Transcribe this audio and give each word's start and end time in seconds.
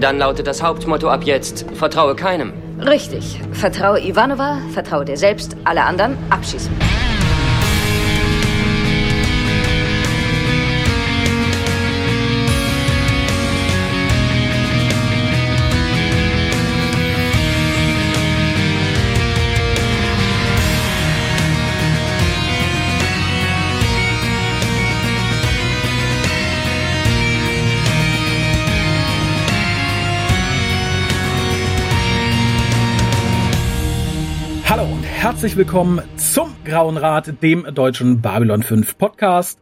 Dann 0.00 0.18
lautet 0.18 0.46
das 0.46 0.62
Hauptmotto 0.62 1.08
ab 1.08 1.24
jetzt, 1.24 1.64
vertraue 1.74 2.14
keinem. 2.14 2.52
Richtig. 2.78 3.40
Vertraue 3.52 4.00
Ivanova, 4.00 4.58
vertraue 4.72 5.06
dir 5.06 5.16
selbst, 5.16 5.56
alle 5.64 5.84
anderen 5.84 6.18
abschießen. 6.28 6.70
Herzlich 35.46 35.64
willkommen 35.64 36.02
zum 36.16 36.56
Grauen 36.64 36.96
Rat, 36.96 37.40
dem 37.40 37.72
deutschen 37.72 38.20
Babylon 38.20 38.64
5 38.64 38.98
Podcast. 38.98 39.60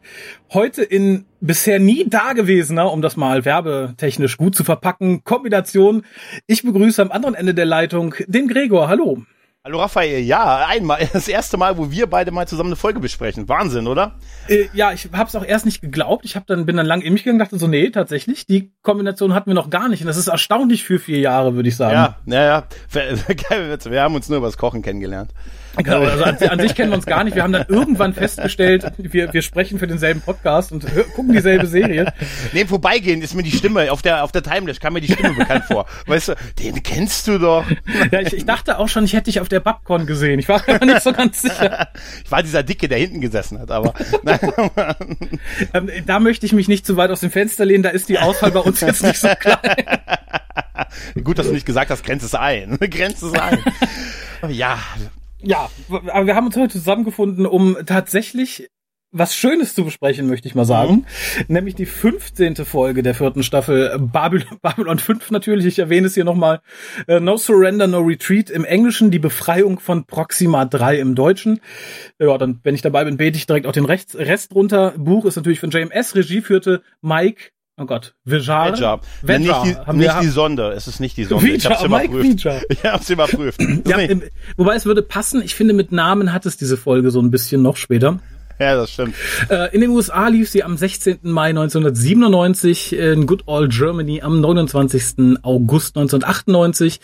Heute 0.50 0.82
in 0.82 1.26
bisher 1.42 1.78
nie 1.78 2.08
dagewesener, 2.08 2.90
um 2.90 3.02
das 3.02 3.18
mal 3.18 3.44
werbetechnisch 3.44 4.38
gut 4.38 4.56
zu 4.56 4.64
verpacken, 4.64 5.24
Kombination. 5.24 6.06
Ich 6.46 6.62
begrüße 6.62 7.02
am 7.02 7.12
anderen 7.12 7.34
Ende 7.34 7.52
der 7.52 7.66
Leitung 7.66 8.14
den 8.26 8.48
Gregor. 8.48 8.88
Hallo. 8.88 9.24
Hallo 9.62 9.78
Raphael, 9.78 10.20
ja, 10.20 10.64
einmal, 10.66 11.06
das 11.12 11.28
erste 11.28 11.58
Mal, 11.58 11.76
wo 11.76 11.90
wir 11.90 12.06
beide 12.06 12.30
mal 12.30 12.48
zusammen 12.48 12.70
eine 12.70 12.76
Folge 12.76 13.00
besprechen. 13.00 13.46
Wahnsinn, 13.50 13.86
oder? 13.86 14.14
Äh, 14.48 14.68
ja, 14.72 14.90
ich 14.94 15.10
habe 15.12 15.28
es 15.28 15.36
auch 15.36 15.44
erst 15.44 15.66
nicht 15.66 15.82
geglaubt. 15.82 16.24
Ich 16.24 16.34
hab 16.34 16.46
dann 16.46 16.64
bin 16.64 16.78
dann 16.78 16.86
lang 16.86 17.02
in 17.02 17.12
mich 17.12 17.24
gegangen, 17.24 17.38
dachte 17.38 17.58
so, 17.58 17.66
nee, 17.66 17.90
tatsächlich, 17.90 18.46
die 18.46 18.72
Kombination 18.80 19.34
hatten 19.34 19.50
wir 19.50 19.54
noch 19.54 19.68
gar 19.68 19.90
nicht. 19.90 20.00
Und 20.00 20.06
das 20.06 20.16
ist 20.16 20.28
erstaunlich 20.28 20.82
für 20.82 20.98
vier 20.98 21.18
Jahre, 21.18 21.56
würde 21.56 21.68
ich 21.68 21.76
sagen. 21.76 21.92
Ja, 21.92 22.16
naja, 22.24 22.66
ja. 22.94 23.84
wir 23.90 24.02
haben 24.02 24.14
uns 24.14 24.30
nur 24.30 24.38
über 24.38 24.46
das 24.46 24.56
Kochen 24.56 24.80
kennengelernt. 24.80 25.30
Genau, 25.76 26.02
also 26.02 26.24
an, 26.24 26.36
an, 26.36 26.60
sich 26.60 26.74
kennen 26.74 26.90
wir 26.90 26.96
uns 26.96 27.06
gar 27.06 27.24
nicht. 27.24 27.34
Wir 27.34 27.42
haben 27.42 27.52
dann 27.52 27.66
irgendwann 27.68 28.14
festgestellt, 28.14 28.84
wir, 28.98 29.32
wir 29.32 29.42
sprechen 29.42 29.78
für 29.78 29.86
denselben 29.86 30.20
Podcast 30.20 30.72
und 30.72 30.86
gucken 31.14 31.32
dieselbe 31.32 31.66
Serie. 31.66 32.12
Nee, 32.52 32.64
vorbeigehen 32.66 33.22
ist 33.22 33.34
mir 33.34 33.42
die 33.42 33.50
Stimme 33.50 33.90
auf 33.90 34.02
der, 34.02 34.24
auf 34.24 34.32
der 34.32 34.42
Timeless, 34.42 34.80
kam 34.80 34.92
mir 34.92 35.00
die 35.00 35.12
Stimme 35.12 35.34
bekannt 35.34 35.64
vor. 35.64 35.86
Weißt 36.06 36.28
du, 36.28 36.34
den 36.58 36.82
kennst 36.82 37.26
du 37.28 37.38
doch. 37.38 37.64
Ja, 38.10 38.20
ich, 38.20 38.32
ich 38.32 38.44
dachte 38.44 38.78
auch 38.78 38.88
schon, 38.88 39.04
ich 39.04 39.12
hätte 39.12 39.24
dich 39.24 39.40
auf 39.40 39.48
der 39.48 39.60
Babcon 39.60 40.06
gesehen. 40.06 40.38
Ich 40.38 40.48
war 40.48 40.62
mir 40.66 40.84
nicht 40.86 41.02
so 41.02 41.12
ganz 41.12 41.42
sicher. 41.42 41.88
Ich 42.24 42.30
war 42.30 42.42
dieser 42.42 42.62
Dicke, 42.62 42.88
der 42.88 42.98
hinten 42.98 43.20
gesessen 43.20 43.58
hat, 43.58 43.70
aber. 43.70 43.94
ähm, 45.74 45.90
da 46.06 46.20
möchte 46.20 46.46
ich 46.46 46.52
mich 46.52 46.68
nicht 46.68 46.86
zu 46.86 46.96
weit 46.96 47.10
aus 47.10 47.20
dem 47.20 47.30
Fenster 47.30 47.64
lehnen, 47.64 47.82
da 47.82 47.90
ist 47.90 48.08
die 48.08 48.18
Auswahl 48.18 48.50
bei 48.50 48.60
uns 48.60 48.80
jetzt 48.80 49.02
nicht 49.02 49.18
so 49.18 49.28
klein. 49.38 49.58
Gut, 51.22 51.38
dass 51.38 51.46
du 51.46 51.52
nicht 51.52 51.66
gesagt 51.66 51.90
hast, 51.90 52.04
grenzt 52.04 52.24
es 52.24 52.34
ein. 52.34 52.78
Grenzt 52.90 53.22
es 53.22 53.32
ein. 53.32 53.58
Ja, 54.48 54.78
ja, 55.44 55.70
aber 55.88 56.26
wir 56.26 56.34
haben 56.34 56.46
uns 56.46 56.56
heute 56.56 56.72
zusammengefunden, 56.72 57.46
um 57.46 57.76
tatsächlich 57.86 58.68
was 59.14 59.36
Schönes 59.36 59.74
zu 59.74 59.84
besprechen, 59.84 60.26
möchte 60.26 60.48
ich 60.48 60.56
mal 60.56 60.64
sagen. 60.64 60.94
Mhm. 60.94 61.44
Nämlich 61.46 61.76
die 61.76 61.86
15. 61.86 62.56
Folge 62.56 63.02
der 63.02 63.14
vierten 63.14 63.44
Staffel 63.44 63.96
Babylon, 63.98 64.58
Babylon 64.62 64.98
5 64.98 65.30
natürlich. 65.30 65.66
Ich 65.66 65.78
erwähne 65.78 66.08
es 66.08 66.14
hier 66.14 66.24
nochmal. 66.24 66.60
Uh, 67.08 67.20
no 67.20 67.36
Surrender, 67.36 67.86
No 67.86 68.00
Retreat 68.00 68.50
im 68.50 68.64
Englischen, 68.64 69.12
die 69.12 69.20
Befreiung 69.20 69.78
von 69.78 70.04
Proxima 70.04 70.64
3 70.64 70.98
im 70.98 71.14
Deutschen. 71.14 71.60
Ja, 72.18 72.36
dann, 72.36 72.58
wenn 72.64 72.74
ich 72.74 72.82
dabei 72.82 73.04
bin, 73.04 73.16
bete 73.16 73.38
ich 73.38 73.46
direkt 73.46 73.66
auch 73.66 73.72
den 73.72 73.84
Rest, 73.84 74.16
Rest 74.16 74.52
runter. 74.52 74.94
Buch 74.98 75.24
ist 75.24 75.36
natürlich 75.36 75.60
von 75.60 75.70
JMS. 75.70 76.16
Regie 76.16 76.40
führte 76.40 76.82
Mike 77.00 77.53
Oh 77.76 77.86
Gott, 77.86 78.14
Vijar? 78.24 78.76
Vijar. 78.76 79.00
Vijar. 79.22 79.38
Nicht, 79.38 79.64
die, 79.64 79.86
haben 79.86 79.98
nicht 79.98 80.22
die 80.22 80.28
Sonde, 80.28 80.70
es 80.72 80.86
ist 80.86 81.00
nicht 81.00 81.16
die 81.16 81.24
Sonde. 81.24 81.44
Vijar, 81.44 81.56
ich 81.56 81.66
hab's 81.66 81.82
überprüft. 81.82 82.44
Vijar. 82.44 82.60
Ich 82.68 82.84
hab's 82.84 83.10
überprüft. 83.10 83.60
ja, 83.86 83.98
wobei 84.56 84.76
es 84.76 84.86
würde 84.86 85.02
passen, 85.02 85.42
ich 85.42 85.56
finde 85.56 85.74
mit 85.74 85.90
Namen 85.90 86.32
hat 86.32 86.46
es 86.46 86.56
diese 86.56 86.76
Folge 86.76 87.10
so 87.10 87.20
ein 87.20 87.32
bisschen 87.32 87.62
noch 87.62 87.76
später. 87.76 88.20
Ja, 88.60 88.76
das 88.76 88.92
stimmt. 88.92 89.16
Äh, 89.48 89.74
in 89.74 89.80
den 89.80 89.90
USA 89.90 90.28
lief 90.28 90.48
sie 90.48 90.62
am 90.62 90.76
16. 90.76 91.18
Mai 91.22 91.48
1997, 91.48 92.92
in 92.92 93.26
Good 93.26 93.42
Old 93.46 93.72
Germany 93.72 94.22
am 94.22 94.40
29. 94.40 95.38
August 95.42 95.96
1998. 95.96 97.00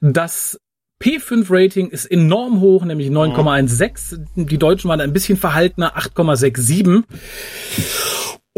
Das 0.00 0.58
P5-Rating 1.00 1.90
ist 1.90 2.06
enorm 2.06 2.60
hoch, 2.60 2.84
nämlich 2.84 3.08
9,16. 3.10 4.46
Die 4.46 4.58
Deutschen 4.58 4.90
waren 4.90 5.00
ein 5.00 5.12
bisschen 5.12 5.38
verhaltener, 5.38 5.96
8,67. 5.96 7.04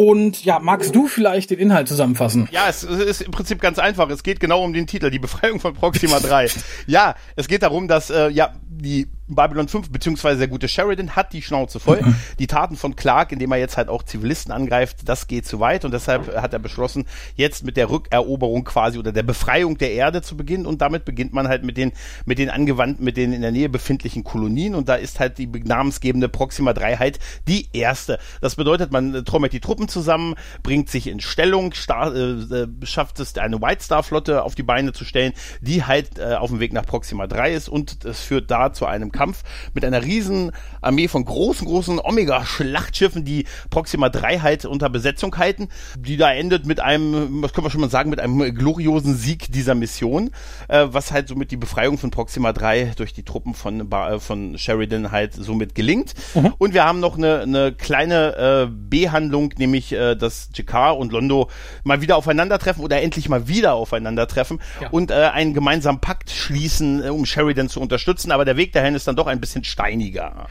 Und 0.01 0.47
ja, 0.47 0.61
magst 0.61 0.95
du 0.95 1.09
vielleicht 1.09 1.51
den 1.51 1.59
Inhalt 1.59 1.87
zusammenfassen? 1.87 2.49
Ja, 2.53 2.71
es, 2.71 2.85
es, 2.85 3.01
ist 3.01 3.21
im 3.21 3.33
Prinzip 3.33 3.61
ganz 3.61 3.79
einfach. 3.79 4.09
Es 4.09 4.23
geht 4.23 4.41
genau 4.41 4.65
um 4.65 4.73
den 4.73 4.87
Titel, 4.87 5.11
die 5.11 5.19
Befreiung 5.19 5.61
von 5.61 5.75
Proxima 5.75 6.21
3. 6.21 6.49
ja, 6.87 7.17
es 7.37 7.49
geht 7.49 7.63
darum, 7.63 7.87
dass 7.87 8.09
äh, 8.09 8.31
ja 8.31 8.55
die 8.67 9.09
Babylon 9.35 9.69
5, 9.69 9.91
beziehungsweise 9.91 10.39
der 10.39 10.49
gute 10.49 10.69
Sheridan 10.69 11.17
hat 11.17 11.33
die 11.33 11.43
Schnauze 11.43 11.81
voll. 11.81 12.01
Mhm. 12.03 12.15
Die 12.39 12.47
Taten 12.47 12.77
von 12.77 12.97
Clark, 12.97 13.33
indem 13.33 13.53
er 13.53 13.59
jetzt 13.59 13.77
halt 13.77 13.89
auch 13.89 14.03
Zivilisten 14.03 14.53
angreift, 14.53 14.99
das 15.05 15.27
geht 15.27 15.47
zu 15.47 15.61
weit 15.61 15.85
und 15.85 15.93
deshalb 15.93 16.35
hat 16.41 16.53
er 16.53 16.59
beschlossen, 16.59 17.07
jetzt 17.37 17.65
mit 17.65 17.77
der 17.77 17.91
Rückeroberung 17.91 18.65
quasi 18.65 18.99
oder 18.99 19.13
der 19.13 19.23
Befreiung 19.23 19.79
der 19.79 19.93
Erde 19.93 20.23
zu 20.23 20.37
beginnen 20.37 20.67
und 20.67 20.81
damit 20.81 21.05
beginnt 21.05 21.33
man 21.33 21.49
halt 21.49 21.65
mit 21.65 21.77
den, 21.77 21.93
mit 22.25 22.39
den 22.39 22.51
angewandten, 22.51 23.05
mit 23.05 23.17
den 23.17 23.33
in 23.33 23.43
der 23.43 23.53
Nähe 23.53 23.69
befindlichen 23.69 24.25
Kolonien 24.25 24.75
und 24.75 24.89
da 24.89 24.95
ist 24.95 25.21
halt 25.21 25.39
die 25.39 25.47
namensgebende 25.47 26.29
Proxima 26.29 26.73
3 26.73 26.97
halt 26.97 27.19
die 27.49 27.69
erste. 27.73 28.19
Das 28.41 28.57
bedeutet, 28.57 28.93
man 28.93 29.25
trommelt 29.25 29.53
die 29.53 29.61
Truppen 29.61 29.89
zusammen, 29.89 30.35
bringt 30.63 30.89
sich 30.91 31.07
in 31.07 31.21
Stellung, 31.21 31.73
star, 31.73 32.15
äh, 32.15 32.67
schafft 32.83 33.21
es, 33.21 33.37
eine 33.39 33.61
White 33.61 33.83
Star 33.83 34.03
Flotte 34.03 34.43
auf 34.43 34.55
die 34.55 34.63
Beine 34.63 34.93
zu 34.93 35.05
stellen, 35.05 35.33
die 35.61 35.85
halt 35.85 36.19
äh, 36.19 36.35
auf 36.35 36.51
dem 36.51 36.61
Weg 36.61 36.73
nach 36.73 36.87
Proxima 36.87 37.27
3 37.27 37.55
ist 37.55 37.69
und 37.69 38.05
es 38.05 38.21
führt 38.21 38.51
da 38.51 38.73
zu 38.73 38.87
einem 38.87 39.13
Kampf 39.21 39.43
mit 39.75 39.85
einer 39.85 40.03
riesen 40.03 40.51
Armee 40.81 41.07
von 41.07 41.27
großen, 41.27 41.67
großen 41.67 42.01
Omega-Schlachtschiffen, 42.01 43.23
die 43.23 43.45
Proxima 43.69 44.09
3 44.09 44.39
halt 44.39 44.65
unter 44.65 44.89
Besetzung 44.89 45.37
halten, 45.37 45.69
die 45.99 46.17
da 46.17 46.33
endet 46.33 46.65
mit 46.65 46.81
einem, 46.81 47.43
was 47.43 47.53
können 47.53 47.67
wir 47.67 47.71
schon 47.71 47.83
mal 47.83 47.91
sagen, 47.91 48.09
mit 48.09 48.19
einem 48.19 48.55
gloriosen 48.55 49.15
Sieg 49.15 49.53
dieser 49.53 49.75
Mission, 49.75 50.31
äh, 50.69 50.87
was 50.89 51.13
halt 51.13 51.29
somit 51.29 51.51
die 51.51 51.59
Befreiung 51.59 51.99
von 51.99 52.11
Proxima 52.11 52.55
3 52.55 52.95
durch 52.97 53.13
die 53.13 53.23
Truppen 53.23 53.53
von, 53.53 53.93
äh, 53.93 54.21
von 54.21 54.57
Sheridan 54.57 55.13
halt 55.13 55.35
somit 55.35 55.75
gelingt. 55.75 56.15
Mhm. 56.35 56.55
Und 56.57 56.73
wir 56.73 56.85
haben 56.85 57.01
noch 57.01 57.19
eine, 57.19 57.41
eine 57.41 57.73
kleine 57.73 58.69
äh, 58.69 58.71
B-Handlung, 58.71 59.53
nämlich 59.59 59.93
äh, 59.93 60.15
dass 60.15 60.49
Jakar 60.55 60.97
und 60.97 61.13
Londo 61.13 61.51
mal 61.85 62.01
wieder 62.01 62.17
aufeinandertreffen 62.17 62.83
oder 62.83 63.03
endlich 63.03 63.29
mal 63.29 63.49
wieder 63.49 63.75
aufeinandertreffen 63.75 64.61
ja. 64.81 64.89
und 64.89 65.11
äh, 65.11 65.15
einen 65.15 65.53
gemeinsamen 65.53 66.01
Pakt 66.01 66.31
schließen, 66.31 67.05
äh, 67.05 67.09
um 67.11 67.27
Sheridan 67.27 67.69
zu 67.69 67.83
unterstützen. 67.83 68.33
Aber 68.33 68.47
der 68.47 68.57
Weg 68.57 68.73
dahin 68.73 68.95
ist 68.95 69.10
dann 69.11 69.17
doch 69.17 69.27
ein 69.27 69.41
bisschen 69.41 69.65
steiniger. 69.65 70.47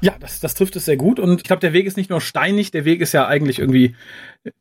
Ja, 0.00 0.14
das, 0.20 0.40
das 0.40 0.54
trifft 0.54 0.76
es 0.76 0.84
sehr 0.84 0.96
gut. 0.96 1.18
Und 1.18 1.38
ich 1.38 1.44
glaube, 1.44 1.60
der 1.60 1.72
Weg 1.72 1.86
ist 1.86 1.96
nicht 1.96 2.10
nur 2.10 2.20
steinig, 2.20 2.70
der 2.70 2.84
Weg 2.84 3.00
ist 3.00 3.12
ja 3.12 3.26
eigentlich 3.26 3.58
irgendwie 3.58 3.96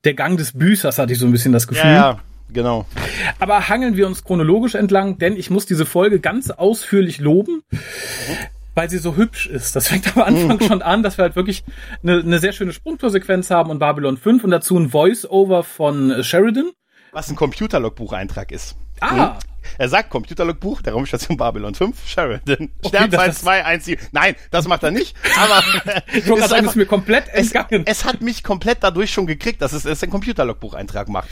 der 0.04 0.14
Gang 0.14 0.38
des 0.38 0.58
Büßers, 0.58 0.98
hatte 0.98 1.14
ich 1.14 1.20
so 1.20 1.26
ein 1.26 1.32
bisschen 1.32 1.52
das 1.52 1.68
Gefühl. 1.68 1.92
Ja, 1.92 2.20
genau. 2.52 2.86
Aber 3.40 3.68
hangeln 3.68 3.98
wir 3.98 4.08
uns 4.08 4.24
chronologisch 4.24 4.76
entlang, 4.76 5.18
denn 5.18 5.36
ich 5.36 5.50
muss 5.50 5.66
diese 5.66 5.86
Folge 5.86 6.20
ganz 6.20 6.50
ausführlich 6.52 7.20
loben. 7.20 7.64
Weil 8.78 8.90
sie 8.90 8.98
so 8.98 9.16
hübsch 9.16 9.48
ist. 9.48 9.74
Das 9.78 9.88
fängt 9.88 10.18
am 10.18 10.24
Anfang 10.24 10.60
schon 10.60 10.82
an, 10.82 11.02
dass 11.02 11.18
wir 11.18 11.24
halt 11.24 11.38
wirklich 11.38 11.64
eine, 12.04 12.20
eine 12.20 12.40
sehr 12.40 12.52
schöne 12.52 12.74
Sprungtorsequenz 12.74 13.50
haben 13.50 13.70
und 13.70 13.80
Babylon 13.80 14.18
5 14.18 14.44
und 14.44 14.52
dazu 14.52 14.78
ein 14.78 14.90
Voice-Over 14.90 15.64
von 15.64 16.22
Sheridan. 16.24 16.72
Was 17.14 17.30
ein 17.30 17.38
Computerlogbucheintrag 17.38 18.52
ist. 18.52 18.76
Ah, 19.00 19.40
er 19.78 19.90
sagt 19.90 20.10
Computerlogbuch 20.10 20.82
der 20.82 20.94
Raumstation 20.94 21.38
Babylon 21.38 21.76
5, 21.76 22.08
Sheridan. 22.08 22.70
Okay, 22.82 22.88
Sternzeit 22.88 23.36
217. 23.36 24.10
Nein, 24.12 24.36
das 24.52 24.68
macht 24.68 24.84
er 24.84 24.92
nicht. 24.92 25.16
Aber 25.38 25.64
ich 26.14 26.28
es 26.28 26.50
sagen, 26.50 26.66
ist 26.66 26.76
mir 26.76 26.86
komplett 26.86 27.28
entgangen. 27.30 27.84
Es, 27.86 28.00
es, 28.00 28.06
hat 28.06 28.22
mich 28.22 28.44
komplett 28.44 28.80
dadurch 28.82 29.12
schon 29.12 29.28
gekriegt, 29.28 29.62
dass 29.62 29.74
es, 29.74 29.86
es 29.86 30.04
ein 30.04 30.10
Computerlogbucheintrag 30.10 31.10
macht. 31.10 31.30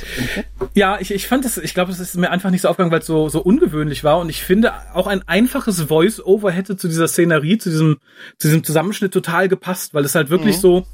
Ja, 0.74 1.00
ich, 1.00 1.12
ich 1.12 1.28
fand 1.28 1.46
es, 1.46 1.58
ich 1.58 1.74
glaube, 1.74 1.92
es 1.92 2.00
ist 2.00 2.16
mir 2.16 2.32
einfach 2.32 2.50
nicht 2.50 2.62
so 2.62 2.70
aufgegangen, 2.70 2.92
weil 2.92 3.00
es 3.00 3.06
so, 3.06 3.30
so 3.30 3.42
ungewöhnlich 3.42 4.04
war. 4.04 4.20
Und 4.20 4.30
ich 4.30 4.44
finde, 4.44 4.74
auch 4.94 5.08
ein 5.08 5.28
einfaches 5.28 5.82
Voice-Over 5.84 6.52
hätte 6.52 6.78
zu 6.78 6.88
dieser 6.88 7.08
Szenerie, 7.08 7.58
zu 7.58 7.70
diesem, 7.70 7.98
zu 8.38 8.48
diesem 8.48 8.64
Zusammenschnitt 8.64 9.14
total 9.14 9.48
gepasst, 9.48 9.94
weil 9.94 10.06
es 10.06 10.16
halt 10.16 10.30
wirklich 10.30 10.58
mhm. 10.58 10.62
so, 10.62 10.88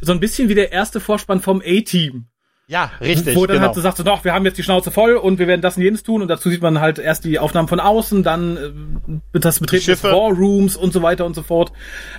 so 0.00 0.12
ein 0.12 0.20
bisschen 0.20 0.48
wie 0.48 0.54
der 0.54 0.72
erste 0.72 1.00
Vorspann 1.00 1.40
vom 1.40 1.62
A-Team. 1.64 2.26
Ja, 2.68 2.90
richtig. 3.00 3.36
Wo 3.36 3.46
dann 3.46 3.58
genau. 3.58 3.66
halt 3.68 3.76
so 3.76 3.80
sagt, 3.80 3.96
so, 3.96 4.02
doch, 4.02 4.24
wir 4.24 4.34
haben 4.34 4.44
jetzt 4.44 4.58
die 4.58 4.64
Schnauze 4.64 4.90
voll 4.90 5.14
und 5.14 5.38
wir 5.38 5.46
werden 5.46 5.60
das 5.60 5.76
und 5.76 5.84
jenes 5.84 6.02
tun 6.02 6.20
und 6.20 6.26
dazu 6.26 6.50
sieht 6.50 6.62
man 6.62 6.80
halt 6.80 6.98
erst 6.98 7.24
die 7.24 7.38
Aufnahmen 7.38 7.68
von 7.68 7.78
außen, 7.78 8.24
dann 8.24 8.56
äh, 9.32 9.38
das 9.38 9.60
Betreten 9.60 9.86
des 9.86 10.02
Warrooms 10.02 10.74
und 10.74 10.92
so 10.92 11.00
weiter 11.00 11.26
und 11.26 11.36
so 11.36 11.44
fort. 11.44 11.70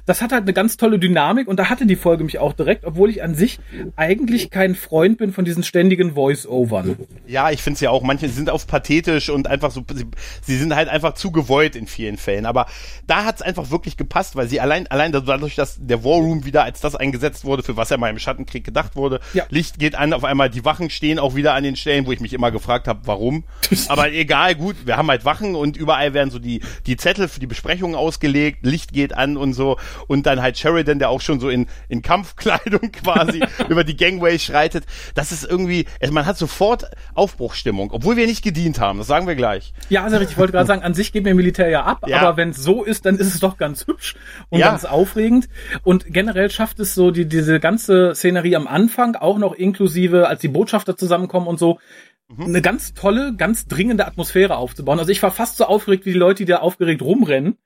Das 0.05 0.21
hat 0.21 0.31
halt 0.31 0.43
eine 0.43 0.53
ganz 0.53 0.77
tolle 0.77 0.99
Dynamik 0.99 1.49
und 1.49 1.59
da 1.59 1.69
hatte 1.69 1.85
die 1.85 1.97
Folge 1.97 2.23
mich 2.23 2.39
auch 2.39 2.53
direkt, 2.53 2.85
obwohl 2.85 3.09
ich 3.09 3.21
an 3.23 3.35
sich 3.35 3.59
eigentlich 3.97 4.49
kein 4.49 4.75
Freund 4.75 5.17
bin 5.17 5.33
von 5.33 5.43
diesen 5.43 5.63
ständigen 5.63 6.13
Voice-Overn. 6.13 6.95
Ja, 7.25 7.51
ich 7.51 7.61
finde 7.61 7.75
es 7.75 7.81
ja 7.81 7.89
auch, 7.89 8.01
manche 8.01 8.29
sind 8.29 8.49
auf 8.49 8.67
pathetisch 8.67 9.29
und 9.29 9.47
einfach 9.47 9.71
so, 9.71 9.83
sie, 9.93 10.05
sie 10.41 10.55
sind 10.55 10.73
halt 10.73 10.87
einfach 10.87 11.15
zu 11.15 11.33
gewollt 11.33 11.75
in 11.75 11.87
vielen 11.87 12.15
Fällen, 12.15 12.45
aber 12.45 12.67
da 13.05 13.25
hat 13.25 13.35
es 13.35 13.41
einfach 13.41 13.69
wirklich 13.69 13.97
gepasst, 13.97 14.37
weil 14.37 14.47
sie 14.47 14.61
allein, 14.61 14.87
allein 14.87 15.11
dadurch, 15.11 15.55
dass 15.55 15.77
der 15.77 16.05
Warroom 16.05 16.45
wieder 16.45 16.63
als 16.63 16.79
das 16.79 16.95
eingesetzt 16.95 17.43
wurde, 17.43 17.63
für 17.63 17.75
was 17.75 17.91
er 17.91 17.97
mal 17.97 18.09
im 18.09 18.17
Schattenkrieg 18.19 18.63
gedacht 18.63 18.95
wurde, 18.95 19.19
ja. 19.33 19.43
Licht 19.49 19.77
geht 19.77 19.95
an, 19.95 20.13
auf 20.13 20.23
einmal 20.23 20.36
einmal 20.37 20.49
die 20.51 20.63
Wachen 20.63 20.91
stehen 20.91 21.17
auch 21.17 21.33
wieder 21.35 21.53
an 21.55 21.63
den 21.63 21.75
Stellen, 21.75 22.05
wo 22.05 22.11
ich 22.11 22.19
mich 22.19 22.31
immer 22.33 22.51
gefragt 22.51 22.87
habe, 22.87 22.99
warum. 23.05 23.43
Aber 23.87 24.11
egal, 24.11 24.53
gut, 24.53 24.75
wir 24.85 24.95
haben 24.95 25.09
halt 25.09 25.25
Wachen 25.25 25.55
und 25.55 25.75
überall 25.77 26.13
werden 26.13 26.29
so 26.29 26.37
die, 26.37 26.61
die 26.85 26.95
Zettel 26.95 27.27
für 27.27 27.39
die 27.39 27.47
Besprechungen 27.47 27.95
ausgelegt, 27.95 28.59
Licht 28.63 28.93
geht 28.93 29.15
an 29.17 29.35
und 29.35 29.53
so. 29.53 29.77
Und 30.05 30.27
dann 30.27 30.39
halt 30.41 30.57
Sheridan, 30.59 30.99
der 30.99 31.09
auch 31.09 31.21
schon 31.21 31.39
so 31.39 31.49
in, 31.49 31.65
in 31.89 32.03
Kampfkleidung 32.03 32.91
quasi 33.03 33.41
über 33.69 33.83
die 33.83 33.97
Gangway 33.97 34.37
schreitet. 34.37 34.83
Das 35.15 35.31
ist 35.31 35.43
irgendwie, 35.43 35.85
also 35.99 36.13
man 36.13 36.27
hat 36.27 36.37
sofort 36.37 36.85
Aufbruchstimmung, 37.15 37.89
obwohl 37.91 38.15
wir 38.15 38.27
nicht 38.27 38.43
gedient 38.43 38.79
haben, 38.79 38.99
das 38.99 39.07
sagen 39.07 39.25
wir 39.25 39.35
gleich. 39.35 39.73
Ja, 39.89 40.03
also 40.03 40.17
richtig, 40.17 40.33
ich 40.33 40.37
wollte 40.37 40.53
gerade 40.53 40.67
sagen, 40.67 40.83
an 40.83 40.93
sich 40.93 41.11
geht 41.11 41.23
mir 41.23 41.33
Militär 41.33 41.69
ja 41.69 41.83
ab, 41.83 42.05
Ja. 42.07 42.19
aber 42.21 42.37
wenn 42.37 42.49
es 42.49 42.57
so 42.57 42.83
ist, 42.83 43.07
dann 43.07 43.17
ist 43.17 43.33
es 43.33 43.39
doch 43.39 43.57
ganz 43.57 43.87
hübsch 43.87 44.15
und 44.49 44.59
Ja. 44.59 44.69
ganz 44.69 44.85
aufregend. 44.85 45.49
Und 45.83 46.05
generell 46.13 46.51
schafft 46.51 46.79
es 46.79 46.93
so 46.93 47.09
die, 47.09 47.25
diese 47.27 47.59
ganze 47.59 48.13
Szenerie 48.13 48.55
am 48.55 48.67
Anfang, 48.67 49.15
auch 49.15 49.39
noch 49.39 49.53
inklusive, 49.53 50.26
als 50.27 50.41
die 50.41 50.47
Botschafter 50.47 50.95
zusammenkommen 50.97 51.47
und 51.47 51.59
so, 51.59 51.79
Mhm. 52.29 52.43
eine 52.43 52.61
ganz 52.61 52.93
tolle, 52.93 53.35
ganz 53.37 53.67
dringende 53.67 54.05
Atmosphäre 54.05 54.57
aufzubauen. 54.57 54.99
Also 54.99 55.11
ich 55.11 55.23
war 55.23 55.31
fast 55.31 55.55
so 55.57 55.65
aufgeregt 55.65 56.05
wie 56.05 56.11
die 56.11 56.19
Leute, 56.19 56.43
die 56.43 56.51
da 56.51 56.57
aufgeregt 56.57 57.01
rumrennen. 57.01 57.57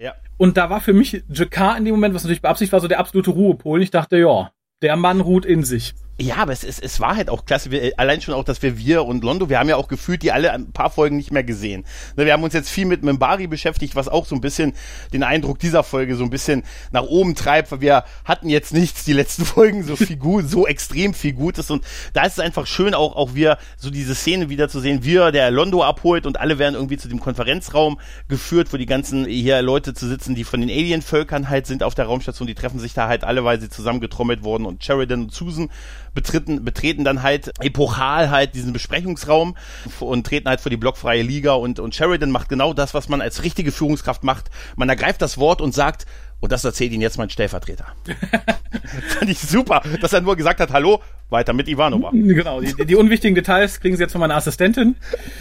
Ja. 0.00 0.14
Und 0.36 0.56
da 0.56 0.70
war 0.70 0.80
für 0.80 0.92
mich 0.92 1.22
Jakar 1.28 1.78
in 1.78 1.84
dem 1.84 1.94
Moment, 1.94 2.14
was 2.14 2.24
natürlich 2.24 2.42
beabsichtigt 2.42 2.72
war, 2.72 2.80
so 2.80 2.88
der 2.88 2.98
absolute 2.98 3.30
Ruhepol. 3.30 3.80
Ich 3.80 3.90
dachte, 3.92 4.18
ja, 4.18 4.50
der 4.82 4.96
Mann 4.96 5.20
ruht 5.20 5.44
in 5.44 5.62
sich. 5.62 5.94
Ja, 6.20 6.38
aber 6.38 6.52
es, 6.52 6.64
es, 6.64 6.80
es 6.80 6.98
war 6.98 7.14
halt 7.14 7.30
auch 7.30 7.44
klasse. 7.44 7.70
Wir, 7.70 7.92
allein 7.96 8.20
schon 8.20 8.34
auch, 8.34 8.42
dass 8.42 8.60
wir 8.60 8.76
wir 8.76 9.04
und 9.04 9.22
Londo, 9.22 9.48
wir 9.48 9.60
haben 9.60 9.68
ja 9.68 9.76
auch 9.76 9.86
gefühlt 9.86 10.22
die 10.22 10.32
alle 10.32 10.52
ein 10.52 10.72
paar 10.72 10.90
Folgen 10.90 11.16
nicht 11.16 11.30
mehr 11.30 11.44
gesehen. 11.44 11.84
Ne, 12.16 12.26
Wir 12.26 12.32
haben 12.32 12.42
uns 12.42 12.54
jetzt 12.54 12.70
viel 12.70 12.86
mit 12.86 13.04
Mimbari 13.04 13.46
beschäftigt, 13.46 13.94
was 13.94 14.08
auch 14.08 14.26
so 14.26 14.34
ein 14.34 14.40
bisschen 14.40 14.72
den 15.12 15.22
Eindruck 15.22 15.60
dieser 15.60 15.84
Folge 15.84 16.16
so 16.16 16.24
ein 16.24 16.30
bisschen 16.30 16.64
nach 16.90 17.04
oben 17.04 17.36
treibt, 17.36 17.70
weil 17.70 17.80
wir 17.82 18.02
hatten 18.24 18.48
jetzt 18.48 18.74
nichts 18.74 19.04
die 19.04 19.12
letzten 19.12 19.44
Folgen 19.44 19.84
so 19.84 19.94
viel 19.94 20.16
gut, 20.16 20.50
so 20.50 20.66
extrem 20.66 21.14
viel 21.14 21.34
Gutes 21.34 21.70
und 21.70 21.84
da 22.14 22.24
ist 22.24 22.32
es 22.32 22.40
einfach 22.40 22.66
schön 22.66 22.94
auch, 22.94 23.14
auch 23.14 23.34
wir 23.34 23.56
so 23.76 23.88
diese 23.88 24.16
Szene 24.16 24.48
wieder 24.48 24.68
zu 24.68 24.80
sehen, 24.80 25.04
wir, 25.04 25.30
der 25.30 25.52
Londo 25.52 25.84
abholt 25.84 26.26
und 26.26 26.40
alle 26.40 26.58
werden 26.58 26.74
irgendwie 26.74 26.96
zu 26.96 27.06
dem 27.06 27.20
Konferenzraum 27.20 28.00
geführt, 28.26 28.72
wo 28.72 28.76
die 28.76 28.86
ganzen 28.86 29.24
hier 29.24 29.62
Leute 29.62 29.94
zu 29.94 30.08
sitzen, 30.08 30.34
die 30.34 30.42
von 30.42 30.60
den 30.60 30.70
Alien-Völkern 30.70 31.48
halt 31.48 31.68
sind 31.68 31.84
auf 31.84 31.94
der 31.94 32.06
Raumstation, 32.06 32.48
die 32.48 32.56
treffen 32.56 32.80
sich 32.80 32.92
da 32.92 33.06
halt 33.06 33.22
alle, 33.22 33.44
weil 33.44 33.60
sie 33.60 33.68
zusammengetrommelt 33.68 34.42
wurden 34.42 34.66
und 34.66 34.82
Sheridan 34.82 35.22
und 35.22 35.32
Susan 35.32 35.70
betreten, 36.18 36.64
betreten 36.64 37.04
dann 37.04 37.22
halt 37.22 37.52
epochal 37.60 38.30
halt 38.30 38.54
diesen 38.54 38.72
Besprechungsraum 38.72 39.56
und 40.00 40.26
treten 40.26 40.48
halt 40.48 40.60
vor 40.60 40.70
die 40.70 40.76
blockfreie 40.76 41.22
Liga 41.22 41.52
und, 41.52 41.78
und 41.78 41.94
Sheridan 41.94 42.30
macht 42.30 42.48
genau 42.48 42.72
das, 42.72 42.94
was 42.94 43.08
man 43.08 43.20
als 43.20 43.44
richtige 43.44 43.72
Führungskraft 43.72 44.24
macht. 44.24 44.50
Man 44.76 44.88
ergreift 44.88 45.22
das 45.22 45.38
Wort 45.38 45.60
und 45.60 45.74
sagt, 45.74 46.06
und 46.40 46.52
das 46.52 46.64
erzählt 46.64 46.92
Ihnen 46.92 47.02
jetzt 47.02 47.18
mein 47.18 47.30
Stellvertreter. 47.30 47.86
Fand 49.08 49.30
ich 49.30 49.40
super, 49.40 49.82
dass 50.00 50.12
er 50.12 50.20
nur 50.20 50.36
gesagt 50.36 50.60
hat, 50.60 50.72
hallo, 50.72 51.02
weiter 51.30 51.52
mit 51.52 51.68
Ivanova. 51.68 52.10
Genau, 52.38 52.60
die, 52.60 52.86
die 52.86 52.94
unwichtigen 52.94 53.34
Details 53.34 53.80
kriegen 53.80 53.96
Sie 53.96 54.02
jetzt 54.02 54.12
von 54.12 54.20
meiner 54.20 54.36
Assistentin. 54.36 54.96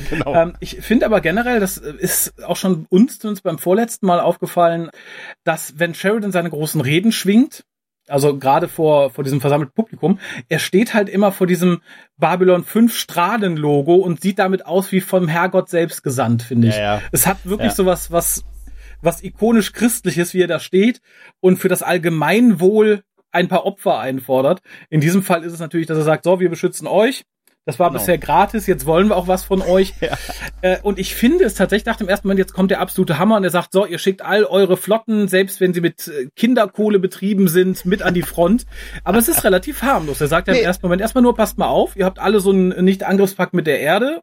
Genau. 0.10 0.34
Ähm, 0.34 0.54
ich 0.60 0.78
finde 0.78 1.06
aber 1.06 1.22
generell, 1.22 1.60
das 1.60 1.78
ist 1.78 2.44
auch 2.44 2.56
schon 2.56 2.88
uns 2.90 3.20
zumindest 3.20 3.44
beim 3.44 3.60
vorletzten 3.60 4.08
Mal 4.08 4.20
aufgefallen, 4.20 4.90
dass 5.44 5.78
wenn 5.78 5.94
Sheridan 5.94 6.32
seine 6.32 6.50
großen 6.50 6.82
Reden 6.82 7.12
schwingt, 7.12 7.64
also 8.08 8.38
gerade 8.38 8.68
vor, 8.68 9.10
vor 9.10 9.24
diesem 9.24 9.42
versammelten 9.42 9.74
Publikum, 9.74 10.20
er 10.50 10.60
steht 10.60 10.94
halt 10.94 11.10
immer 11.10 11.32
vor 11.32 11.48
diesem 11.48 11.82
Babylon 12.18 12.64
5 12.64 12.96
Strahlen-Logo 12.96 13.96
und 13.96 14.22
sieht 14.22 14.40
damit 14.40 14.66
aus 14.66 14.92
wie 14.92 15.02
vom 15.02 15.28
Herrgott 15.28 15.70
selbst 15.70 16.04
gesandt, 16.04 16.42
finde 16.44 16.70
ich. 16.70 16.76
Ja, 16.76 16.98
ja. 16.98 17.02
Es 17.12 17.28
hat 17.28 17.38
wirklich 17.46 17.72
Ja. 17.72 17.76
sowas, 17.76 18.12
was, 18.12 18.44
was 19.02 19.24
ikonisch 19.24 19.74
christliches, 19.74 20.34
wie 20.34 20.42
er 20.42 20.48
da 20.48 20.60
steht 20.60 21.02
und 21.40 21.58
für 21.58 21.68
das 21.70 21.84
Allgemeinwohl 21.84 23.04
ein 23.32 23.48
paar 23.48 23.66
Opfer 23.66 24.00
einfordert. 24.00 24.62
In 24.90 25.02
diesem 25.02 25.22
Fall 25.22 25.44
ist 25.44 25.54
es 25.54 25.60
natürlich, 25.60 25.88
dass 25.88 25.98
er 25.98 26.04
sagt, 26.04 26.24
so, 26.24 26.40
wir 26.40 26.50
beschützen 26.50 26.88
euch. 26.88 27.24
Das 27.68 27.78
war 27.80 27.90
Genau. 27.90 28.00
bisher 28.00 28.18
gratis, 28.18 28.66
jetzt 28.66 28.86
wollen 28.88 29.10
wir 29.10 29.16
auch 29.18 29.28
was 29.28 29.44
von 29.44 29.62
euch. 29.62 29.94
Äh, 30.62 30.78
und 30.82 30.98
ich 30.98 31.14
finde 31.14 31.44
es 31.46 31.54
tatsächlich 31.54 31.86
nach 31.86 31.98
dem 31.98 32.10
ersten 32.10 32.28
Moment, 32.28 32.40
jetzt 32.40 32.54
kommt 32.54 32.72
der 32.72 32.80
absolute 32.82 33.20
Hammer 33.20 33.36
und 33.38 33.44
er 33.44 33.52
sagt, 33.52 33.74
so, 33.74 33.86
ihr 33.86 34.00
schickt 34.00 34.24
all 34.24 34.44
eure 34.44 34.76
Flotten, 34.76 35.28
selbst 35.28 35.62
wenn 35.62 35.72
sie 35.72 35.82
mit 35.82 36.08
äh, 36.08 36.30
Kinderkohle 36.36 36.98
betrieben 36.98 37.48
sind, 37.48 37.86
mit 37.86 38.02
an 38.02 38.16
die 38.16 38.24
Front. 38.24 38.66
Aber 39.04 39.20
es 39.20 39.28
ist 39.28 39.44
relativ 39.44 39.84
harmlos. 39.84 40.20
Er 40.20 40.28
sagt 40.28 40.48
ja 40.48 40.56
Nee. 40.56 40.62
im 40.62 40.66
ersten 40.66 40.84
Moment 40.88 41.02
erstmal 41.04 41.22
nur, 41.22 41.36
passt 41.36 41.60
mal 41.60 41.68
auf, 41.68 41.96
ihr 41.96 42.06
habt 42.06 42.18
alle 42.18 42.40
so 42.40 42.50
einen 42.50 42.84
Nicht-Angriffspakt 42.84 43.54
mit 43.54 43.68
der 43.68 43.80
Erde. 43.82 44.22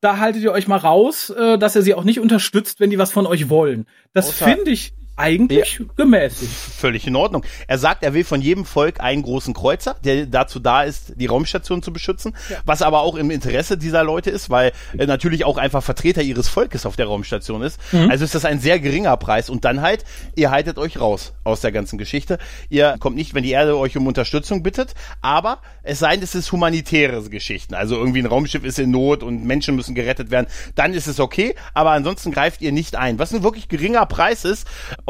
Da 0.00 0.18
haltet 0.18 0.42
ihr 0.42 0.52
euch 0.52 0.68
mal 0.68 0.76
raus, 0.76 1.30
äh, 1.30 1.58
dass 1.58 1.74
ihr 1.74 1.82
sie 1.82 1.94
auch 1.94 2.04
nicht 2.04 2.20
unterstützt, 2.20 2.78
wenn 2.78 2.90
die 2.90 2.98
was 2.98 3.10
von 3.10 3.26
euch 3.26 3.48
wollen. 3.50 3.86
Das 4.12 4.30
finde 4.32 4.70
ich 4.70 4.92
eigentlich 5.20 5.80
gemäßigt. 5.96 6.50
Völlig 6.50 7.06
in 7.06 7.14
Ordnung. 7.14 7.44
Er 7.66 7.78
sagt, 7.78 8.02
er 8.02 8.14
will 8.14 8.24
von 8.24 8.40
jedem 8.40 8.64
Volk 8.64 9.00
einen 9.00 9.22
großen 9.22 9.54
Kreuzer, 9.54 9.96
der 10.04 10.26
dazu 10.26 10.58
da 10.58 10.82
ist, 10.82 11.12
die 11.16 11.26
Raumstation 11.26 11.82
zu 11.82 11.92
beschützen, 11.92 12.34
was 12.64 12.82
aber 12.82 13.00
auch 13.00 13.14
im 13.14 13.30
Interesse 13.30 13.76
dieser 13.76 14.02
Leute 14.02 14.30
ist, 14.30 14.50
weil 14.50 14.72
er 14.96 15.06
natürlich 15.06 15.44
auch 15.44 15.58
einfach 15.58 15.82
Vertreter 15.82 16.22
ihres 16.22 16.48
Volkes 16.48 16.86
auf 16.86 16.96
der 16.96 17.06
Raumstation 17.06 17.62
ist. 17.62 17.78
Also 17.92 18.24
ist 18.24 18.34
das 18.34 18.44
ein 18.44 18.60
sehr 18.60 18.80
geringer 18.80 19.16
Preis 19.16 19.50
und 19.50 19.64
dann 19.64 19.82
halt, 19.82 20.04
ihr 20.34 20.50
haltet 20.50 20.78
euch 20.78 20.98
raus 20.98 21.32
aus 21.44 21.60
der 21.60 21.72
ganzen 21.72 21.98
Geschichte. 21.98 22.38
Ihr 22.68 22.96
kommt 22.98 23.16
nicht, 23.16 23.34
wenn 23.34 23.42
die 23.42 23.50
Erde 23.50 23.76
euch 23.76 23.96
um 23.96 24.06
Unterstützung 24.06 24.62
bittet, 24.62 24.94
aber 25.20 25.60
es 25.82 25.98
sei 25.98 26.14
denn, 26.14 26.22
es 26.22 26.34
ist 26.34 26.50
humanitäre 26.52 27.22
Geschichten. 27.28 27.74
Also 27.74 27.96
irgendwie 27.96 28.20
ein 28.20 28.26
Raumschiff 28.26 28.64
ist 28.64 28.78
in 28.78 28.90
Not 28.90 29.22
und 29.22 29.44
Menschen 29.44 29.76
müssen 29.76 29.94
gerettet 29.94 30.30
werden, 30.30 30.46
dann 30.74 30.94
ist 30.94 31.06
es 31.06 31.20
okay, 31.20 31.54
aber 31.74 31.90
ansonsten 31.90 32.32
greift 32.32 32.62
ihr 32.62 32.72
nicht 32.72 32.96
ein. 32.96 33.18
Was 33.18 33.32
ein 33.32 33.42
wirklich 33.42 33.68
geringer 33.68 34.06
Preis 34.06 34.44
ist, 34.44 34.66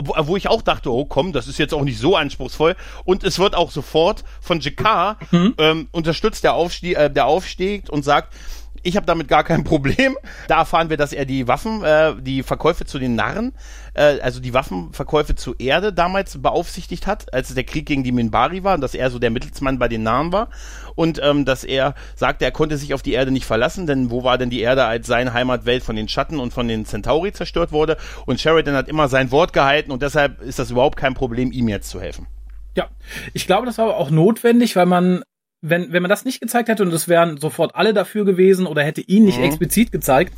wo 0.07 0.37
ich 0.37 0.49
auch 0.49 0.63
dachte, 0.63 0.93
oh 0.93 1.05
komm, 1.05 1.33
das 1.33 1.49
ist 1.49 1.59
jetzt 1.59 1.75
auch 1.75 1.83
nicht 1.83 1.99
so 1.99 2.17
anspruchsvoll. 2.17 2.77
Und 3.05 3.25
es 3.25 3.39
wird 3.39 3.55
auch 3.55 3.71
sofort 3.71 4.25
von 4.41 4.61
Jakar 4.61 5.19
ähm, 5.59 5.89
unterstützt, 5.93 6.45
der, 6.45 6.55
Aufstie 6.55 6.95
äh, 6.95 7.11
der 7.11 7.27
aufsteigt 7.27 7.91
und 7.91 8.05
sagt, 8.05 8.35
ich 8.83 8.97
habe 8.97 9.07
damit 9.07 9.29
gar 9.29 9.45
kein 9.45 9.65
Problem. 9.71 10.17
Da 10.49 10.59
erfahren 10.59 10.91
wir, 10.91 10.97
dass 10.97 11.13
er 11.13 11.25
die 11.25 11.49
Waffen, 11.49 11.83
äh, 11.83 12.15
die 12.21 12.43
Verkäufe 12.43 12.85
zu 12.85 12.99
den 12.99 13.15
Narren, 13.15 13.53
äh, 13.95 14.21
also 14.21 14.41
die 14.41 14.55
Waffenverkäufe 14.55 15.35
zu 15.35 15.55
Erde 15.59 15.93
damals 15.93 16.41
beaufsichtigt 16.41 17.07
hat, 17.07 17.33
als 17.33 17.55
der 17.55 17.65
Krieg 17.65 17.87
gegen 17.87 18.05
die 18.05 18.13
Minbari 18.13 18.65
war 18.65 18.75
und 18.75 18.81
dass 18.81 18.95
er 18.95 19.11
so 19.11 19.19
der 19.19 19.31
Mittelsmann 19.31 19.79
bei 19.79 19.89
den 19.89 20.03
Narren 20.03 20.33
war 20.33 20.49
und 20.95 21.21
ähm, 21.23 21.45
dass 21.45 21.65
er 21.65 21.95
sagte, 22.15 22.45
er 22.45 22.53
konnte 22.53 22.77
sich 22.77 22.95
auf 22.95 23.03
die 23.03 23.13
Erde 23.13 23.31
nicht 23.31 23.47
verlassen, 23.47 23.87
denn 23.87 24.11
wo 24.11 24.25
war 24.25 24.39
denn 24.39 24.51
die 24.51 24.61
Erde, 24.61 24.85
als 24.85 25.07
seine 25.07 25.33
Heimatwelt 25.33 25.83
von 25.83 25.97
den 25.97 26.09
Schatten 26.09 26.39
und 26.39 26.53
von 26.53 26.69
den 26.69 26.85
Centauri 26.85 27.33
zerstört 27.33 27.73
wurde 27.73 27.97
und 28.27 28.41
Sheridan 28.41 28.75
hat 28.75 28.89
immer 28.89 29.09
sein 29.09 29.31
Wort 29.31 29.53
gehalten 29.53 29.91
und 29.91 30.03
deshalb 30.03 30.41
ist 30.43 30.59
das 30.59 30.71
überhaupt 30.71 30.97
kein 30.97 31.15
Problem, 31.15 31.53
ihm 31.53 31.69
jetzt 31.69 31.91
zu 31.91 32.01
helfen. 32.01 32.27
Ja, 32.77 32.89
ich 33.35 33.47
glaube, 33.47 33.67
das 33.67 33.79
war 33.79 33.87
aber 33.87 33.97
auch 33.97 34.11
notwendig, 34.11 34.77
weil 34.77 34.87
man, 34.87 35.23
wenn, 35.63 35.93
wenn 35.93 36.03
man 36.03 36.09
das 36.09 36.25
nicht 36.25 36.41
gezeigt 36.41 36.69
hätte 36.69 36.83
und 36.83 36.93
es 36.93 37.09
wären 37.09 37.37
sofort 37.37 37.75
alle 37.75 37.93
dafür 37.93 38.25
gewesen 38.25 38.67
oder 38.67 38.83
hätte 38.83 39.03
ihn 39.03 39.25
nicht 39.25 39.39
explizit 39.39 39.93
gezeigt, 39.93 40.35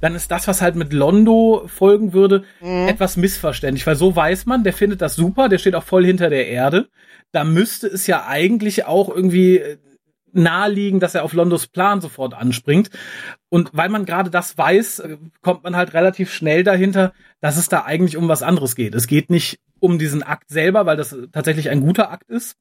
dann 0.00 0.14
ist 0.14 0.30
das, 0.30 0.46
was 0.48 0.60
halt 0.60 0.76
mit 0.76 0.92
Londo 0.92 1.64
folgen 1.66 2.12
würde, 2.12 2.44
etwas 2.88 3.16
missverständlich, 3.16 3.86
weil 3.86 3.96
so 3.96 4.14
weiß 4.14 4.46
man, 4.46 4.64
der 4.64 4.72
findet 4.72 5.00
das 5.00 5.16
super, 5.16 5.48
der 5.48 5.58
steht 5.58 5.74
auch 5.74 5.82
voll 5.82 6.04
hinter 6.04 6.28
der 6.28 6.48
Erde. 6.48 6.88
Da 7.32 7.44
müsste 7.44 7.86
es 7.86 8.06
ja 8.06 8.26
eigentlich 8.26 8.84
auch 8.84 9.08
irgendwie 9.08 9.58
äh, 9.58 9.78
naheliegen, 10.32 11.00
dass 11.00 11.14
er 11.14 11.24
auf 11.24 11.32
Londos 11.32 11.66
Plan 11.66 12.00
sofort 12.00 12.34
anspringt. 12.34 12.90
Und 13.48 13.70
weil 13.72 13.88
man 13.88 14.04
gerade 14.04 14.30
das 14.30 14.56
weiß, 14.56 15.00
äh, 15.00 15.16
kommt 15.40 15.64
man 15.64 15.76
halt 15.76 15.94
relativ 15.94 16.32
schnell 16.32 16.62
dahinter, 16.62 17.12
dass 17.40 17.56
es 17.56 17.68
da 17.68 17.84
eigentlich 17.84 18.16
um 18.16 18.28
was 18.28 18.42
anderes 18.42 18.76
geht. 18.76 18.94
Es 18.94 19.06
geht 19.06 19.30
nicht 19.30 19.58
um 19.80 19.98
diesen 19.98 20.22
Akt 20.22 20.50
selber, 20.50 20.86
weil 20.86 20.96
das 20.96 21.16
tatsächlich 21.32 21.70
ein 21.70 21.80
guter 21.80 22.10
Akt 22.10 22.30
ist. 22.30 22.56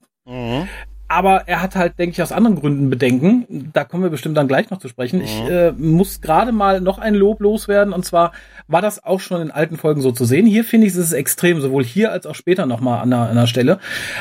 Aber 1.16 1.48
er 1.48 1.62
hat 1.62 1.78
halt, 1.78 1.98
denke 1.98 2.12
ich, 2.14 2.22
aus 2.22 2.34
anderen 2.34 2.60
Gründen 2.60 2.90
Bedenken. 2.90 3.70
Da 3.72 3.86
kommen 3.86 4.04
wir 4.04 4.10
bestimmt 4.10 4.36
dann 4.36 4.50
gleich 4.50 4.70
noch 4.70 4.80
zu 4.80 4.90
sprechen. 4.90 5.22
Ich 5.22 5.40
äh, 5.50 5.72
muss 5.72 6.20
gerade 6.20 6.52
mal 6.52 6.82
noch 6.82 6.98
ein 7.00 7.16
Lob 7.16 7.40
loswerden. 7.40 7.94
Und 7.94 8.04
zwar 8.04 8.34
war 8.68 8.82
das 8.82 9.02
auch 9.06 9.22
schon 9.22 9.42
in 9.42 9.50
alten 9.50 9.78
Folgen 9.78 10.02
so 10.02 10.12
zu 10.12 10.26
sehen. 10.26 10.46
Hier 10.46 10.66
finde 10.66 10.88
ich, 10.88 10.94
ist 10.94 11.00
es 11.00 11.14
extrem, 11.14 11.62
sowohl 11.62 11.86
hier 11.86 12.12
als 12.12 12.26
auch 12.26 12.36
später 12.36 12.66
nochmal 12.66 13.02
an, 13.02 13.14
einer- 13.14 13.24
an 13.24 13.30
einer 13.38 13.48
Stelle, 13.48 13.80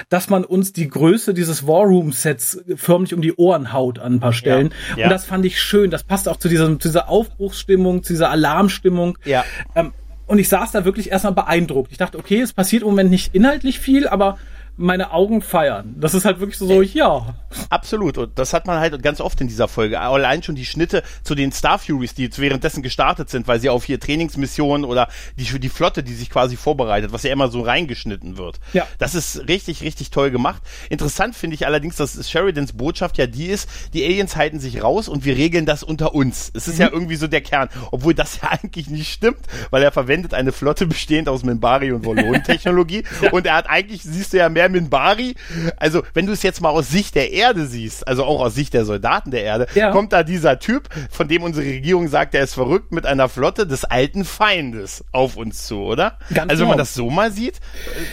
dass 0.08 0.30
man 0.30 0.44
uns 0.44 0.72
die 0.72 0.88
Größe 0.88 1.34
dieses 1.34 1.66
War 1.66 1.82
Room 1.84 2.12
Sets 2.12 2.62
förmlich 2.76 3.12
um 3.12 3.22
die 3.22 3.34
Ohren 3.34 3.72
haut 3.72 3.98
an 3.98 4.14
ein 4.14 4.20
paar 4.20 4.32
Stellen. 4.32 4.70
Ja, 4.92 4.96
ja. 4.98 5.04
Und 5.06 5.10
das 5.10 5.24
fand 5.24 5.44
ich 5.44 5.60
schön. 5.60 5.90
Das 5.90 6.04
passt 6.04 6.28
auch 6.28 6.36
zu, 6.36 6.48
diesem, 6.48 6.78
zu 6.78 6.86
dieser 6.88 7.08
Aufbruchsstimmung, 7.08 8.04
zu 8.04 8.12
dieser 8.12 8.30
Alarmstimmung. 8.30 9.18
Ja. 9.24 9.44
Ähm, 9.74 9.92
und 10.26 10.38
ich 10.38 10.48
saß 10.48 10.70
da 10.72 10.84
wirklich 10.84 11.10
erstmal 11.10 11.34
beeindruckt. 11.34 11.92
Ich 11.92 11.98
dachte, 11.98 12.18
okay, 12.18 12.40
es 12.40 12.52
passiert 12.52 12.82
im 12.82 12.88
Moment 12.88 13.10
nicht 13.10 13.34
inhaltlich 13.34 13.78
viel, 13.80 14.06
aber 14.08 14.38
meine 14.76 15.12
Augen 15.12 15.40
feiern. 15.40 15.94
Das 15.98 16.14
ist 16.14 16.24
halt 16.24 16.40
wirklich 16.40 16.58
so, 16.58 16.66
so 16.66 16.82
ja. 16.82 17.34
Absolut. 17.70 18.18
Und 18.18 18.38
das 18.38 18.52
hat 18.52 18.66
man 18.66 18.80
halt 18.80 19.00
ganz 19.02 19.20
oft 19.20 19.40
in 19.40 19.46
dieser 19.46 19.68
Folge. 19.68 20.00
Allein 20.00 20.42
schon 20.42 20.56
die 20.56 20.64
Schnitte 20.64 21.02
zu 21.22 21.34
den 21.34 21.52
Star 21.52 21.78
Furies, 21.78 22.14
die 22.14 22.24
jetzt 22.24 22.40
währenddessen 22.40 22.82
gestartet 22.82 23.30
sind, 23.30 23.46
weil 23.46 23.60
sie 23.60 23.68
auf 23.68 23.84
hier 23.84 24.00
Trainingsmissionen 24.00 24.84
oder 24.84 25.08
die, 25.36 25.44
die 25.60 25.68
Flotte, 25.68 26.02
die 26.02 26.14
sich 26.14 26.28
quasi 26.28 26.56
vorbereitet, 26.56 27.12
was 27.12 27.22
ja 27.22 27.32
immer 27.32 27.48
so 27.48 27.60
reingeschnitten 27.60 28.36
wird. 28.36 28.58
Ja. 28.72 28.86
Das 28.98 29.14
ist 29.14 29.46
richtig, 29.48 29.82
richtig 29.82 30.10
toll 30.10 30.32
gemacht. 30.32 30.62
Interessant 30.90 31.36
finde 31.36 31.54
ich 31.54 31.66
allerdings, 31.66 31.96
dass 31.96 32.28
Sheridans 32.28 32.72
Botschaft 32.72 33.16
ja 33.18 33.26
die 33.26 33.46
ist, 33.46 33.68
die 33.92 34.04
Aliens 34.04 34.34
halten 34.34 34.58
sich 34.58 34.82
raus 34.82 35.08
und 35.08 35.24
wir 35.24 35.36
regeln 35.36 35.66
das 35.66 35.84
unter 35.84 36.14
uns. 36.14 36.50
Es 36.54 36.66
ist 36.66 36.78
ja 36.78 36.90
irgendwie 36.90 37.16
so 37.16 37.28
der 37.28 37.42
Kern. 37.42 37.68
Obwohl 37.92 38.14
das 38.14 38.40
ja 38.42 38.48
eigentlich 38.62 38.88
nicht 38.88 39.12
stimmt, 39.12 39.46
weil 39.70 39.84
er 39.84 39.92
verwendet 39.92 40.34
eine 40.34 40.50
Flotte 40.50 40.86
bestehend 40.86 41.28
aus 41.28 41.44
Membari 41.44 41.92
und 41.92 42.04
Volon-Technologie. 42.04 43.04
Und 43.32 43.46
er 43.46 43.54
hat 43.54 43.68
eigentlich, 43.68 44.02
siehst 44.02 44.32
du 44.32 44.38
ja, 44.38 44.48
mehr 44.48 44.63
der 44.64 44.70
Minbari, 44.70 45.34
also 45.76 46.02
wenn 46.14 46.26
du 46.26 46.32
es 46.32 46.42
jetzt 46.42 46.60
mal 46.60 46.70
aus 46.70 46.88
Sicht 46.88 47.14
der 47.14 47.32
Erde 47.32 47.66
siehst, 47.66 48.06
also 48.08 48.24
auch 48.24 48.40
aus 48.40 48.54
Sicht 48.54 48.74
der 48.74 48.84
Soldaten 48.84 49.30
der 49.30 49.42
Erde, 49.44 49.66
Ja. 49.74 49.90
kommt 49.90 50.12
da 50.12 50.22
dieser 50.22 50.58
Typ, 50.58 50.88
von 51.10 51.28
dem 51.28 51.42
unsere 51.42 51.66
Regierung 51.66 52.08
sagt, 52.08 52.34
er 52.34 52.44
ist 52.44 52.54
verrückt, 52.54 52.92
mit 52.92 53.06
einer 53.06 53.28
Flotte 53.28 53.66
des 53.66 53.84
alten 53.84 54.24
Feindes 54.24 55.04
auf 55.12 55.36
uns 55.36 55.66
zu, 55.66 55.80
oder? 55.80 56.18
Ganz 56.32 56.50
also 56.50 56.62
wenn 56.62 56.68
man 56.68 56.76
genau. 56.76 56.82
das 56.82 56.94
so 56.94 57.10
mal 57.10 57.30
sieht, 57.30 57.60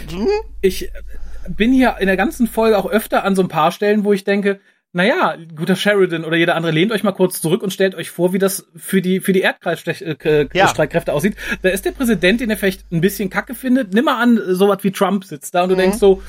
äh, 0.10 0.14
hm, 0.14 0.28
ich 0.62 0.86
äh, 0.86 0.90
bin 1.50 1.72
hier 1.74 1.96
in 2.00 2.08
der 2.08 2.18
ganzen 2.18 2.48
Folge 2.48 2.78
auch 2.78 2.86
öfter 2.86 3.24
an 3.24 3.36
so 3.36 3.42
ein 3.42 3.48
paar 3.48 3.72
Stellen, 3.72 4.04
wo 4.04 4.14
ich 4.14 4.24
denke, 4.24 4.60
naja, 4.94 5.38
guter 5.56 5.76
Sheridan 5.76 6.26
oder 6.26 6.36
jeder 6.38 6.56
andere, 6.56 6.72
lehnt 6.72 6.92
euch 6.92 7.04
mal 7.04 7.12
kurz 7.14 7.42
zurück 7.42 7.64
und 7.64 7.72
stellt 7.72 7.96
euch 7.96 8.10
vor, 8.12 8.34
wie 8.34 8.40
das 8.40 8.66
für 8.76 9.02
die, 9.02 9.20
für 9.22 9.32
die 9.34 9.42
Erdkreisstreitkräfte 9.42 11.12
Ja. 11.12 11.14
aussieht. 11.14 11.36
Da 11.62 11.70
ist 11.70 11.86
der 11.86 11.92
Präsident, 11.92 12.42
den 12.42 12.50
ihr 12.50 12.58
vielleicht 12.58 12.92
ein 12.92 13.02
bisschen 13.02 13.30
kacke 13.30 13.56
findet. 13.56 13.94
Nimm 13.94 14.06
mal 14.06 14.22
an, 14.22 14.40
sowas 14.50 14.80
wie 14.82 14.92
Trump 14.92 15.24
sitzt 15.26 15.56
da 15.56 15.64
und 15.64 15.70
du 15.70 15.76
Mhm. 15.76 15.80
denkst 15.80 15.98
so, 15.98 16.22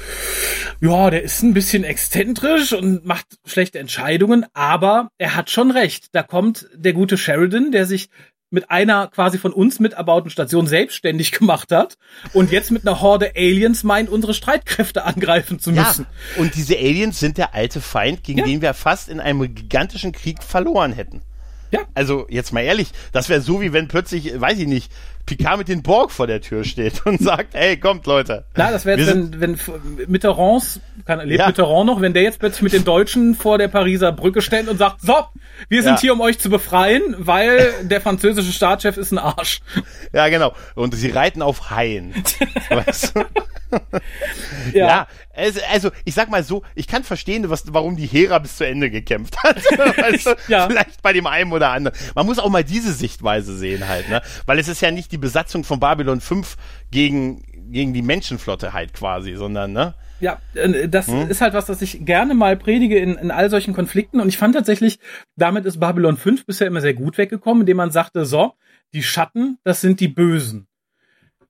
ja, 0.80 1.10
der 1.10 1.22
ist 1.22 1.42
ein 1.42 1.54
bisschen 1.54 1.84
exzentrisch 1.84 2.72
und 2.72 3.04
macht 3.04 3.26
schlechte 3.46 3.78
Entscheidungen, 3.78 4.46
aber 4.54 5.08
er 5.18 5.34
hat 5.36 5.50
schon 5.50 5.70
recht. 5.70 6.06
Da 6.12 6.22
kommt 6.22 6.68
der 6.74 6.92
gute 6.92 7.16
Sheridan, 7.18 7.72
der 7.72 7.86
sich 7.86 8.08
mit 8.52 8.70
einer 8.70 9.08
quasi 9.08 9.38
von 9.38 9.52
uns 9.52 9.80
miterbauten 9.80 10.30
Station 10.30 10.66
selbstständig 10.66 11.32
gemacht 11.32 11.72
hat 11.72 11.96
und 12.32 12.52
jetzt 12.52 12.70
mit 12.70 12.86
einer 12.86 13.00
Horde 13.00 13.32
Aliens 13.34 13.82
meint, 13.82 14.08
unsere 14.10 14.34
Streitkräfte 14.34 15.04
angreifen 15.04 15.58
zu 15.58 15.70
ja, 15.70 15.82
müssen. 15.84 16.06
und 16.36 16.54
diese 16.54 16.76
Aliens 16.76 17.18
sind 17.18 17.38
der 17.38 17.54
alte 17.54 17.80
Feind, 17.80 18.22
gegen 18.22 18.40
Ja. 18.40 18.44
den 18.44 18.62
wir 18.62 18.74
fast 18.74 19.08
in 19.08 19.20
einem 19.20 19.54
gigantischen 19.54 20.12
Krieg 20.12 20.42
verloren 20.42 20.92
hätten. 20.92 21.22
Ja. 21.70 21.80
Also 21.94 22.26
jetzt 22.28 22.52
mal 22.52 22.60
ehrlich, 22.60 22.88
das 23.12 23.30
wäre 23.30 23.40
so 23.40 23.62
wie 23.62 23.72
wenn 23.72 23.88
plötzlich, 23.88 24.38
weiß 24.38 24.58
ich 24.58 24.66
nicht, 24.66 24.92
Picard 25.24 25.58
mit 25.58 25.68
den 25.68 25.82
Borg 25.82 26.10
vor 26.10 26.26
der 26.26 26.40
Tür 26.40 26.64
steht 26.64 27.06
und 27.06 27.20
sagt, 27.22 27.54
hey, 27.54 27.76
kommt 27.76 28.06
Leute. 28.06 28.44
Na, 28.56 28.70
das 28.70 28.84
wäre 28.84 28.98
jetzt, 29.00 29.08
wenn, 29.14 29.40
wenn 29.40 29.58
Mitterrands, 30.08 30.80
kann, 31.06 31.20
lebt 31.20 31.38
Ja. 31.40 31.46
Mitterrand 31.46 31.86
noch, 31.86 32.00
wenn 32.00 32.12
der 32.12 32.22
jetzt 32.22 32.38
plötzlich 32.40 32.62
mit 32.62 32.72
den 32.72 32.84
Deutschen 32.84 33.34
vor 33.34 33.56
der 33.58 33.68
Pariser 33.68 34.12
Brücke 34.12 34.42
steht 34.42 34.68
und 34.68 34.78
sagt, 34.78 35.00
so, 35.00 35.14
wir 35.68 35.82
sind 35.82 35.94
Ja. 35.94 36.00
hier, 36.00 36.12
um 36.14 36.20
euch 36.20 36.38
zu 36.38 36.50
befreien, 36.50 37.14
weil 37.18 37.72
der 37.82 38.00
französische 38.00 38.52
Staatschef 38.52 38.96
ist 38.96 39.12
ein 39.12 39.18
Arsch. 39.18 39.60
Ja, 40.12 40.28
genau. 40.28 40.54
Und 40.74 40.94
sie 40.94 41.10
reiten 41.10 41.40
auf 41.42 41.70
Haien. 41.70 42.14
weißt 42.68 43.16
du? 43.16 43.24
Ja, 44.74 45.06
es, 45.32 45.58
also 45.72 45.90
ich 46.04 46.14
sag 46.14 46.28
mal 46.30 46.42
so, 46.44 46.62
ich 46.74 46.86
kann 46.86 47.04
verstehen, 47.04 47.48
was, 47.48 47.64
warum 47.72 47.96
die 47.96 48.06
Hera 48.06 48.38
bis 48.38 48.56
zu 48.56 48.66
Ende 48.66 48.90
gekämpft 48.90 49.42
hat. 49.42 49.56
weißt 49.96 50.26
du? 50.26 50.34
Ja. 50.48 50.68
Vielleicht 50.68 51.00
bei 51.00 51.12
dem 51.14 51.26
einen 51.26 51.52
oder 51.52 51.70
anderen. 51.70 51.96
Man 52.14 52.26
muss 52.26 52.38
auch 52.38 52.50
mal 52.50 52.64
diese 52.64 52.92
Sichtweise 52.92 53.56
sehen 53.56 53.88
halt, 53.88 54.08
ne? 54.10 54.20
Weil 54.44 54.58
es 54.58 54.68
ist 54.68 54.82
ja 54.82 54.90
nicht 54.90 55.11
die 55.12 55.18
Besatzung 55.18 55.64
von 55.64 55.78
Babylon 55.80 56.20
5 56.20 56.56
gegen, 56.90 57.42
gegen 57.72 57.92
die 57.94 58.02
Menschenflotte 58.02 58.72
halt 58.72 58.92
quasi, 58.94 59.34
sondern, 59.34 59.72
ne? 59.72 59.94
Ja, 60.20 60.38
äh, 60.54 60.88
das 60.88 61.08
Hm? 61.08 61.28
ist 61.28 61.40
halt 61.40 61.54
was, 61.54 61.66
das 61.66 61.82
ich 61.82 62.04
gerne 62.04 62.34
mal 62.34 62.56
predige 62.56 62.98
in, 62.98 63.16
in 63.16 63.30
all 63.30 63.50
solchen 63.50 63.74
Konflikten. 63.74 64.20
Und 64.20 64.28
ich 64.28 64.38
fand 64.38 64.54
tatsächlich, 64.54 64.98
damit 65.36 65.64
ist 65.66 65.80
Babylon 65.80 66.16
5 66.16 66.46
bisher 66.46 66.66
immer 66.66 66.80
sehr 66.80 66.94
gut 66.94 67.18
weggekommen, 67.18 67.62
indem 67.62 67.76
man 67.78 67.90
sagte, 67.90 68.24
so, 68.24 68.52
die 68.94 69.02
Schatten, 69.02 69.58
das 69.64 69.80
sind 69.80 70.00
die 70.00 70.08
Bösen. 70.08 70.66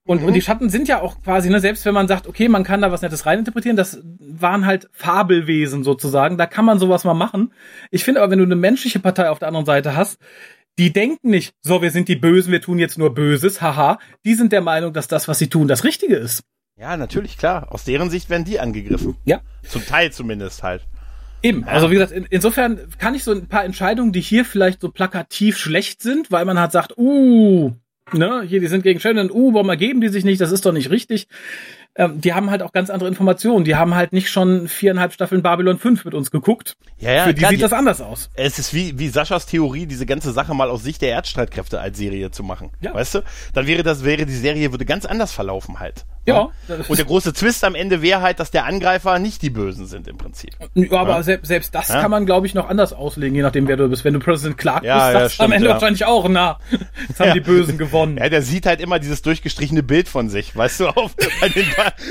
Und, 0.04 0.22
Mhm. 0.22 0.28
und 0.28 0.32
die 0.34 0.42
Schatten 0.42 0.68
sind 0.68 0.88
ja 0.88 1.00
auch 1.00 1.22
quasi, 1.22 1.48
ne, 1.48 1.60
selbst 1.60 1.84
wenn 1.84 1.94
man 1.94 2.08
sagt, 2.08 2.26
okay, 2.26 2.48
man 2.48 2.64
kann 2.64 2.80
da 2.80 2.90
was 2.90 3.02
Nettes 3.02 3.24
reininterpretieren, 3.24 3.76
das 3.76 4.00
waren 4.18 4.66
halt 4.66 4.88
Fabelwesen 4.92 5.84
sozusagen, 5.84 6.38
da 6.38 6.46
kann 6.46 6.64
man 6.64 6.78
sowas 6.80 7.04
mal 7.04 7.14
machen. 7.14 7.52
Ich 7.92 8.02
finde 8.02 8.20
aber, 8.20 8.32
wenn 8.32 8.38
du 8.40 8.44
eine 8.44 8.56
menschliche 8.56 8.98
Partei 8.98 9.30
auf 9.30 9.38
der 9.38 9.48
anderen 9.48 9.66
Seite 9.66 9.94
hast, 9.94 10.18
die 10.78 10.92
denken 10.92 11.30
nicht, 11.30 11.54
so, 11.60 11.82
wir 11.82 11.90
sind 11.90 12.08
die 12.08 12.16
Bösen, 12.16 12.52
wir 12.52 12.60
tun 12.60 12.78
jetzt 12.78 12.98
nur 12.98 13.14
Böses, 13.14 13.60
haha. 13.60 13.98
Die 14.24 14.34
sind 14.34 14.52
der 14.52 14.62
Meinung, 14.62 14.92
dass 14.92 15.08
das, 15.08 15.28
was 15.28 15.38
sie 15.38 15.48
tun, 15.48 15.68
das 15.68 15.84
Richtige 15.84 16.16
ist. 16.16 16.42
Ja, 16.78 16.96
natürlich, 16.96 17.36
klar. 17.36 17.68
Aus 17.70 17.84
deren 17.84 18.10
Sicht 18.10 18.30
werden 18.30 18.44
die 18.44 18.58
angegriffen. 18.58 19.16
Ja. 19.24 19.40
Zum 19.62 19.84
Teil 19.84 20.12
zumindest 20.12 20.62
halt. 20.62 20.86
Eben, 21.42 21.64
also 21.64 21.90
wie 21.90 21.94
gesagt, 21.94 22.12
in, 22.12 22.26
insofern 22.30 22.88
kann 22.98 23.14
ich 23.14 23.24
so 23.24 23.32
ein 23.32 23.48
paar 23.48 23.64
Entscheidungen, 23.64 24.12
die 24.12 24.20
hier 24.20 24.44
vielleicht 24.44 24.80
so 24.80 24.90
plakativ 24.90 25.58
schlecht 25.58 26.00
sind, 26.00 26.30
weil 26.30 26.44
man 26.44 26.58
halt 26.58 26.72
sagt, 26.72 26.96
uh, 26.96 27.72
ne, 28.12 28.42
hier, 28.46 28.60
die 28.60 28.68
sind 28.68 28.82
gegen 28.82 29.00
Shannon, 29.00 29.30
uh, 29.30 29.52
warum 29.52 29.68
ergeben 29.68 30.00
die 30.00 30.08
sich 30.08 30.24
nicht, 30.24 30.40
das 30.40 30.52
ist 30.52 30.64
doch 30.64 30.72
nicht 30.72 30.90
richtig. 30.90 31.26
Ähm, 31.94 32.20
die 32.22 32.32
haben 32.32 32.50
halt 32.50 32.62
auch 32.62 32.72
ganz 32.72 32.88
andere 32.88 33.08
Informationen. 33.08 33.64
Die 33.64 33.76
haben 33.76 33.94
halt 33.94 34.12
nicht 34.14 34.30
schon 34.30 34.66
viereinhalb 34.66 35.12
Staffeln 35.12 35.42
Babylon 35.42 35.78
5 35.78 36.06
mit 36.06 36.14
uns 36.14 36.30
geguckt. 36.30 36.76
Ja, 36.98 37.12
ja, 37.12 37.24
Für 37.24 37.34
die 37.34 37.38
klar, 37.40 37.50
sieht 37.50 37.58
die- 37.58 37.62
das 37.62 37.72
anders 37.74 38.00
aus. 38.00 38.30
Es 38.34 38.58
ist 38.58 38.72
wie, 38.72 38.98
wie 38.98 39.08
Saschas 39.08 39.44
Theorie, 39.46 39.86
diese 39.86 40.06
ganze 40.06 40.32
Sache 40.32 40.54
mal 40.54 40.70
aus 40.70 40.82
Sicht 40.82 41.02
der 41.02 41.10
Erdstreitkräfte 41.10 41.80
als 41.80 41.98
Serie 41.98 42.30
zu 42.30 42.42
machen. 42.44 42.70
Ja. 42.80 42.94
Weißt 42.94 43.16
du? 43.16 43.20
Dann 43.52 43.66
wäre 43.66 43.82
das, 43.82 44.04
wäre 44.04 44.24
die 44.24 44.32
Serie, 44.34 44.70
würde 44.70 44.86
ganz 44.86 45.04
anders 45.04 45.32
verlaufen 45.32 45.80
halt. 45.80 46.06
Ja, 46.24 46.50
das 46.68 46.88
Und 46.88 46.96
der 46.98 47.04
große 47.04 47.32
Twist 47.32 47.64
am 47.64 47.74
Ende 47.74 48.00
wäre 48.00 48.22
halt, 48.22 48.38
dass 48.38 48.52
der 48.52 48.64
Angreifer 48.64 49.18
nicht 49.18 49.42
die 49.42 49.50
Bösen 49.50 49.86
sind 49.86 50.06
im 50.06 50.18
Prinzip. 50.18 50.50
Ja, 50.74 51.00
aber 51.00 51.16
Ja. 51.16 51.22
Selbst, 51.24 51.48
selbst 51.48 51.74
das 51.74 51.88
kann 51.88 52.12
man, 52.12 52.26
glaube 52.26 52.46
ich, 52.46 52.54
noch 52.54 52.68
anders 52.68 52.92
auslegen, 52.92 53.34
je 53.34 53.42
nachdem, 53.42 53.66
wer 53.66 53.76
du 53.76 53.88
bist. 53.88 54.04
Wenn 54.04 54.14
du 54.14 54.20
President 54.20 54.56
Clark 54.56 54.82
bist, 54.82 54.92
sagst 54.92 55.14
du 55.40 55.42
am 55.42 55.50
stimmt, 55.50 55.54
Ende 55.54 55.68
wahrscheinlich 55.70 56.04
auch, 56.04 56.28
na, 56.28 56.58
jetzt 57.08 57.18
haben 57.18 57.32
die 57.34 57.40
Bösen 57.40 57.76
gewonnen. 57.76 58.18
Ja, 58.18 58.28
der 58.28 58.42
sieht 58.42 58.66
halt 58.66 58.80
immer 58.80 59.00
dieses 59.00 59.22
durchgestrichene 59.22 59.82
Bild 59.82 60.08
von 60.08 60.28
sich, 60.28 60.54
weißt 60.56 60.78
du, 60.80 60.88
auf, 60.96 61.16
bei 61.40 61.48
den, 61.48 61.66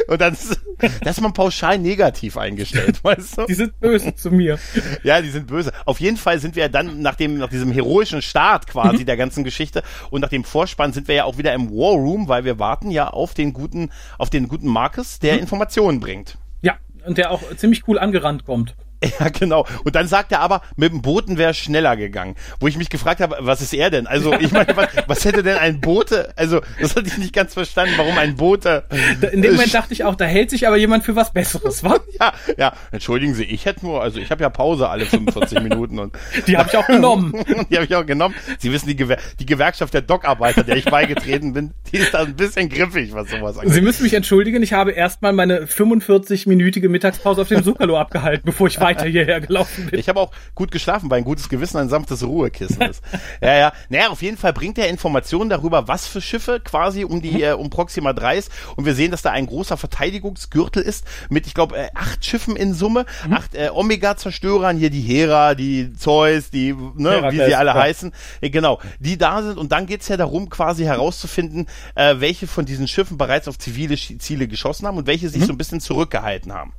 und 0.08 0.22
dann 0.22 0.34
ist, 0.34 0.60
das 1.01 1.18
ist 1.18 1.22
man 1.22 1.34
pauschal 1.34 1.78
negativ 1.78 2.38
eingestellt, 2.38 3.00
weißt 3.04 3.40
du? 3.40 3.46
Die 3.46 3.54
sind 3.54 3.80
böse 3.80 4.16
zu 4.16 4.32
mir. 4.32 4.60
Ja, 5.04 5.22
die 5.22 5.30
sind 5.30 5.48
böse. 5.48 5.72
Auf 5.86 6.00
jeden 6.00 6.18
Fall 6.18 6.40
sind 6.40 6.56
wir 6.56 6.70
dann 6.70 7.01
nach 7.01 7.16
dem, 7.16 7.38
nach 7.38 7.50
diesem 7.50 7.72
heroischen 7.72 8.22
Start 8.22 8.68
quasi 8.68 9.06
der 9.06 9.18
ganzen 9.18 9.44
Geschichte 9.44 9.84
und 10.10 10.22
nach 10.22 10.30
dem 10.30 10.44
Vorspann 10.44 10.94
sind 10.94 11.08
wir 11.08 11.16
ja 11.16 11.24
auch 11.25 11.38
wieder 11.38 11.54
im 11.54 11.70
War 11.70 11.94
Room, 11.94 12.28
weil 12.28 12.46
wir 12.46 12.60
warten 12.60 12.92
ja 12.92 13.08
auf 13.08 13.34
den 13.34 13.54
guten, 13.54 13.90
auf 14.18 14.30
den 14.30 14.48
guten 14.48 14.68
Marcus, 14.68 15.20
der 15.20 15.40
Informationen 15.40 16.00
bringt. 16.00 16.38
Ja, 16.62 16.78
und 17.06 17.18
der 17.18 17.32
auch 17.32 17.42
ziemlich 17.56 17.88
cool 17.88 18.00
angerannt 18.00 18.46
kommt. 18.46 18.75
Ja, 19.20 19.29
genau. 19.29 19.65
Und 19.84 19.96
dann 19.96 20.08
sagt 20.08 20.31
er 20.31 20.39
aber, 20.41 20.62
mit 20.75 20.91
dem 20.91 21.01
Booten 21.01 21.38
wäre 21.38 21.51
es 21.51 21.58
schneller 21.58 21.98
gegangen. 21.98 22.36
Wo 22.60 22.67
ich 22.67 22.77
mich 22.77 22.89
gefragt 22.89 23.20
habe, 23.20 23.36
was 23.39 23.62
ist 23.62 23.74
er 23.74 23.89
denn? 23.89 24.08
Also, 24.08 24.34
ich 24.34 24.51
meine, 24.51 24.75
was, 24.75 24.89
was 25.08 25.25
hätte 25.25 25.43
denn 25.43 25.58
ein 25.58 25.81
Bote? 25.81 26.34
Also, 26.36 26.62
das 26.79 26.96
hatte 26.96 27.08
ich 27.08 27.17
nicht 27.17 27.34
ganz 27.34 27.53
verstanden, 27.53 27.93
warum 27.98 28.17
ein 28.17 28.36
Bote. 28.36 28.86
In 29.31 29.41
dem 29.41 29.53
Moment 29.53 29.74
dachte 29.74 29.93
ich 29.93 30.03
auch, 30.03 30.15
da 30.15 30.25
hält 30.25 30.50
sich 30.50 30.67
aber 30.67 30.77
jemand 30.77 31.03
für 31.03 31.15
was 31.15 31.34
Besseres, 31.34 31.84
wa? 31.84 32.00
Ja, 32.20 32.34
ja, 32.58 32.74
entschuldigen 32.91 33.34
Sie, 33.34 33.46
ich 33.46 33.65
hätte 33.65 33.86
nur, 33.86 34.01
also 34.03 34.20
ich 34.20 34.29
habe 34.29 34.43
ja 34.43 34.50
Pause 34.50 34.89
alle 34.89 35.05
45 35.05 35.62
Minuten 35.62 35.98
und 35.98 36.13
Die 36.46 36.55
habe 36.55 36.70
ich 36.70 36.77
auch 36.77 36.86
genommen. 36.86 37.34
die 37.70 37.75
habe 37.75 37.86
ich 37.86 37.96
auch 37.96 38.05
genommen. 38.05 38.36
Sie 38.60 38.72
wissen, 38.72 38.88
die, 38.88 38.96
Gewer 38.96 39.17
die 39.39 39.46
Gewerkschaft 39.46 39.93
der 39.93 40.01
Dockarbeiter, 40.01 40.63
der 40.63 40.77
ich 40.77 40.86
beigetreten 40.86 41.53
bin, 41.53 41.72
die 41.91 41.98
ist 41.98 42.13
da 42.13 42.20
ein 42.20 42.36
bisschen 42.36 42.70
griffig, 42.70 43.13
was 43.13 43.29
sowas 43.29 43.58
angeht. 43.58 43.74
Sie 43.74 43.81
müssen 43.81 44.03
mich 44.03 44.13
entschuldigen, 44.13 44.62
ich 44.62 44.74
habe 44.74 44.91
erstmal 44.91 45.34
meine 45.34 45.65
45-minütige 45.65 46.89
Mittagspause 46.89 47.41
auf 47.41 47.48
dem 47.48 47.63
Sukalo 47.63 47.98
abgehalten, 47.98 48.43
bevor 48.46 48.67
ich 48.67 48.79
weiter 48.79 48.91
hierher 49.00 49.42
gelaufen 49.42 49.88
bin. 49.88 50.00
Ich 50.00 50.10
habe 50.10 50.20
auch 50.20 50.32
gut 50.56 50.72
geschlafen, 50.72 51.10
weil 51.10 51.20
ein 51.20 51.24
gutes 51.24 51.50
Gewissen 51.50 51.78
ein 51.78 51.90
sanftes 51.90 52.24
Ruhekissen 52.24 52.82
ist. 52.82 53.04
ja, 53.42 53.56
ja. 53.56 53.74
Naja, 53.90 54.10
auf 54.10 54.22
jeden 54.22 54.38
Fall 54.38 54.54
bringt 54.54 54.78
er 54.78 54.90
Informationen 54.90 55.50
darüber, 55.50 55.88
was 55.88 56.08
für 56.08 56.22
Schiffe 56.22 56.60
quasi 56.60 57.04
um 57.04 57.22
die 57.22 57.42
äh, 57.44 57.54
um 57.54 57.70
Proxima 57.70 58.14
3 58.14 58.38
ist. 58.38 58.52
Und 58.76 58.86
wir 58.86 58.96
sehen, 58.96 59.12
dass 59.12 59.22
da 59.22 59.32
ein 59.32 59.46
großer 59.46 59.78
Verteidigungsgürtel 59.78 60.84
ist 60.84 61.06
mit, 61.30 61.48
ich 61.48 61.54
glaube, 61.54 61.78
äh, 61.78 61.90
acht 61.94 62.26
Schiffen 62.26 62.56
in 62.56 62.74
Summe, 62.74 63.06
acht 63.30 63.56
äh, 63.56 63.70
Omega-Zerstörern, 63.74 64.78
hier 64.78 64.90
die 64.90 65.02
Hera, 65.02 65.56
die 65.56 65.94
Zeus, 65.94 66.50
die, 66.50 66.74
ne, 66.74 67.12
Herakles, 67.12 67.34
wie 67.34 67.46
sie 67.46 67.56
alle 67.56 67.72
ja. 67.72 67.76
heißen. 67.76 68.12
Äh, 68.42 68.50
genau, 68.50 68.80
die 69.00 69.18
da 69.18 69.42
sind. 69.42 69.58
Und 69.58 69.72
dann 69.72 69.86
geht's 69.86 70.08
ja 70.08 70.18
darum, 70.18 70.50
quasi 70.50 70.84
herauszufinden, 70.84 71.68
äh, 71.96 72.16
welche 72.20 72.48
von 72.48 72.66
diesen 72.66 72.88
Schiffen 72.88 73.18
bereits 73.18 73.48
auf 73.48 73.58
zivile 73.58 73.96
Ziele 73.96 74.48
geschossen 74.48 74.88
haben 74.88 74.98
und 74.98 75.08
welche 75.08 75.30
sich 75.30 75.46
so 75.46 75.54
ein 75.54 75.58
bisschen 75.58 75.80
zurückgehalten 75.80 76.54
haben. 76.54 76.74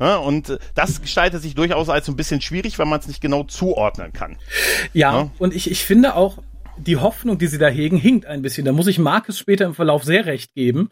Ja, 0.00 0.16
und 0.16 0.48
äh, 0.48 0.58
das 0.74 1.00
gestaltet 1.02 1.42
sich 1.42 1.54
durchaus 1.54 1.88
als 1.88 2.06
so 2.06 2.12
ein 2.12 2.16
bisschen 2.16 2.40
schwierig, 2.40 2.78
weil 2.78 2.86
man 2.86 2.98
es 3.00 3.06
nicht 3.06 3.20
genau 3.20 3.44
zuordnen 3.44 4.12
kann. 4.12 4.36
Ja, 4.92 5.12
Ja. 5.12 5.30
und 5.38 5.54
ich, 5.54 5.70
ich 5.70 5.84
finde 5.84 6.16
auch, 6.16 6.38
die 6.86 6.96
Hoffnung, 6.96 7.38
die 7.38 7.46
sie 7.46 7.58
da 7.58 7.68
hegen, 7.68 7.96
hinkt 7.96 8.26
ein 8.26 8.42
bisschen. 8.42 8.64
Da 8.64 8.72
muss 8.72 8.86
ich 8.86 8.98
Marcus 8.98 9.38
später 9.38 9.64
im 9.66 9.74
Verlauf 9.74 10.04
sehr 10.04 10.26
recht 10.26 10.54
geben. 10.54 10.90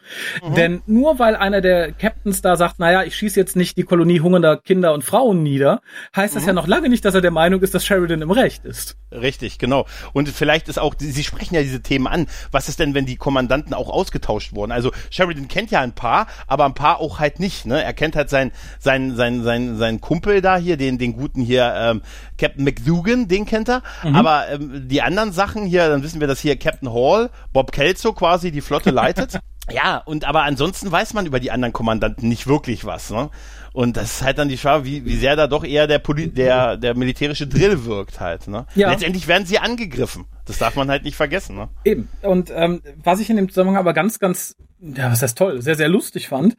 Denn 0.55 0.81
nur 0.87 1.19
weil 1.19 1.35
einer 1.35 1.61
der 1.61 1.91
Captains 1.91 2.41
da 2.41 2.55
sagt, 2.55 2.79
naja, 2.79 3.03
ich 3.03 3.15
schieße 3.15 3.39
jetzt 3.39 3.55
nicht 3.55 3.77
die 3.77 3.83
Kolonie 3.83 4.19
hungernder 4.19 4.57
Kinder 4.57 4.93
und 4.93 5.03
Frauen 5.03 5.43
nieder, 5.43 5.81
heißt 6.15 6.35
das 6.35 6.45
ja 6.45 6.53
noch 6.53 6.67
lange 6.67 6.89
nicht, 6.89 7.05
dass 7.05 7.15
er 7.15 7.21
der 7.21 7.31
Meinung 7.31 7.61
ist, 7.61 7.73
dass 7.73 7.85
Sheridan 7.85 8.21
im 8.21 8.31
Recht 8.31 8.65
ist. 8.65 8.97
Richtig, 9.11 9.57
genau. 9.57 9.85
Und 10.13 10.29
vielleicht 10.29 10.69
ist 10.69 10.77
auch, 10.77 10.93
Sie 10.97 11.23
sprechen 11.23 11.55
ja 11.55 11.61
diese 11.61 11.81
Themen 11.81 12.07
an. 12.07 12.27
Was 12.51 12.69
ist 12.69 12.79
denn, 12.79 12.93
wenn 12.93 13.05
die 13.05 13.15
Kommandanten 13.15 13.73
auch 13.73 13.89
ausgetauscht 13.89 14.53
wurden? 14.53 14.71
Also 14.71 14.91
Sheridan 15.09 15.47
kennt 15.47 15.71
ja 15.71 15.81
ein 15.81 15.93
paar, 15.93 16.27
aber 16.47 16.65
ein 16.65 16.73
paar 16.73 16.99
auch 16.99 17.19
halt 17.19 17.39
nicht. 17.39 17.65
Ne? 17.65 17.83
Er 17.83 17.93
kennt 17.93 18.15
halt 18.15 18.29
seinen 18.29 18.51
sein, 18.79 19.15
sein, 19.15 19.43
sein, 19.43 19.77
sein 19.77 20.01
Kumpel 20.01 20.41
da 20.41 20.57
hier, 20.57 20.77
den, 20.77 20.97
den 20.97 21.13
guten 21.13 21.41
hier, 21.41 21.73
ähm, 21.75 22.01
Captain 22.37 22.63
McDougan, 22.63 23.27
den 23.27 23.45
kennt 23.45 23.69
er. 23.69 23.81
Aber 24.03 24.49
ähm, 24.49 24.87
die 24.87 25.01
anderen 25.01 25.31
Sachen 25.31 25.65
hier, 25.65 25.78
dann 25.87 26.03
wissen 26.03 26.19
wir, 26.19 26.27
dass 26.27 26.39
hier 26.41 26.57
Captain 26.57 26.91
Hall, 26.91 27.29
Bob 27.53 27.71
Kelso 27.71 28.13
quasi 28.13 28.51
die 28.51 28.61
Flotte 28.61 28.91
leitet. 28.91 29.39
Ja, 29.71 29.97
und 29.97 30.25
aber 30.25 30.41
ansonsten 30.45 30.91
weiß 30.91 31.13
man 31.13 31.27
über 31.27 31.39
die 31.39 31.51
anderen 31.51 31.73
Kommandanten 31.73 32.27
nicht 32.27 32.47
wirklich 32.47 32.85
was, 32.85 33.11
ne? 33.11 33.29
Und 33.71 33.97
das 33.97 34.13
ist 34.15 34.23
halt 34.23 34.39
dann 34.39 34.49
die 34.49 34.57
Frage, 34.57 34.83
wie, 34.83 35.05
wie 35.05 35.15
sehr 35.15 35.35
da 35.35 35.45
doch 35.45 35.63
eher 35.63 35.85
der, 35.85 35.99
Poli 35.99 36.27
der, 36.27 36.75
der 36.75 36.97
militärische 36.97 37.45
Drill 37.45 37.85
wirkt 37.85 38.19
halt, 38.19 38.47
ne? 38.47 38.65
Ja. 38.73 38.89
Letztendlich 38.89 39.27
werden 39.27 39.45
sie 39.45 39.59
angegriffen. 39.59 40.25
Das 40.45 40.57
darf 40.57 40.75
man 40.75 40.89
halt 40.89 41.03
nicht 41.03 41.15
vergessen, 41.15 41.55
ne? 41.55 41.69
Eben. 41.85 42.09
Und 42.23 42.51
ähm, 42.51 42.81
was 43.03 43.19
ich 43.19 43.29
in 43.29 43.35
dem 43.35 43.47
Zusammenhang 43.47 43.77
aber 43.77 43.93
ganz, 43.93 44.17
ganz, 44.17 44.55
ja, 44.79 45.11
was 45.11 45.21
heißt 45.21 45.37
toll, 45.37 45.61
sehr, 45.61 45.75
sehr 45.75 45.87
lustig 45.87 46.29
fand, 46.29 46.55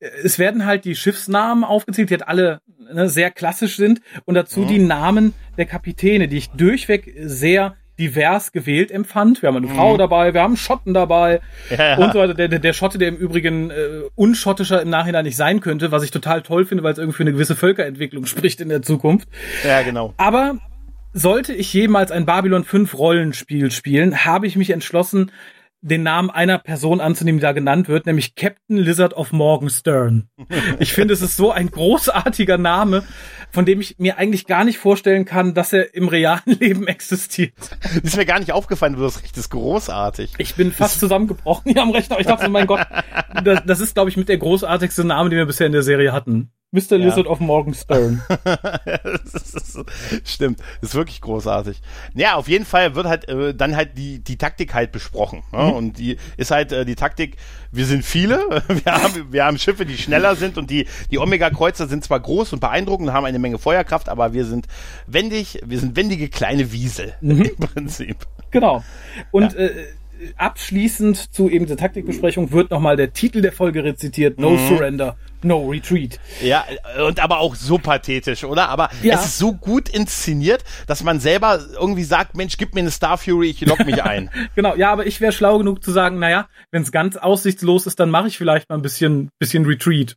äh, 0.00 0.08
es 0.22 0.38
werden 0.38 0.64
halt 0.64 0.86
die 0.86 0.96
Schiffsnamen 0.96 1.64
aufgezählt, 1.64 2.08
die 2.08 2.14
halt 2.14 2.28
alle 2.28 2.62
ne, 2.78 3.10
sehr 3.10 3.30
klassisch 3.30 3.76
sind 3.76 4.00
und 4.24 4.36
dazu 4.36 4.60
Mhm. 4.60 4.68
die 4.68 4.78
Namen 4.78 5.34
der 5.58 5.66
Kapitäne, 5.66 6.28
die 6.28 6.38
ich 6.38 6.48
durchweg 6.48 7.14
sehr 7.24 7.76
divers 7.98 8.52
gewählt 8.52 8.90
empfand. 8.90 9.42
Wir 9.42 9.48
haben 9.48 9.56
eine 9.56 9.68
Frau 9.68 9.96
dabei, 9.96 10.34
wir 10.34 10.40
haben 10.42 10.52
einen 10.52 10.56
Schotten 10.56 10.94
dabei 10.94 11.40
Mhm. 11.70 11.76
Ja, 11.76 11.88
ja. 11.90 11.96
und 11.98 12.12
so 12.12 12.18
weiter. 12.18 12.34
Der, 12.34 12.48
der, 12.48 12.58
der 12.58 12.72
Schotte, 12.72 12.98
der 12.98 13.08
im 13.08 13.16
Übrigen 13.16 13.70
äh, 13.70 13.74
unschottischer 14.14 14.82
im 14.82 14.90
Nachhinein 14.90 15.24
nicht 15.24 15.36
sein 15.36 15.60
könnte, 15.60 15.92
was 15.92 16.02
ich 16.02 16.10
total 16.10 16.42
toll 16.42 16.64
finde, 16.64 16.82
weil 16.82 16.92
es 16.92 16.98
irgendwie 16.98 17.16
für 17.16 17.22
eine 17.22 17.32
gewisse 17.32 17.56
Völkerentwicklung 17.56 18.26
spricht 18.26 18.60
in 18.60 18.68
der 18.68 18.82
Zukunft. 18.82 19.28
Ja, 19.64 19.82
genau. 19.82 20.14
Aber 20.16 20.58
sollte 21.12 21.52
ich 21.54 21.72
jemals 21.72 22.10
ein 22.10 22.26
Babylon 22.26 22.64
5 22.64 22.98
Rollenspiel 22.98 23.70
spielen, 23.70 24.24
habe 24.24 24.46
ich 24.46 24.56
mich 24.56 24.70
entschlossen, 24.70 25.30
den 25.84 26.02
Namen 26.02 26.30
einer 26.30 26.58
Person 26.58 27.00
anzunehmen, 27.00 27.38
die 27.38 27.42
da 27.42 27.52
genannt 27.52 27.88
wird, 27.88 28.06
nämlich 28.06 28.34
Captain 28.34 28.78
Lizard 28.78 29.12
of 29.14 29.32
Morgenstern. 29.32 30.28
Ich 30.78 30.94
finde, 30.94 31.12
es 31.12 31.20
ist 31.20 31.36
so 31.36 31.50
ein 31.50 31.70
großartiger 31.70 32.56
Name, 32.56 33.04
von 33.50 33.66
dem 33.66 33.80
ich 33.82 33.98
mir 33.98 34.16
eigentlich 34.16 34.46
gar 34.46 34.64
nicht 34.64 34.78
vorstellen 34.78 35.26
kann, 35.26 35.52
dass 35.52 35.72
er 35.74 35.94
im 35.94 36.08
realen 36.08 36.40
Leben 36.46 36.86
existiert. 36.86 37.52
Das 37.82 37.96
ist 38.02 38.16
mir 38.16 38.24
gar 38.24 38.38
nicht 38.38 38.52
aufgefallen, 38.52 38.96
du 38.96 39.04
hast 39.04 39.22
recht, 39.22 39.36
das 39.36 39.44
ist 39.44 39.50
großartig. 39.50 40.32
Ich 40.38 40.54
bin 40.54 40.72
fast 40.72 41.00
zusammengebrochen 41.00 41.72
hier 41.72 41.82
am 41.82 41.90
Rechner. 41.90 42.18
Ich 42.18 42.26
dachte, 42.26 42.48
mein 42.48 42.66
Gott, 42.66 42.86
das, 43.44 43.62
das 43.66 43.80
ist, 43.80 43.94
glaube 43.94 44.08
ich, 44.08 44.16
mit 44.16 44.30
der 44.30 44.38
großartigste 44.38 45.04
Name, 45.04 45.28
den 45.28 45.38
wir 45.38 45.46
bisher 45.46 45.66
in 45.66 45.72
der 45.72 45.82
Serie 45.82 46.12
hatten. 46.12 46.50
Mr. 46.74 46.98
Lizard 46.98 47.28
of 47.28 47.38
Morgenstern. 47.38 48.20
stimmt, 50.24 50.58
ist 50.80 50.96
wirklich 50.96 51.20
großartig. 51.20 51.80
Ja, 52.14 52.34
auf 52.34 52.48
jeden 52.48 52.64
Fall 52.64 52.96
wird 52.96 53.06
halt 53.06 53.28
äh, 53.28 53.54
dann 53.54 53.76
halt 53.76 53.96
die, 53.96 54.18
die 54.18 54.36
Taktik 54.36 54.74
halt 54.74 54.90
besprochen. 54.90 55.44
Ne? 55.52 55.72
Und 55.72 55.98
die 55.98 56.16
ist 56.36 56.50
halt 56.50 56.72
äh, 56.72 56.84
die 56.84 56.96
Taktik, 56.96 57.36
wir 57.70 57.86
sind 57.86 58.04
viele, 58.04 58.38
wir 58.68 58.92
haben, 58.92 59.32
wir 59.32 59.44
haben 59.44 59.56
Schiffe, 59.56 59.86
die 59.86 59.96
schneller 59.96 60.34
sind 60.34 60.58
und 60.58 60.68
die, 60.68 60.88
die 61.12 61.18
Omega-Kreuzer 61.18 61.86
sind 61.86 62.02
zwar 62.02 62.18
groß 62.18 62.52
und 62.54 62.58
beeindruckend 62.58 63.08
und 63.08 63.14
haben 63.14 63.24
eine 63.24 63.38
Menge 63.38 63.58
Feuerkraft, 63.58 64.08
aber 64.08 64.32
wir 64.32 64.44
sind 64.44 64.66
wendig, 65.06 65.60
wir 65.64 65.78
sind 65.78 65.94
wendige 65.94 66.28
kleine 66.28 66.72
Wiesel 66.72 67.14
im 67.20 67.54
Prinzip. 67.56 68.16
Genau. 68.50 68.82
Und 69.30 69.54
äh, 69.54 69.70
abschließend 70.36 71.32
zu 71.34 71.48
eben 71.50 71.66
der 71.66 71.76
Taktikbesprechung 71.76 72.52
wird 72.52 72.70
nochmal 72.70 72.96
der 72.96 73.12
Titel 73.12 73.40
der 73.42 73.52
Folge 73.52 73.84
rezitiert. 73.84 74.38
No 74.38 74.50
Mhm. 74.50 74.68
Surrender, 74.68 75.16
no 75.42 75.68
retreat. 75.68 76.18
Ja, 76.42 76.64
und 77.06 77.20
aber 77.20 77.38
auch 77.40 77.54
so 77.54 77.78
pathetisch, 77.78 78.44
oder? 78.44 78.68
Aber 78.68 78.90
Ja. 79.02 79.14
es 79.14 79.26
ist 79.26 79.38
so 79.38 79.52
gut 79.52 79.88
inszeniert, 79.88 80.64
dass 80.86 81.02
man 81.02 81.20
selber 81.20 81.60
irgendwie 81.78 82.04
sagt, 82.04 82.36
Mensch, 82.36 82.56
gib 82.56 82.74
mir 82.74 82.80
eine 82.80 82.90
Star 82.90 83.18
Fury, 83.18 83.50
ich 83.50 83.60
lock 83.62 83.84
mich 83.84 84.02
ein. 84.02 84.30
Genau, 84.54 84.74
ja, 84.76 84.92
aber 84.92 85.06
ich 85.06 85.20
wäre 85.20 85.32
schlau 85.32 85.58
genug 85.58 85.82
zu 85.82 85.90
sagen, 85.90 86.18
naja, 86.18 86.48
wenn 86.70 86.82
es 86.82 86.92
ganz 86.92 87.16
aussichtslos 87.16 87.86
ist, 87.86 87.98
dann 88.00 88.10
mache 88.10 88.28
ich 88.28 88.38
vielleicht 88.38 88.68
mal 88.68 88.76
ein 88.76 88.82
bisschen, 88.82 89.30
bisschen 89.38 89.64
Retreat. 89.66 90.16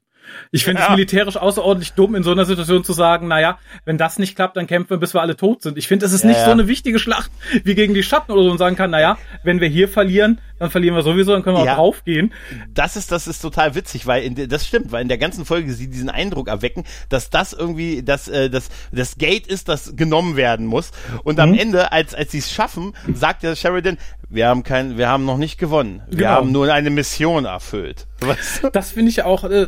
Ich 0.52 0.64
finde 0.64 0.82
es 0.82 0.88
Ja. 0.88 0.94
militärisch 0.94 1.38
außerordentlich 1.38 1.94
dumm, 1.94 2.16
in 2.16 2.24
so 2.24 2.32
einer 2.32 2.46
Situation 2.46 2.84
zu 2.84 2.94
sagen, 2.94 3.28
naja, 3.28 3.58
wenn 3.86 3.98
das 3.98 4.20
nicht 4.20 4.36
klappt, 4.36 4.58
dann 4.58 4.68
kämpfen 4.68 4.90
wir, 4.92 4.98
bis 4.98 5.14
wir 5.14 5.22
alle 5.22 5.36
tot 5.36 5.62
sind. 5.64 5.78
Ich 5.78 5.88
finde, 5.88 6.06
es 6.06 6.14
ist 6.14 6.24
Ja, 6.24 6.30
nicht 6.30 6.40
ja. 6.40 6.46
so 6.46 6.52
eine 6.52 6.68
wichtige 6.68 7.00
Schlacht 7.00 7.32
wie 7.64 7.76
gegen 7.76 7.94
die 7.94 8.04
Schatten 8.04 8.32
oder 8.32 8.44
so 8.44 8.52
und 8.52 8.58
sagen 8.58 8.76
kann, 8.76 8.92
naja, 8.92 9.18
wenn 9.44 9.60
wir 9.62 9.68
hier 9.68 9.88
verlieren, 9.88 10.40
dann 10.60 10.72
verlieren 10.72 10.96
wir 10.96 11.04
sowieso, 11.04 11.34
dann 11.34 11.44
können 11.44 11.58
wir 11.58 11.72
auch 11.72 11.76
draufgehen. 11.76 12.34
Das 12.74 12.96
ist, 12.96 13.12
das 13.12 13.28
ist 13.28 13.42
total 13.42 13.76
witzig, 13.76 14.08
weil 14.08 14.24
in, 14.24 14.36
der- 14.36 14.48
das 14.48 14.66
stimmt, 14.66 14.92
weil 14.92 15.02
in 15.04 15.08
der 15.08 15.18
ganzen 15.20 15.46
Folge 15.46 15.72
sie 15.74 15.88
diesen 15.90 16.10
Eindruck 16.10 16.48
erwecken, 16.48 16.84
dass 17.10 17.30
das 17.30 17.54
irgendwie 17.54 18.02
das, 18.04 18.28
äh, 18.28 18.50
das, 18.50 18.70
das 18.92 19.18
Gate 19.18 19.46
ist, 19.48 19.70
das 19.70 19.96
genommen 19.96 20.36
werden 20.36 20.66
muss. 20.66 20.92
Und 21.24 21.36
Mhm. 21.36 21.42
am 21.42 21.54
Ende, 21.54 21.92
als, 21.92 22.16
als 22.16 22.32
sie 22.32 22.40
es 22.40 22.52
schaffen, 22.52 22.94
sagt 23.14 23.44
der 23.44 23.56
Sheridan, 23.56 23.98
wir 24.30 24.48
haben 24.48 24.64
kein, 24.64 24.98
wir 24.98 25.08
haben 25.08 25.26
noch 25.26 25.38
nicht 25.38 25.58
gewonnen. 25.58 26.02
Wir 26.08 26.18
Genau. 26.18 26.30
haben 26.32 26.52
nur 26.52 26.74
eine 26.74 26.90
Mission 26.90 27.46
erfüllt. 27.46 28.08
Was? 28.22 28.62
Das 28.74 28.92
finde 28.92 29.10
ich 29.12 29.22
auch 29.24 29.44
äh, 29.44 29.68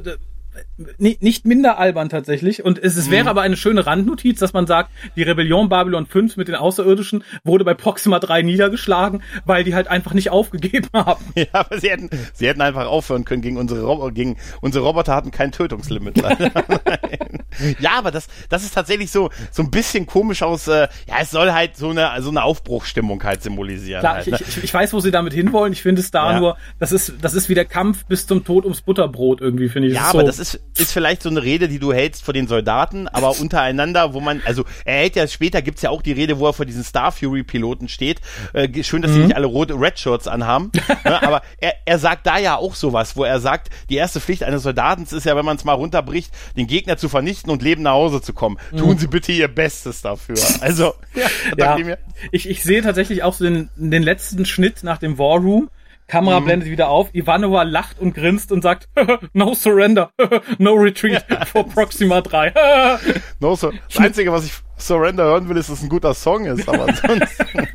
nicht 0.97 1.45
minder 1.45 1.77
albern 1.77 2.09
tatsächlich. 2.09 2.63
Und 2.63 2.77
es, 2.81 2.95
es 2.97 3.07
Mhm. 3.07 3.11
wäre 3.11 3.29
aber 3.29 3.41
eine 3.41 3.57
schöne 3.57 3.85
Randnotiz, 3.85 4.39
dass 4.39 4.53
man 4.53 4.67
sagt, 4.67 4.91
die 5.15 5.23
Rebellion 5.23 5.69
Babylon 5.69 6.05
5 6.05 6.37
mit 6.37 6.47
den 6.47 6.55
Außerirdischen 6.55 7.23
wurde 7.43 7.63
bei 7.65 7.73
Proxima 7.73 8.19
3 8.19 8.41
niedergeschlagen, 8.43 9.21
weil 9.45 9.63
die 9.63 9.75
halt 9.75 9.87
einfach 9.87 10.13
nicht 10.13 10.29
aufgegeben 10.31 10.89
haben. 10.93 11.23
Ja, 11.35 11.45
aber 11.53 11.79
sie 11.79 11.89
hätten, 11.89 12.09
sie 12.33 12.47
hätten 12.47 12.61
einfach 12.61 12.85
aufhören 12.87 13.25
können 13.25 13.41
gegen 13.41 13.57
unsere 13.57 13.81
Roboter, 13.83 14.13
gegen 14.13 14.37
unsere 14.61 14.85
Roboter 14.85 15.13
hatten 15.15 15.31
kein 15.31 15.51
Tötungslimit. 15.51 16.17
ja, 17.79 17.91
aber 17.97 18.11
das, 18.11 18.27
das 18.49 18.63
ist 18.63 18.73
tatsächlich 18.73 19.11
so, 19.11 19.29
so 19.51 19.63
ein 19.63 19.71
bisschen 19.71 20.05
komisch 20.05 20.43
aus, 20.43 20.67
äh, 20.67 20.87
ja, 21.07 21.15
es 21.21 21.31
soll 21.31 21.51
halt 21.51 21.77
so 21.77 21.89
eine, 21.89 22.09
so 22.21 22.29
eine 22.29 22.43
Aufbruchstimmung 22.43 23.23
halt 23.23 23.43
symbolisieren. 23.43 24.01
Klar, 24.01 24.15
halt, 24.15 24.27
ich, 24.27 24.31
ne? 24.33 24.39
ich, 24.47 24.63
ich 24.63 24.73
weiß, 24.73 24.93
wo 24.93 24.99
sie 24.99 25.11
damit 25.11 25.33
hinwollen. 25.33 25.73
Ich 25.73 25.81
finde 25.81 26.01
es 26.01 26.11
da 26.11 26.33
Ja. 26.33 26.39
nur, 26.39 26.57
das 26.79 26.91
ist, 26.91 27.13
das 27.21 27.33
ist 27.33 27.49
wie 27.49 27.55
der 27.55 27.65
Kampf 27.65 28.05
bis 28.05 28.27
zum 28.27 28.43
Tod 28.43 28.65
ums 28.65 28.81
Butterbrot 28.81 29.41
irgendwie, 29.41 29.69
finde 29.69 29.89
ich. 29.89 29.95
Ja, 29.95 30.03
Es 30.03 30.09
aber 30.09 30.21
so, 30.21 30.25
das 30.27 30.39
ist, 30.39 30.48
ist 30.55 30.91
vielleicht 30.91 31.23
so 31.23 31.29
eine 31.29 31.43
Rede, 31.43 31.67
die 31.67 31.79
du 31.79 31.93
hältst 31.93 32.23
vor 32.23 32.33
den 32.33 32.47
Soldaten, 32.47 33.07
aber 33.07 33.39
untereinander, 33.39 34.13
wo 34.13 34.19
man, 34.19 34.41
also 34.45 34.65
er 34.85 34.99
hält 34.99 35.15
ja 35.15 35.27
später, 35.27 35.61
gibt's 35.61 35.81
ja 35.81 35.89
auch 35.89 36.01
die 36.01 36.11
Rede, 36.11 36.39
wo 36.39 36.47
er 36.47 36.53
vor 36.53 36.65
diesen 36.65 36.83
Star 36.83 37.11
Fury-Piloten 37.11 37.87
steht. 37.87 38.21
Äh, 38.53 38.83
schön, 38.83 39.01
dass 39.01 39.11
sie 39.11 39.19
nicht 39.19 39.35
alle 39.35 39.47
rote 39.47 39.79
Red 39.79 39.99
Shirts 39.99 40.27
anhaben. 40.27 40.71
ne, 41.03 41.21
aber 41.21 41.41
er, 41.59 41.73
er 41.85 41.99
sagt 41.99 42.27
da 42.27 42.37
ja 42.37 42.55
auch 42.55 42.75
sowas, 42.75 43.15
wo 43.15 43.23
er 43.23 43.39
sagt, 43.39 43.69
die 43.89 43.95
erste 43.95 44.19
Pflicht 44.19 44.43
eines 44.43 44.63
Soldaten 44.63 45.03
ist 45.03 45.25
ja, 45.25 45.35
wenn 45.35 45.45
man 45.45 45.57
es 45.57 45.65
mal 45.65 45.73
runterbricht, 45.73 46.31
den 46.55 46.67
Gegner 46.67 46.97
zu 46.97 47.09
vernichten 47.09 47.51
und 47.51 47.61
lebend 47.61 47.83
nach 47.83 47.93
Hause 47.93 48.21
zu 48.21 48.33
kommen. 48.33 48.57
Tun 48.77 48.97
Sie 48.97 49.07
bitte 49.07 49.31
Ihr 49.31 49.47
Bestes 49.47 50.01
dafür. 50.01 50.37
Also, 50.61 50.93
ja, 51.57 51.77
ja, 51.77 51.97
ich, 52.31 52.49
ich 52.49 52.63
sehe 52.63 52.81
tatsächlich 52.81 53.23
auch 53.23 53.33
so 53.33 53.45
den, 53.45 53.69
den 53.75 54.03
letzten 54.03 54.45
Schnitt 54.45 54.83
nach 54.83 54.97
dem 54.97 55.17
War 55.17 55.39
Room. 55.39 55.69
Kamera 56.09 56.39
blendet 56.39 56.69
wieder 56.69 56.89
auf. 56.89 57.13
Ivanova 57.13 57.63
lacht 57.63 57.99
und 57.99 58.13
grinst 58.13 58.51
und 58.51 58.61
sagt, 58.61 58.89
no 59.33 59.53
surrender, 59.53 60.11
no 60.57 60.73
retreat 60.73 61.25
for 61.47 61.63
Proxima 61.63 62.21
3. 62.21 62.99
No, 63.39 63.55
so, 63.55 63.71
das 63.71 63.97
Einzige, 63.97 64.31
was 64.33 64.45
ich 64.45 64.53
Surrender 64.81 65.23
hören 65.23 65.49
will, 65.49 65.57
ist, 65.57 65.69
es 65.69 65.81
ein 65.81 65.89
guter 65.89 66.13
Song 66.13 66.45
ist, 66.45 66.67
aber 66.67 66.83
ansonsten. 66.87 67.69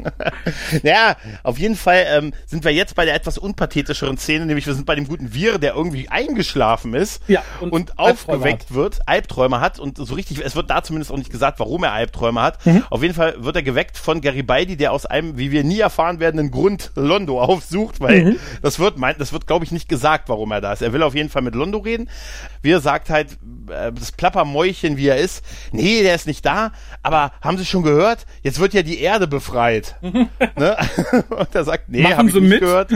ja, 0.83 1.17
auf 1.43 1.59
jeden 1.59 1.77
Fall 1.77 2.05
ähm, 2.09 2.33
sind 2.47 2.65
wir 2.65 2.73
jetzt 2.73 2.95
bei 2.95 3.05
der 3.05 3.15
etwas 3.15 3.39
unpathetischeren 3.39 4.19
Szene, 4.19 4.47
nämlich 4.47 4.67
wir 4.67 4.75
sind 4.75 4.87
bei 4.87 4.95
dem 4.95 5.07
guten 5.07 5.33
Wir, 5.35 5.59
der 5.59 5.75
irgendwie 5.75 6.09
eingeschlafen 6.09 6.95
ist 6.95 7.23
Ja, 7.29 7.43
und, 7.61 7.73
und 7.73 7.99
aufgeweckt 7.99 8.75
wird, 8.75 9.01
Albträume 9.07 9.61
hat 9.61 9.79
und 9.79 9.99
so 9.99 10.15
richtig, 10.15 10.41
es 10.45 10.57
wird 10.57 10.71
da 10.71 10.83
zumindest 10.83 11.13
auch 11.13 11.19
nicht 11.19 11.31
gesagt, 11.31 11.61
warum 11.61 11.85
er 11.85 11.93
Albträume 11.93 12.41
hat. 12.43 12.65
Mhm. 12.67 12.85
Auf 12.91 13.03
jeden 13.03 13.15
Fall 13.15 13.37
wird 13.39 13.57
er 13.57 13.63
geweckt 13.63 13.99
von 13.99 14.21
Garibaldi, 14.21 14.77
der 14.77 14.93
aus 14.93 15.07
einem, 15.07 15.39
wie 15.39 15.51
wir 15.51 15.65
nie 15.65 15.81
erfahren 15.81 16.21
werden, 16.21 16.39
einen 16.41 16.51
Grund 16.51 16.93
Londo 16.95 17.41
aufsucht, 17.41 18.01
weil 18.01 18.25
Mhm. 18.25 18.37
das 18.63 18.79
wird, 18.79 18.95
das 19.19 19.33
wird, 19.33 19.47
glaube 19.47 19.65
ich, 19.65 19.73
nicht 19.73 19.89
gesagt, 19.89 20.29
warum 20.29 20.51
er 20.53 20.61
da 20.61 20.73
ist. 20.73 20.83
Er 20.83 20.93
will 20.93 21.03
auf 21.03 21.15
jeden 21.15 21.29
Fall 21.29 21.43
mit 21.43 21.55
Londo 21.55 21.79
reden. 21.79 22.09
Wir 22.63 22.81
sagt 22.81 23.11
halt, 23.11 23.33
äh, 23.69 23.93
das 23.93 24.13
Plappermäulchen, 24.13 24.97
wie 24.97 25.09
er 25.09 25.17
ist, 25.17 25.45
nee, 25.73 26.03
der 26.03 26.15
ist 26.15 26.27
nicht 26.27 26.45
da, 26.47 26.73
aber 27.03 27.33
haben 27.43 27.59
Sie 27.59 27.65
schon 27.65 27.83
gehört? 27.83 28.27
Jetzt 28.43 28.61
wird 28.61 28.75
ja 28.75 28.83
die 28.83 29.01
Erde 29.01 29.27
befreit. 29.27 29.97
ne? 30.03 30.77
Und 31.29 31.55
er 31.55 31.65
sagt, 31.65 31.89
nee, 31.89 32.03
Machen 32.03 32.17
habe 32.19 32.29
ich 32.29 32.35
Sie 32.35 32.41
nicht 32.41 32.51
mit? 32.51 32.61
gehört. 32.61 32.91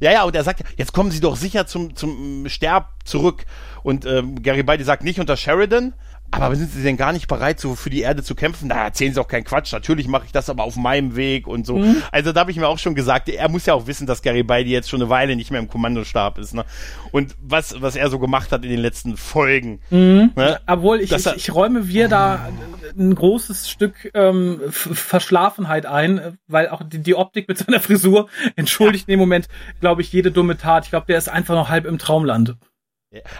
Ja, 0.00 0.12
ja, 0.12 0.22
und 0.22 0.36
er 0.36 0.44
sagt, 0.44 0.62
jetzt 0.76 0.92
kommen 0.92 1.10
Sie 1.10 1.18
doch 1.18 1.34
sicher 1.34 1.66
zum, 1.66 1.96
zum 1.96 2.48
Sterb 2.48 2.90
zurück. 3.04 3.44
Und 3.82 4.06
ähm, 4.06 4.40
Garibaldi 4.42 4.84
sagt, 4.84 5.02
nicht 5.02 5.18
unter 5.18 5.36
Sheridan. 5.36 5.92
Aber 6.30 6.56
sind 6.56 6.70
Sie 6.70 6.82
denn 6.82 6.96
gar 6.96 7.12
nicht 7.12 7.26
bereit, 7.26 7.58
so 7.58 7.74
für 7.74 7.90
die 7.90 8.00
Erde 8.00 8.22
zu 8.22 8.34
kämpfen? 8.34 8.68
Na, 8.68 8.84
erzählen 8.84 9.14
Sie 9.14 9.20
auch 9.20 9.28
keinen 9.28 9.44
Quatsch. 9.44 9.72
Natürlich 9.72 10.08
mache 10.08 10.26
ich 10.26 10.32
das 10.32 10.50
aber 10.50 10.64
auf 10.64 10.76
meinem 10.76 11.16
Weg 11.16 11.46
und 11.46 11.66
so. 11.66 11.78
Mhm. 11.78 12.02
Also 12.12 12.32
da 12.32 12.40
habe 12.40 12.50
ich 12.50 12.58
mir 12.58 12.68
auch 12.68 12.78
schon 12.78 12.94
gesagt, 12.94 13.28
er 13.28 13.48
muss 13.48 13.66
ja 13.66 13.74
auch 13.74 13.86
wissen, 13.86 14.06
dass 14.06 14.22
Garibaldi 14.22 14.70
jetzt 14.70 14.90
schon 14.90 15.00
eine 15.00 15.10
Weile 15.10 15.36
nicht 15.36 15.50
mehr 15.50 15.60
im 15.60 15.68
Kommandostab 15.68 16.38
ist. 16.38 16.54
Ne? 16.54 16.64
Und 17.12 17.34
was, 17.40 17.80
was 17.80 17.96
er 17.96 18.10
so 18.10 18.18
gemacht 18.18 18.52
hat 18.52 18.62
in 18.64 18.70
den 18.70 18.80
letzten 18.80 19.16
Folgen. 19.16 19.80
Mhm. 19.90 20.32
Ne? 20.36 20.60
Obwohl 20.66 21.00
ich, 21.00 21.12
ich, 21.12 21.26
ich 21.26 21.54
räume 21.54 21.88
wir 21.88 22.08
da 22.08 22.50
ein 22.98 23.14
großes 23.14 23.70
Stück 23.70 24.10
ähm, 24.14 24.60
Verschlafenheit 24.70 25.86
ein, 25.86 26.38
weil 26.46 26.68
auch 26.68 26.82
die, 26.82 26.98
die 26.98 27.14
Optik 27.14 27.48
mit 27.48 27.58
seiner 27.58 27.80
Frisur 27.80 28.28
entschuldigt 28.56 29.08
in 29.08 29.12
dem 29.12 29.20
Moment, 29.20 29.48
glaube 29.80 30.02
ich, 30.02 30.12
jede 30.12 30.30
dumme 30.30 30.58
Tat. 30.58 30.84
Ich 30.84 30.90
glaube, 30.90 31.06
der 31.06 31.16
ist 31.16 31.28
einfach 31.28 31.54
noch 31.54 31.70
halb 31.70 31.86
im 31.86 31.98
Traumland. 31.98 32.56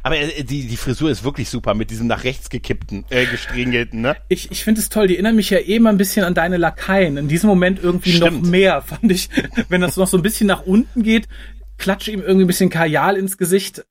Aber 0.02 0.16
äh, 0.16 0.44
die, 0.44 0.66
die 0.66 0.76
Frisur 0.76 1.11
ist 1.11 1.24
wirklich 1.24 1.48
super 1.50 1.74
mit 1.74 1.90
diesem 1.90 2.07
nach 2.07 2.24
rechts 2.24 2.48
gekippten, 2.48 3.04
äh, 3.11 3.26
gestringelten, 3.26 4.00
ne? 4.00 4.16
Ich, 4.28 4.50
ich 4.50 4.64
finde 4.64 4.81
es 4.81 4.88
toll, 4.88 5.09
die 5.09 5.14
erinnern 5.14 5.37
mich 5.37 5.50
ja 5.50 5.59
eh 5.59 5.76
immer 5.76 5.90
ein 5.90 5.98
bisschen 5.98 6.24
an 6.24 6.35
deine 6.35 6.57
Lakaien. 6.57 7.16
In 7.18 7.28
diesem 7.28 7.48
Moment 7.48 7.81
irgendwie 7.83 8.12
Stimmt. 8.12 8.42
noch 8.44 8.50
mehr, 8.50 8.81
fand 8.87 9.11
ich. 9.12 9.28
Wenn 9.68 9.81
das 9.83 9.96
noch 9.96 10.07
so 10.09 10.16
ein 10.16 10.22
bisschen 10.22 10.46
nach 10.46 10.62
unten 10.62 11.02
geht, 11.02 11.28
klatsche 11.76 12.11
ihm 12.11 12.20
irgendwie 12.22 12.44
ein 12.44 12.48
bisschen 12.48 12.70
Kajal 12.70 13.16
ins 13.16 13.37
Gesicht. 13.37 13.85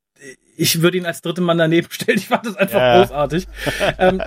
Ich 0.56 0.82
würde 0.82 0.98
ihn 0.98 1.06
als 1.06 1.22
dritte 1.22 1.42
Mann 1.42 1.60
daneben 1.60 1.88
stellen. 1.92 2.18
Ich 2.18 2.28
fand 2.28 2.48
das 2.48 2.56
einfach 2.56 2.80
Ja. 2.80 3.00
großartig. 3.04 3.48
ähm, 4.00 4.22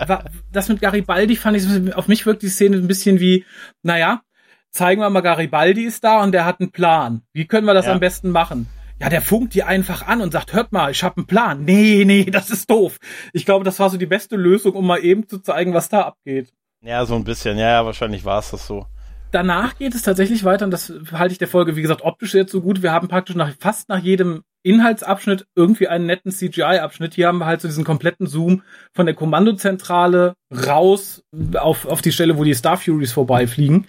das 0.53 0.69
mit 0.69 0.81
Garibaldi 0.81 1.35
fand 1.35 1.57
ich, 1.57 1.95
auf 1.95 2.07
mich 2.07 2.27
wirkt 2.27 2.43
die 2.43 2.49
Szene 2.49 2.77
ein 2.77 2.87
bisschen 2.87 3.19
wie, 3.19 3.45
naja, 3.83 4.23
zeigen 4.71 5.01
wir 5.01 5.11
mal, 5.11 5.21
Garibaldi 5.21 5.83
ist 5.83 6.05
da 6.05 6.23
und 6.23 6.31
der 6.31 6.45
hat 6.45 6.61
einen 6.61 6.71
Plan. 6.71 7.23
Wie 7.33 7.47
können 7.49 7.67
wir 7.67 7.75
das 7.75 7.87
Ja. 7.87 7.93
am 7.93 7.99
besten 7.99 8.31
machen? 8.31 8.69
Ja, 9.01 9.09
der 9.09 9.23
funkt 9.23 9.55
die 9.55 9.63
einfach 9.63 10.07
an 10.07 10.21
und 10.21 10.33
sagt, 10.33 10.53
hört 10.53 10.73
mal, 10.73 10.91
ich 10.91 11.03
habe 11.03 11.17
einen 11.17 11.27
Plan. 11.27 11.65
Nee, 11.65 12.05
nee, 12.05 12.25
das 12.25 12.51
ist 12.51 12.71
doof. 12.71 12.99
Ich 13.33 13.47
glaube, 13.47 13.65
das 13.65 13.79
war 13.79 13.89
so 13.89 13.97
die 13.97 14.07
beste 14.07 14.37
Lösung, 14.37 14.75
um 14.75 14.87
mal 14.87 15.03
eben 15.03 15.27
zu 15.27 15.39
zeigen, 15.39 15.73
was 15.73 15.89
da 15.89 16.03
abgeht. 16.03 16.53
Ja, 16.83 17.05
so 17.07 17.15
ein 17.15 17.25
bisschen. 17.25 17.57
Ja, 17.57 17.71
ja 17.71 17.87
wahrscheinlich 17.87 18.25
war 18.25 18.39
es 18.39 18.51
das 18.51 18.67
so. 18.67 18.87
Danach 19.33 19.79
geht 19.79 19.95
es 19.95 20.03
tatsächlich 20.03 20.45
weiter 20.45 20.65
und 20.65 20.71
das 20.71 20.93
halte 21.13 21.33
ich 21.33 21.39
der 21.39 21.49
Folge, 21.49 21.77
wie 21.77 21.83
gesagt, 21.83 22.03
optisch 22.03 22.35
jetzt 22.35 22.53
so 22.53 22.61
gut. 22.61 22.83
Wir 22.83 22.93
haben 22.93 23.09
praktisch 23.09 23.37
nach, 23.37 23.53
fast 23.59 23.89
nach 23.89 24.01
jedem 24.01 24.43
Inhaltsabschnitt 24.63 25.47
irgendwie 25.55 25.89
einen 25.89 26.05
netten 26.05 26.33
CGI-Abschnitt. 26.33 27.15
Hier 27.15 27.29
haben 27.29 27.39
wir 27.39 27.47
halt 27.47 27.63
so 27.63 27.69
diesen 27.69 27.85
kompletten 27.85 28.27
Zoom 28.27 28.63
von 28.93 29.07
der 29.07 29.15
Kommandozentrale 29.15 30.35
raus 30.53 31.23
auf, 31.55 31.87
auf 31.87 32.03
die 32.03 32.13
Stelle, 32.13 32.37
wo 32.37 32.45
die 32.45 32.55
Star 32.55 32.77
Furies 32.77 33.13
vorbeifliegen. 33.13 33.87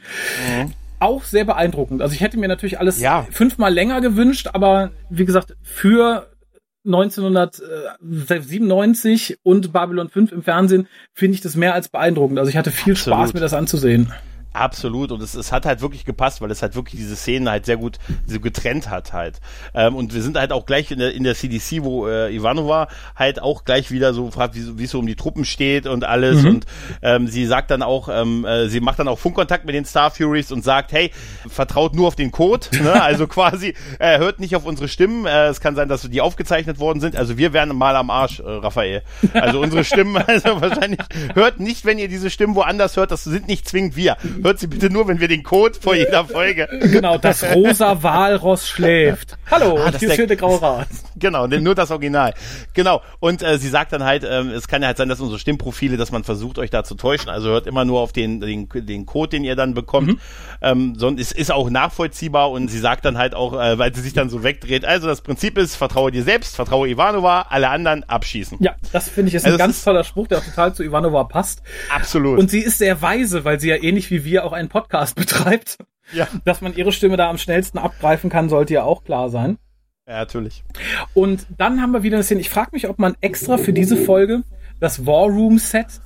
Mhm 0.56 0.74
auch 1.02 1.24
sehr 1.24 1.46
beeindruckend. 1.46 2.02
Also 2.02 2.14
ich 2.14 2.22
hätte 2.22 2.38
mir 2.38 2.48
natürlich 2.48 2.80
alles 2.80 3.02
ja. 3.02 3.26
fünfmal 3.30 3.74
länger 3.74 4.02
gewünscht, 4.02 4.50
aber 4.54 4.92
wie 5.10 5.26
gesagt, 5.26 5.56
für 5.62 6.28
1997 6.86 9.40
und 9.44 9.72
Babylon 9.72 10.10
5 10.10 10.32
im 10.32 10.44
Fernsehen 10.44 10.88
finde 11.14 11.36
ich 11.36 11.42
das 11.42 11.56
mehr 11.56 11.74
als 11.74 11.90
beeindruckend. 11.90 12.40
Also 12.40 12.50
ich 12.50 12.58
hatte 12.58 12.72
viel 12.72 12.94
Absolut. 12.94 13.20
Spaß, 13.20 13.34
mir 13.34 13.40
das 13.40 13.54
anzusehen. 13.54 14.12
Absolut. 14.54 15.12
Und 15.12 15.22
es, 15.22 15.34
es 15.34 15.52
hat 15.52 15.66
halt 15.66 15.82
wirklich 15.82 16.04
gepasst, 16.04 16.42
weil 16.42 16.52
es 16.52 16.62
halt 16.62 16.76
wirklich 16.76 17.00
diese 17.00 17.16
Szenen 17.16 17.50
halt 17.50 17.66
sehr 17.66 17.78
gut 17.78 18.00
so 18.26 18.40
getrennt 18.40 18.90
hat 18.90 19.14
halt. 19.14 19.40
Ähm, 19.74 19.96
und 19.96 20.14
wir 20.14 20.22
sind 20.22 20.38
halt 20.38 20.52
auch 20.52 20.66
gleich 20.66 20.92
in 20.92 21.00
der, 21.00 21.14
in 21.14 21.24
der 21.24 21.36
CDC, 21.36 21.84
wo 21.84 22.08
äh, 22.08 22.36
Ivanova 22.36 22.90
halt 23.16 23.42
auch 23.42 23.64
gleich 23.64 23.92
wieder 23.92 24.14
so 24.14 24.30
fragt, 24.30 24.56
wie, 24.56 24.84
es 24.84 24.92
so 24.92 25.00
um 25.00 25.08
die 25.08 25.16
Truppen 25.16 25.46
steht 25.46 25.88
und 25.88 26.04
alles. 26.04 26.44
Mhm. 26.44 26.50
Und 26.50 26.66
ähm, 27.02 27.28
sie 27.28 27.46
sagt 27.46 27.72
dann 27.72 27.82
auch, 27.82 28.10
ähm, 28.12 28.44
äh, 28.44 28.68
sie 28.68 28.82
macht 28.82 29.00
dann 29.00 29.08
auch 29.08 29.20
Funkkontakt 29.20 29.66
mit 29.66 29.74
den 29.74 29.86
Star 29.86 30.12
Furies 30.12 30.52
und 30.52 30.64
sagt, 30.64 30.92
hey, 30.92 31.12
vertraut 31.48 31.96
nur 31.96 32.08
auf 32.08 32.16
den 32.16 32.32
Code. 32.32 32.68
Ne? 32.82 33.02
Also 33.12 33.26
quasi, 33.28 33.74
äh, 34.00 34.20
hört 34.20 34.40
nicht 34.40 34.56
auf 34.56 34.66
unsere 34.66 34.88
Stimmen. 34.88 35.26
Äh, 35.26 35.48
es 35.48 35.60
kann 35.60 35.76
sein, 35.76 35.90
dass 35.90 36.02
die 36.02 36.22
aufgezeichnet 36.22 36.80
worden 36.80 37.00
sind. 37.02 37.16
Also 37.16 37.38
wir 37.38 37.52
wären 37.52 37.76
mal 37.76 37.96
am 37.96 38.10
Arsch, 38.10 38.40
äh, 38.40 38.44
Raphael. 38.44 39.02
Also 39.34 39.60
unsere 39.60 39.84
Stimmen, 39.92 40.18
also 40.28 40.62
wahrscheinlich, 40.62 41.00
hört 41.34 41.60
nicht, 41.60 41.84
wenn 41.84 41.98
ihr 41.98 42.08
diese 42.08 42.30
Stimmen 42.30 42.56
woanders 42.56 42.96
hört, 42.96 43.12
das 43.12 43.24
sind 43.24 43.48
nicht 43.48 43.68
zwingend 43.68 43.96
wir 43.96 44.18
Hört 44.44 44.60
sie 44.60 44.68
bitte 44.68 44.90
nur, 44.90 45.08
wenn 45.08 45.20
wir 45.20 45.28
den 45.28 45.44
Code 45.44 45.78
vor 45.80 45.96
jeder 45.96 46.26
Folge. 46.26 46.68
Genau, 46.82 47.18
das 47.18 47.44
rosa 47.44 48.02
Walross 48.02 48.68
schläft. 48.68 49.38
Hallo, 49.50 49.78
ah, 49.78 49.92
das 49.92 50.00
hier 50.00 50.10
ist 50.10 50.30
der 50.30 50.36
graue 50.36 50.62
Rat. 50.62 50.88
Genau, 51.16 51.46
nur 51.46 51.76
das 51.76 51.92
Original. 51.92 52.34
Genau. 52.74 53.02
Und 53.20 53.44
äh, 53.44 53.58
sie 53.60 53.70
sagt 53.70 53.94
dann 53.94 54.04
halt, 54.04 54.26
ähm, 54.28 54.50
es 54.50 54.68
kann 54.68 54.82
ja 54.82 54.88
halt 54.88 54.98
sein, 54.98 55.10
dass 55.10 55.20
unsere 55.20 55.38
Stimmprofile, 55.38 55.98
dass 55.98 56.12
man 56.12 56.24
versucht, 56.24 56.58
euch 56.58 56.72
da 56.72 56.84
zu 56.84 56.96
täuschen. 56.96 57.30
Also 57.30 57.50
hört 57.50 57.68
immer 57.68 57.86
nur 57.86 58.00
auf 58.00 58.12
den, 58.12 58.40
den, 58.40 58.68
den 58.74 59.06
Code, 59.06 59.30
den 59.30 59.44
ihr 59.44 59.56
dann 59.56 59.74
bekommt. 59.74 60.08
Mhm. 60.08 60.20
Ähm, 60.62 60.94
sonst 60.98 61.20
ist, 61.20 61.32
ist 61.34 61.52
auch 61.52 61.70
nachvollziehbar 61.70 62.50
und 62.50 62.70
sie 62.70 62.80
sagt 62.80 63.06
dann 63.06 63.18
halt 63.18 63.36
auch, 63.36 63.54
äh, 63.54 63.78
weil 63.78 63.94
sie 63.94 64.02
sich 64.02 64.14
dann 64.14 64.30
so 64.30 64.44
wegdreht, 64.44 64.86
also 64.86 65.08
das 65.08 65.22
Prinzip 65.22 65.58
ist, 65.58 65.76
vertraue 65.76 66.12
dir 66.12 66.24
selbst, 66.24 66.56
vertraue 66.56 66.90
Ivanova, 66.90 67.48
alle 67.50 67.70
anderen 67.70 68.04
abschießen. 68.04 68.58
Ja, 68.62 68.76
das 68.92 69.10
finde 69.10 69.30
ich 69.30 69.36
ist 69.36 69.46
also 69.46 69.56
ein 69.56 69.60
ganz 69.60 69.78
ist 69.78 69.84
toller 69.84 70.04
Spruch, 70.04 70.28
der 70.28 70.40
auch 70.40 70.44
total 70.44 70.74
zu 70.74 70.84
Ivanova 70.84 71.26
passt. 71.26 71.62
Absolut. 71.94 72.40
Und 72.40 72.50
sie 72.50 72.60
ist 72.60 72.80
sehr 72.80 73.02
weise, 73.02 73.46
weil 73.46 73.60
sie 73.60 73.70
ja 73.70 73.76
ähnlich 73.76 74.10
wie 74.10 74.24
wir 74.24 74.31
auch 74.40 74.54
einen 74.54 74.70
Podcast 74.70 75.16
betreibt. 75.18 75.78
Ja. 76.14 76.28
Dass 76.44 76.62
man 76.62 76.76
ihre 76.76 76.92
Stimme 76.92 77.16
da 77.16 77.30
am 77.30 77.38
schnellsten 77.38 77.78
abgreifen 77.78 78.30
kann, 78.30 78.50
sollte 78.50 78.74
ja 78.74 78.84
auch 78.84 79.04
klar 79.04 79.30
sein. 79.30 79.58
Ja, 80.08 80.20
natürlich. 80.20 80.64
Und 81.14 81.46
dann 81.58 81.82
haben 81.82 81.92
wir 81.92 82.04
wieder 82.04 82.18
eine 82.18 82.24
Szene. 82.24 82.42
Ich 82.42 82.50
frage 82.50 82.72
mich, 82.74 82.90
ob 82.90 83.00
man 83.00 83.16
extra 83.22 83.58
für 83.58 83.72
diese 83.72 83.96
Folge 83.96 84.44
das 84.80 85.06
War 85.06 85.28
Room 85.28 85.58
Set 85.58 86.02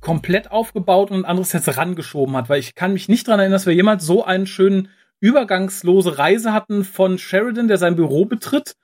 komplett 0.00 0.50
aufgebaut 0.50 1.10
und 1.10 1.18
ein 1.18 1.24
anderes 1.24 1.50
Set 1.50 1.76
rangeschoben 1.76 2.36
hat, 2.36 2.48
weil 2.48 2.58
ich 2.58 2.74
kann 2.74 2.92
mich 2.92 3.08
nicht 3.08 3.28
daran 3.28 3.40
erinnern, 3.40 3.52
dass 3.52 3.66
wir 3.66 3.74
jemals 3.74 4.04
so 4.04 4.24
einen 4.24 4.46
schönen 4.46 4.88
übergangslose 5.20 6.18
Reise 6.18 6.52
hatten 6.52 6.84
von 6.84 7.18
Sheridan, 7.18 7.68
der 7.68 7.76
sein 7.76 7.96
Büro 7.96 8.24
betritt, 8.24 8.76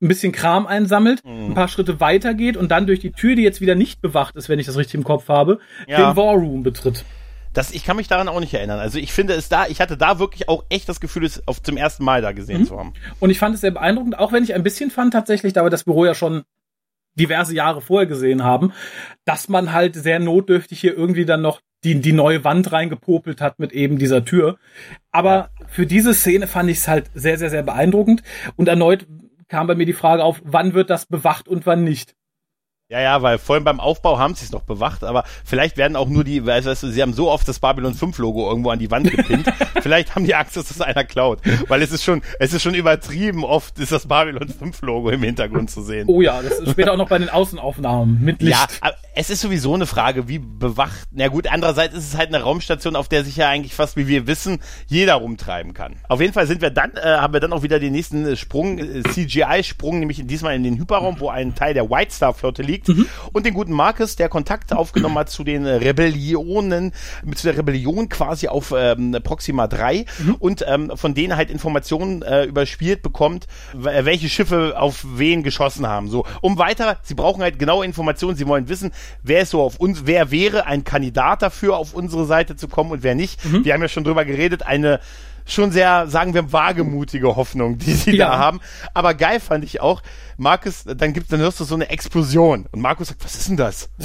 ein 0.00 0.08
bisschen 0.08 0.32
Kram 0.32 0.66
einsammelt, 0.66 1.24
mhm. 1.24 1.50
ein 1.50 1.54
paar 1.54 1.68
Schritte 1.68 2.00
weitergeht 2.00 2.56
und 2.56 2.70
dann 2.70 2.86
durch 2.86 3.00
die 3.00 3.12
Tür, 3.12 3.36
die 3.36 3.42
jetzt 3.42 3.60
wieder 3.60 3.74
nicht 3.74 4.00
bewacht 4.00 4.36
ist, 4.36 4.48
wenn 4.48 4.58
ich 4.58 4.66
das 4.66 4.76
richtig 4.76 4.94
im 4.94 5.04
Kopf 5.04 5.28
habe, 5.28 5.58
ja. 5.86 6.10
den 6.12 6.16
War 6.16 6.34
Room 6.34 6.62
betritt. 6.62 7.04
Das, 7.54 7.70
ich 7.70 7.84
kann 7.84 7.96
mich 7.96 8.08
daran 8.08 8.28
auch 8.28 8.40
nicht 8.40 8.52
erinnern. 8.52 8.80
Also 8.80 8.98
ich 8.98 9.12
finde 9.12 9.32
es 9.34 9.48
da, 9.48 9.66
ich 9.66 9.80
hatte 9.80 9.96
da 9.96 10.18
wirklich 10.18 10.48
auch 10.48 10.64
echt 10.68 10.88
das 10.88 11.00
Gefühl, 11.00 11.24
es 11.24 11.46
auf 11.48 11.62
zum 11.62 11.76
ersten 11.76 12.04
Mal 12.04 12.20
da 12.20 12.32
gesehen 12.32 12.62
mhm. 12.62 12.66
zu 12.66 12.78
haben. 12.78 12.92
Und 13.20 13.30
ich 13.30 13.38
fand 13.38 13.54
es 13.54 13.62
sehr 13.62 13.70
beeindruckend, 13.70 14.18
auch 14.18 14.32
wenn 14.32 14.44
ich 14.44 14.54
ein 14.54 14.62
bisschen 14.62 14.90
fand 14.90 15.12
tatsächlich, 15.12 15.52
da 15.52 15.64
wir 15.64 15.70
das 15.70 15.84
Büro 15.84 16.04
ja 16.04 16.14
schon 16.14 16.42
diverse 17.14 17.54
Jahre 17.54 17.80
vorher 17.80 18.06
gesehen 18.06 18.42
haben, 18.42 18.72
dass 19.24 19.48
man 19.48 19.72
halt 19.72 19.94
sehr 19.94 20.18
notdürftig 20.18 20.80
hier 20.80 20.96
irgendwie 20.96 21.24
dann 21.24 21.42
noch 21.42 21.60
die, 21.84 22.00
die 22.00 22.12
neue 22.12 22.44
Wand 22.44 22.72
reingepopelt 22.72 23.40
hat 23.40 23.58
mit 23.58 23.72
eben 23.72 23.98
dieser 23.98 24.24
Tür. 24.24 24.58
Aber 25.12 25.50
für 25.68 25.86
diese 25.86 26.14
Szene 26.14 26.46
fand 26.46 26.70
ich 26.70 26.78
es 26.78 26.88
halt 26.88 27.10
sehr, 27.14 27.38
sehr, 27.38 27.50
sehr 27.50 27.62
beeindruckend. 27.62 28.22
Und 28.56 28.68
erneut 28.68 29.06
kam 29.48 29.66
bei 29.66 29.74
mir 29.74 29.86
die 29.86 29.92
Frage 29.92 30.24
auf, 30.24 30.40
wann 30.44 30.74
wird 30.74 30.90
das 30.90 31.06
bewacht 31.06 31.46
und 31.46 31.66
wann 31.66 31.84
nicht. 31.84 32.14
Ja, 32.90 33.00
ja, 33.00 33.22
weil 33.22 33.38
vorhin 33.38 33.64
beim 33.64 33.80
Aufbau 33.80 34.18
haben 34.18 34.34
sie 34.34 34.44
es 34.44 34.52
noch 34.52 34.60
bewacht, 34.60 35.04
aber 35.04 35.24
vielleicht 35.42 35.78
werden 35.78 35.96
auch 35.96 36.06
nur 36.06 36.22
die, 36.22 36.44
weißt 36.44 36.66
du, 36.66 36.90
sie 36.90 37.00
haben 37.00 37.14
so 37.14 37.30
oft 37.30 37.48
das 37.48 37.58
Babylon 37.58 37.94
5 37.94 38.18
Logo 38.18 38.46
irgendwo 38.46 38.68
an 38.68 38.78
die 38.78 38.90
Wand 38.90 39.10
gepinnt. 39.10 39.50
vielleicht 39.82 40.14
haben 40.14 40.26
die 40.26 40.34
Angst, 40.34 40.58
dass 40.58 40.68
das 40.68 40.82
einer 40.82 41.02
klaut. 41.02 41.40
Weil 41.68 41.80
es 41.80 41.92
ist 41.92 42.04
schon, 42.04 42.20
es 42.38 42.52
ist 42.52 42.62
schon 42.62 42.74
übertrieben 42.74 43.42
oft 43.42 43.78
ist 43.78 43.90
das 43.90 44.06
Babylon 44.06 44.50
5 44.50 44.82
Logo 44.82 45.08
im 45.08 45.22
Hintergrund 45.22 45.70
zu 45.70 45.80
sehen. 45.80 46.04
Oh 46.08 46.20
ja, 46.20 46.42
das 46.42 46.58
ist 46.58 46.72
später 46.72 46.92
auch 46.92 46.98
noch 46.98 47.08
bei 47.08 47.18
den 47.18 47.30
Außenaufnahmen 47.30 48.20
mit 48.20 48.42
Licht. 48.42 48.52
Ja, 48.52 48.66
aber 48.82 48.96
es 49.16 49.30
ist 49.30 49.40
sowieso 49.40 49.74
eine 49.74 49.86
Frage, 49.86 50.28
wie 50.28 50.38
bewacht. 50.38 51.08
Na 51.10 51.28
gut, 51.28 51.46
andererseits 51.46 51.94
ist 51.94 52.08
es 52.08 52.16
halt 52.18 52.34
eine 52.34 52.42
Raumstation, 52.42 52.96
auf 52.96 53.08
der 53.08 53.24
sich 53.24 53.36
ja 53.36 53.48
eigentlich 53.48 53.74
fast, 53.74 53.96
wie 53.96 54.08
wir 54.08 54.26
wissen, 54.26 54.60
jeder 54.86 55.14
rumtreiben 55.14 55.72
kann. 55.72 55.96
Auf 56.08 56.20
jeden 56.20 56.32
Fall 56.32 56.46
sind 56.46 56.60
wir 56.60 56.70
dann, 56.70 56.92
äh, 56.96 57.00
haben 57.00 57.32
wir 57.32 57.40
dann 57.40 57.52
auch 57.52 57.62
wieder 57.62 57.78
den 57.78 57.92
nächsten 57.92 58.36
Sprung, 58.36 58.78
äh, 58.78 59.02
CGI-Sprung, 59.02 60.00
nämlich 60.00 60.26
diesmal 60.26 60.54
in 60.54 60.64
den 60.64 60.76
Hyperraum, 60.78 61.18
wo 61.20 61.30
ein 61.30 61.54
Teil 61.54 61.74
der 61.74 61.88
White 61.88 62.12
Star 62.12 62.34
Flotte 62.34 62.62
liegt 62.62 62.83
liegt. 62.88 62.98
Mhm. 62.98 63.06
Und 63.32 63.46
den 63.46 63.54
guten 63.54 63.72
Marcus, 63.72 64.16
der 64.16 64.28
Kontakt 64.28 64.72
aufgenommen 64.72 65.18
hat 65.18 65.30
zu 65.30 65.44
den 65.44 65.66
Rebellionen, 65.66 66.92
zu 67.34 67.46
der 67.46 67.58
Rebellion 67.58 68.08
quasi 68.08 68.48
auf 68.48 68.74
ähm, 68.76 69.16
Proxima 69.22 69.66
3 69.66 70.06
mhm. 70.18 70.34
und 70.36 70.64
ähm, 70.66 70.92
von 70.94 71.14
denen 71.14 71.36
halt 71.36 71.50
Informationen 71.50 72.22
äh, 72.22 72.44
überspielt 72.44 73.02
bekommt, 73.02 73.46
welche 73.74 74.28
Schiffe 74.28 74.74
auf 74.78 75.04
wen 75.16 75.42
geschossen 75.42 75.86
haben. 75.86 76.08
So, 76.08 76.24
um 76.40 76.58
weiter, 76.58 76.98
sie 77.02 77.14
brauchen 77.14 77.42
halt 77.42 77.58
genaue 77.58 77.84
Informationen, 77.84 78.36
sie 78.36 78.46
wollen 78.46 78.68
wissen, 78.68 78.92
wer 79.22 79.42
ist 79.42 79.50
so 79.50 79.62
auf 79.62 79.76
uns, 79.76 80.02
wer 80.04 80.30
wäre 80.30 80.66
ein 80.66 80.84
Kandidat 80.84 81.42
dafür, 81.42 81.76
auf 81.76 81.94
unsere 81.94 82.26
Seite 82.26 82.56
zu 82.56 82.68
kommen 82.68 82.90
und 82.90 83.02
wer 83.02 83.14
nicht. 83.14 83.44
Mhm. 83.44 83.64
Wir 83.64 83.74
haben 83.74 83.82
ja 83.82 83.88
schon 83.88 84.04
drüber 84.04 84.24
geredet, 84.24 84.64
eine 84.64 85.00
schon 85.46 85.72
sehr, 85.72 86.06
sagen 86.06 86.34
wir, 86.34 86.52
wagemutige 86.52 87.36
Hoffnung, 87.36 87.78
die 87.78 87.92
sie 87.92 88.16
ja. 88.16 88.30
da 88.30 88.38
haben. 88.38 88.60
Aber 88.94 89.14
geil 89.14 89.40
fand 89.40 89.64
ich 89.64 89.80
auch, 89.80 90.02
Markus, 90.36 90.84
dann 90.84 91.12
gibt, 91.12 91.32
dann 91.32 91.40
hörst 91.40 91.60
du 91.60 91.64
so 91.64 91.74
eine 91.74 91.88
Explosion. 91.90 92.66
Und 92.70 92.80
Markus 92.80 93.08
sagt, 93.08 93.24
was 93.24 93.34
ist 93.34 93.48
denn 93.48 93.56
das? 93.56 93.88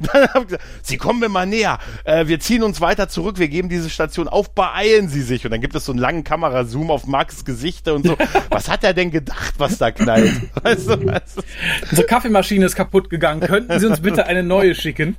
dann 0.00 0.28
hab 0.28 0.42
ich 0.42 0.48
gesagt, 0.48 0.64
sie 0.82 0.96
kommen 0.96 1.20
mir 1.20 1.28
mal 1.28 1.46
näher. 1.46 1.78
Äh, 2.04 2.26
wir 2.26 2.40
ziehen 2.40 2.62
uns 2.62 2.80
weiter 2.80 3.08
zurück, 3.08 3.38
wir 3.38 3.48
geben 3.48 3.68
diese 3.68 3.90
Station 3.90 4.28
auf, 4.28 4.54
beeilen 4.54 5.08
sie 5.08 5.22
sich. 5.22 5.44
Und 5.44 5.50
dann 5.50 5.60
gibt 5.60 5.74
es 5.74 5.84
so 5.84 5.92
einen 5.92 6.00
langen 6.00 6.24
Kamerazoom 6.24 6.90
auf 6.90 7.06
Markus 7.06 7.44
Gesichter 7.44 7.94
und 7.94 8.06
so. 8.06 8.16
was 8.50 8.68
hat 8.68 8.84
er 8.84 8.94
denn 8.94 9.10
gedacht, 9.10 9.54
was 9.58 9.78
da 9.78 9.90
knallt? 9.90 10.30
Weißt 10.62 10.88
du, 10.88 11.06
weißt 11.06 11.38
du? 11.38 11.42
Unsere 11.90 12.06
Kaffeemaschine 12.06 12.64
ist 12.64 12.74
kaputt 12.74 13.10
gegangen. 13.10 13.40
Könnten 13.40 13.78
Sie 13.78 13.86
uns 13.86 14.00
bitte 14.00 14.26
eine 14.26 14.42
neue 14.42 14.74
schicken? 14.74 15.16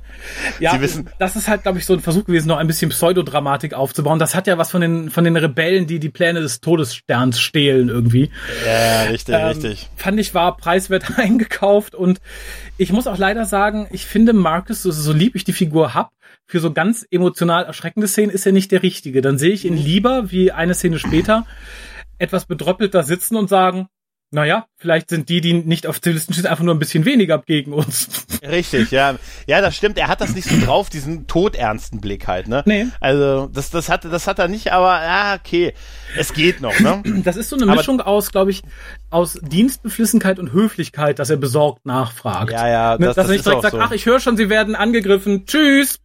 Ja, 0.60 0.72
sie 0.72 0.80
wissen, 0.80 1.10
das 1.18 1.36
ist 1.36 1.48
halt, 1.48 1.62
glaube 1.62 1.78
ich, 1.78 1.86
so 1.86 1.94
ein 1.94 2.00
Versuch 2.00 2.24
gewesen, 2.24 2.48
noch 2.48 2.58
ein 2.58 2.66
bisschen 2.66 2.90
Pseudodramatik 2.90 3.74
aufzubauen. 3.74 4.18
Das 4.18 4.34
hat 4.34 4.46
ja 4.46 4.58
was 4.58 4.70
von 4.70 4.80
den, 4.80 5.10
von 5.10 5.24
den 5.24 5.36
Rebellen, 5.36 5.86
die 5.86 5.98
die 5.98 6.10
Pläne 6.10 6.40
des 6.40 6.60
Todessterns 6.60 7.40
stehlen 7.40 7.88
irgendwie. 7.88 8.30
Ja, 8.66 9.02
richtig, 9.10 9.34
ähm, 9.34 9.46
richtig. 9.46 9.90
Fand 9.96 10.20
ich 10.20 10.34
war 10.34 10.51
preiswert 10.56 11.18
eingekauft 11.18 11.94
und 11.94 12.20
ich 12.76 12.92
muss 12.92 13.06
auch 13.06 13.18
leider 13.18 13.44
sagen, 13.44 13.88
ich 13.90 14.06
finde 14.06 14.32
Marcus, 14.32 14.82
so, 14.82 14.90
so 14.90 15.12
lieb 15.12 15.36
ich 15.36 15.44
die 15.44 15.52
Figur 15.52 15.94
hab, 15.94 16.12
für 16.46 16.60
so 16.60 16.72
ganz 16.72 17.06
emotional 17.10 17.64
erschreckende 17.64 18.08
Szenen 18.08 18.30
ist 18.30 18.46
er 18.46 18.52
nicht 18.52 18.72
der 18.72 18.82
Richtige. 18.82 19.22
Dann 19.22 19.38
sehe 19.38 19.52
ich 19.52 19.64
ihn 19.64 19.76
lieber, 19.76 20.30
wie 20.30 20.52
eine 20.52 20.74
Szene 20.74 20.98
später, 20.98 21.46
etwas 22.18 22.46
bedröppelt 22.46 22.94
da 22.94 23.02
sitzen 23.02 23.36
und 23.36 23.48
sagen, 23.48 23.88
naja, 24.32 24.66
vielleicht 24.78 25.10
sind 25.10 25.28
die, 25.28 25.42
die 25.42 25.52
nicht 25.52 25.86
auf 25.86 26.00
Zivilisten 26.00 26.34
stehen, 26.34 26.46
einfach 26.46 26.64
nur 26.64 26.74
ein 26.74 26.78
bisschen 26.78 27.04
weniger 27.04 27.38
gegen 27.38 27.74
uns. 27.74 28.26
Richtig, 28.42 28.90
ja. 28.90 29.16
Ja, 29.46 29.60
das 29.60 29.76
stimmt. 29.76 29.98
Er 29.98 30.08
hat 30.08 30.22
das 30.22 30.34
nicht 30.34 30.48
so 30.48 30.58
drauf, 30.64 30.88
diesen 30.88 31.26
todernsten 31.26 32.00
Blick 32.00 32.26
halt, 32.26 32.48
ne? 32.48 32.62
Nee. 32.64 32.86
Also, 32.98 33.48
das, 33.52 33.68
das 33.70 33.90
hat, 33.90 34.06
das 34.06 34.26
hat 34.26 34.38
er 34.38 34.48
nicht, 34.48 34.72
aber, 34.72 35.02
ja, 35.04 35.34
okay. 35.34 35.74
Es 36.16 36.32
geht 36.32 36.62
noch, 36.62 36.78
ne? 36.80 37.02
Das 37.24 37.36
ist 37.36 37.50
so 37.50 37.56
eine 37.56 37.66
Mischung 37.66 38.00
aber, 38.00 38.08
aus, 38.08 38.32
glaube 38.32 38.50
ich, 38.50 38.62
aus 39.10 39.38
Dienstbeflissenheit 39.42 40.38
und 40.38 40.52
Höflichkeit, 40.52 41.18
dass 41.18 41.28
er 41.28 41.36
besorgt 41.36 41.84
nachfragt. 41.84 42.52
Ja, 42.52 42.68
ja. 42.68 42.98
Ne, 42.98 43.06
das, 43.06 43.16
dass 43.16 43.26
das 43.26 43.26
er 43.26 43.32
nicht 43.32 43.46
direkt 43.46 43.62
sagt, 43.62 43.72
so. 43.72 43.80
ach, 43.80 43.92
ich 43.92 44.06
höre 44.06 44.18
schon, 44.18 44.38
sie 44.38 44.48
werden 44.48 44.74
angegriffen. 44.74 45.44
Tschüss. 45.44 46.00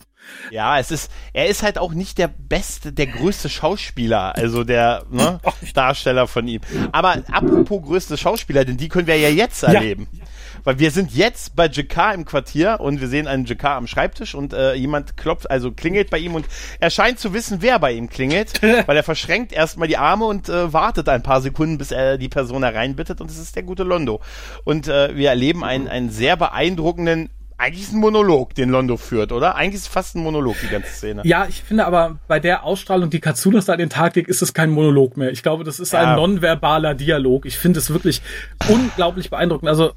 Ja, 0.51 0.79
es 0.79 0.91
ist, 0.91 1.11
er 1.33 1.47
ist 1.47 1.63
halt 1.63 1.77
auch 1.77 1.93
nicht 1.93 2.17
der 2.17 2.27
beste, 2.27 2.93
der 2.93 3.07
größte 3.07 3.49
Schauspieler, 3.49 4.35
also 4.35 4.63
der 4.63 5.03
ne, 5.09 5.39
Darsteller 5.73 6.27
von 6.27 6.47
ihm. 6.47 6.61
Aber 6.91 7.21
apropos 7.31 7.81
größte 7.83 8.17
Schauspieler, 8.17 8.65
denn 8.65 8.77
die 8.77 8.87
können 8.89 9.07
wir 9.07 9.17
ja 9.17 9.29
jetzt 9.29 9.63
erleben. 9.63 10.07
Ja. 10.11 10.25
Weil 10.63 10.79
wir 10.79 10.91
sind 10.91 11.13
jetzt 11.13 11.55
bei 11.55 11.67
Jakar 11.67 12.13
im 12.13 12.25
Quartier 12.25 12.79
und 12.79 12.99
wir 12.99 13.07
sehen 13.07 13.27
einen 13.27 13.45
Jakar 13.45 13.75
am 13.75 13.87
Schreibtisch 13.87 14.35
und 14.35 14.53
äh, 14.53 14.73
jemand 14.73 15.15
klopft, 15.15 15.49
also 15.49 15.71
klingelt 15.71 16.09
bei 16.09 16.17
ihm 16.17 16.35
und 16.35 16.45
er 16.79 16.89
scheint 16.89 17.19
zu 17.19 17.33
wissen, 17.33 17.61
wer 17.61 17.79
bei 17.79 17.93
ihm 17.93 18.09
klingelt, 18.09 18.61
weil 18.85 18.97
er 18.97 19.03
verschränkt 19.03 19.53
erstmal 19.53 19.87
die 19.87 19.97
Arme 19.97 20.25
und 20.25 20.49
äh, 20.49 20.73
wartet 20.73 21.07
ein 21.09 21.23
paar 21.23 21.41
Sekunden, 21.41 21.77
bis 21.77 21.91
er 21.91 22.17
die 22.17 22.29
Person 22.29 22.63
hereinbittet 22.63 23.21
und 23.21 23.31
es 23.31 23.37
ist 23.37 23.55
der 23.55 23.63
gute 23.63 23.83
Londo. 23.83 24.19
Und 24.65 24.87
äh, 24.87 25.15
wir 25.15 25.29
erleben 25.29 25.63
einen, 25.63 25.87
einen 25.87 26.09
sehr 26.09 26.35
beeindruckenden 26.35 27.29
eigentlich 27.57 27.83
ist 27.83 27.93
ein 27.93 27.99
Monolog, 27.99 28.53
den 28.53 28.69
Londo 28.69 28.97
führt, 28.97 29.31
oder? 29.31 29.55
Eigentlich 29.55 29.75
ist 29.75 29.81
es 29.81 29.87
fast 29.87 30.15
ein 30.15 30.21
Monolog, 30.21 30.55
die 30.61 30.67
ganze 30.67 30.89
Szene. 30.91 31.21
Ja, 31.25 31.47
ich 31.47 31.63
finde 31.63 31.85
aber 31.85 32.19
bei 32.27 32.39
der 32.39 32.63
Ausstrahlung, 32.63 33.09
die 33.09 33.19
Katsunos 33.19 33.65
da 33.65 33.73
an 33.73 33.79
den 33.79 33.89
Tag 33.89 34.15
legt, 34.15 34.29
ist 34.29 34.41
es 34.41 34.53
kein 34.53 34.69
Monolog 34.69 35.17
mehr. 35.17 35.31
Ich 35.31 35.41
glaube, 35.41 35.63
das 35.63 35.79
ist 35.79 35.93
ja. 35.93 36.01
ein 36.01 36.15
nonverbaler 36.15 36.93
Dialog. 36.93 37.45
Ich 37.45 37.57
finde 37.57 37.79
es 37.79 37.89
wirklich 37.89 38.21
unglaublich 38.69 39.31
beeindruckend. 39.31 39.69
Also, 39.69 39.93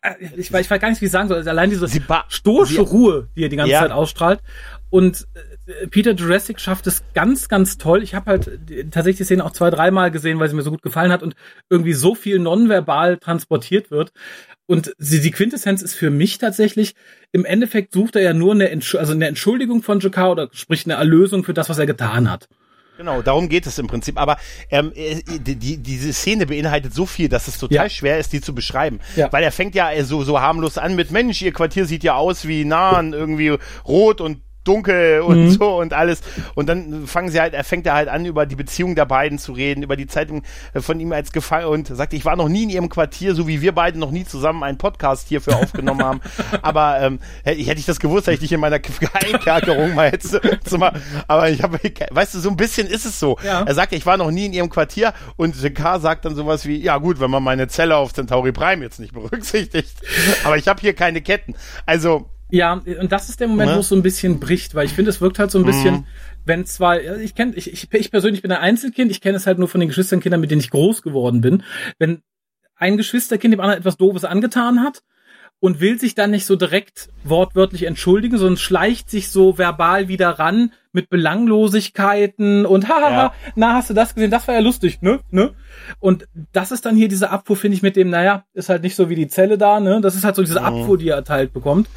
äh, 0.00 0.14
ich, 0.36 0.50
weiß, 0.50 0.62
ich 0.62 0.70
weiß 0.70 0.80
gar 0.80 0.88
nicht, 0.88 1.02
wie 1.02 1.06
ich 1.06 1.10
sagen 1.10 1.28
soll. 1.28 1.38
Also 1.38 1.50
allein 1.50 1.68
diese 1.68 1.88
stoische 2.28 2.80
Ruhe, 2.80 3.28
die 3.36 3.44
er 3.44 3.48
die 3.50 3.56
ganze 3.56 3.72
ja. 3.72 3.80
Zeit 3.80 3.92
ausstrahlt. 3.92 4.40
Und 4.88 5.26
äh, 5.66 5.86
Peter 5.88 6.12
Jurassic 6.12 6.60
schafft 6.60 6.86
es 6.86 7.02
ganz, 7.12 7.48
ganz 7.48 7.76
toll. 7.78 8.02
Ich 8.02 8.14
habe 8.14 8.30
halt 8.30 8.50
tatsächlich 8.90 9.16
die 9.16 9.24
Szene 9.24 9.44
auch 9.44 9.52
zwei, 9.52 9.68
dreimal 9.70 10.10
gesehen, 10.10 10.38
weil 10.38 10.48
sie 10.48 10.54
mir 10.54 10.62
so 10.62 10.70
gut 10.70 10.82
gefallen 10.82 11.12
hat 11.12 11.22
und 11.22 11.34
irgendwie 11.68 11.94
so 11.94 12.14
viel 12.14 12.38
nonverbal 12.38 13.18
transportiert 13.18 13.90
wird. 13.90 14.12
Und 14.66 14.94
sie, 14.98 15.20
die 15.20 15.30
Quintessenz 15.30 15.82
ist 15.82 15.94
für 15.94 16.10
mich 16.10 16.38
tatsächlich, 16.38 16.94
im 17.32 17.44
Endeffekt 17.44 17.92
sucht 17.92 18.16
er 18.16 18.22
ja 18.22 18.32
nur 18.32 18.52
eine, 18.52 18.70
Entsch 18.70 18.94
also 18.94 19.12
eine 19.12 19.26
Entschuldigung 19.26 19.82
von 19.82 20.00
Jakar 20.00 20.30
oder 20.30 20.48
sprich 20.52 20.86
eine 20.86 20.94
Erlösung 20.94 21.44
für 21.44 21.52
das, 21.52 21.68
was 21.68 21.78
er 21.78 21.86
getan 21.86 22.30
hat. 22.30 22.48
Genau, 22.96 23.22
darum 23.22 23.48
geht 23.48 23.66
es 23.66 23.78
im 23.78 23.88
Prinzip. 23.88 24.18
Aber 24.18 24.38
ähm, 24.70 24.92
äh, 24.94 25.20
die, 25.26 25.56
die, 25.56 25.76
diese 25.78 26.12
Szene 26.12 26.46
beinhaltet 26.46 26.94
so 26.94 27.06
viel, 27.06 27.28
dass 27.28 27.48
es 27.48 27.58
total 27.58 27.86
ja. 27.86 27.90
schwer 27.90 28.18
ist, 28.18 28.32
die 28.32 28.40
zu 28.40 28.54
beschreiben. 28.54 29.00
Ja. 29.16 29.32
Weil 29.32 29.42
er 29.42 29.52
fängt 29.52 29.74
ja 29.74 29.90
so, 30.04 30.22
so 30.22 30.40
harmlos 30.40 30.78
an 30.78 30.94
mit 30.94 31.10
Mensch, 31.10 31.42
ihr 31.42 31.52
Quartier 31.52 31.86
sieht 31.86 32.04
ja 32.04 32.14
aus 32.14 32.46
wie 32.46 32.64
Nahen, 32.64 33.12
irgendwie 33.12 33.56
rot 33.84 34.20
und 34.20 34.42
dunkel 34.64 35.20
und 35.20 35.44
mhm. 35.44 35.50
so 35.50 35.76
und 35.78 35.92
alles. 35.92 36.22
Und 36.54 36.68
dann 36.68 37.06
fangen 37.06 37.30
sie 37.30 37.40
halt, 37.40 37.54
er 37.54 37.64
fängt 37.64 37.86
er 37.86 37.94
halt 37.94 38.08
an, 38.08 38.24
über 38.24 38.46
die 38.46 38.56
Beziehung 38.56 38.94
der 38.94 39.04
beiden 39.04 39.38
zu 39.38 39.52
reden, 39.52 39.82
über 39.82 39.96
die 39.96 40.06
Zeitung 40.06 40.42
äh, 40.72 40.80
von 40.80 40.98
ihm 41.00 41.12
als 41.12 41.32
Gefallen 41.32 41.66
und 41.66 41.88
sagt, 41.88 42.12
ich 42.14 42.24
war 42.24 42.36
noch 42.36 42.48
nie 42.48 42.64
in 42.64 42.70
ihrem 42.70 42.88
Quartier, 42.88 43.34
so 43.34 43.46
wie 43.46 43.60
wir 43.60 43.72
beide 43.72 43.98
noch 43.98 44.10
nie 44.10 44.24
zusammen 44.24 44.62
einen 44.62 44.78
Podcast 44.78 45.28
hierfür 45.28 45.56
aufgenommen 45.56 46.02
haben. 46.02 46.20
Aber 46.62 47.00
ähm, 47.00 47.18
hätte 47.44 47.60
ich 47.60 47.86
das 47.86 48.00
gewusst, 48.00 48.26
hätte 48.26 48.34
ich 48.34 48.40
dich 48.40 48.52
in 48.52 48.60
meiner 48.60 48.80
Einkerkerung 49.12 49.94
mal 49.94 50.10
jetzt 50.10 50.38
zu 50.64 50.78
mal, 50.78 50.92
aber 51.28 51.50
ich 51.50 51.62
habe, 51.62 51.78
weißt 52.10 52.34
du, 52.34 52.38
so 52.40 52.50
ein 52.50 52.56
bisschen 52.56 52.86
ist 52.86 53.04
es 53.04 53.18
so. 53.20 53.36
Ja. 53.44 53.62
Er 53.62 53.74
sagt, 53.74 53.92
ich 53.92 54.06
war 54.06 54.16
noch 54.16 54.30
nie 54.30 54.46
in 54.46 54.52
ihrem 54.52 54.70
Quartier 54.70 55.12
und 55.36 55.54
K 55.74 55.98
sagt 55.98 56.24
dann 56.24 56.34
sowas 56.34 56.66
wie, 56.66 56.76
ja 56.76 56.98
gut, 56.98 57.20
wenn 57.20 57.30
man 57.30 57.42
meine 57.42 57.68
Zelle 57.68 57.96
auf 57.96 58.12
Centauri 58.12 58.52
Prime 58.52 58.82
jetzt 58.82 59.00
nicht 59.00 59.12
berücksichtigt, 59.12 59.94
aber 60.44 60.56
ich 60.56 60.68
habe 60.68 60.80
hier 60.80 60.94
keine 60.94 61.20
Ketten. 61.22 61.54
Also 61.86 62.26
ja, 62.54 62.80
und 63.00 63.10
das 63.10 63.28
ist 63.28 63.40
der 63.40 63.48
Moment, 63.48 63.70
ne? 63.70 63.76
wo 63.76 63.80
es 63.80 63.88
so 63.88 63.96
ein 63.96 64.02
bisschen 64.02 64.38
bricht, 64.38 64.76
weil 64.76 64.86
ich 64.86 64.92
finde, 64.92 65.10
es 65.10 65.20
wirkt 65.20 65.40
halt 65.40 65.50
so 65.50 65.58
ein 65.58 65.64
bisschen, 65.64 65.94
mhm. 65.94 66.06
wenn 66.44 66.64
zwar, 66.66 67.00
ich 67.00 67.34
kenne, 67.34 67.54
ich, 67.56 67.72
ich, 67.72 67.92
ich 67.92 68.10
persönlich 68.12 68.42
bin 68.42 68.52
ein 68.52 68.60
Einzelkind, 68.60 69.10
ich 69.10 69.20
kenne 69.20 69.36
es 69.36 69.46
halt 69.46 69.58
nur 69.58 69.66
von 69.66 69.80
den 69.80 69.88
Geschwisterkindern, 69.88 70.40
mit 70.40 70.52
denen 70.52 70.60
ich 70.60 70.70
groß 70.70 71.02
geworden 71.02 71.40
bin. 71.40 71.64
Wenn 71.98 72.22
ein 72.76 72.96
Geschwisterkind 72.96 73.54
dem 73.54 73.60
anderen 73.60 73.80
etwas 73.80 73.96
Doofes 73.96 74.24
angetan 74.24 74.84
hat 74.84 75.02
und 75.64 75.80
will 75.80 75.98
sich 75.98 76.14
dann 76.14 76.30
nicht 76.30 76.44
so 76.44 76.56
direkt 76.56 77.08
wortwörtlich 77.24 77.84
entschuldigen, 77.84 78.36
sondern 78.36 78.58
schleicht 78.58 79.08
sich 79.08 79.30
so 79.30 79.56
verbal 79.56 80.08
wieder 80.08 80.38
ran 80.38 80.74
mit 80.92 81.08
Belanglosigkeiten 81.08 82.66
und 82.66 82.86
hahaha, 82.90 83.10
ja. 83.10 83.34
na, 83.54 83.72
hast 83.72 83.88
du 83.88 83.94
das 83.94 84.14
gesehen? 84.14 84.30
Das 84.30 84.46
war 84.46 84.54
ja 84.54 84.60
lustig, 84.60 85.00
ne? 85.00 85.20
ne? 85.30 85.54
Und 86.00 86.28
das 86.52 86.70
ist 86.70 86.84
dann 86.84 86.96
hier 86.96 87.08
diese 87.08 87.30
Abfuhr, 87.30 87.56
finde 87.56 87.78
ich, 87.78 87.82
mit 87.82 87.96
dem, 87.96 88.10
naja, 88.10 88.44
ist 88.52 88.68
halt 88.68 88.82
nicht 88.82 88.94
so 88.94 89.08
wie 89.08 89.14
die 89.14 89.26
Zelle 89.26 89.56
da, 89.56 89.80
ne? 89.80 90.02
Das 90.02 90.14
ist 90.14 90.24
halt 90.24 90.36
so 90.36 90.42
diese 90.42 90.60
mhm. 90.60 90.66
Abfuhr, 90.66 90.98
die 90.98 91.08
er 91.08 91.16
erteilt 91.16 91.54
bekommt. 91.54 91.88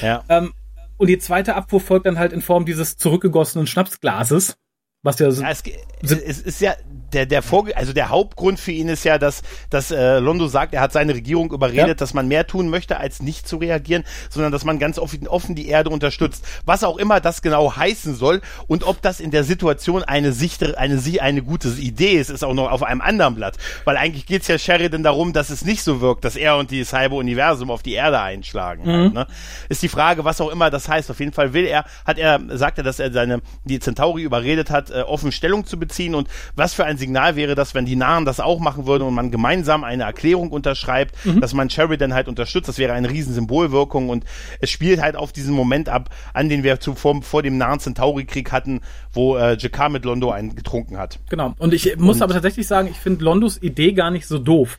Ja. 0.00 0.22
Ähm, 0.28 0.52
und 0.96 1.08
die 1.08 1.18
zweite 1.18 1.56
Abfuhr 1.56 1.80
folgt 1.80 2.06
dann 2.06 2.20
halt 2.20 2.32
in 2.32 2.40
Form 2.40 2.66
dieses 2.66 2.98
zurückgegossenen 2.98 3.66
Schnapsglases. 3.66 4.58
Was 5.02 5.18
ja, 5.18 5.28
so 5.32 5.42
ja 5.42 5.50
es, 5.50 5.62
es 6.02 6.40
ist 6.40 6.60
ja 6.60 6.74
der 7.12 7.26
der 7.26 7.42
Vorge 7.42 7.76
also 7.76 7.92
der 7.92 8.08
Hauptgrund 8.08 8.60
für 8.60 8.72
ihn 8.72 8.88
ist 8.88 9.04
ja, 9.04 9.18
dass 9.18 9.42
dass 9.70 9.90
äh, 9.90 10.18
Londo 10.18 10.48
sagt, 10.48 10.74
er 10.74 10.80
hat 10.80 10.92
seine 10.92 11.14
Regierung 11.14 11.52
überredet, 11.52 11.88
ja. 11.88 11.94
dass 11.94 12.14
man 12.14 12.28
mehr 12.28 12.46
tun 12.46 12.68
möchte 12.68 12.98
als 12.98 13.22
nicht 13.22 13.48
zu 13.48 13.56
reagieren, 13.56 14.04
sondern 14.30 14.52
dass 14.52 14.64
man 14.64 14.78
ganz 14.78 14.98
offen, 14.98 15.26
offen 15.28 15.54
die 15.54 15.68
Erde 15.68 15.90
unterstützt, 15.90 16.44
was 16.64 16.84
auch 16.84 16.98
immer 16.98 17.20
das 17.20 17.42
genau 17.42 17.76
heißen 17.76 18.14
soll 18.14 18.40
und 18.66 18.84
ob 18.84 19.02
das 19.02 19.20
in 19.20 19.30
der 19.30 19.44
Situation 19.44 20.02
eine 20.02 20.32
Sicht 20.32 20.76
eine 20.76 20.98
eine 21.20 21.42
gute 21.42 21.68
Idee 21.68 22.18
ist, 22.18 22.30
ist 22.30 22.44
auch 22.44 22.54
noch 22.54 22.70
auf 22.70 22.82
einem 22.82 23.00
anderen 23.00 23.34
Blatt, 23.34 23.56
weil 23.84 23.96
eigentlich 23.96 24.26
geht's 24.26 24.48
ja 24.48 24.58
Sheridan 24.58 25.02
darum, 25.02 25.32
dass 25.32 25.50
es 25.50 25.64
nicht 25.64 25.82
so 25.82 26.00
wirkt, 26.00 26.24
dass 26.24 26.36
er 26.36 26.56
und 26.56 26.70
die 26.70 26.84
Cyber 26.84 27.16
Universum 27.16 27.70
auf 27.70 27.82
die 27.82 27.94
Erde 27.94 28.20
einschlagen. 28.20 28.84
Mhm. 28.84 28.90
Halt, 28.90 29.14
ne? 29.14 29.26
Ist 29.68 29.82
die 29.82 29.88
Frage, 29.88 30.24
was 30.24 30.40
auch 30.40 30.50
immer 30.50 30.70
das 30.70 30.88
heißt. 30.88 31.10
Auf 31.10 31.20
jeden 31.20 31.32
Fall 31.32 31.52
will 31.52 31.64
er, 31.64 31.84
hat 32.04 32.18
er 32.18 32.40
sagt 32.56 32.78
er, 32.78 32.84
dass 32.84 32.98
er 32.98 33.12
seine 33.12 33.40
die 33.64 33.78
Centauri 33.78 34.22
überredet 34.22 34.70
hat 34.70 34.90
äh, 34.90 35.00
offen 35.02 35.32
Stellung 35.32 35.66
zu 35.66 35.78
beziehen 35.78 36.14
und 36.14 36.28
was 36.56 36.74
für 36.74 36.84
ein 36.84 36.97
Signal 36.98 37.36
wäre 37.36 37.54
das, 37.54 37.74
wenn 37.74 37.86
die 37.86 37.96
Nahen 37.96 38.24
das 38.24 38.40
auch 38.40 38.58
machen 38.58 38.86
würden 38.86 39.04
und 39.04 39.14
man 39.14 39.30
gemeinsam 39.30 39.84
eine 39.84 40.04
Erklärung 40.04 40.50
unterschreibt, 40.50 41.14
mhm. 41.24 41.40
dass 41.40 41.54
man 41.54 41.70
Sheridan 41.70 42.14
halt 42.14 42.28
unterstützt, 42.28 42.68
das 42.68 42.78
wäre 42.78 42.92
eine 42.92 43.10
riesen 43.10 43.32
Symbolwirkung 43.32 44.08
und 44.08 44.24
es 44.60 44.70
spielt 44.70 45.00
halt 45.00 45.16
auf 45.16 45.32
diesen 45.32 45.54
Moment 45.54 45.88
ab, 45.88 46.10
an 46.34 46.48
den 46.48 46.62
wir 46.62 46.80
zuvor 46.80 47.22
vor 47.22 47.42
dem 47.42 47.56
nahen 47.56 47.80
Centauri-Krieg 47.80 48.52
hatten, 48.52 48.80
wo 49.12 49.36
äh, 49.36 49.56
Jakar 49.56 49.88
mit 49.88 50.04
Londo 50.04 50.30
einen 50.30 50.54
getrunken 50.54 50.98
hat. 50.98 51.18
Genau. 51.30 51.54
Und 51.58 51.72
ich 51.72 51.96
muss 51.96 52.16
und, 52.16 52.22
aber 52.22 52.34
tatsächlich 52.34 52.66
sagen, 52.66 52.88
ich 52.88 52.96
finde 52.96 53.24
Londos 53.24 53.60
Idee 53.62 53.92
gar 53.92 54.10
nicht 54.10 54.26
so 54.26 54.38
doof. 54.38 54.78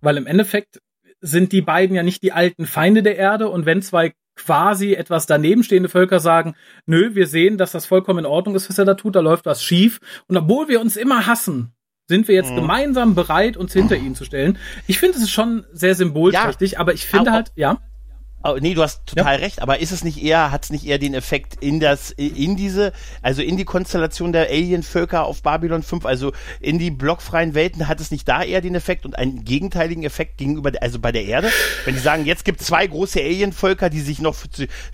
Weil 0.00 0.16
im 0.16 0.26
Endeffekt 0.26 0.80
sind 1.20 1.52
die 1.52 1.62
beiden 1.62 1.94
ja 1.94 2.02
nicht 2.02 2.22
die 2.22 2.32
alten 2.32 2.66
Feinde 2.66 3.02
der 3.02 3.16
Erde 3.16 3.48
und 3.48 3.66
wenn 3.66 3.82
zwei 3.82 4.12
quasi 4.38 4.94
etwas 4.94 5.26
daneben 5.26 5.62
stehende 5.62 5.88
Völker 5.88 6.20
sagen, 6.20 6.54
nö, 6.86 7.14
wir 7.14 7.26
sehen, 7.26 7.58
dass 7.58 7.72
das 7.72 7.86
vollkommen 7.86 8.20
in 8.20 8.26
Ordnung 8.26 8.54
ist, 8.54 8.68
was 8.68 8.78
er 8.78 8.84
da 8.84 8.94
tut, 8.94 9.16
da 9.16 9.20
läuft 9.20 9.46
was 9.46 9.62
schief. 9.62 10.00
Und 10.26 10.36
obwohl 10.36 10.68
wir 10.68 10.80
uns 10.80 10.96
immer 10.96 11.26
hassen, 11.26 11.72
sind 12.06 12.26
wir 12.26 12.34
jetzt 12.34 12.52
mhm. 12.52 12.56
gemeinsam 12.56 13.14
bereit, 13.14 13.56
uns 13.56 13.72
hinter 13.72 13.96
ihn 13.96 14.14
zu 14.14 14.24
stellen. 14.24 14.58
Ich 14.86 14.98
finde, 14.98 15.18
es 15.18 15.24
ist 15.24 15.30
schon 15.30 15.66
sehr 15.72 15.94
symbolträchtig, 15.94 16.72
ja, 16.72 16.78
aber 16.78 16.94
ich 16.94 17.04
finde 17.04 17.32
halt, 17.32 17.52
ja. 17.54 17.78
Oh, 18.44 18.56
nee, 18.60 18.74
du 18.74 18.82
hast 18.82 19.04
total 19.04 19.34
ja. 19.34 19.40
recht, 19.40 19.60
aber 19.60 19.80
ist 19.80 19.90
es 19.90 20.04
nicht 20.04 20.22
eher, 20.22 20.52
hat 20.52 20.62
es 20.62 20.70
nicht 20.70 20.86
eher 20.86 20.98
den 20.98 21.12
Effekt 21.12 21.56
in 21.60 21.80
das, 21.80 22.12
in 22.12 22.54
diese, 22.54 22.92
also 23.20 23.42
in 23.42 23.56
die 23.56 23.64
Konstellation 23.64 24.32
der 24.32 24.48
Alien-Völker 24.48 25.24
auf 25.24 25.42
Babylon 25.42 25.82
5, 25.82 26.06
also 26.06 26.32
in 26.60 26.78
die 26.78 26.92
blockfreien 26.92 27.54
Welten, 27.54 27.88
hat 27.88 28.00
es 28.00 28.12
nicht 28.12 28.28
da 28.28 28.44
eher 28.44 28.60
den 28.60 28.76
Effekt 28.76 29.04
und 29.04 29.18
einen 29.18 29.44
gegenteiligen 29.44 30.04
Effekt 30.04 30.38
gegenüber, 30.38 30.70
also 30.80 31.00
bei 31.00 31.10
der 31.10 31.24
Erde? 31.24 31.50
Wenn 31.84 31.94
die 31.94 32.00
sagen, 32.00 32.26
jetzt 32.26 32.44
gibt 32.44 32.60
zwei 32.62 32.86
große 32.86 33.20
Alien-Völker, 33.20 33.90
die 33.90 34.00
sich 34.00 34.20
noch, 34.20 34.36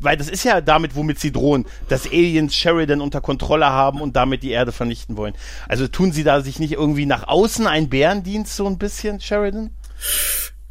weil 0.00 0.16
das 0.16 0.30
ist 0.30 0.44
ja 0.44 0.62
damit, 0.62 0.96
womit 0.96 1.20
sie 1.20 1.30
drohen, 1.30 1.66
dass 1.90 2.06
Aliens 2.06 2.56
Sheridan 2.56 3.02
unter 3.02 3.20
Kontrolle 3.20 3.66
haben 3.66 4.00
und 4.00 4.16
damit 4.16 4.42
die 4.42 4.52
Erde 4.52 4.72
vernichten 4.72 5.18
wollen. 5.18 5.34
Also 5.68 5.86
tun 5.86 6.12
sie 6.12 6.24
da 6.24 6.40
sich 6.40 6.58
nicht 6.58 6.72
irgendwie 6.72 7.04
nach 7.04 7.28
außen 7.28 7.66
einen 7.66 7.90
Bärendienst 7.90 8.56
so 8.56 8.66
ein 8.66 8.78
bisschen, 8.78 9.20
Sheridan? 9.20 9.70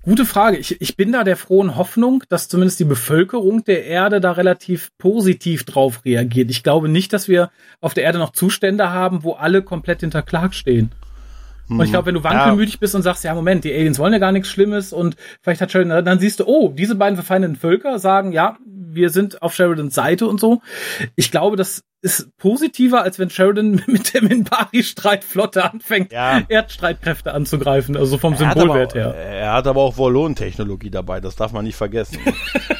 Gute 0.05 0.25
Frage. 0.25 0.57
Ich, 0.57 0.81
ich 0.81 0.97
bin 0.97 1.13
da 1.13 1.23
der 1.23 1.37
frohen 1.37 1.77
Hoffnung, 1.77 2.25
dass 2.27 2.49
zumindest 2.49 2.77
die 2.81 2.83
Bevölkerung 2.83 3.63
der 3.63 3.85
Erde 3.85 4.19
da 4.19 4.33
relativ 4.33 4.91
positiv 4.97 5.63
drauf 5.63 6.03
reagiert. 6.03 6.51
Ich 6.51 6.61
glaube 6.61 6.89
nicht, 6.89 7.13
dass 7.13 7.29
wir 7.29 7.51
auf 7.79 7.93
der 7.93 8.03
Erde 8.03 8.19
noch 8.19 8.33
Zustände 8.33 8.89
haben, 8.89 9.23
wo 9.23 9.31
alle 9.31 9.61
komplett 9.61 10.01
hinter 10.01 10.21
Clark 10.21 10.55
stehen. 10.55 10.91
Und 11.69 11.81
ich 11.81 11.87
mhm. 11.87 11.91
glaube, 11.91 12.07
wenn 12.07 12.15
du 12.15 12.23
wankelmütig 12.23 12.79
bist 12.79 12.93
und 12.95 13.01
sagst, 13.03 13.23
ja, 13.23 13.33
Moment, 13.33 13.63
die 13.63 13.73
Aliens 13.73 13.99
wollen 13.99 14.13
ja 14.13 14.19
gar 14.19 14.31
nichts 14.31 14.49
Schlimmes 14.49 14.93
und 14.93 15.15
vielleicht 15.41 15.61
hat 15.61 15.71
Sheridan, 15.71 16.03
dann 16.03 16.19
siehst 16.19 16.39
du, 16.39 16.45
oh, 16.45 16.69
diese 16.69 16.95
beiden 16.95 17.15
verfeindeten 17.15 17.55
Völker 17.55 17.99
sagen, 17.99 18.31
ja, 18.31 18.57
wir 18.93 19.09
sind 19.09 19.41
auf 19.41 19.55
Sheridans 19.55 19.95
Seite 19.95 20.27
und 20.27 20.39
so. 20.39 20.61
Ich 21.15 21.31
glaube, 21.31 21.55
das 21.55 21.83
ist 22.03 22.35
positiver, 22.37 23.01
als 23.01 23.17
wenn 23.17 23.29
Sheridan 23.29 23.81
mit 23.87 24.13
der 24.13 24.23
Minbari-Streitflotte 24.23 25.71
anfängt, 25.71 26.11
ja. 26.11 26.41
Erdstreitkräfte 26.49 27.33
anzugreifen, 27.33 27.95
also 27.95 28.17
vom 28.17 28.35
Symbolwert 28.35 28.93
her. 28.93 29.15
Er 29.15 29.53
hat 29.53 29.67
aber 29.67 29.81
auch 29.81 29.97
Volon-Technologie 29.97 30.89
dabei, 30.89 31.21
das 31.21 31.37
darf 31.37 31.53
man 31.53 31.63
nicht 31.63 31.77
vergessen. 31.77 32.19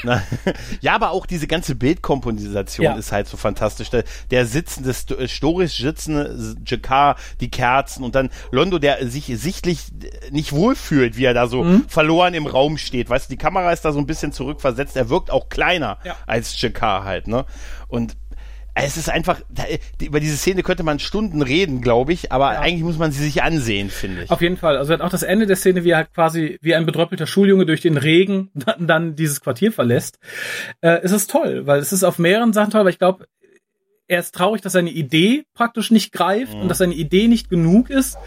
ja, 0.82 0.94
aber 0.94 1.12
auch 1.12 1.26
diese 1.26 1.48
ganze 1.48 1.76
Bildkomposition 1.76 2.84
ja. 2.84 2.96
ist 2.96 3.14
halt 3.14 3.28
so 3.28 3.38
fantastisch. 3.38 3.90
Der, 3.90 4.04
der 4.30 4.46
sitzende, 4.46 4.94
storisch 5.30 5.78
sitzende 5.78 6.56
Jakar, 6.68 7.16
die 7.40 7.50
Kerzen 7.50 8.04
und 8.04 8.16
dann 8.16 8.30
Londo, 8.74 8.80
der 8.80 9.08
sich 9.08 9.26
sichtlich 9.26 9.88
nicht 10.32 10.52
wohlfühlt, 10.52 11.18
wie 11.18 11.26
er 11.26 11.34
da 11.34 11.48
so 11.48 11.64
mhm. 11.64 11.86
verloren 11.88 12.34
im 12.34 12.48
Raum 12.48 12.78
steht. 12.78 13.10
Weißt 13.10 13.30
du, 13.30 13.34
die 13.34 13.38
Kamera 13.38 13.72
ist 13.72 13.82
da 13.82 13.92
so 13.92 14.00
ein 14.00 14.06
bisschen 14.06 14.32
zurückversetzt, 14.32 14.96
er 14.96 15.10
wirkt 15.10 15.32
auch 15.32 15.50
kleiner 15.50 16.00
ja. 16.04 16.16
als 16.26 16.60
Jakar 16.60 17.04
halt, 17.04 17.28
ne? 17.28 17.46
Und 17.88 18.16
es 18.76 18.98
ist 18.98 19.08
einfach, 19.08 19.40
über 20.02 20.20
diese 20.20 20.36
Szene 20.36 20.64
könnte 20.64 20.82
man 20.82 20.98
Stunden 20.98 21.44
reden, 21.44 21.82
glaube 21.82 22.12
ich, 22.12 22.32
aber 22.32 22.54
ja. 22.54 22.60
eigentlich 22.60 22.82
muss 22.82 22.98
man 22.98 23.12
sie 23.12 23.24
sich 23.24 23.44
ansehen, 23.44 23.92
finde 23.92 24.24
ich. 24.24 24.32
Auf 24.32 24.42
jeden 24.42 24.58
Fall. 24.58 24.78
Also 24.78 24.96
auch 24.96 25.12
das 25.12 25.22
Ende 25.22 25.46
der 25.46 25.58
Szene, 25.58 25.84
wie 25.84 25.92
er 25.92 25.98
halt 25.98 26.14
quasi 26.14 26.58
wie 26.64 26.74
ein 26.74 26.88
bedröppelter 26.88 27.28
Schuljunge 27.28 27.68
durch 27.68 27.82
den 27.82 27.98
Regen 27.98 28.50
dann, 28.56 28.88
dann 28.88 29.16
dieses 29.16 29.42
Quartier 29.42 29.72
verlässt, 29.72 30.18
äh, 30.82 31.04
ist 31.04 31.12
es 31.12 31.28
toll, 31.28 31.68
weil 31.68 31.80
es 31.82 31.94
ist 31.94 32.04
auf 32.04 32.18
mehreren 32.18 32.52
Sachen 32.52 32.72
toll, 32.72 32.84
weil 32.84 32.90
ich 32.90 32.98
glaube, 32.98 33.28
er 34.14 34.20
ist 34.20 34.36
traurig, 34.36 34.62
dass 34.62 34.74
seine 34.74 34.92
Idee 34.92 35.46
praktisch 35.54 35.92
nicht 35.92 36.12
greift 36.12 36.54
und 36.54 36.70
dass 36.70 36.78
seine 36.78 36.94
Idee 36.94 37.28
nicht 37.28 37.50
genug 37.50 37.90
ist, 37.90 38.18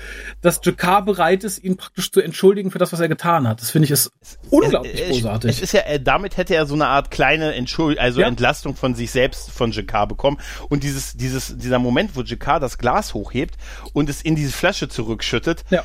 dass 0.40 0.60
Jakar 0.62 1.04
bereit 1.04 1.44
ist, 1.44 1.62
ihn 1.62 1.76
praktisch 1.76 2.10
zu 2.10 2.20
entschuldigen 2.20 2.70
für 2.70 2.78
das, 2.78 2.92
was 2.92 3.00
er 3.00 3.08
getan 3.08 3.46
hat. 3.46 3.60
Das 3.60 3.70
finde 3.70 3.84
ich 3.84 3.92
ist 3.92 4.10
unglaublich 4.50 5.00
es, 5.00 5.10
großartig. 5.10 5.50
Es 5.50 5.62
ist 5.62 5.72
ja, 5.72 5.82
äh, 5.82 6.00
damit 6.00 6.36
hätte 6.36 6.54
er 6.54 6.66
so 6.66 6.74
eine 6.74 6.88
Art 6.88 7.10
kleine 7.10 7.54
Entschuld 7.54 7.98
also 7.98 8.20
Ja. 8.20 8.26
Entlastung 8.26 8.74
von 8.74 8.94
sich 8.94 9.10
selbst 9.10 9.50
von 9.50 9.70
Jakar 9.70 10.08
bekommen. 10.08 10.38
Und 10.68 10.82
dieses, 10.82 11.16
dieses, 11.16 11.56
dieser 11.56 11.78
Moment, 11.78 12.16
wo 12.16 12.22
Jakar 12.22 12.58
das 12.58 12.78
Glas 12.78 13.14
hochhebt 13.14 13.56
und 13.92 14.10
es 14.10 14.22
in 14.22 14.34
diese 14.34 14.52
Flasche 14.52 14.88
zurückschüttet, 14.88 15.64
ja. 15.70 15.84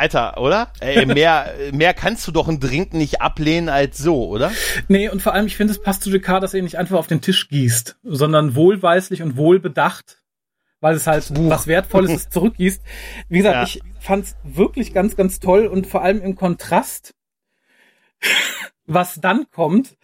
Alter, 0.00 0.38
oder? 0.38 0.72
Ey, 0.80 1.04
mehr, 1.06 1.52
mehr 1.72 1.92
kannst 1.94 2.26
du 2.26 2.32
doch 2.32 2.48
einen 2.48 2.58
Drink 2.58 2.94
nicht 2.94 3.20
ablehnen 3.20 3.68
als 3.68 3.98
so, 3.98 4.26
oder? 4.28 4.50
Nee, 4.88 5.08
und 5.10 5.20
vor 5.20 5.34
allem, 5.34 5.46
ich 5.46 5.56
finde, 5.56 5.72
es 5.72 5.80
passt 5.82 6.02
zu 6.02 6.10
Jakar, 6.10 6.40
dass 6.40 6.54
er 6.54 6.58
ihn 6.58 6.64
nicht 6.64 6.78
einfach 6.78 6.98
auf 6.98 7.06
den 7.06 7.20
Tisch 7.20 7.48
gießt, 7.48 7.98
sondern 8.02 8.54
wohlweislich 8.54 9.22
und 9.22 9.36
wohlbedacht, 9.36 10.22
weil 10.80 10.94
es 10.96 11.06
halt 11.06 11.30
was 11.48 11.66
Wertvolles 11.66 12.10
ist, 12.12 12.32
zurückgießt. 12.32 12.82
Wie 13.28 13.38
gesagt, 13.38 13.54
Ja. 13.56 13.62
ich 13.64 13.82
fand's 14.00 14.36
wirklich 14.42 14.94
ganz, 14.94 15.16
ganz 15.16 15.38
toll 15.38 15.66
und 15.66 15.86
vor 15.86 16.02
allem 16.02 16.22
im 16.22 16.34
Kontrast, 16.34 17.14
was 18.86 19.20
dann 19.20 19.46
kommt, 19.52 19.96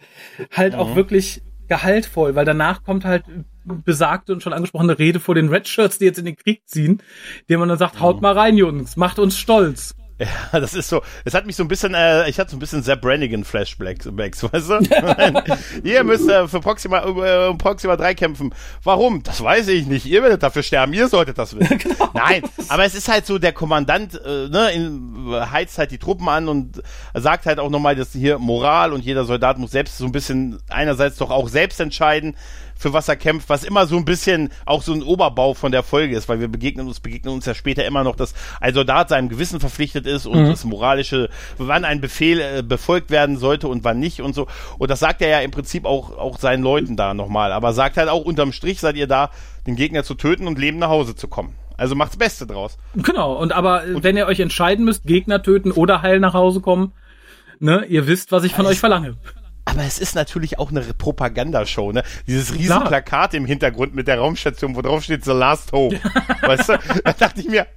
halt 0.55 0.75
auch 0.75 0.95
wirklich 0.95 1.41
gehaltvoll, 1.67 2.35
weil 2.35 2.45
danach 2.45 2.83
kommt 2.83 3.03
halt 3.03 3.25
besagte 3.67 4.33
und 4.33 4.41
schon 4.41 4.53
angesprochene 4.53 4.97
Rede 4.97 5.19
vor 5.19 5.35
den 5.35 5.49
Red 5.49 5.67
Shirts, 5.67 5.97
die 5.99 6.05
jetzt 6.05 6.19
in 6.19 6.25
den 6.25 6.35
Krieg 6.35 6.61
ziehen, 6.65 7.01
dem 7.49 7.59
man 7.59 7.69
dann 7.69 7.77
sagt, 7.77 7.99
haut 7.99 8.21
mal 8.21 8.33
rein, 8.33 8.57
Jungs, 8.57 8.97
macht 8.97 9.19
uns 9.19 9.37
stolz. 9.37 9.95
Ja, 10.19 10.59
das 10.59 10.73
ist 10.73 10.89
so, 10.89 11.03
es 11.25 11.35
hat 11.35 11.45
mich 11.45 11.55
so 11.55 11.63
ein 11.63 11.67
bisschen, 11.67 11.93
äh, 11.93 12.27
ich 12.27 12.39
hatte 12.39 12.49
so 12.49 12.57
ein 12.57 12.59
bisschen 12.59 12.81
Sepp 12.81 13.01
Brannigan 13.01 13.43
Flashbacks, 13.43 14.09
Backs, 14.11 14.41
weißt 14.41 14.69
du? 14.69 15.83
ihr 15.83 16.03
müsst 16.03 16.27
äh, 16.27 16.47
für 16.47 16.59
Proxima, 16.59 17.03
äh, 17.03 17.53
Proxima 17.53 17.95
3 17.95 18.15
kämpfen. 18.15 18.53
Warum? 18.83 19.21
Das 19.21 19.43
weiß 19.43 19.67
ich 19.67 19.85
nicht. 19.85 20.07
Ihr 20.07 20.23
werdet 20.23 20.41
dafür 20.41 20.63
sterben, 20.63 20.93
ihr 20.93 21.07
solltet 21.07 21.37
das 21.37 21.57
wissen. 21.57 21.79
Nein, 22.15 22.41
aber 22.69 22.83
es 22.85 22.95
ist 22.95 23.09
halt 23.09 23.27
so, 23.27 23.37
der 23.37 23.53
Kommandant 23.53 24.19
äh, 24.25 24.49
ne, 24.49 24.71
in, 24.71 25.51
heizt 25.51 25.77
halt 25.77 25.91
die 25.91 25.99
Truppen 25.99 26.27
an 26.29 26.47
und 26.47 26.81
sagt 27.13 27.45
halt 27.45 27.59
auch 27.59 27.69
nochmal, 27.69 27.95
dass 27.95 28.11
hier 28.11 28.39
Moral 28.39 28.93
und 28.93 29.05
jeder 29.05 29.23
Soldat 29.23 29.59
muss 29.59 29.69
selbst 29.69 29.99
so 29.99 30.05
ein 30.05 30.11
bisschen 30.11 30.57
einerseits 30.67 31.17
doch 31.17 31.29
auch 31.29 31.47
selbst 31.47 31.79
entscheiden, 31.79 32.35
für 32.77 32.93
was 32.93 33.07
er 33.07 33.15
kämpft, 33.15 33.49
was 33.49 33.63
immer 33.63 33.87
so 33.87 33.97
ein 33.97 34.05
bisschen 34.05 34.49
auch 34.65 34.81
so 34.81 34.93
ein 34.93 35.03
Oberbau 35.03 35.53
von 35.53 35.71
der 35.71 35.83
Folge 35.83 36.15
ist, 36.15 36.29
weil 36.29 36.39
wir 36.39 36.47
begegnen 36.47 36.87
uns, 36.87 36.99
begegnen 36.99 37.33
uns 37.33 37.45
ja 37.45 37.53
später 37.53 37.85
immer 37.85 38.03
noch, 38.03 38.15
dass 38.15 38.33
ein 38.61 38.73
Soldat 38.73 39.09
seinem 39.09 39.29
Gewissen 39.29 39.59
verpflichtet 39.59 40.05
ist 40.05 40.25
und 40.25 40.47
das 40.47 40.63
moralische, 40.63 41.29
wann 41.57 41.85
ein 41.85 42.01
Befehl 42.01 42.39
äh, 42.39 42.63
befolgt 42.63 43.11
werden 43.11 43.37
sollte 43.37 43.67
und 43.67 43.83
wann 43.83 43.99
nicht 43.99 44.21
und 44.21 44.35
so. 44.35 44.47
Und 44.77 44.89
das 44.89 44.99
sagt 44.99 45.21
er 45.21 45.29
ja 45.29 45.39
im 45.39 45.51
Prinzip 45.51 45.85
auch, 45.85 46.17
auch 46.17 46.39
seinen 46.39 46.63
Leuten 46.63 46.95
da 46.95 47.13
nochmal, 47.13 47.51
aber 47.51 47.73
sagt 47.73 47.97
halt 47.97 48.09
auch 48.09 48.23
unterm 48.23 48.51
Strich 48.51 48.79
seid 48.79 48.95
ihr 48.95 49.07
da, 49.07 49.31
den 49.65 49.75
Gegner 49.75 50.03
zu 50.03 50.15
töten 50.15 50.47
und 50.47 50.59
lebend 50.59 50.79
nach 50.79 50.89
Hause 50.89 51.15
zu 51.15 51.27
kommen. 51.27 51.55
Also 51.77 51.93
macht's 51.93 52.17
Beste 52.17 52.47
draus. 52.47 52.77
Genau, 52.95 53.33
und 53.33 53.51
aber 53.51 53.85
äh, 53.85 54.03
wenn 54.03 54.17
ihr 54.17 54.25
euch 54.25 54.39
entscheiden 54.39 54.83
müsst, 54.83 55.03
Gegner 55.03 55.43
töten 55.43 55.71
oder 55.71 56.01
heil 56.01 56.19
nach 56.19 56.33
Hause 56.33 56.59
kommen, 56.59 56.93
ne, 57.59 57.85
ihr 57.85 58.07
wisst, 58.07 58.31
was 58.31 58.43
ich 58.43 58.53
von 58.53 58.65
euch 58.65 58.79
verlange. 58.79 59.17
Aber 59.67 59.83
es 59.83 59.99
ist 59.99 60.15
natürlich 60.15 60.59
auch 60.59 60.71
eine 60.71 60.81
Propagandashow, 60.81 61.91
ne? 61.91 62.03
Dieses 62.25 62.55
riesen. 62.55 62.83
Plakat 62.85 63.33
im 63.33 63.45
Hintergrund 63.45 63.93
mit 63.93 64.07
der 64.07 64.17
Raumstation, 64.17 64.75
wo 64.75 64.81
drauf 64.81 65.03
steht 65.03 65.25
The 65.25 65.31
Last 65.31 65.73
Hope. 65.73 65.99
weißt 66.41 66.69
du? 66.69 66.79
Da 67.03 67.11
dachte 67.11 67.41
ich 67.41 67.49
mir, 67.49 67.67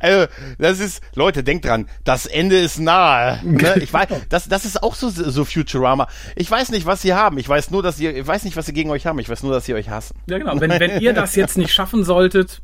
also, 0.00 0.26
das 0.58 0.80
ist, 0.80 1.02
Leute, 1.14 1.44
denkt 1.44 1.64
dran, 1.64 1.88
das 2.02 2.26
Ende 2.26 2.58
ist 2.58 2.80
nahe. 2.80 3.40
Ne? 3.44 3.76
Ich 3.80 3.92
weiß, 3.92 4.08
das, 4.28 4.48
das 4.48 4.64
ist 4.64 4.82
auch 4.82 4.96
so, 4.96 5.08
so 5.08 5.44
Futurama. 5.44 6.08
Ich 6.34 6.50
weiß 6.50 6.70
nicht, 6.70 6.84
was 6.84 7.02
sie 7.02 7.14
haben. 7.14 7.38
Ich 7.38 7.48
weiß 7.48 7.70
nur, 7.70 7.82
dass 7.82 8.00
ihr, 8.00 8.16
ich 8.16 8.26
weiß 8.26 8.44
nicht, 8.44 8.56
was 8.56 8.66
sie 8.66 8.72
gegen 8.72 8.90
euch 8.90 9.06
haben. 9.06 9.20
Ich 9.20 9.28
weiß 9.28 9.44
nur, 9.44 9.52
dass 9.52 9.66
sie 9.66 9.74
euch 9.74 9.88
hassen. 9.88 10.16
Ja, 10.28 10.38
genau. 10.38 10.60
Wenn, 10.60 10.70
wenn 10.70 11.00
ihr 11.00 11.12
das 11.12 11.36
jetzt 11.36 11.56
nicht 11.56 11.72
schaffen 11.72 12.02
solltet, 12.02 12.60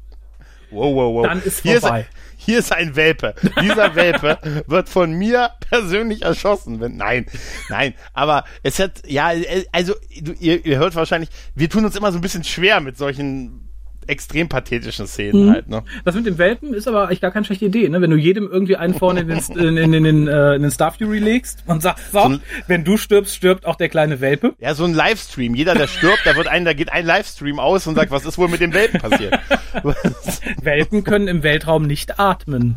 Wow, 0.73 0.95
wow, 0.95 1.15
wow. 1.15 1.27
Dann 1.27 1.43
ist 1.43 1.63
hier 1.63 1.81
vorbei. 1.81 2.01
Ist, 2.01 2.09
hier 2.45 2.59
ist 2.59 2.73
ein 2.73 2.97
Welpe. 2.97 3.35
Dieser 3.61 3.95
Welpe 3.95 4.39
wird 4.67 4.89
von 4.89 5.13
mir 5.13 5.51
persönlich 5.71 6.23
erschossen. 6.23 6.79
Nein, 6.97 7.27
nein. 7.69 7.95
Aber 8.13 8.45
es 8.63 8.79
hat, 8.79 9.03
ja, 9.07 9.33
also 9.71 9.95
ihr, 10.11 10.65
ihr 10.65 10.79
hört 10.79 10.95
wahrscheinlich, 10.97 11.31
wir 11.55 11.69
tun 11.69 11.85
uns 11.85 11.95
immer 11.95 12.11
so 12.11 12.19
ein 12.19 12.23
bisschen 12.23 12.45
schwer 12.45 12.81
mit 12.81 12.99
solchen 12.99 13.72
extrem 14.09 14.49
pathetischen 14.49 15.07
Szenen 15.07 15.47
Mhm. 15.47 15.51
halt, 15.53 15.69
ne? 15.69 15.83
das 16.05 16.15
mit 16.15 16.27
dem 16.27 16.39
Welpen 16.39 16.75
ist 16.75 16.89
aber 16.89 17.07
eigentlich 17.07 17.21
gar 17.21 17.31
keine 17.31 17.45
schlechte 17.45 17.65
Idee, 17.67 17.89
ne? 17.89 18.01
Wenn 18.01 18.11
du 18.11 18.17
jedem 18.17 18.49
irgendwie 18.51 18.77
einen 18.77 18.95
vorne 18.95 19.21
in 19.21 19.29
den, 19.29 19.39
in, 19.57 19.77
in, 19.77 19.93
in, 19.93 20.05
den, 20.05 20.29
äh, 20.29 20.55
in 20.55 20.63
den 20.63 20.71
Star 20.71 20.93
Fury 20.93 21.19
legst 21.19 21.63
und 21.67 21.83
sagst, 21.83 22.13
so, 22.13 22.21
ein- 22.21 22.41
wenn 22.67 22.85
du 22.85 22.97
stirbst, 22.97 23.35
stirbt 23.35 23.67
auch 23.67 23.77
der 23.77 23.89
kleine 23.89 24.21
Welpe. 24.21 24.55
Ja, 24.59 24.75
so 24.75 24.85
ein 24.85 24.95
Livestream. 24.95 25.55
Jeder, 25.55 25.75
der 25.75 25.87
stirbt, 25.87 26.21
da 26.25 26.37
wird 26.37 26.49
ein, 26.49 26.65
da 26.65 26.73
geht 26.73 26.93
ein 26.93 27.07
Livestream 27.07 27.59
aus 27.59 27.87
und 27.87 27.95
sagt, 27.95 28.11
was 28.11 28.25
ist 28.27 28.39
wohl 28.39 28.49
mit 28.49 28.61
dem 28.61 28.73
Welpen 28.75 29.01
passiert? 29.01 29.39
Welpen 30.63 31.05
können 31.05 31.29
im 31.29 31.43
Weltraum 31.43 31.87
nicht 31.87 32.19
atmen. 32.19 32.77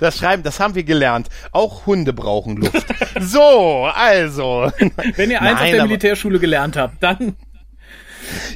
Das 0.00 0.18
Schreiben, 0.18 0.42
das 0.42 0.60
haben 0.60 0.74
wir 0.74 0.84
gelernt. 0.84 1.28
Auch 1.52 1.86
Hunde 1.86 2.12
brauchen 2.12 2.56
Luft. 2.58 2.86
So, 3.20 3.88
also. 3.94 4.70
Wenn 5.16 5.30
ihr 5.30 5.40
eins 5.42 5.54
auf 5.54 5.60
Nein, 5.60 5.72
der 5.72 5.80
aber- 5.82 5.88
Militärschule 5.88 6.38
gelernt 6.38 6.76
habt, 6.76 7.02
dann 7.02 7.36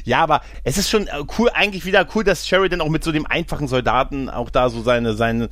Ja, 0.05 0.21
aber 0.23 0.41
es 0.63 0.77
ist 0.77 0.89
schon 0.89 1.07
äh, 1.07 1.11
cool, 1.37 1.49
eigentlich 1.53 1.85
wieder 1.85 2.07
cool, 2.15 2.23
dass 2.23 2.47
Sheridan 2.47 2.79
auch 2.81 2.89
mit 2.89 3.03
so 3.03 3.11
dem 3.11 3.25
einfachen 3.25 3.67
Soldaten 3.67 4.29
auch 4.29 4.49
da 4.49 4.69
so 4.69 4.81
seine, 4.81 5.15
seine, 5.15 5.49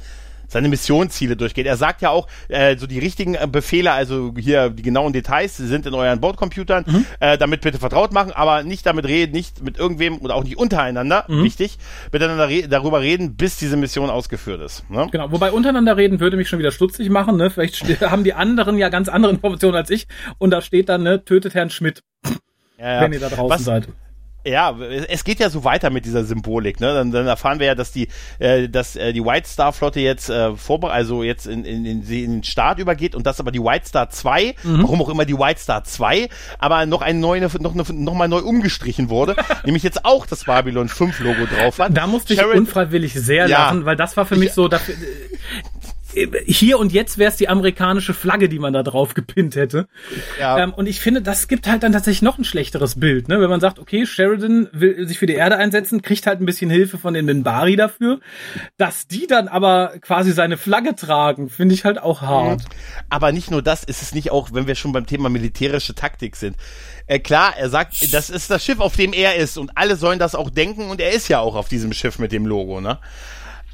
seine 0.47 0.67
Missionsziele 0.67 1.35
durchgeht. 1.35 1.65
Er 1.65 1.77
sagt 1.77 2.03
ja 2.03 2.09
auch, 2.11 2.27
äh, 2.49 2.77
so 2.77 2.85
die 2.85 2.99
richtigen 2.99 3.33
äh, 3.33 3.47
Befehle, 3.51 3.91
also 3.91 4.31
hier 4.37 4.69
die 4.69 4.83
genauen 4.83 5.11
Details, 5.11 5.57
die 5.57 5.65
sind 5.65 5.87
in 5.87 5.95
euren 5.95 6.19
Bordcomputern, 6.21 7.05
äh, 7.19 7.37
damit 7.39 7.61
bitte 7.61 7.79
vertraut 7.79 8.13
machen, 8.13 8.31
aber 8.33 8.61
nicht 8.61 8.85
damit 8.85 9.05
reden, 9.05 9.31
nicht 9.33 9.63
mit 9.63 9.79
irgendwem 9.79 10.19
oder 10.19 10.35
auch 10.35 10.43
nicht 10.43 10.57
untereinander, 10.57 11.25
wichtig, 11.27 11.79
miteinander 12.11 12.47
re 12.49 12.67
darüber 12.67 13.01
reden, 13.01 13.35
bis 13.35 13.57
diese 13.57 13.75
Mission 13.77 14.11
ausgeführt 14.11 14.61
ist. 14.61 14.87
Ne? 14.91 15.07
Genau, 15.11 15.31
wobei 15.31 15.51
untereinander 15.51 15.97
reden 15.97 16.19
würde 16.19 16.37
mich 16.37 16.47
schon 16.49 16.59
wieder 16.59 16.71
stutzig 16.71 17.09
machen, 17.09 17.37
ne? 17.37 17.49
Vielleicht 17.49 17.81
haben 18.01 18.23
die 18.23 18.33
anderen 18.35 18.77
ja 18.77 18.89
ganz 18.89 19.09
andere 19.09 19.31
Informationen 19.33 19.75
als 19.75 19.89
ich 19.89 20.05
und 20.37 20.51
da 20.51 20.61
steht 20.61 20.89
dann, 20.89 21.01
ne, 21.01 21.25
tötet 21.25 21.55
Herrn 21.55 21.71
Schmidt, 21.71 22.03
Ja, 22.77 22.95
ja. 22.95 23.01
wenn 23.01 23.13
ihr 23.13 23.19
da 23.19 23.29
draußen 23.29 23.49
Was- 23.49 23.63
seid. 23.63 23.87
Ja, 24.45 24.75
es 25.07 25.23
geht 25.23 25.39
ja 25.39 25.49
so 25.49 25.63
weiter 25.63 25.89
mit 25.89 26.03
dieser 26.03 26.25
Symbolik. 26.25 26.81
Ne? 26.81 26.93
Dann, 26.93 27.11
dann 27.11 27.27
erfahren 27.27 27.59
wir 27.59 27.67
ja, 27.67 27.75
dass 27.75 27.93
die, 27.93 28.09
äh, 28.39 28.67
dass 28.67 28.95
äh, 28.97 29.13
die 29.13 29.23
White 29.23 29.47
Star 29.47 29.71
Flotte 29.71 30.01
jetzt 30.01 30.29
äh, 30.29 30.55
vorbereitet, 30.57 30.97
also 30.97 31.23
jetzt 31.23 31.47
in, 31.47 31.63
in, 31.63 31.85
in, 31.85 32.01
in 32.01 32.31
den 32.31 32.43
Start 32.43 32.79
übergeht 32.79 33.15
und 33.15 33.25
dass 33.25 33.39
aber 33.39 33.51
die 33.51 33.61
White 33.63 33.87
Star 33.87 34.09
2, 34.09 34.55
Mhm. 34.63 34.83
warum 34.83 35.01
auch 35.01 35.09
immer 35.09 35.23
die 35.25 35.37
White 35.37 35.61
Star 35.61 35.83
2, 35.85 36.27
aber 36.59 36.85
noch 36.85 37.01
ein 37.01 37.19
neue, 37.21 37.41
noch, 37.41 37.73
noch 37.73 38.13
mal 38.13 38.27
neu 38.27 38.39
umgestrichen 38.39 39.09
wurde, 39.09 39.35
nämlich 39.65 39.83
jetzt 39.83 40.03
auch 40.03 40.25
das 40.25 40.43
Babylon 40.43 40.89
5 40.89 41.19
Logo 41.21 41.45
drauf 41.45 41.79
hat. 41.79 41.95
Da 41.95 42.05
musste 42.07 42.33
ich 42.33 42.39
Sheridan- 42.41 42.57
unfreiwillig 42.59 43.13
sehr 43.13 43.47
Ja. 43.47 43.59
lachen, 43.67 43.85
weil 43.85 43.95
das 43.95 44.17
war 44.17 44.25
für 44.25 44.35
mich 44.35 44.51
so, 44.51 44.67
dafür, 44.67 44.95
hier 46.45 46.79
und 46.79 46.91
jetzt 46.91 47.17
wäre 47.17 47.31
es 47.31 47.37
die 47.37 47.49
amerikanische 47.49 48.13
Flagge, 48.13 48.49
die 48.49 48.59
man 48.59 48.73
da 48.73 48.83
drauf 48.83 49.13
gepinnt 49.13 49.55
hätte. 49.55 49.87
Ja. 50.39 50.59
Ähm, 50.59 50.73
und 50.73 50.87
ich 50.87 50.99
finde, 50.99 51.21
das 51.21 51.47
gibt 51.47 51.67
halt 51.67 51.83
dann 51.83 51.91
tatsächlich 51.91 52.21
noch 52.21 52.37
ein 52.37 52.43
schlechteres 52.43 52.99
Bild, 52.99 53.27
ne? 53.27 53.39
Wenn 53.41 53.49
man 53.49 53.59
sagt, 53.59 53.79
okay, 53.79 54.05
Sheridan 54.05 54.69
will 54.71 55.07
sich 55.07 55.19
für 55.19 55.25
die 55.25 55.33
Erde 55.33 55.57
einsetzen, 55.57 56.01
kriegt 56.01 56.27
halt 56.27 56.39
ein 56.39 56.45
bisschen 56.45 56.69
Hilfe 56.69 56.97
von 56.97 57.13
den 57.13 57.25
Minbari 57.25 57.75
dafür, 57.75 58.19
dass 58.77 59.07
die 59.07 59.27
dann 59.27 59.47
aber 59.47 59.93
quasi 60.01 60.31
seine 60.31 60.57
Flagge 60.57 60.95
tragen, 60.95 61.49
finde 61.49 61.75
ich 61.75 61.85
halt 61.85 62.01
auch 62.01 62.21
hart. 62.21 62.63
Aber 63.09 63.31
nicht 63.31 63.51
nur 63.51 63.61
das, 63.61 63.83
ist 63.83 64.01
es 64.01 64.13
nicht 64.13 64.31
auch, 64.31 64.49
wenn 64.53 64.67
wir 64.67 64.75
schon 64.75 64.91
beim 64.91 65.05
Thema 65.05 65.29
militärische 65.29 65.95
Taktik 65.95 66.35
sind. 66.35 66.57
Äh, 67.07 67.19
klar, 67.19 67.53
er 67.57 67.69
sagt, 67.69 68.13
das 68.13 68.29
ist 68.29 68.49
das 68.49 68.63
Schiff, 68.63 68.79
auf 68.79 68.95
dem 68.95 69.13
er 69.13 69.35
ist 69.35 69.57
und 69.57 69.71
alle 69.75 69.95
sollen 69.95 70.19
das 70.19 70.35
auch 70.35 70.49
denken 70.49 70.89
und 70.89 71.01
er 71.01 71.11
ist 71.11 71.27
ja 71.27 71.39
auch 71.39 71.55
auf 71.55 71.67
diesem 71.67 71.93
Schiff 71.93 72.19
mit 72.19 72.31
dem 72.31 72.45
Logo, 72.45 72.81
ne? 72.81 72.99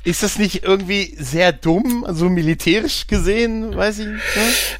Ist 0.05 0.23
das 0.23 0.39
nicht 0.39 0.63
irgendwie 0.63 1.13
sehr 1.17 1.51
dumm, 1.51 2.05
so 2.09 2.29
militärisch 2.29 3.07
gesehen, 3.07 3.75
weiß 3.75 3.99
ich 3.99 4.07
nicht. 4.07 4.23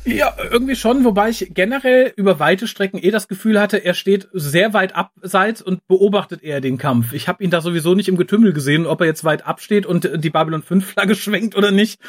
Ne? 0.06 0.16
Ja, 0.16 0.34
irgendwie 0.50 0.76
schon, 0.76 1.04
wobei 1.04 1.30
ich 1.30 1.52
generell 1.54 2.14
über 2.16 2.40
weite 2.40 2.68
Strecken 2.68 3.00
eh 3.04 3.12
das 3.12 3.28
Gefühl 3.28 3.60
hatte, 3.60 3.84
er 3.84 3.94
steht 3.94 4.30
sehr 4.32 4.74
weit 4.74 4.96
abseits 4.96 5.62
und 5.62 5.86
beobachtet 5.88 6.42
eher 6.42 6.62
den 6.62 6.78
Kampf. 6.78 7.12
Ich 7.12 7.28
habe 7.28 7.44
ihn 7.44 7.52
da 7.52 7.60
sowieso 7.60 7.96
nicht 7.96 8.08
im 8.08 8.16
Getümmel 8.16 8.54
gesehen, 8.54 8.86
ob 8.86 9.02
er 9.02 9.08
jetzt 9.08 9.26
weit 9.26 9.46
absteht 9.46 9.86
und 9.86 10.10
die 10.24 10.30
Babylon 10.30 10.64
5 10.64 10.86
Flagge 10.86 11.16
schwenkt 11.16 11.56
oder 11.56 11.72
nicht. 11.72 12.00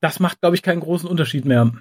Das 0.00 0.20
macht, 0.20 0.40
glaube 0.40 0.56
ich, 0.56 0.62
keinen 0.62 0.80
großen 0.80 1.08
Unterschied 1.08 1.44
mehr. 1.44 1.72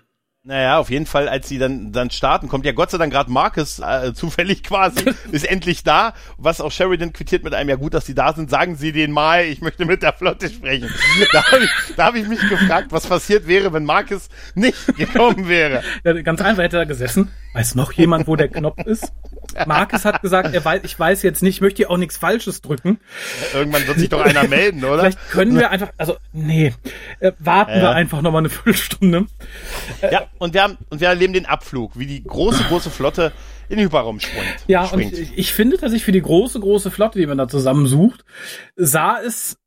Naja, 0.44 0.80
auf 0.80 0.90
jeden 0.90 1.06
Fall, 1.06 1.30
als 1.30 1.48
sie 1.48 1.60
dann, 1.60 1.92
dann 1.92 2.10
starten, 2.10 2.48
kommt 2.48 2.66
ja 2.66 2.72
Gott 2.72 2.90
sei 2.90 2.98
Dank 2.98 3.14
gerade 3.14 3.30
Marcus 3.30 3.78
äh, 3.78 4.12
zufällig 4.16 4.64
quasi, 4.64 5.06
ist 5.32 5.46
endlich 5.48 5.84
da, 5.84 6.16
was 6.38 6.62
auch 6.62 6.72
Sheridan 6.72 7.14
quittiert 7.14 7.44
mit 7.44 7.54
einem, 7.54 7.70
ja 7.70 7.76
gut, 7.76 7.94
dass 7.94 8.08
sie 8.08 8.16
da 8.16 8.34
sind, 8.34 8.50
sagen 8.50 8.76
sie 8.76 8.92
denen 8.92 9.14
mal, 9.14 9.46
ich 9.46 9.62
möchte 9.62 9.86
mit 9.86 10.02
der 10.02 10.14
Flotte 10.14 10.50
sprechen. 10.50 10.90
da 11.32 11.46
habe 11.46 11.64
ich, 11.64 11.96
da 11.96 12.06
hab 12.08 12.16
ich 12.16 12.28
mich 12.28 12.40
gefragt, 12.50 12.88
was 12.90 13.06
passiert 13.06 13.48
wäre, 13.48 13.72
wenn 13.72 13.86
Marcus 13.86 14.30
nicht 14.56 14.88
gekommen 14.98 15.48
wäre. 15.48 15.84
Ja, 16.04 16.20
ganz 16.24 16.42
einfach 16.42 16.64
hätte 16.64 16.78
er 16.78 16.88
gesessen. 16.88 17.30
Weiß 17.54 17.76
noch 17.76 17.92
jemand, 17.92 18.28
wo 18.28 18.36
der 18.36 18.48
Knopf 18.48 18.80
ist? 18.86 19.14
Marcus 19.68 20.06
hat 20.06 20.24
gesagt, 20.24 20.56
er 20.56 20.66
weiß, 20.66 20.82
ich 20.86 20.98
weiß 20.98 21.22
jetzt 21.22 21.44
nicht, 21.44 21.56
ich 21.58 21.62
möchte 21.62 21.78
hier 21.78 21.92
auch 21.92 21.98
nichts 21.98 22.18
Falsches 22.18 22.62
drücken. 22.62 23.00
Irgendwann 23.54 23.86
wird 23.86 24.00
sich 24.00 24.10
doch 24.10 24.22
einer 24.22 24.48
melden, 24.48 24.84
oder? 24.86 25.00
Vielleicht 25.02 25.30
können 25.30 25.60
wir 25.60 25.70
einfach, 25.70 25.90
also 25.98 26.18
nee, 26.32 26.74
äh, 27.20 27.34
warten 27.38 27.74
Ja. 27.74 27.82
wir 27.82 27.92
einfach 27.92 28.22
noch 28.22 28.32
mal 28.32 28.40
eine 28.40 28.50
Viertelstunde. 28.50 29.26
Ja, 30.02 30.28
und 30.42 30.56
wir 30.56 30.64
haben, 30.64 30.78
und 30.90 31.00
wir 31.00 31.08
erleben 31.08 31.34
den 31.34 31.46
Abflug, 31.46 31.98
wie 32.00 32.08
die 32.08 32.24
große, 32.24 32.64
große 32.64 32.90
Flotte 32.90 33.32
in 33.70 33.78
den 33.78 33.86
Hyperraum 33.86 34.20
springt. 34.20 34.66
Ja, 34.68 34.88
springt. 34.88 35.14
und 35.14 35.20
ich, 35.20 35.38
ich 35.38 35.54
finde, 35.54 35.78
dass 35.78 35.94
ich 35.94 36.04
für 36.04 36.12
die 36.12 36.22
große, 36.22 36.60
große 36.60 36.90
Flotte, 36.90 37.20
die 37.20 37.28
man 37.28 37.38
da 37.38 37.48
zusammensucht, 37.48 38.26
sah 38.76 39.20
es 39.20 39.58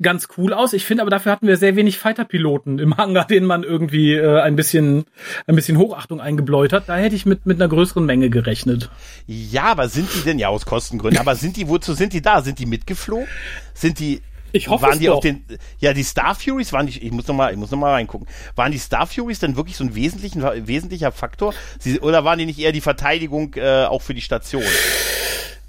ganz 0.00 0.28
cool 0.38 0.52
aus. 0.52 0.72
Ich 0.72 0.84
finde 0.84 1.02
aber 1.02 1.10
dafür 1.10 1.32
hatten 1.32 1.46
wir 1.46 1.56
sehr 1.56 1.76
wenig 1.76 1.98
Fighter-Piloten 1.98 2.78
im 2.78 2.96
Hangar, 2.96 3.26
denen 3.26 3.44
man 3.46 3.64
irgendwie 3.64 4.14
äh, 4.14 4.40
ein 4.40 4.56
bisschen 4.56 5.04
ein 5.46 5.56
bisschen 5.56 5.78
Hochachtung 5.78 6.20
eingebläut 6.20 6.72
hat. 6.72 6.88
Da 6.88 6.96
hätte 6.96 7.16
ich 7.16 7.26
mit 7.26 7.44
mit 7.44 7.60
einer 7.60 7.68
größeren 7.68 8.06
Menge 8.06 8.30
gerechnet. 8.30 8.88
Ja, 9.26 9.64
aber 9.64 9.88
sind 9.88 10.08
die 10.14 10.22
denn, 10.22 10.38
ja, 10.38 10.48
aus 10.48 10.64
Kostengründen, 10.64 11.20
aber 11.20 11.34
sind 11.34 11.56
die, 11.56 11.68
wozu 11.68 11.92
sind 11.94 12.12
die 12.12 12.22
da? 12.22 12.40
Sind 12.40 12.58
die 12.60 12.66
mitgeflogen? 12.66 13.26
Sind 13.74 13.98
die, 13.98 14.22
Ich 14.52 14.68
hoffe 14.68 14.84
waren 14.84 14.92
es 14.94 14.98
die 14.98 15.06
doch. 15.06 15.16
auf 15.16 15.22
den, 15.22 15.44
ja, 15.78 15.92
die 15.92 16.02
Star 16.02 16.34
Furies 16.34 16.72
waren 16.72 16.86
die, 16.86 16.98
ich 16.98 17.12
muss 17.12 17.26
noch 17.26 17.34
mal, 17.34 17.52
ich 17.52 17.58
muss 17.58 17.70
noch 17.70 17.78
mal 17.78 17.92
reingucken. 17.92 18.28
Waren 18.56 18.72
die 18.72 18.78
Star 18.78 19.06
Furies 19.06 19.38
denn 19.38 19.56
wirklich 19.56 19.76
so 19.76 19.84
ein 19.84 19.94
wesentlichen, 19.94 20.42
wesentlicher 20.66 21.12
Faktor? 21.12 21.54
Sie, 21.78 22.00
oder 22.00 22.24
waren 22.24 22.38
die 22.38 22.46
nicht 22.46 22.58
eher 22.58 22.72
die 22.72 22.80
Verteidigung, 22.80 23.54
äh, 23.54 23.84
auch 23.84 24.02
für 24.02 24.14
die 24.14 24.20
Station? 24.20 24.62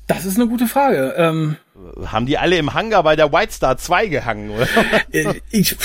Das 0.07 0.25
ist 0.25 0.37
eine 0.37 0.47
gute 0.47 0.67
Frage. 0.67 1.13
Ähm, 1.17 1.57
Haben 2.05 2.25
die 2.25 2.37
alle 2.37 2.57
im 2.57 2.73
Hangar 2.73 3.03
bei 3.03 3.15
der 3.15 3.31
White 3.31 3.53
Star 3.53 3.77
2 3.77 4.07
gehangen, 4.07 4.51
oder? 4.51 4.67
äh, 5.11 5.41
ich, 5.51 5.75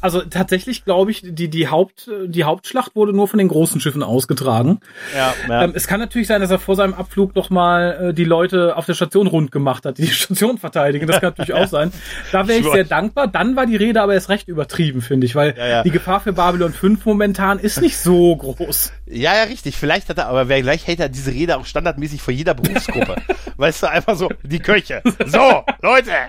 also 0.00 0.22
tatsächlich 0.22 0.84
glaube 0.84 1.10
ich, 1.10 1.22
die 1.24 1.48
die 1.48 1.68
Haupt 1.68 2.10
die 2.26 2.44
Hauptschlacht 2.44 2.94
wurde 2.96 3.12
nur 3.12 3.28
von 3.28 3.38
den 3.38 3.48
großen 3.48 3.80
Schiffen 3.80 4.02
ausgetragen. 4.02 4.80
ja, 5.16 5.34
ja. 5.48 5.64
Ähm, 5.64 5.72
es 5.74 5.86
kann 5.86 6.00
natürlich 6.00 6.28
sein, 6.28 6.40
dass 6.40 6.50
er 6.50 6.58
vor 6.58 6.76
seinem 6.76 6.94
Abflug 6.94 7.34
noch 7.34 7.50
mal 7.50 8.08
äh, 8.10 8.14
die 8.14 8.24
Leute 8.24 8.76
auf 8.76 8.86
der 8.86 8.94
Station 8.94 9.26
rund 9.26 9.52
gemacht 9.52 9.84
hat, 9.86 9.98
die 9.98 10.02
die 10.02 10.08
Station 10.08 10.58
verteidigen. 10.58 11.06
Das 11.06 11.20
kann 11.20 11.34
natürlich 11.36 11.54
auch 11.62 11.68
sein. 11.68 11.92
Da 12.30 12.48
wäre 12.48 12.60
ich 12.60 12.70
sehr 12.70 12.84
dankbar. 12.84 13.28
Dann 13.28 13.56
war 13.56 13.66
die 13.66 13.76
Rede 13.76 14.02
aber 14.02 14.14
erst 14.14 14.28
recht 14.28 14.48
übertrieben, 14.48 15.00
finde 15.00 15.26
ich, 15.26 15.34
weil 15.34 15.54
ja. 15.56 15.82
die 15.82 15.90
Gefahr 15.90 16.20
für 16.20 16.32
Babylon 16.32 16.72
5 16.72 17.04
momentan 17.04 17.58
ist 17.58 17.80
nicht 17.80 17.98
so 17.98 18.36
groß. 18.36 18.92
Ja, 19.06 19.34
ja, 19.34 19.42
richtig. 19.44 19.76
Vielleicht 19.76 20.08
hat 20.08 20.18
er, 20.18 20.28
aber 20.28 20.48
wer 20.48 20.62
gleich 20.62 20.86
hält 20.86 21.00
er 21.00 21.08
diese 21.08 21.32
Rede 21.32 21.56
auch 21.58 21.66
standardmäßig 21.66 22.22
vor 22.22 22.32
jeder 22.32 22.54
Berufsgruppe. 22.54 23.16
weißt 23.56 23.82
du, 23.82 23.90
einfach 23.90 24.16
so, 24.16 24.30
die 24.42 24.58
Köche. 24.58 25.02
So, 25.32 25.64
Leute, 25.82 26.26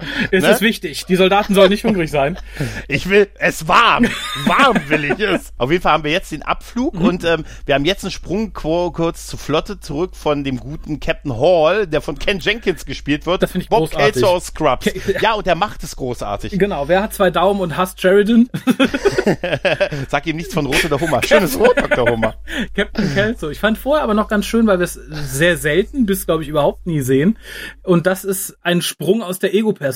Es 0.30 0.42
Ne? 0.42 0.50
ist 0.50 0.60
wichtig. 0.60 1.04
Die 1.06 1.16
Soldaten 1.16 1.54
sollen 1.54 1.70
nicht 1.70 1.84
hungrig 1.84 2.10
sein. 2.10 2.38
ich 2.88 3.08
will 3.08 3.28
es 3.38 3.68
warm. 3.68 4.06
Warm 4.46 4.78
will 4.88 5.04
ich 5.04 5.18
es. 5.20 5.52
Auf 5.58 5.70
jeden 5.70 5.82
Fall 5.82 5.92
haben 5.92 6.04
wir 6.04 6.10
jetzt 6.12 6.32
den 6.32 6.42
Abflug 6.42 6.94
Mhm. 6.94 7.04
und 7.04 7.24
ähm, 7.24 7.44
wir 7.66 7.74
haben 7.74 7.84
jetzt 7.84 8.04
einen 8.04 8.10
Sprung 8.10 8.52
kurz 8.52 9.26
zur 9.26 9.38
Flotte 9.38 9.80
zurück 9.80 10.16
von 10.16 10.44
dem 10.44 10.58
guten 10.58 11.00
Captain 11.00 11.38
Hall, 11.38 11.86
der 11.86 12.00
von 12.00 12.18
Ken 12.18 12.38
Jenkins 12.40 12.84
gespielt 12.84 13.26
wird. 13.26 13.42
Das 13.42 13.52
finde 13.52 13.64
ich 13.64 13.68
Bob 13.68 13.90
großartig. 13.90 14.12
Kelso 14.14 14.26
aus 14.28 14.46
Scrubs. 14.46 14.84
Ke- 14.92 15.16
Ja, 15.20 15.34
und 15.34 15.46
der 15.46 15.54
macht 15.54 15.82
es 15.82 15.96
großartig. 15.96 16.58
Genau. 16.58 16.88
Wer 16.88 17.02
hat 17.02 17.14
zwei 17.14 17.30
Daumen 17.30 17.60
und 17.60 17.76
hasst 17.76 18.00
Sheridan? 18.00 18.48
Sag 20.08 20.26
ihm 20.26 20.36
nichts 20.36 20.54
von 20.54 20.66
Rot 20.66 20.84
oder 20.84 21.00
Hummer. 21.00 21.22
Schönes 21.22 21.58
Rot, 21.58 21.76
Dr. 21.76 22.08
Hummer. 22.10 22.34
Captain 22.74 23.12
Kelso. 23.14 23.50
Ich 23.50 23.58
fand 23.60 23.78
vorher 23.78 24.02
aber 24.04 24.14
noch 24.14 24.28
ganz 24.28 24.46
schön, 24.46 24.66
weil 24.66 24.78
wir 24.78 24.84
es 24.84 24.94
sehr 24.94 25.56
selten 25.56 26.06
bis, 26.06 26.26
glaube 26.26 26.42
ich, 26.42 26.48
überhaupt 26.48 26.86
nie 26.86 27.00
sehen. 27.00 27.38
Und 27.82 28.06
das 28.06 28.24
ist 28.24 28.56
ein 28.62 28.82
Sprung 28.82 29.22
aus 29.22 29.38
der 29.38 29.54
Ego-Perspektive. 29.54 29.89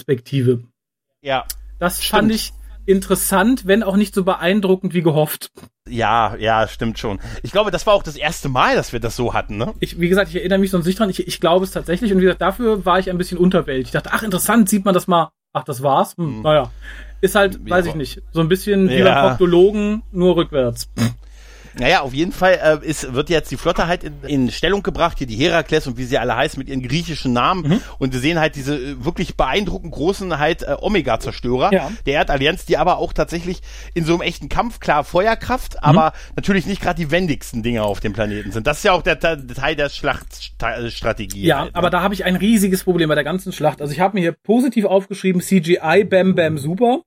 Ja. 1.22 1.44
Das 1.78 2.02
Stimmt. 2.02 2.10
fand 2.10 2.32
ich 2.32 2.52
interessant, 2.86 3.66
wenn 3.66 3.82
auch 3.82 3.96
nicht 3.96 4.14
so 4.14 4.24
beeindruckend 4.24 4.92
wie 4.94 5.02
gehofft. 5.02 5.50
Ja, 5.88 6.36
ja, 6.36 6.66
stimmt 6.68 6.98
schon. 6.98 7.18
Ich 7.42 7.50
glaube, 7.52 7.70
das 7.70 7.86
war 7.86 7.94
auch 7.94 8.02
das 8.02 8.16
erste 8.16 8.48
Mal, 8.48 8.76
dass 8.76 8.92
wir 8.92 9.00
das 9.00 9.16
so 9.16 9.32
hatten, 9.34 9.56
ne? 9.56 9.72
Ich, 9.80 9.98
wie 10.00 10.08
gesagt, 10.08 10.30
ich 10.30 10.36
erinnere 10.36 10.58
mich 10.58 10.70
sonst 10.70 10.86
nicht 10.86 10.98
dran. 10.98 11.10
Ich, 11.10 11.26
ich 11.26 11.40
glaube 11.40 11.64
es 11.64 11.70
tatsächlich. 11.72 12.12
Und 12.12 12.18
wie 12.18 12.24
gesagt, 12.24 12.40
dafür 12.42 12.84
war 12.84 12.98
ich 12.98 13.10
ein 13.10 13.18
bisschen 13.18 13.38
unterwältigt. 13.38 13.88
Ich 13.88 13.92
dachte, 13.92 14.10
ach, 14.12 14.22
interessant, 14.22 14.68
sieht 14.68 14.84
man 14.84 14.94
das 14.94 15.06
mal. 15.06 15.30
Ach, 15.52 15.64
das 15.64 15.82
war's? 15.82 16.14
Hm, 16.16 16.42
Naja. 16.42 16.70
Ist 17.20 17.34
halt, 17.36 17.54
Ja, 17.64 17.70
weiß 17.76 17.86
ich 17.86 17.94
nicht, 17.94 18.20
so 18.32 18.40
ein 18.40 18.48
bisschen 18.48 18.88
wie 18.90 18.96
Ja. 18.98 19.04
beim 19.14 19.28
Proktologen, 19.30 20.02
nur 20.12 20.36
rückwärts. 20.36 20.88
Naja, 21.78 22.00
auf 22.00 22.14
jeden 22.14 22.32
Fall 22.32 22.80
äh, 22.82 22.86
ist, 22.86 23.14
wird 23.14 23.30
jetzt 23.30 23.50
die 23.50 23.56
Flotte 23.56 23.86
halt 23.86 24.04
in, 24.04 24.14
in 24.26 24.50
Stellung 24.50 24.82
gebracht, 24.82 25.18
hier 25.18 25.26
die 25.26 25.36
Herakles 25.36 25.86
und 25.86 25.98
wie 25.98 26.04
sie 26.04 26.18
alle 26.18 26.36
heißen 26.36 26.58
mit 26.58 26.68
ihren 26.68 26.82
griechischen 26.82 27.32
Namen. 27.32 27.68
Mhm. 27.68 27.80
Und 27.98 28.12
wir 28.12 28.20
sehen 28.20 28.38
halt 28.38 28.56
diese 28.56 28.76
äh, 28.76 29.04
wirklich 29.04 29.36
beeindruckend 29.36 29.92
großen 29.92 30.38
halt 30.38 30.62
äh, 30.62 30.76
Omega-Zerstörer 30.80 31.72
Ja. 31.72 31.90
der 32.06 32.14
Erdallianz, 32.14 32.64
die 32.64 32.76
aber 32.76 32.98
auch 32.98 33.12
tatsächlich 33.12 33.60
in 33.94 34.04
so 34.04 34.12
einem 34.14 34.22
echten 34.22 34.48
Kampf, 34.48 34.80
klar 34.80 35.04
Feuerkraft, 35.04 35.82
aber 35.82 36.12
natürlich 36.36 36.66
nicht 36.66 36.80
gerade 36.80 36.96
die 36.96 37.10
wendigsten 37.10 37.62
Dinge 37.62 37.82
auf 37.82 38.00
dem 38.00 38.12
Planeten 38.12 38.52
sind. 38.52 38.66
Das 38.66 38.78
ist 38.78 38.84
ja 38.84 38.92
auch 38.92 39.02
der, 39.02 39.16
der 39.16 39.46
Teil 39.46 39.76
der 39.76 39.88
Schlachtstrategie. 39.88 41.44
Ja, 41.46 41.60
halt, 41.60 41.72
ne? 41.72 41.78
aber 41.78 41.90
da 41.90 42.02
habe 42.02 42.14
ich 42.14 42.24
ein 42.24 42.36
riesiges 42.36 42.84
Problem 42.84 43.08
bei 43.08 43.14
der 43.14 43.24
ganzen 43.24 43.52
Schlacht. 43.52 43.80
Also 43.80 43.92
ich 43.92 44.00
habe 44.00 44.14
mir 44.14 44.20
hier 44.20 44.32
positiv 44.32 44.84
aufgeschrieben, 44.84 45.40
CGI, 45.40 46.04
Bam 46.04 46.34
Bam, 46.34 46.58
super. 46.58 47.02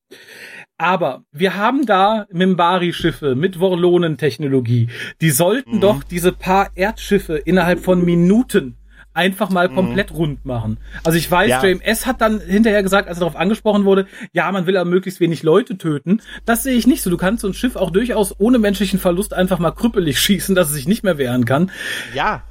Aber 0.78 1.24
wir 1.32 1.56
haben 1.56 1.86
da 1.86 2.28
Mimbari-Schiffe 2.32 3.36
mit 3.36 3.56
Vorlonen-Technologie. 3.58 4.90
Die 5.22 5.32
sollten 5.32 5.78
Mhm. 5.78 5.82
doch 5.82 6.04
diese 6.04 6.32
paar 6.32 6.70
Erdschiffe 6.76 7.36
innerhalb 7.38 7.80
von 7.80 8.04
Minuten 8.06 8.76
einfach 9.14 9.50
mal 9.50 9.68
komplett 9.68 10.14
rund 10.14 10.46
machen. 10.46 10.78
Also 11.04 11.18
ich 11.18 11.30
weiß, 11.32 11.48
Mhm. 11.48 11.52
Ja. 11.52 11.64
JMS 11.66 12.06
hat 12.06 12.22
dann 12.22 12.40
hinterher 12.40 12.84
gesagt, 12.84 13.08
als 13.10 13.18
er 13.18 13.22
darauf 13.22 13.36
angesprochen 13.36 13.84
wurde, 13.84 14.06
ja, 14.32 14.52
man 14.52 14.68
will 14.68 14.78
aber 14.78 14.88
möglichst 14.88 15.20
wenig 15.20 15.42
Leute 15.42 15.80
töten. 15.80 16.22
Das 16.46 16.62
sehe 16.62 16.76
ich 16.78 16.86
nicht 16.86 17.02
so. 17.02 17.10
Du 17.10 17.18
kannst 17.18 17.42
so 17.42 17.48
ein 17.48 17.56
Schiff 17.56 17.76
auch 17.76 17.90
durchaus 17.90 18.36
ohne 18.40 18.60
menschlichen 18.60 19.00
Verlust 19.00 19.34
einfach 19.34 19.58
mal 19.58 19.72
krüppelig 19.72 20.20
schießen, 20.20 20.54
dass 20.54 20.68
es 20.68 20.76
sich 20.76 20.88
nicht 20.88 21.04
mehr 21.04 21.18
wehren 21.18 21.46
kann. 21.46 21.72
Ja, 22.14 22.44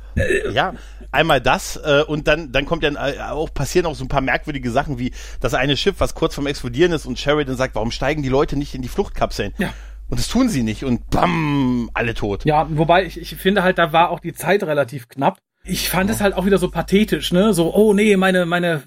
ja. 0.52 0.74
Einmal 1.12 1.40
das 1.40 1.76
äh, 1.76 2.02
und 2.06 2.26
dann 2.28 2.52
dann 2.52 2.66
kommt 2.66 2.82
dann 2.82 2.96
äh, 2.96 3.20
auch 3.20 3.52
passieren 3.54 3.86
auch 3.86 3.94
so 3.94 4.04
ein 4.04 4.08
paar 4.08 4.20
merkwürdige 4.20 4.70
Sachen 4.70 4.98
wie 4.98 5.12
das 5.40 5.54
eine 5.54 5.76
Schiff, 5.76 5.96
was 5.98 6.14
kurz 6.14 6.34
vorm 6.34 6.46
explodieren 6.46 6.92
ist 6.92 7.06
und 7.06 7.18
Sheridan 7.18 7.56
sagt, 7.56 7.74
warum 7.74 7.90
steigen 7.90 8.22
die 8.22 8.28
Leute 8.28 8.56
nicht 8.56 8.74
in 8.74 8.82
die 8.82 8.88
Fluchtkapseln? 8.88 9.54
Ja. 9.58 9.72
Und 10.08 10.20
das 10.20 10.28
tun 10.28 10.48
sie 10.48 10.62
nicht 10.62 10.84
und 10.84 11.10
bam, 11.10 11.90
alle 11.94 12.14
tot. 12.14 12.44
Ja, 12.44 12.66
wobei 12.70 13.04
ich, 13.04 13.20
ich 13.20 13.34
finde 13.36 13.62
halt, 13.62 13.78
da 13.78 13.92
war 13.92 14.10
auch 14.10 14.20
die 14.20 14.34
Zeit 14.34 14.62
relativ 14.62 15.08
knapp. 15.08 15.38
Ich 15.64 15.88
fand 15.88 16.10
es 16.10 16.20
halt 16.20 16.34
auch 16.34 16.46
wieder 16.46 16.58
so 16.58 16.70
pathetisch, 16.70 17.32
ne? 17.32 17.52
So, 17.52 17.74
oh 17.74 17.92
nee, 17.92 18.16
meine, 18.16 18.46
meine 18.46 18.82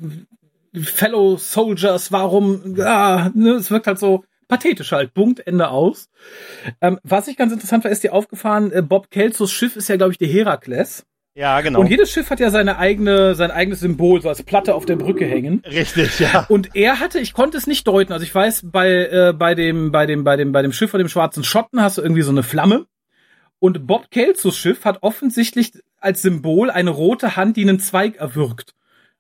Fellow 0.74 1.36
Soldiers, 1.36 2.12
warum, 2.14 2.78
ah, 2.80 3.32
ne? 3.34 3.56
Es 3.56 3.70
wirkt 3.70 3.88
halt 3.88 4.00
so 4.00 4.24
pathetisch 4.48 4.94
halt. 4.94 5.14
Punkt, 5.14 5.46
Ende 5.46 5.70
aus. 5.70 6.10
Ähm, 6.80 7.00
was 7.04 7.28
ich 7.28 7.36
ganz 7.36 7.52
interessant 7.52 7.84
war, 7.84 7.92
ist 7.92 8.04
dir 8.04 8.14
aufgefahren, 8.14 8.72
äh, 8.72 8.82
Bob 8.82 9.12
Kelsos 9.12 9.52
Schiff 9.52 9.76
ist 9.76 9.90
ja, 9.90 9.98
glaube 9.98 10.14
ich, 10.14 10.18
der 10.18 10.30
Herakles. 10.30 11.06
Ja, 11.36 11.62
genau. 11.62 11.80
Und 11.80 11.90
jedes 11.90 12.12
Schiff 12.12 12.30
hat 12.30 12.40
ja 12.40 12.50
seine 12.50 12.78
eigene, 12.78 13.36
sein 13.36 13.52
eigenes 13.52 13.80
Symbol, 13.80 14.22
so 14.22 14.30
als 14.30 14.44
Platte 14.44 14.76
auf 14.76 14.86
der 14.86 14.98
Brücke 14.98 15.26
hängen. 15.26 15.62
Richtig, 15.66 16.20
ja. 16.20 16.46
Und 16.50 16.76
er 16.76 17.00
hatte, 17.00 17.20
ich 17.20 17.34
konnte 17.34 17.58
es 17.58 17.68
nicht 17.68 17.88
deuten. 17.88 18.12
Also 18.12 18.24
ich 18.24 18.34
weiß, 18.34 18.64
bei, 18.72 18.90
äh, 18.90 19.34
bei 19.34 19.56
dem, 19.56 19.92
bei 19.92 20.06
dem, 20.06 20.24
bei 20.24 20.36
dem, 20.36 20.52
bei 20.52 20.62
dem 20.62 20.74
Schiff 20.74 20.92
von 20.92 20.98
dem 20.98 21.08
schwarzen 21.08 21.44
Schotten 21.44 21.82
hast 21.82 21.98
du 21.98 22.02
irgendwie 22.02 22.24
so 22.24 22.32
eine 22.32 22.44
Flamme. 22.44 22.88
Und 23.60 23.88
Bob 23.88 24.10
Kelsos 24.10 24.58
Schiff 24.58 24.86
hat 24.86 25.04
offensichtlich 25.04 25.74
als 26.00 26.22
Symbol 26.22 26.70
eine 26.70 26.90
rote 26.90 27.36
Hand, 27.36 27.58
die 27.58 27.64
einen 27.64 27.80
Zweig 27.80 28.16
erwürgt. 28.18 28.74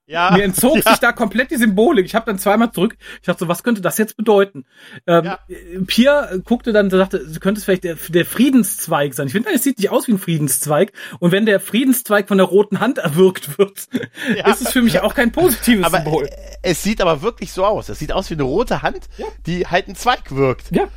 Ja. 0.09 0.31
Mir 0.31 0.43
entzog 0.43 0.75
ja. 0.77 0.81
sich 0.91 0.99
da 0.99 1.11
komplett 1.11 1.51
die 1.51 1.55
Symbolik. 1.57 2.05
Ich 2.05 2.15
habe 2.15 2.25
dann 2.25 2.39
zweimal 2.39 2.71
zurück. 2.71 2.97
Ich 3.21 3.27
dachte 3.27 3.39
so, 3.39 3.47
was 3.47 3.63
könnte 3.63 3.81
das 3.81 3.97
jetzt 3.97 4.17
bedeuten? 4.17 4.65
Ähm, 5.07 5.23
Ja. 5.25 5.39
Pierre 5.87 6.41
guckte 6.43 6.73
dann, 6.73 6.89
sagte, 6.89 7.19
könnte 7.39 7.59
es 7.59 7.65
vielleicht 7.65 7.83
der, 7.83 7.95
der 8.09 8.25
Friedenszweig 8.25 9.13
sein. 9.13 9.27
Ich 9.27 9.33
finde, 9.33 9.49
es 9.53 9.63
sieht 9.63 9.77
nicht 9.77 9.89
aus 9.91 10.07
wie 10.07 10.13
ein 10.13 10.17
Friedenszweig. 10.19 10.91
Und 11.19 11.31
wenn 11.31 11.45
der 11.45 11.59
Friedenszweig 11.59 12.27
von 12.27 12.37
der 12.37 12.47
roten 12.47 12.79
Hand 12.79 12.97
erwürgt 12.97 13.57
wird, 13.57 13.87
Ja. 14.35 14.51
ist 14.51 14.61
es 14.61 14.71
für 14.71 14.81
mich 14.81 14.99
auch 15.01 15.13
kein 15.13 15.31
positives 15.31 15.85
Aber 15.85 15.97
Symbol. 16.01 16.25
äh, 16.25 16.31
es 16.63 16.83
sieht 16.83 17.01
aber 17.01 17.21
wirklich 17.21 17.51
so 17.51 17.63
aus. 17.65 17.89
Es 17.89 17.99
sieht 17.99 18.11
aus 18.11 18.29
wie 18.29 18.33
eine 18.33 18.43
rote 18.43 18.81
Hand, 18.81 19.07
die 19.45 19.67
halt 19.67 19.87
ein 19.87 19.95
Zweig 19.95 20.35
wirkt. 20.35 20.71
Ja. 20.71 20.87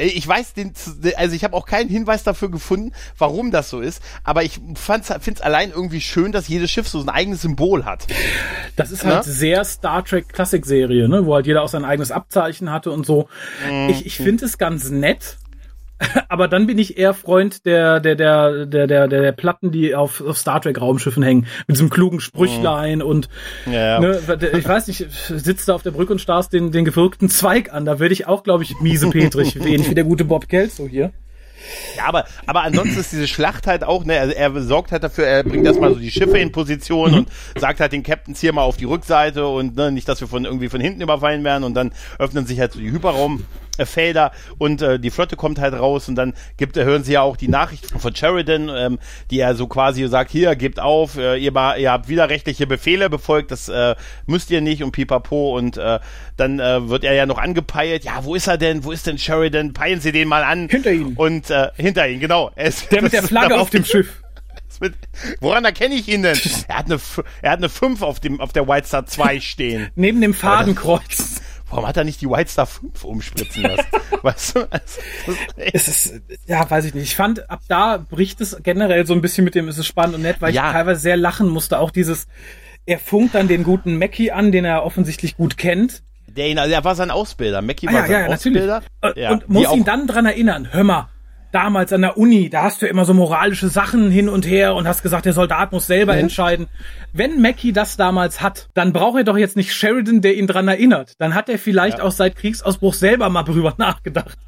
Ich 0.00 0.26
weiß 0.26 0.54
den, 0.54 0.72
also 1.16 1.34
ich 1.36 1.44
habe 1.44 1.54
auch 1.56 1.66
keinen 1.66 1.88
Hinweis 1.88 2.22
dafür 2.24 2.50
gefunden, 2.50 2.92
warum 3.18 3.50
das 3.50 3.70
so 3.70 3.80
ist, 3.80 4.02
aber 4.24 4.42
ich 4.42 4.60
finde 4.74 5.14
es 5.32 5.40
allein 5.40 5.70
irgendwie 5.70 6.00
schön, 6.00 6.32
dass 6.32 6.48
jedes 6.48 6.70
Schiff 6.70 6.88
so 6.88 7.00
ein 7.00 7.08
eigenes 7.08 7.42
Symbol 7.42 7.84
hat. 7.84 8.06
Das 8.76 8.90
ist 8.90 9.04
halt 9.04 9.26
Ne? 9.26 9.32
sehr 9.32 9.64
Star 9.64 10.04
Trek 10.04 10.28
Klassik-Serie, 10.30 11.08
ne? 11.08 11.26
wo 11.26 11.34
halt 11.34 11.46
jeder 11.46 11.62
auch 11.62 11.68
sein 11.68 11.84
eigenes 11.84 12.10
Abzeichen 12.12 12.70
hatte 12.70 12.90
und 12.90 13.04
so. 13.04 13.28
Mhm. 13.70 13.90
Ich, 13.90 14.06
ich 14.06 14.16
finde 14.16 14.46
es 14.46 14.58
ganz 14.58 14.90
nett. 14.90 15.36
Aber 16.28 16.48
dann 16.48 16.66
bin 16.66 16.78
ich 16.78 16.98
eher 16.98 17.14
Freund 17.14 17.66
der, 17.66 18.00
der, 18.00 18.16
der, 18.16 18.66
der, 18.66 18.86
der, 18.86 19.08
der, 19.08 19.32
Platten, 19.32 19.70
die 19.70 19.94
auf, 19.94 20.20
auf 20.20 20.38
Star 20.38 20.60
Trek 20.60 20.80
Raumschiffen 20.80 21.22
hängen. 21.22 21.46
Mit 21.66 21.76
diesem 21.76 21.90
klugen 21.90 22.20
Sprüchlein 22.20 23.02
und, 23.02 23.28
Mhm. 23.66 23.72
Ja, 23.72 23.80
ja. 23.80 24.00
ne, 24.00 24.20
ich 24.56 24.68
weiß 24.68 24.86
nicht, 24.88 25.06
sitzt 25.10 25.68
da 25.68 25.74
auf 25.74 25.82
der 25.82 25.90
Brücke 25.90 26.12
und 26.12 26.20
starrst 26.20 26.52
den, 26.52 26.72
den 26.72 26.84
gewirkten 26.84 27.28
Zweig 27.28 27.72
an. 27.72 27.84
Da 27.84 27.98
würde 27.98 28.12
ich 28.12 28.26
auch, 28.26 28.42
glaube 28.42 28.62
ich, 28.62 28.80
miese 28.80 29.10
Petrig, 29.10 29.56
ähnlich 29.60 29.90
wie 29.90 29.94
der 29.94 30.04
gute 30.04 30.24
Bob 30.24 30.48
Kelso 30.48 30.86
hier. 30.86 31.12
Ja, 31.96 32.04
aber, 32.06 32.24
aber 32.46 32.62
ansonsten 32.62 32.98
ist 32.98 33.12
diese 33.12 33.28
Schlacht 33.28 33.66
halt 33.66 33.84
auch, 33.84 34.04
ne, 34.04 34.18
also 34.18 34.34
er 34.34 34.62
sorgt 34.62 34.92
halt 34.92 35.04
dafür, 35.04 35.26
er 35.26 35.44
bringt 35.44 35.66
erstmal 35.66 35.92
so 35.92 36.00
die 36.00 36.10
Schiffe 36.10 36.38
in 36.38 36.52
Position 36.52 37.12
und 37.12 37.28
sagt 37.56 37.80
halt 37.80 37.92
den 37.92 38.02
Captains 38.02 38.40
hier 38.40 38.54
mal 38.54 38.62
auf 38.62 38.78
die 38.78 38.86
Rückseite 38.86 39.46
und 39.46 39.76
ne, 39.76 39.92
nicht, 39.92 40.08
dass 40.08 40.20
wir 40.22 40.28
von 40.28 40.46
irgendwie 40.46 40.70
von 40.70 40.80
hinten 40.80 41.02
überfallen 41.02 41.44
werden 41.44 41.64
und 41.64 41.74
dann 41.74 41.92
öffnen 42.18 42.46
sich 42.46 42.58
halt 42.60 42.72
so 42.72 42.80
die 42.80 42.90
Hyperraum 42.90 43.44
Felder 43.78 44.32
und 44.58 44.82
äh, 44.82 44.98
die 44.98 45.10
Flotte 45.10 45.36
kommt 45.36 45.58
halt 45.58 45.74
raus 45.74 46.08
und 46.08 46.14
dann 46.14 46.34
gibt, 46.56 46.76
hören 46.76 47.04
sie 47.04 47.12
ja 47.12 47.22
auch 47.22 47.36
die 47.36 47.48
Nachricht 47.48 47.86
von 47.98 48.14
Sheridan, 48.14 48.68
ähm, 48.68 48.98
die 49.30 49.40
er 49.40 49.54
so 49.54 49.66
quasi 49.66 50.06
sagt, 50.08 50.30
hier, 50.30 50.56
gebt 50.56 50.80
auf, 50.80 51.16
äh, 51.16 51.36
ihr, 51.36 51.52
ihr 51.78 51.92
habt 51.92 52.08
widerrechtliche 52.08 52.66
Befehle 52.66 53.10
befolgt, 53.10 53.50
das 53.50 53.68
äh, 53.68 53.94
müsst 54.26 54.50
ihr 54.50 54.60
nicht 54.60 54.82
und 54.82 54.92
pipapo 54.92 55.56
und 55.56 55.76
äh, 55.76 55.98
dann 56.36 56.60
äh, 56.60 56.88
wird 56.88 57.04
er 57.04 57.14
ja 57.14 57.26
noch 57.26 57.38
angepeilt, 57.38 58.04
ja, 58.04 58.24
wo 58.24 58.34
ist 58.34 58.46
er 58.46 58.58
denn, 58.58 58.84
wo 58.84 58.92
ist 58.92 59.06
denn 59.06 59.18
Sheridan, 59.18 59.72
peilen 59.72 60.00
sie 60.00 60.12
den 60.12 60.28
mal 60.28 60.44
an. 60.44 60.68
Hinter 60.68 60.92
ihm. 60.92 61.16
Und 61.16 61.50
äh, 61.50 61.68
hinter 61.76 62.08
ihm, 62.08 62.20
genau. 62.20 62.50
Es, 62.60 62.88
der 62.88 63.02
mit 63.02 63.12
der 63.12 63.22
Flagge 63.22 63.58
auf 63.58 63.70
dem 63.70 63.84
Schiff. 63.84 64.22
Mit, 64.80 64.94
woran 65.40 65.64
erkenne 65.66 65.94
ich 65.94 66.08
ihn 66.08 66.22
denn? 66.22 66.38
Er 66.68 66.78
hat 66.78 66.86
eine, 66.86 66.98
er 67.42 67.50
hat 67.50 67.58
eine 67.58 67.68
5 67.68 68.00
auf, 68.00 68.18
dem, 68.18 68.40
auf 68.40 68.52
der 68.52 68.66
White 68.66 68.86
Star 68.86 69.04
2 69.04 69.40
stehen. 69.40 69.90
Neben 69.94 70.22
dem 70.22 70.32
Fadenkreuz. 70.32 71.39
Warum 71.70 71.86
hat 71.86 71.96
er 71.96 72.04
nicht 72.04 72.20
die 72.20 72.28
White 72.28 72.50
Star 72.50 72.66
5 72.66 73.04
umspritzen 73.04 73.62
lassen? 73.62 73.86
weißt 74.22 74.56
du? 74.56 74.72
Also, 74.72 75.00
es 75.56 75.88
ist, 75.88 76.20
ja, 76.46 76.68
weiß 76.68 76.84
ich 76.84 76.94
nicht. 76.94 77.04
Ich 77.04 77.16
fand, 77.16 77.48
ab 77.48 77.60
da 77.68 77.96
bricht 77.96 78.40
es 78.40 78.56
generell 78.62 79.06
so 79.06 79.14
ein 79.14 79.20
bisschen 79.20 79.44
mit 79.44 79.54
dem, 79.54 79.68
es 79.68 79.78
ist 79.78 79.86
spannend 79.86 80.16
und 80.16 80.22
nett, 80.22 80.36
weil 80.40 80.52
ja. 80.52 80.66
ich 80.66 80.72
teilweise 80.72 81.00
sehr 81.00 81.16
lachen 81.16 81.48
musste. 81.48 81.78
Auch 81.78 81.90
dieses, 81.90 82.26
er 82.86 82.98
funkt 82.98 83.34
dann 83.36 83.48
den 83.48 83.62
guten 83.62 83.96
Mackie 83.98 84.32
an, 84.32 84.52
den 84.52 84.64
er 84.64 84.84
offensichtlich 84.84 85.36
gut 85.36 85.56
kennt. 85.56 86.02
Der, 86.26 86.48
ihn, 86.48 86.56
der 86.56 86.84
war 86.84 86.94
sein 86.94 87.10
Ausbilder. 87.10 87.62
Mackie 87.62 87.88
ah, 87.88 87.92
war 87.92 88.00
ja, 88.02 88.06
sein 88.06 88.28
ja, 88.28 88.34
Ausbilder. 88.34 88.82
Natürlich. 89.00 89.24
Ja, 89.24 89.32
und 89.32 89.48
muss 89.48 89.72
ihn 89.72 89.84
dann 89.84 90.06
dran 90.06 90.26
erinnern, 90.26 90.68
hör 90.72 90.84
mal, 90.84 91.08
damals 91.52 91.92
an 91.92 92.02
der 92.02 92.16
Uni, 92.16 92.50
da 92.50 92.62
hast 92.62 92.82
du 92.82 92.86
immer 92.86 93.04
so 93.04 93.14
moralische 93.14 93.68
Sachen 93.68 94.10
hin 94.10 94.28
und 94.28 94.46
her 94.46 94.74
und 94.74 94.86
hast 94.86 95.02
gesagt, 95.02 95.26
der 95.26 95.32
Soldat 95.32 95.72
muss 95.72 95.86
selber 95.86 96.14
mhm. 96.14 96.20
entscheiden. 96.20 96.68
Wenn 97.12 97.40
Mackie 97.42 97.72
das 97.72 97.96
damals 97.96 98.40
hat, 98.40 98.68
dann 98.74 98.92
braucht 98.92 99.18
er 99.18 99.24
doch 99.24 99.36
jetzt 99.36 99.56
nicht 99.56 99.74
Sheridan, 99.74 100.20
der 100.20 100.36
ihn 100.36 100.46
dran 100.46 100.68
erinnert. 100.68 101.14
Dann 101.18 101.34
hat 101.34 101.48
er 101.48 101.58
vielleicht 101.58 101.98
ja. 101.98 102.04
auch 102.04 102.12
seit 102.12 102.36
Kriegsausbruch 102.36 102.94
selber 102.94 103.28
mal 103.30 103.42
drüber 103.42 103.74
nachgedacht. 103.78 104.38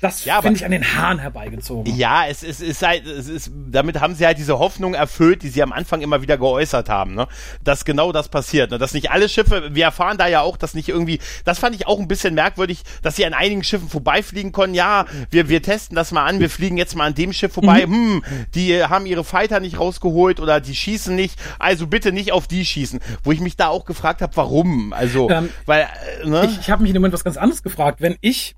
Das 0.00 0.24
ja, 0.24 0.40
finde 0.40 0.58
ich 0.58 0.64
an 0.64 0.70
den 0.70 0.84
Haaren 0.84 1.18
herbeigezogen. 1.18 1.96
Ja, 1.96 2.26
es 2.26 2.42
ist, 2.42 2.62
ist 2.62 2.82
halt, 2.82 3.06
es 3.06 3.28
ist, 3.28 3.50
damit 3.70 4.00
haben 4.00 4.14
sie 4.14 4.26
halt 4.26 4.38
diese 4.38 4.58
Hoffnung 4.58 4.94
erfüllt, 4.94 5.42
die 5.42 5.48
sie 5.48 5.62
am 5.62 5.72
Anfang 5.72 6.02
immer 6.02 6.22
wieder 6.22 6.38
geäußert 6.38 6.88
haben, 6.88 7.14
ne? 7.14 7.26
Dass 7.62 7.84
genau 7.84 8.12
das 8.12 8.28
passiert, 8.28 8.70
ne? 8.70 8.78
Dass 8.78 8.94
nicht 8.94 9.10
alle 9.10 9.28
Schiffe, 9.28 9.70
wir 9.74 9.84
erfahren 9.84 10.18
da 10.18 10.28
ja 10.28 10.40
auch, 10.40 10.56
dass 10.56 10.74
nicht 10.74 10.88
irgendwie, 10.88 11.18
das 11.44 11.58
fand 11.58 11.74
ich 11.74 11.86
auch 11.86 11.98
ein 11.98 12.08
bisschen 12.08 12.34
merkwürdig, 12.34 12.82
dass 13.02 13.16
sie 13.16 13.26
an 13.26 13.34
einigen 13.34 13.64
Schiffen 13.64 13.88
vorbeifliegen 13.88 14.52
konnten. 14.52 14.74
Ja, 14.74 15.06
wir, 15.30 15.48
wir 15.48 15.62
testen 15.62 15.96
das 15.96 16.12
mal 16.12 16.24
an, 16.24 16.40
wir 16.44 16.50
fliegen 16.50 16.76
jetzt 16.76 16.94
mal 16.94 17.06
an 17.06 17.14
dem 17.14 17.32
Schiff 17.32 17.54
vorbei. 17.54 17.86
Mhm. 17.86 18.22
Hm, 18.22 18.22
die 18.54 18.84
haben 18.84 19.06
ihre 19.06 19.24
Fighter 19.24 19.60
nicht 19.60 19.80
rausgeholt 19.80 20.40
oder 20.40 20.60
die 20.60 20.74
schießen 20.74 21.16
nicht. 21.16 21.40
Also 21.58 21.86
bitte 21.86 22.12
nicht 22.12 22.32
auf 22.32 22.46
die 22.46 22.66
schießen. 22.66 23.00
Wo 23.22 23.32
ich 23.32 23.40
mich 23.40 23.56
da 23.56 23.68
auch 23.68 23.86
gefragt 23.86 24.20
habe, 24.20 24.36
warum? 24.36 24.92
Also, 24.92 25.30
ähm, 25.30 25.48
weil, 25.64 25.88
äh, 26.22 26.28
ne? 26.28 26.44
Ich, 26.44 26.60
ich 26.60 26.70
habe 26.70 26.82
mich 26.82 26.90
in 26.90 26.94
dem 26.94 27.00
Moment 27.00 27.14
was 27.14 27.24
ganz 27.24 27.38
anderes 27.38 27.62
gefragt. 27.62 28.02
Wenn 28.02 28.16
ich 28.20 28.56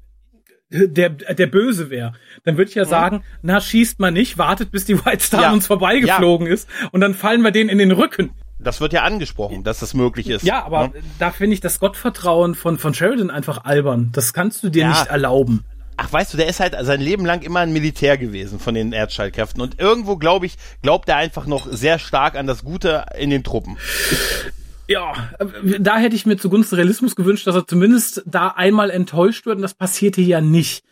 der, 0.68 1.10
der 1.10 1.46
Böse 1.46 1.90
wäre, 1.90 2.14
dann 2.42 2.56
würde 2.56 2.70
ich 2.70 2.74
ja 2.74 2.84
mhm. 2.84 2.88
sagen, 2.88 3.24
na, 3.42 3.60
schießt 3.60 4.00
man 4.00 4.14
nicht, 4.14 4.36
wartet, 4.36 4.72
bis 4.72 4.84
die 4.84 5.04
White 5.04 5.22
Star 5.22 5.42
ja. 5.42 5.52
uns 5.52 5.68
vorbeigeflogen 5.68 6.48
ja. 6.48 6.54
ist 6.54 6.68
und 6.90 7.00
dann 7.02 7.14
fallen 7.14 7.42
wir 7.42 7.52
denen 7.52 7.70
in 7.70 7.78
den 7.78 7.92
Rücken. 7.92 8.30
Das 8.58 8.80
wird 8.80 8.92
ja 8.92 9.02
angesprochen, 9.02 9.62
dass 9.62 9.78
das 9.78 9.94
möglich 9.94 10.28
ist. 10.28 10.42
Ja, 10.42 10.64
aber 10.64 10.88
ne? 10.88 10.94
da 11.20 11.30
finde 11.30 11.54
ich 11.54 11.60
das 11.60 11.78
Gottvertrauen 11.78 12.56
von, 12.56 12.78
von 12.78 12.94
Sheridan 12.94 13.30
einfach 13.30 13.64
albern. 13.64 14.10
Das 14.12 14.32
kannst 14.32 14.64
du 14.64 14.70
dir 14.70 14.82
ja. 14.82 14.88
nicht 14.88 15.06
erlauben. 15.06 15.64
Ach, 15.96 16.12
weißt 16.12 16.34
du, 16.34 16.36
der 16.36 16.48
ist 16.48 16.60
halt 16.60 16.76
sein 16.78 17.00
Leben 17.00 17.24
lang 17.24 17.42
immer 17.42 17.60
ein 17.60 17.72
Militär 17.72 18.18
gewesen 18.18 18.58
von 18.58 18.74
den 18.74 18.92
Erdschallkräften. 18.92 19.62
Und 19.62 19.80
irgendwo, 19.80 20.16
glaube 20.16 20.46
ich, 20.46 20.56
glaubt 20.82 21.08
er 21.08 21.16
einfach 21.16 21.46
noch 21.46 21.66
sehr 21.70 21.98
stark 21.98 22.36
an 22.36 22.46
das 22.46 22.64
Gute 22.64 23.06
in 23.18 23.30
den 23.30 23.44
Truppen. 23.44 23.78
Ja, 24.88 25.30
da 25.78 25.96
hätte 25.98 26.14
ich 26.14 26.26
mir 26.26 26.36
zugunsten 26.36 26.76
Realismus 26.76 27.16
gewünscht, 27.16 27.46
dass 27.46 27.56
er 27.56 27.66
zumindest 27.66 28.22
da 28.26 28.48
einmal 28.48 28.90
enttäuscht 28.90 29.46
wird 29.46 29.56
und 29.56 29.62
das 29.62 29.74
passierte 29.74 30.20
ja 30.20 30.40
nicht. 30.40 30.84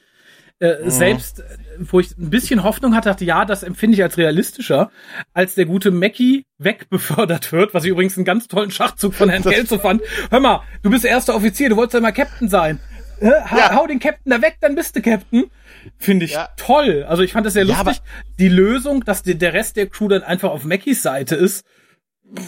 Äh, 0.58 0.84
mhm. 0.84 0.90
Selbst, 0.90 1.42
wo 1.78 2.00
ich 2.00 2.16
ein 2.16 2.30
bisschen 2.30 2.62
Hoffnung 2.62 2.94
hatte, 2.94 3.10
dachte, 3.10 3.24
ja, 3.24 3.44
das 3.44 3.62
empfinde 3.62 3.96
ich 3.96 4.02
als 4.02 4.16
realistischer, 4.16 4.90
als 5.32 5.54
der 5.54 5.66
gute 5.66 5.90
Mackie 5.90 6.46
wegbefördert 6.58 7.52
wird, 7.52 7.74
was 7.74 7.84
ich 7.84 7.90
übrigens 7.90 8.16
einen 8.16 8.24
ganz 8.24 8.48
tollen 8.48 8.70
Schachzug 8.70 9.14
von 9.14 9.28
Herrn 9.28 9.42
Kelso 9.42 9.78
fand. 9.78 10.02
Hör 10.30 10.40
mal, 10.40 10.62
du 10.82 10.90
bist 10.90 11.04
erster 11.04 11.34
Offizier, 11.34 11.68
du 11.68 11.76
wolltest 11.76 11.94
ja 11.94 12.00
mal 12.00 12.12
Captain 12.12 12.48
sein 12.48 12.80
ha, 13.22 13.58
ja. 13.58 13.74
hau 13.74 13.86
den 13.86 13.98
Captain 13.98 14.30
da 14.30 14.42
weg, 14.42 14.56
dann 14.60 14.74
bist 14.74 14.96
du 14.96 15.02
Captain. 15.02 15.50
Finde 15.98 16.24
ich 16.24 16.32
ja. 16.32 16.48
toll. 16.56 17.04
Also 17.08 17.22
ich 17.22 17.32
fand 17.32 17.46
das 17.46 17.52
sehr 17.52 17.64
lustig. 17.64 17.96
Ja, 17.96 18.02
die 18.38 18.48
Lösung, 18.48 19.04
dass 19.04 19.22
der 19.22 19.52
Rest 19.52 19.76
der 19.76 19.88
Crew 19.88 20.08
dann 20.08 20.22
einfach 20.22 20.50
auf 20.50 20.64
Mackies 20.64 21.02
Seite 21.02 21.34
ist, 21.36 21.64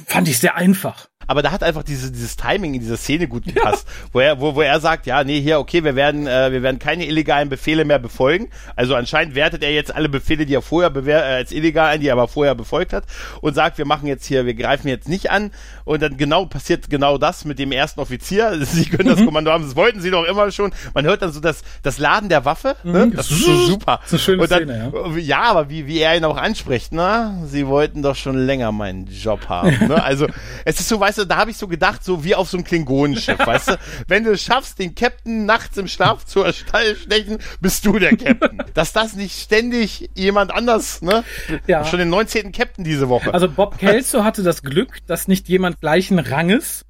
fand 0.06 0.28
ich 0.28 0.38
sehr 0.38 0.56
einfach 0.56 1.08
aber 1.26 1.42
da 1.42 1.50
hat 1.50 1.62
einfach 1.62 1.82
diese, 1.82 2.10
dieses 2.12 2.36
Timing 2.36 2.74
in 2.74 2.80
dieser 2.80 2.96
Szene 2.96 3.28
gut 3.28 3.44
gepasst, 3.44 3.86
ja. 3.88 4.08
wo, 4.12 4.20
er, 4.20 4.40
wo, 4.40 4.54
wo 4.54 4.60
er 4.60 4.80
sagt, 4.80 5.06
ja, 5.06 5.24
nee, 5.24 5.40
hier, 5.40 5.58
okay, 5.58 5.84
wir 5.84 5.96
werden, 5.96 6.26
äh, 6.26 6.52
wir 6.52 6.62
werden 6.62 6.78
keine 6.78 7.06
illegalen 7.06 7.48
Befehle 7.48 7.84
mehr 7.84 7.98
befolgen. 7.98 8.48
Also 8.76 8.94
anscheinend 8.94 9.34
wertet 9.34 9.62
er 9.62 9.72
jetzt 9.72 9.94
alle 9.94 10.08
Befehle, 10.08 10.46
die 10.46 10.54
er 10.54 10.62
vorher 10.62 10.90
bewehr, 10.90 11.24
äh, 11.24 11.34
als 11.36 11.52
illegal 11.52 11.88
ein, 11.88 12.00
die 12.00 12.08
er 12.08 12.12
aber 12.12 12.28
vorher 12.28 12.54
befolgt 12.54 12.92
hat 12.92 13.04
und 13.40 13.54
sagt, 13.54 13.78
wir 13.78 13.86
machen 13.86 14.06
jetzt 14.06 14.26
hier, 14.26 14.46
wir 14.46 14.54
greifen 14.54 14.88
jetzt 14.88 15.08
nicht 15.08 15.30
an 15.30 15.50
und 15.84 16.02
dann 16.02 16.16
genau 16.16 16.46
passiert 16.46 16.88
genau 16.90 17.18
das 17.18 17.44
mit 17.44 17.58
dem 17.58 17.72
ersten 17.72 18.00
Offizier. 18.00 18.58
Sie 18.66 18.86
können 18.86 19.08
das 19.08 19.20
mhm. 19.20 19.26
Kommando 19.26 19.50
haben, 19.50 19.64
das 19.64 19.76
wollten 19.76 20.00
sie 20.00 20.10
doch 20.10 20.24
immer 20.24 20.50
schon. 20.50 20.72
Man 20.94 21.04
hört 21.04 21.22
dann 21.22 21.32
so 21.32 21.40
das, 21.40 21.62
das 21.82 21.98
Laden 21.98 22.28
der 22.28 22.44
Waffe, 22.44 22.76
ne? 22.82 23.06
Mhm. 23.06 23.16
das 23.16 23.30
ist 23.30 23.44
so 23.44 23.56
super. 23.66 24.00
Das 24.02 24.12
ist 24.12 24.28
eine 24.28 24.36
schöne 24.38 24.48
dann, 24.48 24.58
Szene, 24.64 24.92
ja. 24.92 25.18
ja, 25.18 25.42
aber 25.42 25.70
wie, 25.70 25.86
wie 25.86 25.98
er 26.00 26.16
ihn 26.16 26.24
auch 26.24 26.36
anspricht, 26.36 26.92
ne? 26.92 27.42
Sie 27.46 27.66
wollten 27.66 28.02
doch 28.02 28.16
schon 28.16 28.36
länger 28.36 28.72
meinen 28.72 29.06
Job 29.06 29.48
haben. 29.48 29.88
Ne? 29.88 30.02
Also 30.02 30.26
es 30.64 30.80
ist 30.80 30.88
so, 30.88 31.00
weißt 31.00 31.15
du, 31.18 31.26
da 31.26 31.36
habe 31.36 31.50
ich 31.50 31.56
so 31.56 31.68
gedacht, 31.68 32.04
so 32.04 32.24
wie 32.24 32.34
auf 32.34 32.48
so 32.48 32.56
einem 32.56 32.64
Klingonenschiff, 32.64 33.38
weißt 33.46 33.68
du? 33.70 33.78
Wenn 34.08 34.24
du 34.24 34.32
es 34.32 34.42
schaffst, 34.42 34.78
den 34.78 34.94
Captain 34.94 35.46
nachts 35.46 35.76
im 35.76 35.88
Schlaf 35.88 36.24
zu 36.24 36.42
erstechen, 36.42 37.38
bist 37.60 37.84
du 37.86 37.98
der 37.98 38.16
Captain. 38.16 38.62
Dass 38.74 38.92
das 38.92 39.14
nicht 39.14 39.40
ständig 39.40 40.10
jemand 40.14 40.52
anders, 40.52 41.02
ne? 41.02 41.24
Ja. 41.66 41.84
Schon 41.84 41.98
den 41.98 42.10
19. 42.10 42.52
Captain 42.52 42.84
diese 42.84 43.08
Woche. 43.08 43.32
Also 43.32 43.48
Bob 43.48 43.78
Kelso 43.78 44.24
hatte 44.24 44.42
das 44.42 44.62
Glück, 44.62 44.98
dass 45.06 45.28
nicht 45.28 45.48
jemand 45.48 45.80
gleichen 45.80 46.18
Ranges 46.18 46.84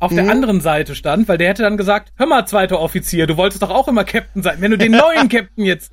auf 0.00 0.14
der 0.14 0.24
mhm. 0.24 0.30
anderen 0.30 0.60
Seite 0.60 0.94
stand, 0.94 1.28
weil 1.28 1.38
der 1.38 1.48
hätte 1.48 1.62
dann 1.62 1.76
gesagt, 1.76 2.12
hör 2.16 2.26
mal, 2.26 2.46
zweiter 2.46 2.80
Offizier, 2.80 3.26
du 3.26 3.36
wolltest 3.36 3.62
doch 3.62 3.70
auch 3.70 3.88
immer 3.88 4.04
Captain 4.04 4.42
sein, 4.42 4.56
wenn 4.60 4.70
du 4.70 4.78
den 4.78 4.92
neuen 4.92 5.28
Captain 5.28 5.64
jetzt. 5.64 5.92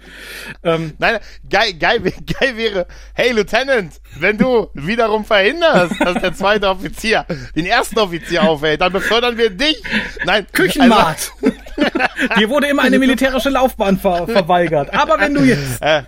Ähm, 0.63 0.93
Nein, 0.99 1.17
geil, 1.49 1.73
geil, 1.73 2.01
geil 2.01 2.57
wäre, 2.57 2.87
hey 3.13 3.31
Lieutenant, 3.31 3.99
wenn 4.19 4.37
du 4.37 4.69
wiederum 4.73 5.25
verhinderst, 5.25 5.99
dass 5.99 6.21
der 6.21 6.33
zweite 6.33 6.69
Offizier 6.69 7.25
den 7.55 7.65
ersten 7.65 7.97
Offizier 7.99 8.43
aufhält, 8.43 8.81
dann 8.81 8.93
befördern 8.93 9.37
wir 9.37 9.49
dich. 9.49 9.81
Nein, 10.25 10.45
Küchenmat. 10.51 11.31
Also, 11.41 11.55
Dir 12.37 12.49
wurde 12.49 12.67
immer 12.67 12.83
eine 12.83 12.99
militärische 12.99 13.49
Laufbahn 13.49 13.99
ver 13.99 14.27
verweigert. 14.27 14.93
Aber 14.93 15.19
wenn 15.19 15.33
du 15.33 15.43
jetzt. 15.43 15.81
Äh, 15.81 16.03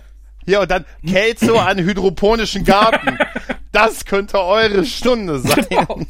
hier 0.46 0.60
und 0.60 0.70
dann 0.70 0.86
Kelso 1.06 1.58
an 1.58 1.78
hydroponischen 1.78 2.64
Garten. 2.64 3.18
Das 3.78 4.04
könnte 4.04 4.40
eure 4.40 4.84
Stunde 4.84 5.38
sein. 5.38 5.66
Genau. 5.68 6.00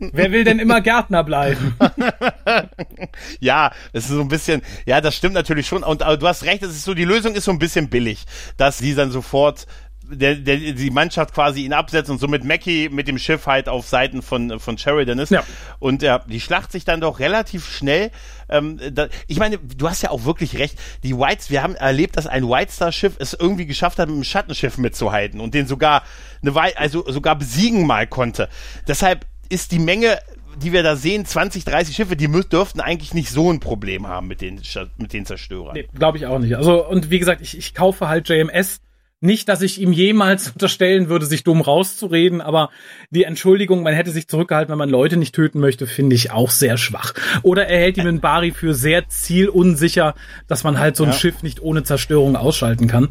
Wer 0.00 0.32
will 0.32 0.42
denn 0.42 0.58
immer 0.58 0.80
Gärtner 0.80 1.22
bleiben? 1.22 1.76
ja, 3.40 3.70
es 3.92 4.04
ist 4.04 4.10
so 4.10 4.20
ein 4.20 4.28
bisschen, 4.28 4.62
ja, 4.84 5.00
das 5.00 5.14
stimmt 5.14 5.34
natürlich 5.34 5.68
schon. 5.68 5.84
Und 5.84 6.02
aber 6.02 6.16
du 6.16 6.26
hast 6.26 6.42
recht, 6.42 6.62
es 6.64 6.70
ist 6.70 6.84
so, 6.84 6.94
die 6.94 7.04
Lösung 7.04 7.34
ist 7.34 7.44
so 7.44 7.52
ein 7.52 7.60
bisschen 7.60 7.88
billig, 7.88 8.24
dass 8.56 8.78
sie 8.78 8.96
dann 8.96 9.12
sofort 9.12 9.66
der, 10.10 10.34
der, 10.36 10.56
die 10.56 10.90
Mannschaft 10.90 11.34
quasi 11.34 11.64
ihn 11.64 11.72
absetzt 11.72 12.10
und 12.10 12.18
somit 12.18 12.44
Mackie 12.44 12.88
mit 12.88 13.08
dem 13.08 13.18
Schiff 13.18 13.46
halt 13.46 13.68
auf 13.68 13.86
Seiten 13.86 14.22
von, 14.22 14.58
von 14.60 14.78
Sheridan 14.78 15.18
ist. 15.18 15.30
Ja. 15.30 15.44
Und 15.78 16.02
ja, 16.02 16.20
die 16.20 16.40
Schlacht 16.40 16.72
sich 16.72 16.84
dann 16.84 17.00
doch 17.00 17.18
relativ 17.18 17.66
schnell. 17.68 18.10
Ähm, 18.48 18.80
da, 18.92 19.08
ich 19.26 19.38
meine, 19.38 19.58
du 19.58 19.88
hast 19.88 20.02
ja 20.02 20.10
auch 20.10 20.24
wirklich 20.24 20.58
recht. 20.58 20.78
Die 21.02 21.16
Whites, 21.16 21.50
wir 21.50 21.62
haben 21.62 21.74
erlebt, 21.74 22.16
dass 22.16 22.26
ein 22.26 22.48
White 22.48 22.72
Star 22.72 22.92
Schiff 22.92 23.14
es 23.18 23.34
irgendwie 23.34 23.66
geschafft 23.66 23.98
hat, 23.98 24.08
mit 24.08 24.16
dem 24.16 24.24
Schattenschiff 24.24 24.78
mitzuhalten 24.78 25.40
und 25.40 25.54
den 25.54 25.66
sogar 25.66 26.02
eine 26.42 26.54
Weile, 26.54 26.76
also 26.78 27.04
sogar 27.10 27.36
besiegen 27.36 27.86
mal 27.86 28.06
konnte. 28.06 28.48
Deshalb 28.86 29.26
ist 29.48 29.72
die 29.72 29.78
Menge 29.78 30.18
die 30.56 30.72
wir 30.72 30.82
da 30.82 30.96
sehen, 30.96 31.24
20, 31.24 31.64
30 31.64 31.94
Schiffe, 31.94 32.16
die 32.16 32.28
dürften 32.28 32.80
eigentlich 32.80 33.14
nicht 33.14 33.30
so 33.30 33.52
ein 33.52 33.60
Problem 33.60 34.08
haben 34.08 34.26
mit 34.26 34.40
den, 34.40 34.60
mit 34.96 35.12
den 35.12 35.24
Zerstörern. 35.24 35.74
Nee, 35.74 35.86
glaube 35.94 36.18
ich 36.18 36.26
auch 36.26 36.38
nicht. 36.38 36.56
Also, 36.56 36.84
und 36.84 37.10
wie 37.10 37.18
gesagt, 37.18 37.40
ich, 37.42 37.56
ich 37.56 37.74
kaufe 37.74 38.08
halt 38.08 38.28
JMS 38.28 38.80
nicht, 39.20 39.48
dass 39.48 39.62
ich 39.62 39.80
ihm 39.80 39.92
jemals 39.92 40.50
unterstellen 40.52 41.08
würde, 41.08 41.26
sich 41.26 41.44
dumm 41.44 41.60
rauszureden, 41.60 42.40
aber 42.40 42.70
die 43.10 43.24
Entschuldigung, 43.24 43.82
man 43.82 43.94
hätte 43.94 44.10
sich 44.10 44.28
zurückgehalten, 44.28 44.70
wenn 44.70 44.78
man 44.78 44.90
Leute 44.90 45.16
nicht 45.16 45.34
töten 45.34 45.60
möchte, 45.60 45.86
finde 45.86 46.16
ich 46.16 46.30
auch 46.30 46.50
sehr 46.50 46.76
schwach. 46.76 47.14
Oder 47.42 47.66
er 47.66 47.80
hält 47.80 47.96
die 47.96 48.02
Minbari 48.02 48.52
für 48.52 48.74
sehr 48.74 49.08
zielunsicher, 49.08 50.14
dass 50.46 50.64
man 50.64 50.78
halt 50.78 50.96
so 50.96 51.04
ein 51.04 51.10
ja. 51.10 51.16
Schiff 51.16 51.42
nicht 51.42 51.60
ohne 51.60 51.82
Zerstörung 51.82 52.36
ausschalten 52.36 52.88
kann. 52.88 53.08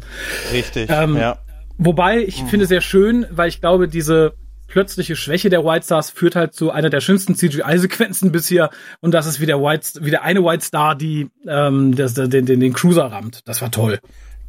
Richtig, 0.52 0.90
ähm, 0.90 1.16
ja. 1.16 1.38
Wobei, 1.76 2.24
ich 2.24 2.42
finde 2.44 2.66
sehr 2.66 2.80
schön, 2.80 3.26
weil 3.30 3.48
ich 3.48 3.60
glaube, 3.60 3.86
diese 3.86 4.34
plötzliche 4.66 5.16
Schwäche 5.16 5.48
der 5.48 5.64
White 5.64 5.86
Stars 5.86 6.10
führt 6.10 6.36
halt 6.36 6.54
zu 6.54 6.70
einer 6.70 6.90
der 6.90 7.00
schönsten 7.00 7.34
CGI-Sequenzen 7.34 8.32
bisher 8.32 8.70
und 9.00 9.12
das 9.12 9.26
ist 9.26 9.40
wie 9.40 9.46
der 9.46 9.60
White, 9.60 10.00
wie 10.02 10.10
der 10.10 10.22
eine 10.22 10.44
White 10.44 10.64
Star, 10.64 10.94
die 10.94 11.30
ähm, 11.46 11.96
das, 11.96 12.14
den, 12.14 12.30
den, 12.30 12.60
den 12.60 12.72
Cruiser 12.72 13.06
rammt. 13.06 13.40
Das 13.46 13.62
war 13.62 13.70
toll. 13.70 13.98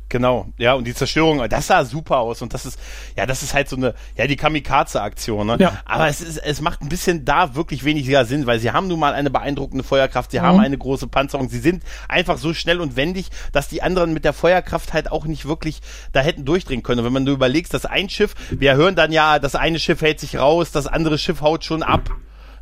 Genau, 0.09 0.47
ja, 0.57 0.73
und 0.73 0.85
die 0.85 0.95
Zerstörung, 0.95 1.47
das 1.49 1.67
sah 1.67 1.85
super 1.85 2.17
aus 2.17 2.41
und 2.41 2.51
das 2.55 2.65
ist, 2.65 2.79
ja, 3.15 3.27
das 3.27 3.43
ist 3.43 3.53
halt 3.53 3.69
so 3.69 3.75
eine, 3.75 3.93
ja, 4.17 4.25
die 4.25 4.35
Kamikaze-Aktion, 4.35 5.45
ne? 5.45 5.57
Ja. 5.59 5.79
Aber 5.85 6.07
es 6.07 6.19
ist, 6.19 6.37
es 6.37 6.61
macht 6.61 6.81
ein 6.81 6.89
bisschen 6.89 7.25
da 7.25 7.53
wirklich 7.53 7.83
weniger 7.83 8.25
Sinn, 8.25 8.47
weil 8.47 8.59
sie 8.59 8.71
haben 8.71 8.87
nun 8.87 8.99
mal 8.99 9.13
eine 9.13 9.29
beeindruckende 9.29 9.83
Feuerkraft, 9.83 10.31
sie 10.31 10.41
haben 10.41 10.59
eine 10.59 10.79
große 10.79 11.07
Panzerung, 11.07 11.47
sie 11.49 11.59
sind 11.59 11.83
einfach 12.07 12.39
so 12.39 12.55
schnell 12.55 12.81
und 12.81 12.95
wendig, 12.95 13.29
dass 13.51 13.67
die 13.67 13.83
anderen 13.83 14.11
mit 14.11 14.25
der 14.25 14.33
Feuerkraft 14.33 14.93
halt 14.93 15.11
auch 15.11 15.25
nicht 15.25 15.45
wirklich 15.45 15.79
da 16.11 16.21
hätten 16.21 16.43
durchdringen 16.43 16.81
können. 16.81 17.01
Und 17.01 17.05
wenn 17.05 17.13
man 17.13 17.23
nur 17.23 17.35
überlegst, 17.35 17.73
dass 17.75 17.85
ein 17.85 18.09
Schiff, 18.09 18.33
wir 18.49 18.75
hören 18.75 18.95
dann 18.95 19.11
ja, 19.11 19.37
das 19.37 19.53
eine 19.53 19.77
Schiff 19.77 20.01
hält 20.01 20.19
sich 20.19 20.37
raus, 20.37 20.71
das 20.71 20.87
andere 20.87 21.19
Schiff 21.19 21.41
haut 21.41 21.63
schon 21.63 21.83
ab. 21.83 22.09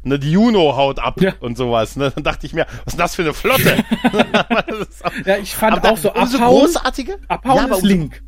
Ne, 0.08 0.20
die 0.20 0.32
Juno 0.32 0.76
haut 0.78 1.00
ab 1.00 1.22
Ja. 1.22 1.34
und 1.40 1.58
sowas. 1.58 1.96
Ne? 1.96 2.12
Dann 2.16 2.24
dachte 2.24 2.46
ich 2.46 2.54
mir, 2.54 2.66
was 2.86 2.94
ist 2.94 3.00
das 3.00 3.16
für 3.16 3.24
eine 3.24 3.34
Flotte? 3.34 3.84
Auch- 5.04 5.12
Ja, 5.26 5.38
ich 5.38 5.54
fand 5.56 5.86
auch 5.86 5.98
so 5.98 6.10
abhauen. 6.14 6.40
großartige. 6.62 7.18
Abhauen 7.28 7.68
ja, 7.70 7.76
ist 7.76 7.84
Link. 7.84 8.24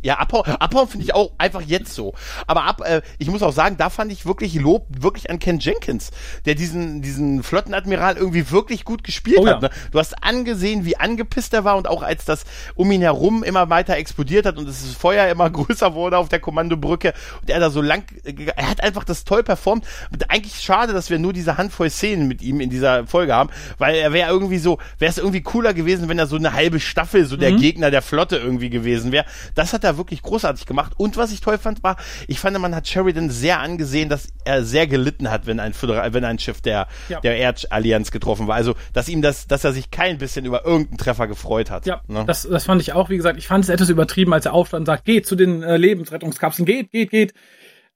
Ja, 0.00 0.14
abhauen, 0.14 0.44
abhauen 0.46 0.88
finde 0.88 1.04
ich 1.04 1.14
auch 1.14 1.32
einfach 1.36 1.60
jetzt 1.60 1.94
so. 1.94 2.14
Aber 2.46 2.64
ab, 2.64 2.80
äh, 2.82 3.02
ich 3.18 3.28
muss 3.28 3.42
auch 3.42 3.52
sagen, 3.52 3.76
da 3.76 3.90
fand 3.90 4.10
ich 4.10 4.24
wirklich 4.24 4.54
Lob 4.54 4.86
wirklich 4.88 5.28
an 5.28 5.38
Ken 5.38 5.58
Jenkins, 5.58 6.10
der 6.46 6.54
diesen, 6.54 7.02
diesen 7.02 7.42
Flottenadmiral 7.42 8.16
irgendwie 8.16 8.50
wirklich 8.50 8.86
gut 8.86 9.04
gespielt 9.04 9.38
Oh 9.38 9.46
hat. 9.46 9.60
Ne? 9.60 9.70
Du 9.90 9.98
hast 9.98 10.24
angesehen, 10.24 10.86
wie 10.86 10.96
angepisst 10.96 11.52
er 11.52 11.64
war 11.64 11.76
und 11.76 11.86
auch 11.86 12.02
als 12.02 12.24
das 12.24 12.44
um 12.74 12.90
ihn 12.90 13.02
herum 13.02 13.42
immer 13.42 13.68
weiter 13.68 13.96
explodiert 13.96 14.46
hat 14.46 14.56
und 14.56 14.66
das 14.66 14.82
Feuer 14.94 15.28
immer 15.28 15.50
größer 15.50 15.94
wurde 15.94 16.16
auf 16.16 16.30
der 16.30 16.40
Kommandobrücke 16.40 17.12
und 17.42 17.50
er 17.50 17.60
da 17.60 17.68
so 17.68 17.82
lang, 17.82 18.04
äh, 18.24 18.34
er 18.56 18.70
hat 18.70 18.82
einfach 18.82 19.04
das 19.04 19.24
toll 19.24 19.42
performt. 19.42 19.86
Und 20.10 20.30
eigentlich 20.30 20.58
schade, 20.60 20.94
dass 20.94 21.10
wir 21.10 21.18
nur 21.18 21.34
diese 21.34 21.58
Handvoll 21.58 21.90
Szenen 21.90 22.28
mit 22.28 22.40
ihm 22.40 22.60
in 22.60 22.70
dieser 22.70 23.06
Folge 23.06 23.34
haben, 23.34 23.50
weil 23.76 23.96
er 23.96 24.14
wäre 24.14 24.30
irgendwie 24.30 24.58
so, 24.58 24.78
wäre 24.98 25.10
es 25.10 25.18
irgendwie 25.18 25.42
cooler 25.42 25.74
gewesen, 25.74 26.08
wenn 26.08 26.18
er 26.18 26.26
so 26.26 26.36
eine 26.36 26.54
halbe 26.54 26.80
Staffel 26.80 27.26
so 27.26 27.36
der 27.36 27.52
Gegner 27.52 27.90
der 27.90 28.02
Flotte 28.02 28.38
irgendwie 28.38 28.70
gewesen 28.70 29.12
wäre. 29.12 29.26
Das 29.54 29.72
hat 29.72 29.81
er 29.84 29.96
wirklich 29.96 30.22
großartig 30.22 30.66
gemacht. 30.66 30.92
Und 30.96 31.16
was 31.16 31.32
ich 31.32 31.40
toll 31.40 31.58
fand, 31.58 31.82
war, 31.82 31.96
ich 32.28 32.38
fand, 32.38 32.58
man 32.58 32.74
hat 32.74 32.86
Sheridan 32.88 33.30
sehr 33.30 33.60
angesehen, 33.60 34.08
dass 34.08 34.28
er 34.44 34.64
sehr 34.64 34.86
gelitten 34.86 35.30
hat, 35.30 35.46
wenn 35.46 35.60
ein, 35.60 35.72
Föderal, 35.72 36.12
wenn 36.14 36.24
ein 36.24 36.38
Schiff 36.38 36.60
der, 36.60 36.88
Ja. 37.08 37.20
der 37.20 37.36
Erdallianz 37.36 38.10
getroffen 38.10 38.46
war. 38.46 38.56
Also, 38.56 38.74
dass 38.92 39.08
ihm 39.08 39.22
das, 39.22 39.46
dass 39.46 39.64
er 39.64 39.72
sich 39.72 39.90
kein 39.90 40.18
bisschen 40.18 40.44
über 40.44 40.64
irgendeinen 40.64 40.98
Treffer 40.98 41.26
gefreut 41.26 41.70
hat. 41.70 41.86
Ja, 41.86 42.02
ne? 42.08 42.24
das, 42.26 42.42
das 42.48 42.64
fand 42.64 42.80
ich 42.82 42.92
auch, 42.92 43.08
wie 43.10 43.16
gesagt, 43.16 43.38
ich 43.38 43.46
fand 43.46 43.64
es 43.64 43.70
etwas 43.70 43.88
übertrieben, 43.88 44.32
als 44.32 44.46
er 44.46 44.52
aufstand 44.52 44.82
und 44.82 44.86
sagt, 44.86 45.04
geht 45.04 45.26
zu 45.26 45.36
den 45.36 45.62
äh, 45.62 45.76
Lebensrettungskapseln, 45.76 46.66
geht, 46.66 46.90
geht, 46.90 47.10
geht. 47.10 47.34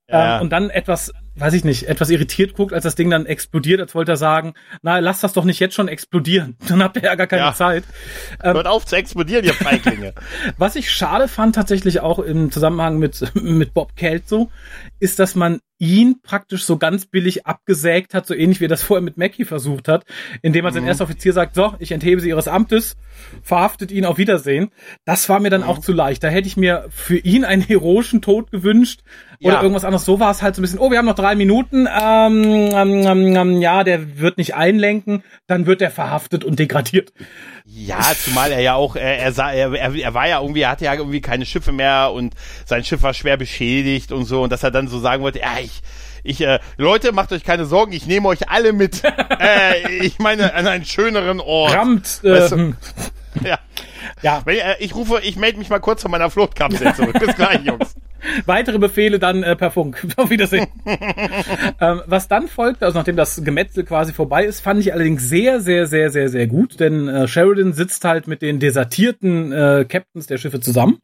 Ja. 0.09 0.37
Ähm, 0.37 0.43
und 0.43 0.51
dann 0.51 0.71
etwas, 0.71 1.13
weiß 1.35 1.53
ich 1.55 1.65
nicht, 1.65 1.89
etwas 1.89 2.11
irritiert 2.11 2.55
guckt, 2.55 2.73
als 2.73 2.85
das 2.85 2.95
Ding 2.95 3.11
dann 3.11 3.27
explodiert, 3.27 3.81
als 3.81 3.95
wollte 3.95 4.13
er 4.13 4.17
sagen, 4.17 4.55
na, 4.83 4.99
lass 5.01 5.21
das 5.21 5.33
doch 5.33 5.45
nicht 5.45 5.59
jetzt 5.59 5.75
schon 5.75 5.89
explodieren. 5.89 6.57
Dann 6.69 6.83
habt 6.83 6.97
ihr 6.97 7.03
ja 7.03 7.15
gar 7.17 7.27
keine 7.27 7.43
Ja. 7.43 7.55
Zeit. 7.55 7.85
Hört 8.41 8.67
auf 8.69 8.87
zu 8.87 8.95
explodieren, 8.97 9.45
ihr 9.45 9.55
Feiglinge. 9.55 10.15
Was 10.59 10.77
ich 10.77 10.91
schade 10.93 11.27
fand, 11.29 11.55
tatsächlich 11.57 12.01
auch 12.01 12.21
im 12.21 12.53
Zusammenhang 12.53 12.99
mit, 12.99 13.33
mit 13.35 13.75
Bob 13.75 13.97
Kelso, 13.97 14.51
ist, 15.01 15.19
dass 15.19 15.35
man 15.35 15.61
ihn 15.79 16.21
praktisch 16.23 16.65
so 16.65 16.79
ganz 16.79 17.07
billig 17.07 17.47
abgesägt 17.47 18.15
hat, 18.15 18.27
so 18.27 18.35
ähnlich 18.35 18.61
wie 18.61 18.65
er 18.65 18.69
das 18.69 18.83
vorher 18.83 19.03
mit 19.03 19.17
Mackie 19.19 19.45
versucht 19.45 19.89
hat, 19.89 20.05
indem 20.43 20.65
man 20.65 20.73
Mhm. 20.73 20.79
sein 20.79 20.87
erster 20.87 21.05
Offizier 21.05 21.33
sagt, 21.33 21.55
so, 21.55 21.75
ich 21.79 21.93
enthebe 21.93 22.21
sie 22.21 22.29
ihres 22.31 22.49
Amtes, 22.49 22.97
verhaftet 23.43 23.93
ihn 23.93 24.05
auf 24.05 24.19
Wiedersehen. 24.19 24.71
Das 25.05 25.29
war 25.29 25.39
mir 25.41 25.49
Mhm. 25.49 25.53
dann 25.53 25.63
auch 25.65 25.79
zu 25.79 25.93
leicht. 25.93 26.23
Da 26.25 26.29
hätte 26.29 26.49
ich 26.49 26.57
mir 26.57 26.87
für 26.91 27.19
ihn 27.19 27.45
einen 27.45 27.63
heroischen 27.63 28.23
Tod 28.23 28.51
gewünscht 28.51 29.01
oder 29.43 29.55
Ja. 29.55 29.63
irgendwas 29.63 29.85
anderes. 29.85 30.05
So 30.05 30.19
war 30.21 30.31
es 30.31 30.43
halt 30.43 30.55
so 30.55 30.61
ein 30.61 30.65
bisschen, 30.65 30.79
oh, 30.79 30.91
wir 30.91 30.99
haben 30.99 31.07
noch 31.07 31.15
drei 31.15 31.35
Minuten, 31.35 31.87
ähm, 31.87 32.43
ähm, 32.45 33.07
ähm, 33.07 33.37
ähm, 33.37 33.61
ja, 33.61 33.85
der 33.85 34.19
wird 34.19 34.39
nicht 34.39 34.55
einlenken, 34.55 35.23
dann 35.47 35.67
wird 35.67 35.83
er 35.83 35.91
verhaftet 35.91 36.45
und 36.45 36.59
degradiert. 36.59 37.13
Ja, 37.65 38.01
zumal 38.17 38.53
er 38.53 38.61
ja 38.61 38.75
auch, 38.75 38.95
er, 38.97 39.19
er, 39.19 39.33
sah, 39.33 39.51
er, 39.53 39.73
er, 39.73 39.93
er 39.95 40.15
war 40.15 40.29
ja 40.29 40.41
irgendwie, 40.41 40.61
er 40.61 40.71
hatte 40.71 40.85
ja 40.85 40.95
irgendwie 40.95 41.21
keine 41.21 41.45
Schiffe 41.45 41.73
mehr 41.73 42.13
und 42.13 42.35
sein 42.65 42.85
Schiff 42.85 43.03
war 43.03 43.13
schwer 43.13 43.37
beschädigt 43.37 44.13
und 44.13 44.25
so 44.25 44.43
und 44.43 44.53
dass 44.53 44.63
er 44.63 44.71
dann 44.71 44.87
so 44.89 44.99
sagen 45.01 45.23
wollte, 45.23 45.41
ja, 45.41 45.59
ich, 45.67 45.83
ich, 46.25 46.41
äh, 46.41 46.59
Leute, 46.79 47.13
macht 47.13 47.33
euch 47.33 47.45
keine 47.45 47.67
Sorgen, 47.67 47.93
ich 47.93 48.07
nehme 48.07 48.27
euch 48.29 48.49
alle 48.49 48.73
mit, 48.73 49.03
äh, 49.41 49.99
ich 50.01 50.19
meine, 50.19 50.55
an 50.55 50.67
einen 50.67 50.85
schöneren 50.85 51.41
Ort. 51.41 51.75
Rammt, 51.75 52.21
äh, 52.25 52.31
Weißt 52.31 52.53
du? 52.53 52.57
hm, 52.57 52.77
Ja. 53.45 53.59
ja, 54.23 54.41
Wenn, 54.47 54.57
äh, 54.59 54.77
Ich 54.81 54.95
rufe, 54.95 55.21
ich 55.23 55.37
melde 55.37 55.59
mich 55.59 55.69
mal 55.69 55.79
kurz 55.81 56.03
von 56.03 56.11
meiner 56.11 56.31
Fluchtkapsel 56.31 56.95
zurück. 56.95 57.19
Bis 57.19 57.37
gleich, 57.37 57.61
Jungs. 57.65 57.95
Weitere 58.47 58.79
Befehle 58.79 59.19
dann 59.19 59.43
äh, 59.43 59.55
per 59.55 59.71
Funk. 59.71 60.05
Auf 60.17 60.31
Wiedersehen. 60.31 60.67
ähm, 61.81 62.03
was 62.07 62.27
dann 62.29 62.49
folgte, 62.49 62.87
also 62.87 62.99
nachdem 62.99 63.15
das 63.17 63.45
Gemetzel 63.45 63.85
quasi 63.85 64.13
vorbei 64.13 64.45
ist, 64.45 64.61
fand 64.61 64.81
ich 64.81 64.93
allerdings 64.93 65.29
sehr, 65.29 65.61
sehr, 65.61 65.87
sehr, 65.87 66.11
sehr, 66.11 66.29
sehr 66.29 66.47
gut, 66.47 66.81
denn 66.81 67.09
äh, 67.09 67.29
Sheridan 67.29 67.73
sitzt 67.73 68.05
halt 68.05 68.27
mit 68.27 68.43
den 68.43 68.59
desertierten 68.59 69.53
äh, 69.53 69.85
Captains 69.89 70.27
der 70.27 70.39
Schiffe 70.39 70.61
zusammen. 70.61 70.99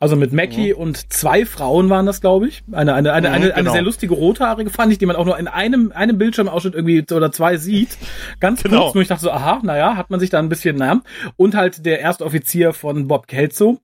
Also 0.00 0.16
mit 0.16 0.32
Mackie 0.32 0.72
und 0.72 1.12
zwei 1.12 1.44
Frauen 1.44 1.90
waren 1.90 2.06
das, 2.06 2.20
glaube 2.20 2.48
ich. 2.48 2.62
Eine, 2.72 2.94
eine, 2.94 3.12
eine, 3.12 3.28
Mhm, 3.28 3.34
eine, 3.34 3.44
eine 3.46 3.54
genau. 3.54 3.72
sehr 3.72 3.82
lustige 3.82 4.14
rothaarige 4.14 4.70
fand 4.70 4.92
ich, 4.92 4.98
die 4.98 5.06
man 5.06 5.16
auch 5.16 5.24
nur 5.24 5.38
in 5.38 5.48
einem, 5.48 5.92
einem 5.92 6.18
Bildschirmausschnitt 6.18 6.74
irgendwie 6.74 7.04
oder 7.12 7.30
zwei 7.32 7.56
sieht. 7.56 7.96
Ganz 8.40 8.62
Genau. 8.62 8.84
kurz, 8.84 8.94
nur 8.94 9.02
ich 9.02 9.08
dachte 9.08 9.22
so, 9.22 9.30
aha, 9.30 9.60
naja, 9.62 9.96
hat 9.96 10.10
man 10.10 10.20
sich 10.20 10.30
da 10.30 10.38
ein 10.38 10.48
bisschen, 10.48 10.76
naja. 10.76 11.00
Und 11.36 11.54
halt 11.54 11.84
der 11.86 12.00
erste 12.00 12.24
Offizier 12.24 12.72
von 12.72 13.06
Bob 13.08 13.26
Kelso. 13.26 13.80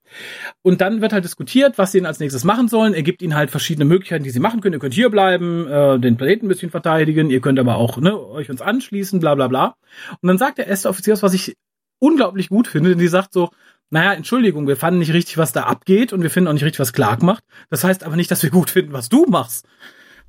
Und 0.62 0.80
dann 0.80 1.00
wird 1.00 1.12
halt 1.12 1.24
diskutiert, 1.24 1.76
was 1.78 1.92
sie 1.92 1.98
denn 1.98 2.06
als 2.06 2.20
nächstes 2.20 2.44
machen 2.44 2.68
sollen. 2.68 2.94
Er 2.94 3.02
gibt 3.02 3.20
ihnen 3.22 3.34
halt 3.34 3.50
verschiedene 3.50 3.84
Möglichkeiten, 3.84 4.24
die 4.24 4.30
sie 4.30 4.40
machen 4.40 4.60
können. 4.60 4.74
Ihr 4.74 4.78
könnt 4.80 4.94
hier 4.94 5.10
bleiben, 5.10 5.66
äh, 5.68 5.98
den 5.98 6.16
Planeten 6.16 6.46
ein 6.46 6.48
bisschen 6.48 6.70
verteidigen, 6.70 7.30
ihr 7.30 7.40
könnt 7.40 7.58
aber 7.58 7.76
auch 7.76 7.98
ne, 7.98 8.18
euch 8.18 8.50
uns 8.50 8.62
anschließen, 8.62 9.20
bla 9.20 9.34
bla 9.34 9.48
bla. 9.48 9.74
Und 10.20 10.28
dann 10.28 10.38
sagt 10.38 10.58
der 10.58 10.66
erste 10.66 10.88
Offizier, 10.88 11.20
was 11.20 11.34
ich 11.34 11.56
unglaublich 11.98 12.48
gut 12.48 12.66
finde, 12.68 12.90
denn 12.90 12.98
die 12.98 13.08
sagt 13.08 13.32
so, 13.32 13.50
naja, 13.94 14.12
Entschuldigung, 14.12 14.66
wir 14.66 14.76
fanden 14.76 14.98
nicht 14.98 15.12
richtig, 15.12 15.38
was 15.38 15.52
da 15.52 15.62
abgeht 15.62 16.12
und 16.12 16.20
wir 16.20 16.28
finden 16.28 16.48
auch 16.48 16.52
nicht 16.52 16.64
richtig, 16.64 16.80
was 16.80 16.92
Clark 16.92 17.22
macht. 17.22 17.44
Das 17.70 17.84
heißt 17.84 18.02
aber 18.02 18.16
nicht, 18.16 18.28
dass 18.28 18.42
wir 18.42 18.50
gut 18.50 18.68
finden, 18.68 18.92
was 18.92 19.08
du 19.08 19.24
machst. 19.26 19.68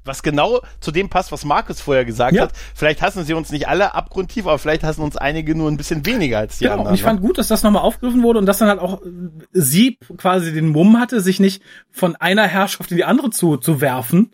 Was 0.06 0.24
genau 0.24 0.62
zu 0.80 0.91
dem 0.91 1.10
passt, 1.10 1.32
was 1.32 1.43
Markus 1.45 1.82
vorher 1.82 2.06
gesagt 2.06 2.34
Ja. 2.36 2.43
hat. 2.43 2.51
Vielleicht 2.74 3.01
hassen 3.01 3.26
sie 3.26 3.34
uns 3.34 3.51
nicht 3.51 3.68
alle 3.68 3.93
abgrundtief, 3.95 4.45
aber 4.47 4.58
vielleicht 4.60 4.84
hassen 4.84 5.01
uns 5.01 5.18
einige 5.18 5.56
nur 5.56 5.70
ein 5.70 5.78
bisschen 5.78 6.06
weniger 6.06 6.38
als 6.39 6.58
die 6.60 6.66
Genau, 6.66 6.74
anderen. 6.76 6.89
und 6.89 6.93
ich 6.95 7.01
ne? 7.01 7.08
fand 7.08 7.22
gut, 7.22 7.38
dass 7.38 7.47
das 7.47 7.64
nochmal 7.64 7.82
aufgegriffen 7.82 8.24
wurde 8.24 8.39
und 8.39 8.45
dass 8.45 8.60
dann 8.60 8.70
halt 8.70 8.80
auch 8.80 9.01
äh, 9.01 9.08
sie 9.51 9.97
quasi 10.18 10.53
den 10.53 10.70
Mumm 10.70 10.99
hatte, 10.99 11.20
sich 11.22 11.39
nicht 11.39 11.62
von 11.91 12.16
einer 12.16 12.47
Herrschaft 12.47 12.91
in 12.91 12.97
die 12.97 13.03
andere 13.03 13.32
zu, 13.32 13.58
zu 13.58 13.82
werfen, 13.82 14.32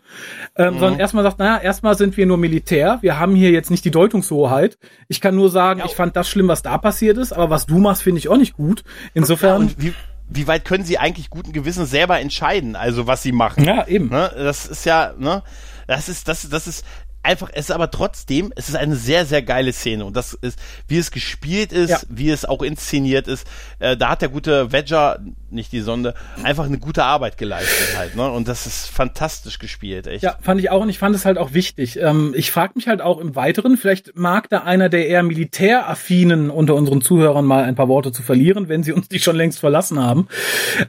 ähm, 0.56 0.80
sondern 0.80 1.00
erstmal 1.00 1.24
sagt, 1.24 1.40
naja, 1.40 1.58
erstmal 1.58 1.96
sind 1.98 2.18
wir 2.18 2.26
nur 2.26 2.38
Militär, 2.38 3.00
wir 3.02 3.20
haben 3.20 3.36
hier 3.36 3.52
jetzt 3.52 3.72
nicht 3.72 3.86
die 3.86 3.92
Deutungshoheit. 3.92 4.78
Ich 5.08 5.22
kann 5.22 5.36
nur 5.36 5.50
sagen, 5.50 5.82
ich 5.86 5.96
fand 5.96 6.16
das 6.16 6.28
schlimm, 6.30 6.48
was 6.48 6.62
da 6.62 6.78
passiert 6.78 7.18
ist, 7.18 7.32
aber 7.34 7.50
was 7.50 7.66
du 7.66 7.78
machst, 7.80 8.04
finde 8.04 8.20
ich 8.20 8.28
auch 8.30 8.38
nicht 8.38 8.54
gut. 8.56 8.84
Insofern, 9.14 9.62
Und 9.62 9.76
wie, 10.34 10.48
weit 10.48 10.66
können 10.66 10.86
sie 10.86 10.98
eigentlich 10.98 11.30
guten 11.30 11.52
Gewissens 11.52 11.92
selber 11.92 12.20
entscheiden, 12.20 12.76
also 12.76 13.08
was 13.08 13.22
sie 13.22 13.32
machen? 13.32 13.64
ja, 13.64 13.86
eben. 13.88 14.10
Ne? 14.10 14.32
Das 14.36 14.66
ist 14.66 14.86
ja, 14.86 15.14
ne? 15.18 15.44
Das 15.88 16.08
ist, 16.08 16.28
das, 16.28 16.48
das 16.50 16.68
ist 16.68 16.86
einfach, 17.24 17.50
es 17.54 17.66
ist 17.66 17.72
aber 17.72 17.92
trotzdem, 17.92 18.52
es 18.56 18.70
ist 18.70 18.76
eine 18.76 18.96
sehr, 18.96 19.26
sehr 19.26 19.42
geile 19.42 19.74
Szene. 19.74 20.06
Und 20.06 20.16
das 20.16 20.34
ist, 20.34 20.58
wie 20.88 20.98
es 20.98 21.12
gespielt 21.12 21.72
ist, 21.72 21.90
Ja. 21.90 22.00
wie 22.10 22.30
es 22.30 22.46
auch 22.46 22.62
inszeniert 22.62 23.28
ist, 23.28 23.48
äh, 23.80 23.96
da 23.98 24.10
hat 24.10 24.22
der 24.22 24.30
gute 24.30 24.72
Wedger, 24.72 25.20
nicht 25.50 25.72
die 25.72 25.82
Sonde, 25.82 26.14
einfach 26.44 26.66
eine 26.66 26.78
gute 26.80 27.04
Arbeit 27.04 27.38
geleistet 27.38 27.98
halt, 27.98 28.16
ne? 28.16 28.32
Und 28.32 28.48
das 28.48 28.66
ist 28.66 28.88
fantastisch 28.88 29.60
gespielt, 29.60 30.08
echt. 30.08 30.24
Ja, 30.24 30.38
fand 30.42 30.60
ich 30.62 30.70
auch 30.72 30.82
und 30.82 30.90
ich 30.90 30.98
fand 31.00 31.16
es 31.16 31.26
halt 31.26 31.38
auch 31.38 31.54
wichtig. 31.54 32.00
Ähm, 32.00 32.34
ich 32.36 32.52
frage 32.52 32.74
mich 32.76 32.88
halt 32.88 33.02
auch 33.02 33.20
im 33.20 33.36
Weiteren, 33.36 33.78
vielleicht 33.78 34.18
mag 34.18 34.50
da 34.50 34.60
einer 34.60 34.90
der 34.90 35.08
eher 35.08 35.24
militäraffinen 35.24 36.50
unter 36.50 36.76
unseren 36.76 37.02
Zuhörern 37.02 37.46
mal 37.46 37.64
ein 37.64 37.76
paar 37.76 37.88
Worte 37.88 38.12
zu 38.12 38.24
verlieren, 38.24 38.70
wenn 38.70 38.84
sie 38.84 38.94
uns 38.94 39.10
die 39.10 39.20
schon 39.20 39.36
längst 39.36 39.60
verlassen 39.60 40.00
haben. 40.00 40.28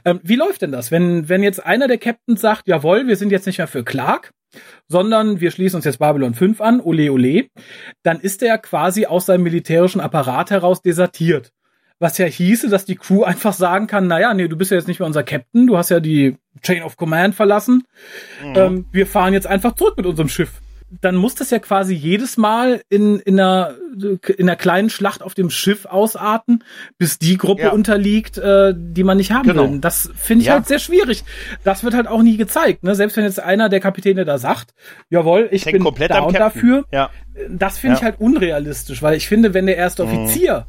Ähm, 0.05 0.19
wie 0.23 0.35
läuft 0.35 0.61
denn 0.61 0.71
das? 0.71 0.91
Wenn, 0.91 1.29
wenn 1.29 1.43
jetzt 1.43 1.65
einer 1.65 1.87
der 1.87 1.97
Captains 1.97 2.41
sagt, 2.41 2.67
jawohl, 2.67 3.07
wir 3.07 3.15
sind 3.17 3.31
jetzt 3.31 3.45
nicht 3.45 3.57
mehr 3.57 3.67
für 3.67 3.83
Clark, 3.83 4.31
sondern 4.87 5.39
wir 5.39 5.51
schließen 5.51 5.77
uns 5.77 5.85
jetzt 5.85 5.99
Babylon 5.99 6.33
5 6.33 6.61
an, 6.61 6.81
ole 6.81 7.11
ole, 7.11 7.47
dann 8.03 8.19
ist 8.19 8.43
er 8.43 8.57
quasi 8.57 9.05
aus 9.05 9.25
seinem 9.25 9.43
militärischen 9.43 10.01
Apparat 10.01 10.51
heraus 10.51 10.81
desertiert. 10.81 11.51
Was 11.99 12.17
ja 12.17 12.25
hieße, 12.25 12.69
dass 12.69 12.85
die 12.85 12.95
Crew 12.95 13.23
einfach 13.23 13.53
sagen 13.53 13.87
kann, 13.87 14.07
naja, 14.07 14.33
nee, 14.33 14.47
du 14.47 14.57
bist 14.57 14.71
ja 14.71 14.77
jetzt 14.77 14.87
nicht 14.87 14.99
mehr 14.99 15.07
unser 15.07 15.23
Captain, 15.23 15.67
du 15.67 15.77
hast 15.77 15.89
ja 15.89 15.99
die 15.99 16.37
Chain 16.61 16.83
of 16.83 16.97
Command 16.97 17.35
verlassen, 17.35 17.83
ähm, 18.55 18.85
wir 18.91 19.07
fahren 19.07 19.33
jetzt 19.33 19.47
einfach 19.47 19.73
zurück 19.75 19.95
mit 19.97 20.05
unserem 20.05 20.29
Schiff. 20.29 20.61
Dann 21.01 21.15
muss 21.15 21.33
das 21.35 21.49
ja 21.49 21.59
quasi 21.59 21.93
jedes 21.95 22.37
Mal 22.37 22.81
in, 22.89 23.19
in, 23.19 23.39
einer, 23.39 23.75
in 23.99 24.47
einer 24.47 24.55
kleinen 24.55 24.89
Schlacht 24.89 25.23
auf 25.23 25.33
dem 25.33 25.49
Schiff 25.49 25.85
ausarten, 25.85 26.63
bis 26.97 27.17
die 27.19 27.37
Gruppe 27.37 27.63
Ja. 27.63 27.71
unterliegt, 27.71 28.37
äh, 28.37 28.73
die 28.77 29.03
man 29.03 29.17
nicht 29.17 29.31
haben 29.31 29.47
Genau. 29.47 29.71
will. 29.71 29.79
Das 29.79 30.09
finde 30.15 30.41
ich 30.41 30.47
Ja. 30.47 30.53
halt 30.53 30.67
sehr 30.67 30.79
schwierig. 30.79 31.23
Das 31.63 31.83
wird 31.83 31.93
halt 31.95 32.07
auch 32.07 32.21
nie 32.21 32.37
gezeigt. 32.37 32.83
Ne? 32.83 32.93
Selbst 32.95 33.17
wenn 33.17 33.23
jetzt 33.23 33.39
einer 33.39 33.69
der 33.69 33.79
Kapitäne 33.79 34.23
da 34.25 34.37
sagt, 34.37 34.73
jawohl, 35.09 35.47
ich 35.51 35.65
Hängt 35.65 35.73
bin 35.73 35.83
komplett 35.83 36.11
Captain. 36.11 36.33
dafür, 36.35 36.85
Ja. 36.91 37.09
das 37.49 37.77
finde 37.79 37.95
ich. 37.95 38.01
Mhm. 38.01 38.05
halt 38.05 38.19
unrealistisch, 38.19 39.01
weil 39.01 39.15
ich 39.17 39.27
finde, 39.27 39.53
wenn 39.53 39.65
der 39.65 39.77
erste 39.77 40.03
Offizier 40.03 40.67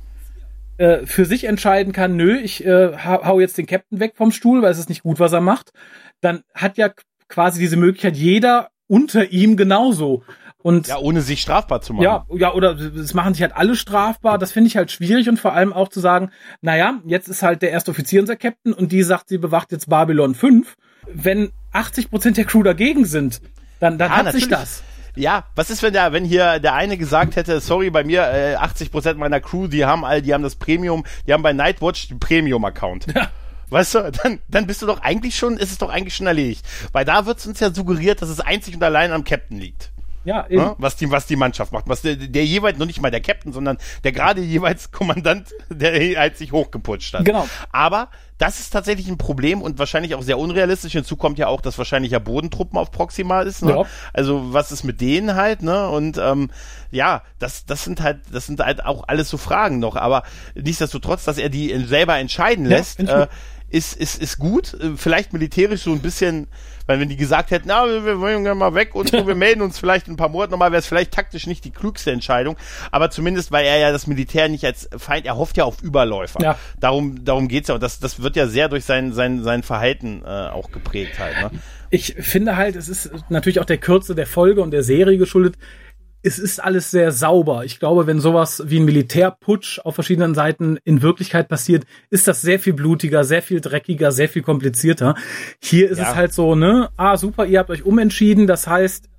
äh, 0.79 1.07
für 1.07 1.25
sich 1.25 1.45
entscheiden 1.45 1.93
kann, 1.93 2.17
nö, 2.17 2.37
ich 2.37 2.65
äh, 2.67 2.97
hau 3.05 3.25
hau 3.25 3.41
jetzt 3.41 3.57
den 3.59 3.67
Captain 3.67 4.01
weg 4.01 4.15
vom 4.17 4.33
Stuhl, 4.33 4.61
weil 4.63 4.73
es 4.73 4.79
ist 4.79 4.89
nicht 4.89 5.03
gut, 5.05 5.21
was 5.21 5.33
er 5.33 5.41
macht, 5.41 5.71
dann 6.21 6.43
hat 6.55 6.79
ja 6.79 6.91
quasi 7.29 7.61
diese 7.61 7.77
Möglichkeit 7.77 8.17
jeder 8.17 8.71
unter 8.89 9.31
ihm 9.31 9.57
genauso. 9.57 10.23
Und 10.63 10.87
Ja, 10.89 10.97
ohne 10.99 11.21
sich 11.21 11.43
strafbar 11.43 11.83
zu 11.83 11.93
machen. 11.93 12.05
ja, 12.05 12.25
ja, 12.35 12.55
oder 12.55 12.73
es 12.79 13.13
machen 13.13 13.35
sich 13.35 13.43
halt 13.43 13.55
alle 13.55 13.77
strafbar. 13.77 14.39
Das 14.39 14.53
finde 14.53 14.69
ich 14.69 14.77
halt 14.79 14.91
schwierig 14.91 15.29
und 15.29 15.39
vor 15.39 15.53
allem 15.53 15.73
auch 15.75 15.89
zu 15.91 16.01
sagen, 16.01 16.31
naja, 16.63 17.01
jetzt 17.05 17.29
ist 17.29 17.43
halt 17.43 17.61
der 17.61 17.71
erste 17.71 17.91
Offizier 17.91 18.21
unser 18.23 18.37
Captain 18.37 18.73
und 18.73 18.91
die 18.91 19.03
sagt, 19.03 19.29
sie 19.29 19.37
bewacht 19.39 19.73
jetzt 19.73 19.91
Babylon 19.91 20.35
5. 20.35 20.75
Wenn 21.13 21.53
80 21.73 22.11
Prozent 22.11 22.37
der 22.39 22.47
Crew 22.47 22.63
dagegen 22.63 23.05
sind, 23.05 23.43
dann, 23.81 23.99
dann 23.99 24.11
Ja, 24.11 24.17
hat 24.19 24.33
sich 24.33 24.49
natürlich. 24.49 24.59
das. 24.71 24.83
Ja, 25.17 25.45
was 25.55 25.69
ist, 25.71 25.83
wenn 25.83 25.93
der, 25.93 26.13
wenn 26.13 26.25
hier 26.25 26.59
der 26.61 26.75
eine 26.75 26.97
gesagt 26.97 27.37
hätte, 27.37 27.61
sorry, 27.61 27.91
bei 27.91 28.03
mir 28.03 28.23
äh, 28.33 28.57
80% 28.57 29.15
meiner 29.17 29.41
Crew, 29.41 29.67
die 29.69 29.85
haben 29.85 30.05
all, 30.05 30.23
die 30.23 30.33
haben 30.33 30.43
das 30.43 30.57
Premium, 30.57 31.05
die 31.27 31.33
haben 31.35 31.43
bei 31.43 31.53
Nightwatch 31.53 32.09
den 32.09 32.19
Premium-Account. 32.21 33.07
Ja. 33.15 33.29
Weißt 33.75 33.97
du, 33.97 34.13
dann, 34.13 34.39
dann 34.47 34.69
bist 34.69 34.83
du 34.83 34.87
doch 34.87 35.01
eigentlich 35.01 35.37
schon, 35.37 35.57
ist 35.57 35.73
es 35.73 35.79
doch 35.79 35.91
eigentlich 35.91 36.15
schon 36.15 36.29
erledigt. 36.29 36.65
Weil 36.93 37.05
da 37.05 37.27
wird 37.27 37.45
uns 37.45 37.59
ja 37.59 37.75
suggeriert, 37.75 38.23
dass 38.23 38.29
es 38.29 38.39
einzig 38.39 38.77
und 38.77 38.83
allein 38.85 39.11
am 39.11 39.25
Captain 39.25 39.59
liegt. 39.59 39.91
Ja, 40.25 40.47
eben. 40.49 40.63
Ne? 40.63 40.75
Was, 40.79 40.97
die, 40.97 41.11
was 41.11 41.27
die 41.27 41.37
Mannschaft 41.37 41.73
macht. 41.73 41.89
Was 41.89 42.03
der, 42.03 42.17
der 42.17 42.47
jeweils, 42.47 42.79
noch 42.79 42.87
nicht 42.87 43.01
mal 43.01 43.11
der 43.11 43.21
Captain, 43.21 43.53
sondern 43.53 43.79
der 44.05 44.13
gerade 44.13 44.41
jeweils 44.43 44.91
Kommandant, 44.93 45.53
der 45.71 46.19
halt 46.19 46.39
sich 46.39 46.53
hochgeputscht 46.53 47.15
hat. 47.15 47.25
Genau. 47.25 47.49
Aber 47.73 48.09
das 48.39 48.59
ist 48.59 48.71
tatsächlich 48.71 49.09
ein 49.09 49.19
Problem 49.19 49.61
und 49.61 49.79
wahrscheinlich 49.79 50.15
auch 50.15 50.23
sehr 50.23 50.39
unrealistisch. 50.39 50.93
Hinzu 50.93 51.17
kommt 51.17 51.39
ja 51.39 51.49
auch, 51.49 51.61
dass 51.61 51.77
wahrscheinlich 51.77 52.13
ja 52.13 52.21
Bodentruppen 52.21 52.79
auf 52.79 52.91
Proxima 52.91 53.43
ist. 53.43 53.63
Ne? 53.63 53.73
Ja. 53.73 53.83
Also 54.13 54.53
was 54.53 54.73
ist 54.73 54.83
mit 54.83 55.01
denen 55.01 55.35
halt, 55.35 55.63
ne? 55.63 55.89
Und 55.89 56.17
ähm, 56.19 56.51
ja, 56.91 57.23
das, 57.39 57.67
das 57.67 57.85
sind 57.85 58.01
halt, 58.01 58.21
das 58.33 58.47
sind 58.47 58.61
halt 58.61 58.85
auch 58.85 59.05
alles 59.09 59.29
so 59.29 59.37
Fragen 59.37 59.79
noch. 59.79 59.97
Aber 59.97 60.23
nichtsdestotrotz, 60.55 61.25
dass 61.25 61.39
er 61.39 61.49
die 61.49 61.77
selber 61.87 62.19
entscheiden 62.19 62.65
Ja, 62.65 62.77
lässt, 62.77 63.01
ich 63.01 63.09
äh. 63.09 63.27
Ist, 63.75 63.97
ist, 63.97 64.23
ist 64.23 64.39
gut. 64.39 64.75
Äh, 64.75 64.93
Vielleicht 64.97 65.33
militärisch 65.33 65.83
so 65.83 65.93
ein 65.93 65.99
bisschen, 65.99 66.47
weil 66.87 67.01
wenn 67.01 67.09
die 67.09 67.17
gesagt 67.17 67.51
hätten, 67.51 67.67
na, 67.69 67.85
wir, 67.87 68.21
wollen 68.21 68.45
gerne 68.45 68.59
mal 68.59 68.75
weg 68.75 68.95
und 68.95 69.11
so, 69.11 69.27
wir 69.27 69.35
melden 69.35 69.63
uns 69.63 69.79
vielleicht 69.79 70.07
in 70.07 70.15
ein 70.15 70.17
paar 70.17 70.29
Monaten 70.29 70.53
nochmal, 70.53 70.71
wäre 70.71 70.79
es 70.79 70.87
vielleicht 70.87 71.13
taktisch 71.13 71.49
nicht 71.49 71.65
die 71.65 71.73
klügste 71.73 72.13
Entscheidung. 72.13 72.57
Aber 72.93 73.11
zumindest, 73.11 73.51
weil 73.51 73.67
er 73.67 73.79
ja 73.79 73.91
das 73.91 74.07
Militär 74.07 74.49
nicht 74.49 74.65
als 74.65 74.89
Feind, 74.97 75.27
er 75.27 75.37
hofft 75.37 75.57
ja 75.57 75.65
auf 75.65 75.83
Überläufer. 75.83 76.41
Ja. 76.41 76.59
Darum, 76.79 77.25
darum 77.25 77.49
geht's 77.49 77.69
ja. 77.69 77.75
Und 77.75 77.83
das, 77.83 77.99
das 77.99 78.23
wird 78.23 78.37
ja 78.37 78.47
sehr 78.47 78.69
durch 78.69 78.85
sein, 78.85 79.13
sein, 79.13 79.43
sein 79.43 79.65
Verhalten 79.65 80.23
äh, 80.25 80.29
auch 80.29 80.71
geprägt 80.71 81.19
halt. 81.19 81.53
Ne? 81.53 81.59
Ich 81.91 82.15
finde 82.21 82.57
halt, 82.57 82.77
es 82.77 82.89
ist 82.89 83.11
natürlich 83.29 83.59
auch 83.59 83.65
der 83.65 83.79
Kürze 83.79 84.15
der 84.15 84.27
Folge 84.27 84.63
und 84.63 84.71
der 84.71 84.85
Serie 84.85 85.19
geschuldet. 85.19 85.57
Es 86.27 86.39
ist 86.39 86.59
alles 86.59 86.91
sehr 86.91 87.13
sauber. 87.13 87.65
Ich 87.67 87.79
glaube, 87.79 88.07
wenn 88.07 88.19
sowas 88.19 88.63
wie 88.67 88.81
ein 88.81 88.87
Militärputsch 88.87 89.79
auf 89.81 89.95
verschiedenen 89.95 90.35
Seiten 90.35 90.79
in 90.85 91.03
Wirklichkeit 91.03 91.49
passiert, 91.49 91.85
ist 92.09 92.27
das 92.27 92.41
sehr 92.41 92.59
viel 92.59 92.73
blutiger, 92.73 93.25
sehr 93.25 93.43
viel 93.43 93.61
dreckiger, 93.61 94.11
sehr 94.11 94.31
viel 94.31 94.41
komplizierter. 94.43 95.17
Hier 95.63 95.91
ist 95.91 95.99
Ja. 95.99 96.11
es 96.11 96.15
halt 96.15 96.33
so, 96.33 96.55
ne? 96.55 96.89
Ah, 96.97 97.19
super, 97.19 97.45
ihr 97.45 97.59
habt 97.59 97.69
euch 97.69 97.85
umentschieden. 97.85 98.47
Das 98.47 98.67
heißt, 98.67 99.11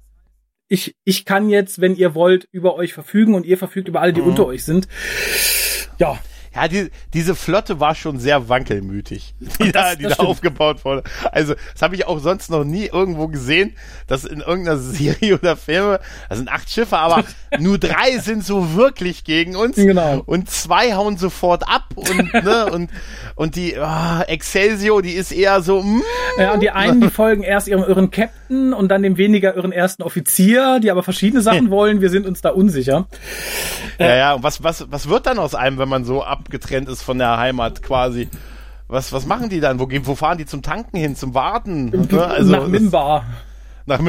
ich, 0.68 0.96
ich 1.04 1.26
kann 1.26 1.48
jetzt, 1.50 1.80
wenn 1.80 1.96
ihr 1.96 2.16
wollt, 2.16 2.48
über 2.52 2.76
euch 2.76 2.94
verfügen 2.94 3.36
und 3.36 3.46
ihr 3.46 3.60
verfügt 3.60 3.88
über 3.88 4.02
alle, 4.02 4.12
die 4.14 4.22
unter 4.22 4.48
euch 4.48 4.64
sind. 4.66 4.88
Ja, 6.00 6.18
Ja, 6.56 6.70
die, 6.70 6.90
diese 7.14 7.36
Flotte 7.36 7.82
war 7.82 7.96
schon 7.96 8.18
sehr 8.18 8.48
wankelmütig, 8.48 9.36
die, 9.40 9.72
da, 9.72 9.90
das 9.90 9.98
die 9.98 10.04
da 10.04 10.12
stimmt. 10.12 10.30
aufgebaut 10.30 10.86
wurde. 10.86 11.04
Also, 11.32 11.56
das 11.74 11.82
habe 11.82 11.96
ich 11.96 12.08
auch 12.08 12.20
sonst 12.20 12.50
noch 12.50 12.64
nie 12.64 12.86
irgendwo 12.86 13.28
gesehen, 13.28 13.74
dass 14.08 14.24
in 14.24 14.40
irgendeiner 14.40 14.78
Serie 14.96 15.36
oder 15.36 15.58
Filme, 15.58 16.00
da 16.30 16.36
sind 16.36 16.50
acht 16.50 16.70
Schiffe, 16.70 16.98
aber 16.98 17.26
nur 17.60 17.78
drei 17.78 18.20
sind 18.20 18.46
so 18.46 18.76
wirklich 18.76 19.26
gegen 19.26 19.56
uns. 19.56 19.76
Genau. 19.76 20.24
Und 20.26 20.50
zwei 20.50 20.94
hauen 20.94 21.18
sofort 21.18 21.68
ab 21.68 21.90
und, 21.96 22.34
ne, 22.34 22.68
und, 22.72 22.90
und 23.36 23.56
die 23.56 23.78
ah, 23.78 24.22
Excelsior, 24.22 25.02
die 25.02 25.14
ist 25.14 25.34
eher 25.34 25.62
so, 25.62 25.82
mm, 25.82 26.04
Ja, 26.40 26.54
und 26.54 26.62
die 26.62 26.70
einen, 26.70 27.02
die 27.02 27.10
folgen 27.10 27.44
erst 27.44 27.68
ihrem 27.68 27.84
irren 27.84 28.12
Captain 28.12 28.74
und 28.74 28.90
dann 28.90 29.04
dem 29.04 29.18
weniger 29.18 29.56
irren 29.56 29.74
ersten 29.74 30.04
Offizier, 30.04 30.80
die 30.82 30.90
aber 30.90 31.04
verschiedene 31.04 31.42
Sachen 31.42 31.70
wollen. 31.70 32.00
Wir 32.00 32.10
sind 32.10 32.26
uns 32.26 32.42
da 32.42 32.50
unsicher. 32.50 33.08
ja, 34.00 34.16
ja, 34.16 34.34
und 34.36 34.44
was, 34.44 34.64
was, 34.64 34.86
was 34.90 35.10
wird 35.10 35.26
dann 35.26 35.38
aus 35.38 35.54
einem, 35.54 35.78
wenn 35.78 35.90
man 35.90 36.06
so 36.06 36.24
abgetrennt 36.46 36.88
ist 36.90 37.02
von 37.02 37.18
der 37.18 37.38
Heimat 37.38 37.82
quasi? 37.82 38.30
Was, 38.88 39.12
was 39.12 39.26
machen 39.26 39.50
die 39.50 39.60
dann? 39.60 39.80
Wo, 39.80 39.88
gehen- 39.88 40.06
wo 40.06 40.14
fahren 40.14 40.38
die 40.38 40.46
zum 40.46 40.62
Tanken 40.62 40.98
hin, 40.98 41.16
zum 41.16 41.34
Warten? 41.34 41.86
Ne? 41.90 42.24
Also, 42.24 42.52
Nach 42.52 42.68
Mimbar. 42.68 43.26
Nach 43.88 44.00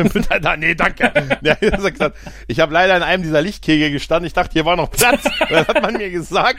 da, 0.41 0.57
nee, 0.57 0.74
danke. 0.74 1.05
Hat 1.14 1.61
gesagt, 1.61 2.16
ich 2.47 2.61
habe 2.61 2.72
leider 2.72 2.97
in 2.97 3.03
einem 3.03 3.22
dieser 3.22 3.43
Lichtkegel 3.43 3.91
gestanden. 3.91 4.27
Ich 4.27 4.33
dachte, 4.33 4.55
hier 4.55 4.64
war 4.64 4.77
noch 4.77 4.91
Platz. 4.91 5.24
Das 5.49 5.68
hat 5.68 5.81
man 5.83 5.95
mir 5.95 6.11
gesagt. 6.11 6.57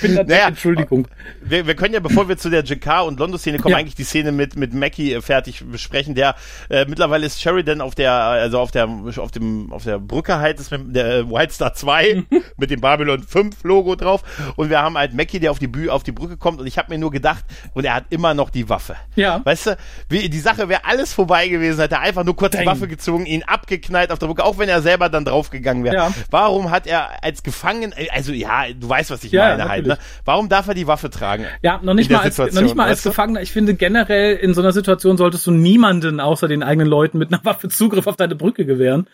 Bin 0.00 0.14
da- 0.14 0.22
Naja, 0.24 0.48
Entschuldigung. 0.48 1.06
wir, 1.42 1.66
wir 1.66 1.74
können 1.74 1.94
ja, 1.94 2.00
bevor 2.00 2.28
wir 2.28 2.38
zu 2.38 2.48
der 2.48 2.62
JK 2.64 3.02
und 3.06 3.18
Londo-Szene 3.18 3.58
kommen, 3.58 3.72
Ja. 3.72 3.78
eigentlich 3.78 3.96
die 3.96 4.04
Szene 4.04 4.32
mit, 4.32 4.56
mit 4.56 4.72
Mackie 4.72 5.12
äh, 5.14 5.20
fertig 5.20 5.62
besprechen. 5.64 6.14
Der, 6.14 6.36
äh, 6.68 6.84
mittlerweile 6.88 7.26
ist 7.26 7.40
Sheridan 7.42 7.80
auf 7.80 7.94
der, 7.94 8.12
also 8.12 8.58
auf 8.60 8.70
der, 8.70 8.88
auf 8.88 9.30
dem, 9.32 9.72
auf 9.72 9.84
der 9.84 9.98
Brücke 9.98 10.38
halt, 10.38 10.58
ist 10.60 10.70
mit 10.70 10.94
der 10.94 11.06
äh, 11.18 11.30
White 11.30 11.52
Star 11.52 11.74
2 11.74 12.22
mit 12.56 12.70
dem 12.70 12.80
Babylon 12.80 13.22
5 13.22 13.62
Logo 13.64 13.96
drauf. 13.96 14.22
Und 14.56 14.70
wir 14.70 14.80
haben 14.80 14.96
halt 14.96 15.12
Mackie, 15.12 15.40
der 15.40 15.50
auf 15.50 15.58
die 15.58 15.66
Bühne, 15.68 15.92
auf 15.92 16.02
die 16.02 16.12
Brücke 16.12 16.36
kommt. 16.36 16.60
Und 16.60 16.66
ich 16.66 16.78
habe 16.78 16.90
mir 16.92 16.98
nur 16.98 17.10
gedacht, 17.10 17.44
und 17.74 17.84
er 17.84 17.94
hat 17.94 18.04
immer 18.10 18.32
noch 18.34 18.50
die 18.50 18.68
Waffe. 18.68 18.96
Ja. 19.16 19.40
Weißt 19.44 19.66
du, 19.66 19.76
wie, 20.08 20.28
die 20.28 20.38
Sache 20.40 20.68
wäre 20.68 20.84
alles 20.84 21.12
vorbei 21.12 21.48
gewesen, 21.48 21.80
hätte 21.80 21.96
er 21.96 22.00
einfach 22.02 22.24
nur 22.24 22.36
kurz 22.36 22.54
die. 22.62 22.66
Waffe 22.66 22.88
gezogen, 22.88 23.26
ihn 23.26 23.42
abgeknallt 23.42 24.10
auf 24.12 24.18
der 24.18 24.26
Brücke, 24.26 24.44
auch 24.44 24.58
wenn 24.58 24.68
er 24.68 24.82
selber 24.82 25.08
dann 25.08 25.24
draufgegangen 25.24 25.84
wäre. 25.84 25.94
Ja. 25.94 26.12
Warum 26.30 26.70
hat 26.70 26.86
er 26.86 27.22
als 27.24 27.42
Gefangen, 27.42 27.94
also 28.12 28.32
ja, 28.32 28.64
du 28.72 28.88
weißt, 28.88 29.10
was 29.10 29.24
ich 29.24 29.32
Ja, 29.32 29.48
meine 29.50 29.68
halt, 29.68 29.86
ne? 29.86 29.98
Warum 30.24 30.48
darf 30.48 30.68
er 30.68 30.74
die 30.74 30.86
Waffe 30.86 31.10
tragen? 31.10 31.46
Ja, 31.62 31.80
noch 31.82 31.94
nicht 31.94 32.10
mal 32.10 32.20
als, 32.20 32.38
noch 32.38 32.62
nicht 32.62 32.74
mal 32.74 32.86
als? 32.88 33.02
Gefangener. 33.02 33.40
Ich 33.42 33.52
finde 33.52 33.74
generell 33.74 34.36
in 34.36 34.54
so 34.54 34.60
einer 34.60 34.72
Situation 34.72 35.16
solltest 35.16 35.46
du 35.46 35.50
niemanden 35.50 36.20
außer 36.20 36.48
den 36.48 36.62
eigenen 36.62 36.86
Leuten 36.88 37.18
mit 37.18 37.32
einer 37.32 37.44
Waffe 37.44 37.68
Zugriff 37.68 38.06
auf 38.06 38.16
deine 38.16 38.34
Brücke 38.34 38.66
gewähren. 38.66 39.06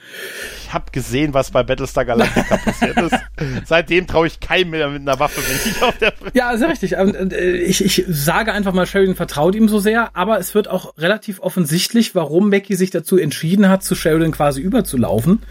Ich 0.67 0.73
habe 0.73 0.91
gesehen, 0.93 1.35
was 1.35 1.51
bei 1.51 1.63
Battlestar 1.63 2.05
Galactica 2.05 2.57
passiert 2.57 2.97
ist. 2.99 3.15
Seitdem 3.65 4.07
traue 4.07 4.27
ich 4.27 4.41
keinem 4.41 4.71
mehr 4.71 4.89
mit 4.89 5.03
einer 5.03 5.19
Waffe, 5.19 5.41
wenn 5.47 5.73
ich 5.73 5.83
auf 5.83 5.97
der 5.99 6.11
Brücke. 6.11 6.37
Ja, 6.37 6.57
sehr 6.57 6.69
richtig. 6.69 6.93
Ähm, 6.93 7.31
äh, 7.31 7.57
Ich, 7.63 7.85
ich 7.85 8.05
sage 8.09 8.53
einfach 8.53 8.73
mal, 8.73 8.87
Sheridan 8.87 9.15
vertraut 9.15 9.55
ihm 9.55 9.69
so 9.69 9.79
sehr, 9.79 10.17
aber 10.17 10.39
es 10.39 10.55
wird 10.55 10.69
auch 10.69 10.97
relativ 10.99 11.41
offensichtlich, 11.41 12.15
warum 12.15 12.51
Becky 12.51 12.75
sich 12.75 12.91
dazu 12.91 13.17
entschieden 13.37 13.69
hat, 13.69 13.85
zu 13.85 13.95
Sheridan 13.95 14.33
quasi 14.33 14.61
überzulaufen. 14.63 15.43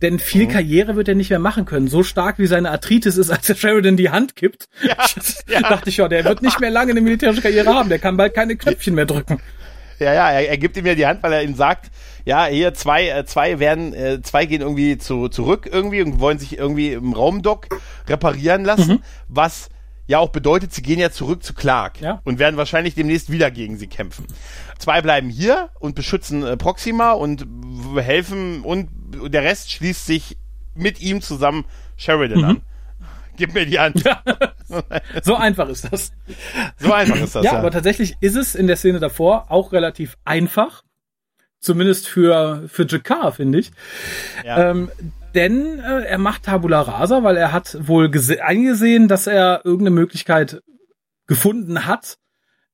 Denn 0.00 0.14
Mhm. 0.14 0.18
viel 0.18 0.48
Karriere 0.48 0.96
wird 0.96 1.08
er 1.08 1.14
nicht 1.14 1.28
mehr 1.30 1.38
machen 1.38 1.66
können. 1.66 1.88
So 1.88 2.02
stark 2.02 2.38
wie 2.38 2.46
seine 2.46 2.70
Arthritis 2.70 3.18
ist, 3.18 3.30
als 3.30 3.46
der 3.46 3.54
Sheridan 3.54 3.96
die 3.98 4.08
Hand 4.10 4.34
kippt. 4.34 4.66
ja. 5.48 5.60
dachte 5.60 5.90
ich 5.90 5.98
ja, 5.98 6.08
der 6.08 6.24
wird 6.24 6.40
nicht 6.42 6.58
mehr 6.60 6.70
lange 6.70 6.92
eine 6.92 7.02
militärische 7.02 7.42
Karriere 7.42 7.74
haben. 7.74 7.88
Der 7.90 7.98
kann 7.98 8.16
bald 8.16 8.34
keine 8.34 8.56
Knöpfchen 8.56 8.94
mehr 8.94 9.04
drücken. 9.04 9.40
Ja, 9.98 10.12
ja, 10.14 10.30
er, 10.30 10.48
er 10.48 10.58
gibt 10.58 10.76
ihm 10.78 10.86
ja 10.86 10.94
die 10.94 11.06
Hand, 11.06 11.22
weil 11.22 11.32
er 11.34 11.42
ihm 11.42 11.54
sagt, 11.54 11.90
ja, 12.24 12.46
hier 12.46 12.72
zwei, 12.74 13.08
äh, 13.08 13.24
zwei 13.26 13.58
werden, 13.60 13.92
äh, 13.92 14.22
zwei 14.22 14.46
gehen 14.46 14.62
irgendwie 14.62 14.96
zu, 14.98 15.28
zurück 15.28 15.68
irgendwie 15.70 16.00
und 16.02 16.18
wollen 16.18 16.38
sich 16.38 16.58
irgendwie 16.58 16.92
im 16.92 17.12
Raumdock 17.12 17.66
reparieren 18.08 18.64
lassen, 18.64 18.92
Mhm. 18.94 19.02
was 19.28 19.68
ja 20.06 20.18
auch 20.18 20.28
bedeutet, 20.30 20.72
sie 20.72 20.82
gehen 20.82 20.98
ja 20.98 21.10
zurück 21.10 21.42
zu 21.42 21.54
Clark 21.54 22.00
Ja. 22.00 22.20
und 22.24 22.38
werden 22.38 22.56
wahrscheinlich 22.56 22.94
demnächst 22.94 23.30
wieder 23.30 23.50
gegen 23.50 23.76
sie 23.78 23.86
kämpfen. 23.86 24.26
Zwei 24.78 25.00
bleiben 25.02 25.30
hier 25.30 25.70
und 25.80 25.94
beschützen 25.94 26.44
äh, 26.44 26.56
Proxima 26.56 27.12
und 27.12 27.46
helfen 27.96 28.62
und 28.62 28.88
der 29.32 29.42
Rest 29.42 29.70
schließt 29.72 30.06
sich 30.06 30.36
mit 30.74 31.00
ihm 31.00 31.22
zusammen 31.22 31.64
Sheridan 31.96 32.38
Mhm. 32.38 32.44
an. 32.44 32.60
Gib 33.36 33.54
mir 33.54 33.66
die 33.66 33.78
Hand. 33.78 34.02
So 35.22 35.34
einfach 35.36 35.68
ist 35.68 35.92
das. 35.92 36.10
So 36.78 36.92
einfach 36.92 37.16
ist 37.16 37.34
das. 37.34 37.44
Ja, 37.44 37.52
aber 37.58 37.70
tatsächlich 37.70 38.16
ist 38.20 38.34
es 38.34 38.54
in 38.54 38.66
der 38.66 38.76
Szene 38.76 38.98
davor 38.98 39.50
auch 39.50 39.72
relativ 39.72 40.16
einfach. 40.24 40.82
Zumindest 41.60 42.08
für, 42.08 42.64
für 42.68 42.86
Jakar, 42.86 43.30
finde 43.32 43.58
ich. 43.58 43.70
Ja. 44.44 44.70
Ähm, 44.70 44.90
denn 45.34 45.78
äh, 45.80 46.02
er 46.04 46.18
macht 46.18 46.44
Tabula 46.44 46.80
Rasa, 46.82 47.22
weil 47.22 47.36
er 47.36 47.52
hat 47.52 47.76
wohl 47.86 48.06
gese- 48.06 48.38
eingesehen, 48.40 49.08
dass 49.08 49.26
er 49.26 49.62
irgendeine 49.64 49.94
Möglichkeit 49.94 50.62
gefunden 51.26 51.86
hat, 51.86 52.16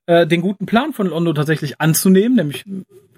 äh, 0.06 0.26
den 0.26 0.40
guten 0.40 0.66
Plan 0.66 0.92
von 0.92 1.06
Londo 1.08 1.32
tatsächlich 1.32 1.80
anzunehmen, 1.80 2.36
nämlich 2.36 2.64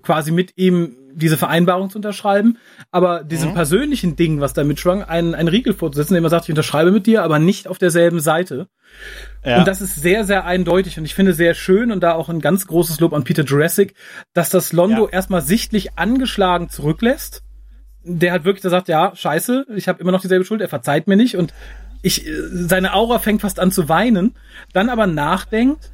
quasi 0.03 0.30
mit 0.32 0.53
ihm 0.57 0.97
diese 1.14 1.36
Vereinbarung 1.36 1.90
zu 1.90 1.99
unterschreiben, 1.99 2.57
aber 2.90 3.22
diesem 3.22 3.51
Mhm. 3.51 3.55
persönlichen 3.55 4.16
Ding, 4.16 4.40
was 4.40 4.55
da 4.55 4.64
mitschwang, 4.64 5.03
einen, 5.03 5.34
einen 5.34 5.49
Riegel 5.49 5.74
vorzusetzen, 5.74 6.14
indem 6.14 6.24
er 6.24 6.30
sagt, 6.30 6.45
ich 6.47 6.51
unterschreibe 6.51 6.90
mit 6.90 7.07
dir, 7.07 7.22
aber 7.22 7.38
nicht 7.38 7.68
auf 7.68 7.76
derselben 7.78 8.18
Seite. 8.18 8.68
ja. 9.45 9.59
Und 9.59 9.68
das 9.68 9.80
ist 9.80 9.95
sehr, 9.97 10.24
sehr 10.24 10.45
eindeutig 10.45 10.99
und 10.99 11.05
ich 11.05 11.14
finde 11.14 11.34
sehr 11.34 11.55
schön 11.55 11.93
und 11.93 12.01
da 12.03 12.12
auch 12.14 12.28
ein 12.30 12.40
ganz 12.40 12.66
großes 12.66 12.99
Lob 13.01 13.12
an 13.12 13.24
Peter 13.24 13.45
Jurassic, 13.45 13.95
dass 14.32 14.49
das 14.51 14.72
Londo 14.72 15.05
Ja. 15.07 15.12
erstmal 15.12 15.43
sichtlich 15.43 15.99
angeschlagen 15.99 16.68
zurücklässt. 16.68 17.43
Der 18.05 18.32
hat 18.32 18.44
wirklich 18.44 18.62
gesagt, 18.62 18.88
ja, 18.88 19.12
scheiße, 19.14 19.66
ich 19.76 19.88
habe 19.88 20.00
immer 20.00 20.12
noch 20.12 20.20
dieselbe 20.22 20.44
Schuld, 20.44 20.61
er 20.61 20.68
verzeiht 20.68 21.07
mir 21.07 21.16
nicht 21.16 21.36
und 21.36 21.55
ich, 22.03 22.26
äh, 22.26 22.32
seine 22.50 22.94
Aura 22.94 23.18
fängt 23.18 23.40
fast 23.42 23.61
an 23.61 23.70
zu 23.70 23.88
weinen, 23.88 24.34
dann 24.72 24.88
aber 24.88 25.07
nachdenkt 25.07 25.90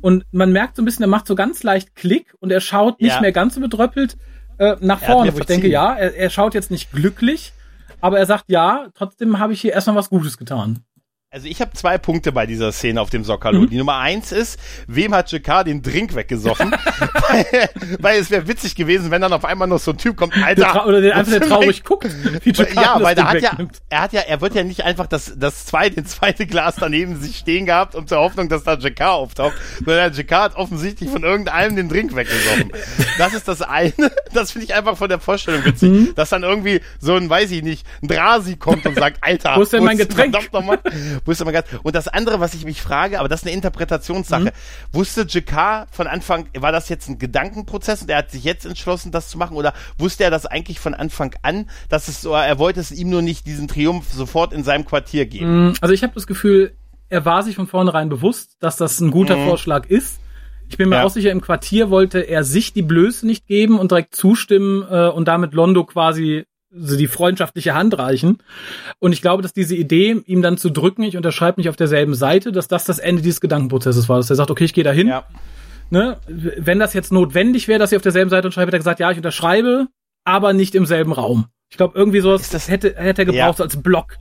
und 0.00 0.24
man 0.32 0.50
merkt 0.52 0.76
so 0.76 0.82
ein 0.82 0.84
bisschen, 0.84 1.04
er 1.04 1.08
macht 1.08 1.26
so 1.26 1.34
ganz 1.36 1.62
leicht 1.62 1.94
Klick 1.94 2.34
und 2.40 2.50
er 2.50 2.60
schaut 2.60 3.00
nicht 3.00 3.14
Ja. 3.14 3.20
mehr 3.20 3.32
ganz 3.32 3.54
so 3.54 3.60
bedröppelt 3.60 4.16
äh, 4.58 4.76
nach 4.80 5.00
vorne, 5.00 5.32
wo 5.34 5.38
ich 5.38 5.46
denke, 5.46 5.68
ja, 5.68 5.94
er, 5.94 6.14
er 6.16 6.30
schaut 6.30 6.54
jetzt 6.54 6.70
nicht 6.70 6.90
glücklich, 6.92 7.52
aber 8.00 8.18
er 8.18 8.26
sagt, 8.26 8.44
ja, 8.48 8.88
trotzdem 8.94 9.38
habe 9.38 9.52
ich 9.52 9.60
hier 9.60 9.72
erstmal 9.72 9.94
was 9.96 10.10
Gutes 10.10 10.36
getan. 10.38 10.80
Also 11.34 11.48
ich 11.48 11.62
habe 11.62 11.72
zwei 11.72 11.96
Punkte 11.96 12.30
bei 12.30 12.44
dieser 12.44 12.72
Szene 12.72 13.00
auf 13.00 13.08
dem 13.08 13.24
Sockerlo. 13.24 13.60
Mhm. 13.60 13.70
Die 13.70 13.78
Nummer 13.78 13.96
eins 13.96 14.32
ist, 14.32 14.60
wem 14.86 15.14
hat 15.14 15.32
Jakar 15.32 15.64
den 15.64 15.80
Drink 15.80 16.14
weggesoffen? 16.14 16.72
weil, 17.30 17.70
weil, 18.00 18.20
es 18.20 18.30
wäre 18.30 18.46
witzig 18.48 18.74
gewesen, 18.74 19.10
wenn 19.10 19.22
dann 19.22 19.32
auf 19.32 19.46
einmal 19.46 19.66
noch 19.66 19.78
so 19.78 19.92
ein 19.92 19.96
Typ 19.96 20.14
kommt, 20.18 20.36
Alter. 20.36 20.86
Oder 20.86 21.00
den 21.00 21.12
einfach 21.12 21.32
der 21.32 21.40
traurig 21.40 21.84
guckt. 21.84 22.06
Ja, 22.74 22.98
weil 23.00 23.14
da 23.14 23.30
hat 23.30 23.40
ja, 23.40 23.56
er 23.88 24.02
hat 24.02 24.12
ja, 24.12 24.20
er 24.20 24.42
wird 24.42 24.54
ja 24.54 24.62
nicht 24.62 24.84
einfach 24.84 25.06
das, 25.06 25.32
das 25.34 25.64
zweite, 25.64 25.94
den 25.94 26.04
zweite 26.04 26.46
Glas 26.46 26.76
daneben 26.78 27.18
sich 27.18 27.38
stehen 27.38 27.64
gehabt, 27.64 27.94
um 27.94 28.06
zur 28.06 28.18
Hoffnung, 28.18 28.50
dass 28.50 28.64
da 28.64 28.74
Jakar 28.74 29.14
auftaucht, 29.14 29.54
sondern 29.78 30.12
Jakar 30.12 30.42
hat 30.42 30.56
offensichtlich 30.56 31.08
von 31.08 31.22
irgendeinem 31.22 31.76
den 31.76 31.88
Drink 31.88 32.14
weggesoffen. 32.14 32.72
Das 33.16 33.32
ist 33.32 33.48
das 33.48 33.62
eine. 33.62 33.94
Das 34.34 34.52
finde 34.52 34.66
ich 34.66 34.74
einfach 34.74 34.98
von 34.98 35.08
der 35.08 35.18
Vorstellung 35.18 35.64
witzig, 35.64 35.90
mhm. 35.90 36.14
dass 36.14 36.28
dann 36.28 36.42
irgendwie 36.42 36.82
so 36.98 37.14
ein, 37.14 37.30
weiß 37.30 37.50
ich 37.52 37.62
nicht, 37.62 37.86
ein 38.02 38.08
Drasi 38.08 38.56
kommt 38.56 38.84
und 38.84 38.96
sagt, 38.96 39.16
Alter, 39.22 39.56
wo 39.56 39.62
ist 39.62 39.72
denn 39.72 39.84
mein 39.84 39.96
Getränk? 39.96 40.36
Wusste 41.24 41.44
man 41.44 41.54
ganz. 41.54 41.66
Und 41.82 41.94
das 41.94 42.08
andere, 42.08 42.40
was 42.40 42.54
ich 42.54 42.64
mich 42.64 42.82
frage, 42.82 43.18
aber 43.18 43.28
das 43.28 43.40
ist 43.40 43.46
eine 43.46 43.54
Interpretationssache. 43.54 44.44
Mhm. 44.44 44.50
Wusste 44.92 45.26
Jakar 45.28 45.86
von 45.90 46.06
Anfang, 46.06 46.46
war 46.58 46.72
das 46.72 46.88
jetzt 46.88 47.08
ein 47.08 47.18
Gedankenprozess 47.18 48.02
und 48.02 48.10
er 48.10 48.18
hat 48.18 48.30
sich 48.30 48.44
jetzt 48.44 48.66
entschlossen, 48.66 49.12
das 49.12 49.28
zu 49.28 49.38
machen? 49.38 49.56
Oder 49.56 49.74
wusste 49.98 50.24
er 50.24 50.30
das 50.30 50.46
eigentlich 50.46 50.80
von 50.80 50.94
Anfang 50.94 51.34
an, 51.42 51.68
dass 51.88 52.08
es 52.08 52.22
so, 52.22 52.32
er 52.32 52.58
wollte 52.58 52.80
es 52.80 52.90
ihm 52.90 53.10
nur 53.10 53.22
nicht 53.22 53.46
diesen 53.46 53.68
Triumph 53.68 54.12
sofort 54.12 54.52
in 54.52 54.64
seinem 54.64 54.84
Quartier 54.84 55.26
geben? 55.26 55.66
Mhm. 55.66 55.74
Also 55.80 55.94
ich 55.94 56.02
habe 56.02 56.14
das 56.14 56.26
Gefühl, 56.26 56.74
er 57.08 57.24
war 57.24 57.42
sich 57.42 57.56
von 57.56 57.66
vornherein 57.66 58.08
bewusst, 58.08 58.56
dass 58.60 58.76
das 58.76 58.98
ein 59.00 59.10
guter 59.10 59.36
mhm. 59.36 59.44
Vorschlag 59.44 59.86
ist. 59.86 60.18
Ich 60.68 60.78
bin 60.78 60.88
mir 60.88 60.96
ja. 60.96 61.04
auch 61.04 61.10
sicher, 61.10 61.30
im 61.30 61.42
Quartier 61.42 61.90
wollte 61.90 62.20
er 62.20 62.44
sich 62.44 62.72
die 62.72 62.80
Blöße 62.80 63.26
nicht 63.26 63.46
geben 63.46 63.78
und 63.78 63.90
direkt 63.90 64.14
zustimmen 64.14 64.82
äh, 64.88 65.08
und 65.08 65.28
damit 65.28 65.52
Londo 65.52 65.84
quasi 65.84 66.46
so 66.74 66.96
die 66.96 67.06
freundschaftliche 67.06 67.74
Hand 67.74 67.98
reichen. 67.98 68.38
Und 68.98 69.12
ich 69.12 69.22
glaube, 69.22 69.42
dass 69.42 69.52
diese 69.52 69.76
Idee, 69.76 70.22
ihm 70.26 70.42
dann 70.42 70.56
zu 70.56 70.70
drücken, 70.70 71.02
ich 71.02 71.16
unterschreibe 71.16 71.60
nicht 71.60 71.68
auf 71.68 71.76
derselben 71.76 72.14
Seite, 72.14 72.52
dass 72.52 72.68
das 72.68 72.84
das 72.84 72.98
Ende 72.98 73.22
dieses 73.22 73.40
Gedankenprozesses 73.40 74.08
war. 74.08 74.16
Dass 74.16 74.30
er 74.30 74.36
sagt, 74.36 74.50
okay, 74.50 74.64
ich 74.64 74.74
gehe 74.74 74.84
dahin. 74.84 75.08
Ja. 75.08 75.24
Ne? 75.90 76.16
Wenn 76.26 76.78
das 76.78 76.94
jetzt 76.94 77.12
notwendig 77.12 77.68
wäre, 77.68 77.78
dass 77.78 77.92
ich 77.92 77.96
auf 77.96 78.02
derselben 78.02 78.30
Seite 78.30 78.46
unterschreibe, 78.46 78.68
hätte 78.68 78.76
er 78.76 78.80
gesagt, 78.80 79.00
ja, 79.00 79.10
ich 79.10 79.18
unterschreibe, 79.18 79.88
aber 80.24 80.52
nicht 80.52 80.74
im 80.74 80.86
selben 80.86 81.12
Raum. 81.12 81.46
Ich 81.70 81.76
glaube, 81.76 81.98
irgendwie 81.98 82.20
sowas 82.20 82.48
das, 82.48 82.68
hätte, 82.68 82.94
hätte 82.96 83.22
er 83.22 83.26
gebraucht 83.26 83.58
ja. 83.58 83.64
als 83.64 83.82
Block 83.82 84.16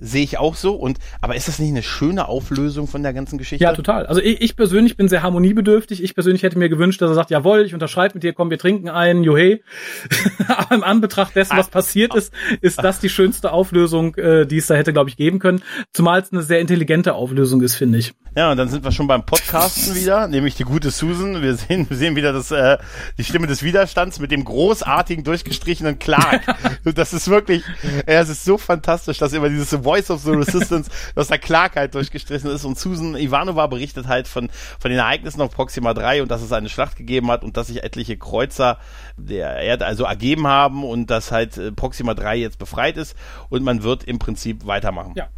sehe 0.00 0.24
ich 0.24 0.38
auch 0.38 0.54
so. 0.54 0.74
Und 0.74 0.98
aber 1.20 1.36
ist 1.36 1.48
das 1.48 1.58
nicht 1.58 1.70
eine 1.70 1.82
schöne 1.82 2.28
Auflösung 2.28 2.86
von 2.86 3.02
der 3.02 3.12
ganzen 3.12 3.38
Geschichte? 3.38 3.62
Ja, 3.62 3.72
total. 3.72 4.06
Also 4.06 4.20
ich, 4.20 4.40
ich 4.40 4.56
persönlich 4.56 4.96
bin 4.96 5.08
sehr 5.08 5.22
harmoniebedürftig. 5.22 6.02
Ich 6.02 6.14
persönlich 6.14 6.42
hätte 6.42 6.58
mir 6.58 6.68
gewünscht, 6.68 7.00
dass 7.02 7.10
er 7.10 7.14
sagt, 7.14 7.30
jawohl, 7.30 7.62
ich 7.62 7.74
unterschreibe 7.74 8.14
mit 8.14 8.22
dir, 8.22 8.32
komm, 8.32 8.50
wir 8.50 8.58
trinken 8.58 8.88
einen, 8.88 9.22
juhey. 9.24 9.62
aber 10.48 10.74
im 10.74 10.82
Anbetracht 10.82 11.36
dessen, 11.36 11.56
was 11.56 11.68
passiert 11.68 12.14
ist, 12.14 12.32
ist 12.60 12.82
das 12.82 13.00
die 13.00 13.08
schönste 13.08 13.52
Auflösung, 13.52 14.14
äh, 14.16 14.46
die 14.46 14.58
es 14.58 14.66
da 14.66 14.74
hätte, 14.74 14.92
glaube 14.92 15.10
ich, 15.10 15.16
geben 15.16 15.38
können. 15.38 15.62
Zumal 15.92 16.20
es 16.20 16.32
eine 16.32 16.42
sehr 16.42 16.60
intelligente 16.60 17.14
Auflösung 17.14 17.60
ist, 17.62 17.74
finde 17.74 17.98
ich. 17.98 18.12
Ja, 18.36 18.52
und 18.52 18.56
dann 18.56 18.68
sind 18.68 18.84
wir 18.84 18.92
schon 18.92 19.08
beim 19.08 19.26
Podcasten 19.26 19.96
wieder, 19.96 20.28
nämlich 20.28 20.54
die 20.54 20.62
gute 20.62 20.92
Susan. 20.92 21.42
Wir 21.42 21.56
sehen, 21.56 21.86
wir 21.90 21.96
sehen 21.96 22.14
wieder 22.14 22.32
das, 22.32 22.52
äh, 22.52 22.78
die 23.18 23.24
Stimme 23.24 23.48
des 23.48 23.64
Widerstands 23.64 24.20
mit 24.20 24.30
dem 24.30 24.44
großartigen, 24.44 25.24
durchgestrichenen 25.24 25.98
Clark. 25.98 26.42
das 26.94 27.12
ist 27.12 27.28
wirklich, 27.28 27.64
ja, 28.06 28.20
es 28.20 28.28
ist 28.28 28.44
so 28.44 28.56
fantastisch, 28.56 29.18
dass 29.18 29.32
immer 29.32 29.48
dieses 29.48 29.82
Voice 29.90 30.10
of 30.10 30.22
the 30.22 30.30
Resistance, 30.30 30.88
dass 31.14 31.28
da 31.28 31.36
Clark 31.36 31.74
halt 31.74 31.94
durchgestrichen 31.94 32.50
ist 32.50 32.64
und 32.64 32.78
Susan 32.78 33.16
Ivanova 33.16 33.66
berichtet 33.66 34.06
halt 34.06 34.28
von, 34.28 34.48
von 34.78 34.90
den 34.90 35.00
Ereignissen 35.00 35.40
auf 35.40 35.50
Proxima 35.50 35.94
3 35.94 36.22
und 36.22 36.30
dass 36.30 36.42
es 36.42 36.52
eine 36.52 36.68
Schlacht 36.68 36.96
gegeben 36.96 37.30
hat 37.30 37.42
und 37.42 37.56
dass 37.56 37.66
sich 37.66 37.82
etliche 37.82 38.16
Kreuzer 38.16 38.78
der 39.16 39.56
Erde 39.56 39.86
also 39.86 40.04
ergeben 40.04 40.46
haben 40.46 40.84
und 40.84 41.10
dass 41.10 41.32
halt 41.32 41.56
äh, 41.56 41.72
Proxima 41.72 42.14
3 42.14 42.36
jetzt 42.36 42.58
befreit 42.58 42.96
ist 42.96 43.16
und 43.48 43.64
man 43.64 43.82
wird 43.82 44.04
im 44.04 44.20
Prinzip 44.20 44.64
weitermachen. 44.66 45.14
Ja. 45.16 45.28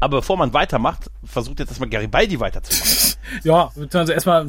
Aber 0.00 0.18
bevor 0.18 0.36
man 0.36 0.52
weitermacht, 0.52 1.10
versucht 1.24 1.60
jetzt 1.60 1.70
erstmal 1.70 1.88
Garibaldi 1.88 2.40
weiterzumachen. 2.40 3.18
ja, 3.44 3.70
also 3.92 4.12
erstmal 4.12 4.46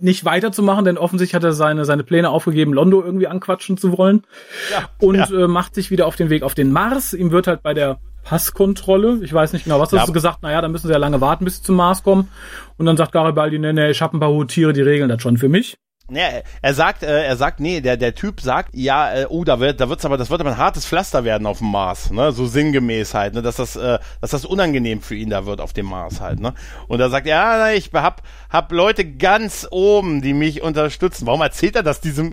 nicht 0.00 0.24
weiterzumachen, 0.24 0.84
denn 0.84 0.98
offensichtlich 0.98 1.34
hat 1.34 1.44
er 1.44 1.52
seine, 1.52 1.84
seine 1.84 2.04
Pläne 2.04 2.30
aufgegeben, 2.30 2.72
Londo 2.72 3.02
irgendwie 3.02 3.26
anquatschen 3.26 3.76
zu 3.76 3.96
wollen. 3.96 4.24
Ja, 4.70 4.88
und 4.98 5.16
ja. 5.16 5.44
Äh, 5.44 5.48
macht 5.48 5.74
sich 5.74 5.90
wieder 5.90 6.06
auf 6.06 6.16
den 6.16 6.30
Weg 6.30 6.42
auf 6.42 6.54
den 6.54 6.72
Mars. 6.72 7.14
Ihm 7.14 7.30
wird 7.30 7.46
halt 7.46 7.62
bei 7.62 7.74
der 7.74 7.98
Passkontrolle. 8.24 9.20
Ich 9.22 9.32
weiß 9.32 9.52
nicht 9.52 9.64
genau, 9.64 9.80
was 9.80 9.90
ja, 9.90 9.98
hast 9.98 10.08
du 10.08 10.12
gesagt? 10.12 10.42
Naja, 10.42 10.60
dann 10.60 10.72
müssen 10.72 10.86
sie 10.86 10.92
ja 10.92 10.98
lange 10.98 11.20
warten, 11.20 11.44
bis 11.44 11.58
sie 11.58 11.62
zum 11.62 11.76
Mars 11.76 12.02
kommen. 12.02 12.28
Und 12.76 12.86
dann 12.86 12.96
sagt 12.96 13.12
Garibaldi, 13.12 13.58
nee, 13.58 13.72
nee, 13.72 13.90
ich 13.90 14.02
habe 14.02 14.16
ein 14.16 14.20
paar 14.20 14.46
Tiere, 14.46 14.72
die 14.72 14.82
regeln 14.82 15.08
das 15.08 15.22
schon 15.22 15.38
für 15.38 15.48
mich. 15.48 15.76
Nee, 16.08 16.42
er 16.60 16.74
sagt, 16.74 17.04
äh, 17.04 17.24
er 17.24 17.36
sagt, 17.36 17.60
nee, 17.60 17.80
der, 17.80 17.96
der 17.96 18.14
Typ 18.14 18.40
sagt, 18.40 18.74
ja, 18.74 19.14
äh, 19.14 19.26
oh, 19.28 19.44
da 19.44 19.60
wird, 19.60 19.80
da 19.80 19.88
wird's 19.88 20.04
aber, 20.04 20.16
das 20.16 20.30
wird 20.30 20.40
aber 20.40 20.50
ein 20.50 20.58
hartes 20.58 20.84
Pflaster 20.84 21.24
werden 21.24 21.46
auf 21.46 21.58
dem 21.58 21.70
Mars, 21.70 22.10
ne, 22.10 22.32
so 22.32 22.46
sinngemäß 22.46 23.14
halt, 23.14 23.34
ne, 23.34 23.40
dass 23.40 23.56
das, 23.56 23.76
äh, 23.76 23.98
dass 24.20 24.30
das 24.30 24.44
unangenehm 24.44 25.00
für 25.00 25.14
ihn 25.14 25.30
da 25.30 25.46
wird 25.46 25.60
auf 25.60 25.72
dem 25.72 25.86
Mars 25.86 26.20
halt, 26.20 26.40
ne. 26.40 26.54
Und 26.88 27.00
er 27.00 27.08
sagt, 27.08 27.26
ja, 27.26 27.70
ich 27.70 27.90
hab, 27.92 28.22
hab 28.50 28.72
Leute 28.72 29.04
ganz 29.04 29.66
oben, 29.70 30.22
die 30.22 30.34
mich 30.34 30.60
unterstützen. 30.60 31.26
Warum 31.26 31.40
erzählt 31.40 31.76
er 31.76 31.84
das 31.84 32.00
diesem, 32.00 32.32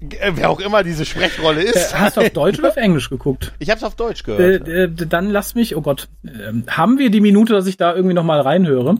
äh, 0.00 0.32
wer 0.34 0.48
auch 0.48 0.60
immer 0.60 0.82
diese 0.82 1.04
Sprechrolle 1.04 1.62
ist? 1.62 1.92
Äh, 1.92 1.98
hast 1.98 2.16
du 2.16 2.22
auf 2.22 2.30
Deutsch 2.30 2.58
oder 2.58 2.70
auf 2.70 2.76
Englisch 2.78 3.10
geguckt? 3.10 3.52
Ich 3.58 3.68
hab's 3.68 3.84
auf 3.84 3.96
Deutsch 3.96 4.24
gehört. 4.24 4.66
Äh, 4.66 4.84
äh, 4.84 4.88
dann 4.88 5.28
lass 5.28 5.54
mich, 5.54 5.76
oh 5.76 5.82
Gott, 5.82 6.08
äh, 6.24 6.52
haben 6.68 6.98
wir 6.98 7.10
die 7.10 7.20
Minute, 7.20 7.52
dass 7.52 7.66
ich 7.66 7.76
da 7.76 7.94
irgendwie 7.94 8.14
noch 8.14 8.24
mal 8.24 8.40
reinhöre? 8.40 8.96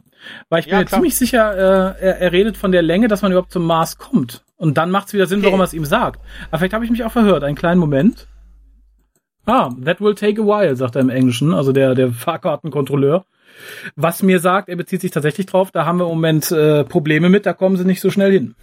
Weil 0.51 0.61
ich 0.61 0.67
bin 0.67 0.75
ja, 0.75 0.81
mir 0.81 0.87
ziemlich 0.87 1.17
sicher, 1.17 1.55
äh, 1.99 2.05
er, 2.05 2.19
er 2.19 2.33
redet 2.33 2.59
von 2.59 2.73
der 2.73 2.83
Länge, 2.83 3.09
dass 3.09 3.23
man 3.23 3.33
überhaupt 3.33 3.53
zum 3.53 3.65
Mars 3.65 3.97
kommt. 3.97 4.10
Und 4.57 4.77
dann 4.77 4.91
macht 4.91 5.09
es 5.09 5.15
wieder 5.15 5.27
Sinn, 5.27 5.39
okay. 5.39 5.47
warum 5.47 5.61
er 5.61 5.65
es 5.65 5.75
ihm 5.75 5.85
sagt. 5.85 6.21
Aber 6.51 6.59
vielleicht 6.59 6.75
habe 6.75 6.85
ich 6.85 6.91
mich 6.91 7.05
auch 7.05 7.13
verhört. 7.13 7.45
Einen 7.45 7.57
kleinen 7.57 7.81
Moment. 7.81 8.27
Ah, 9.47 9.71
that 9.85 10.01
will 10.01 10.15
take 10.15 10.41
a 10.41 10.45
while, 10.45 10.77
sagt 10.77 10.97
er 10.97 11.01
im 11.01 11.09
Englischen, 11.09 11.55
also 11.55 11.73
der, 11.73 11.95
der 11.95 12.13
Fahrkartenkontrolleur. 12.13 13.25
Was 13.97 14.23
mir 14.23 14.39
sagt, 14.39 14.69
er 14.69 14.77
bezieht 14.77 15.01
sich 15.01 15.11
tatsächlich 15.11 15.47
drauf, 15.47 15.71
da 15.71 15.85
haben 15.87 15.99
wir 15.99 16.05
im 16.05 16.11
Moment 16.11 16.51
äh, 16.51 16.85
Probleme 16.85 17.29
mit, 17.29 17.47
da 17.47 17.53
kommen 17.53 17.77
sie 17.77 17.85
nicht 17.85 18.01
so 18.01 18.11
schnell 18.11 18.33
hin. 18.33 18.55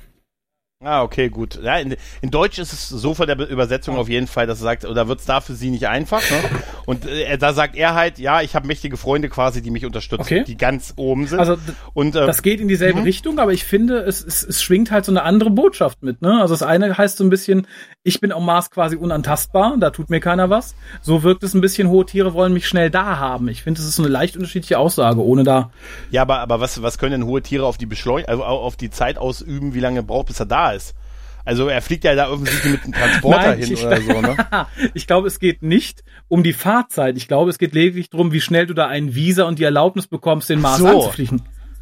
Ah, 0.84 1.02
okay, 1.02 1.30
gut. 1.30 1.60
Ja, 1.64 1.80
in, 1.80 1.96
in 2.22 2.30
Deutsch 2.30 2.60
ist 2.60 2.72
es 2.72 2.88
so 2.88 3.16
von 3.16 3.26
der 3.26 3.50
Übersetzung 3.50 3.98
auf 3.98 4.10
jeden 4.10 4.28
Fall, 4.28 4.46
dass 4.46 4.60
er 4.60 4.64
sagt, 4.64 4.86
oder 4.86 5.08
wird 5.08 5.20
es 5.20 5.26
da 5.26 5.42
für 5.42 5.56
sie 5.56 5.72
nicht 5.72 5.88
einfach? 5.88 6.22
Ne? 6.30 6.38
Und 6.86 7.08
äh, 7.08 7.36
da 7.40 7.54
sagt 7.54 7.76
er 7.76 7.96
halt, 7.96 8.20
ja, 8.20 8.44
ich 8.44 8.54
habe 8.54 8.68
mächtige 8.68 8.96
Freunde 8.96 9.28
quasi, 9.28 9.64
die 9.64 9.72
mich 9.72 9.86
unterstützen, 9.86 10.22
okay. 10.22 10.44
die 10.46 10.56
ganz 10.56 10.94
oben 10.96 11.26
sind. 11.26 11.40
Also 11.40 11.58
und 11.96 12.16
äh, 12.16 12.28
das 12.28 12.44
geht 12.44 12.62
in 12.62 12.68
dieselbe 12.68 13.00
mhm. 13.00 13.06
Richtung, 13.06 13.40
aber 13.40 13.54
ich 13.54 13.64
finde, 13.64 14.02
es, 14.02 14.24
es, 14.24 14.44
es 14.44 14.62
schwingt 14.62 14.92
halt 14.92 15.04
so 15.04 15.12
eine 15.12 15.24
andere 15.24 15.50
Botschaft 15.50 16.04
mit. 16.04 16.22
Ne? 16.22 16.40
Also 16.40 16.54
das 16.54 16.62
eine 16.62 16.96
heißt 16.96 17.18
so 17.18 17.24
ein 17.24 17.32
bisschen, 17.32 17.66
ich 18.08 18.22
bin 18.22 18.32
am 18.32 18.46
Mars 18.46 18.72
quasi 18.72 18.96
unantastbar, 18.96 19.76
da 19.78 19.90
tut 19.90 20.10
mir 20.10 20.22
keiner 20.22 20.50
was. 20.50 20.76
So 21.02 21.24
wirkt 21.24 21.44
es 21.44 21.54
ein 21.54 21.60
bisschen, 21.60 21.90
hohe 21.90 22.06
Tiere 22.06 22.34
wollen 22.34 22.54
mich 22.54 22.66
schnell 22.66 22.90
da 22.90 23.18
haben. 23.18 23.50
Ich 23.50 23.64
finde, 23.64 23.82
es 23.82 23.88
ist 23.88 23.98
so 23.98 24.04
eine 24.04 24.12
leicht 24.12 24.38
unterschiedliche 24.38 24.80
Aussage, 24.80 25.22
ohne 25.22 25.44
da. 25.44 25.72
Ja, 26.10 26.22
aber 26.22 26.40
aber 26.40 26.62
was 26.62 26.82
was 26.82 26.98
können 26.98 27.12
denn 27.12 27.26
hohe 27.26 27.42
Tiere 27.42 27.66
auf 27.66 27.78
die 27.78 27.86
Beschleunigung, 27.86 28.30
also 28.30 28.44
auf 28.46 28.78
die 28.78 28.90
Zeit 28.90 29.18
ausüben, 29.18 29.74
wie 29.74 29.82
lange 29.82 30.04
braucht 30.04 30.28
bis 30.28 30.40
er 30.40 30.46
da 30.46 30.72
ist. 30.72 30.96
Also 31.44 31.68
er 31.68 31.82
fliegt 31.82 32.06
ja 32.06 32.16
da 32.16 32.30
offensichtlich 32.30 32.74
mit 32.74 32.84
einem 32.84 32.94
Transporter 32.94 33.56
Nein, 33.56 33.60
hin 33.60 33.78
oder 33.78 34.02
so, 34.02 34.22
ne? 34.22 34.38
ich 34.94 35.06
glaube, 35.06 35.28
es 35.28 35.40
geht 35.40 35.62
nicht 35.62 36.04
um 36.30 36.44
die 36.44 36.54
Fahrzeit. 36.54 37.18
Ich 37.18 37.28
glaube, 37.28 37.50
es 37.50 37.58
geht 37.58 37.74
lediglich 37.74 38.10
darum, 38.10 38.32
wie 38.32 38.42
schnell 38.42 38.68
du 38.68 38.74
da 38.74 38.88
einen 38.88 39.16
Visa 39.16 39.44
und 39.44 39.60
die 39.60 39.64
Erlaubnis 39.64 40.08
bekommst, 40.08 40.50
den 40.50 40.62
Mars 40.62 40.80
so. 40.80 40.88
anzufliegen. 40.88 41.42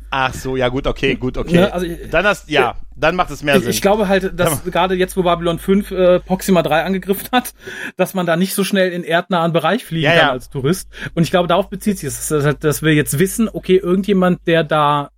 Ach 0.09 0.33
so, 0.33 0.55
ja 0.55 0.69
gut, 0.69 0.87
okay, 0.87 1.15
gut, 1.15 1.37
okay. 1.37 1.55
Ja, 1.55 1.67
also, 1.69 1.87
dann 2.09 2.25
hast, 2.25 2.49
ja, 2.49 2.75
dann 2.95 3.15
macht 3.15 3.31
es 3.31 3.43
mehr 3.43 3.59
Sinn. 3.59 3.69
Ich 3.69 3.81
glaube 3.81 4.07
halt, 4.07 4.39
dass 4.39 4.63
gerade 4.63 4.95
jetzt, 4.95 5.17
wo 5.17 5.23
Babylon 5.23 5.59
5 5.59 5.91
äh, 5.91 6.19
Proxima 6.19 6.61
3 6.63 6.83
angegriffen 6.83 7.27
hat, 7.31 7.53
dass 7.97 8.13
man 8.13 8.25
da 8.25 8.35
nicht 8.37 8.53
so 8.53 8.63
schnell 8.63 8.91
in 8.91 9.03
erdnahen 9.03 9.51
Bereich 9.51 9.83
fliegen 9.83 10.05
ja, 10.05 10.11
kann 10.11 10.19
ja. 10.19 10.31
als 10.31 10.49
Tourist. 10.49 10.89
Und 11.13 11.23
ich 11.23 11.31
glaube, 11.31 11.47
darauf 11.47 11.69
bezieht 11.69 11.99
sich 11.99 12.07
es, 12.07 12.27
dass, 12.27 12.59
dass 12.59 12.81
wir 12.81 12.93
jetzt 12.93 13.19
wissen, 13.19 13.49
okay, 13.51 13.77
irgendjemand, 13.77 14.47
der 14.47 14.63
da 14.63 15.09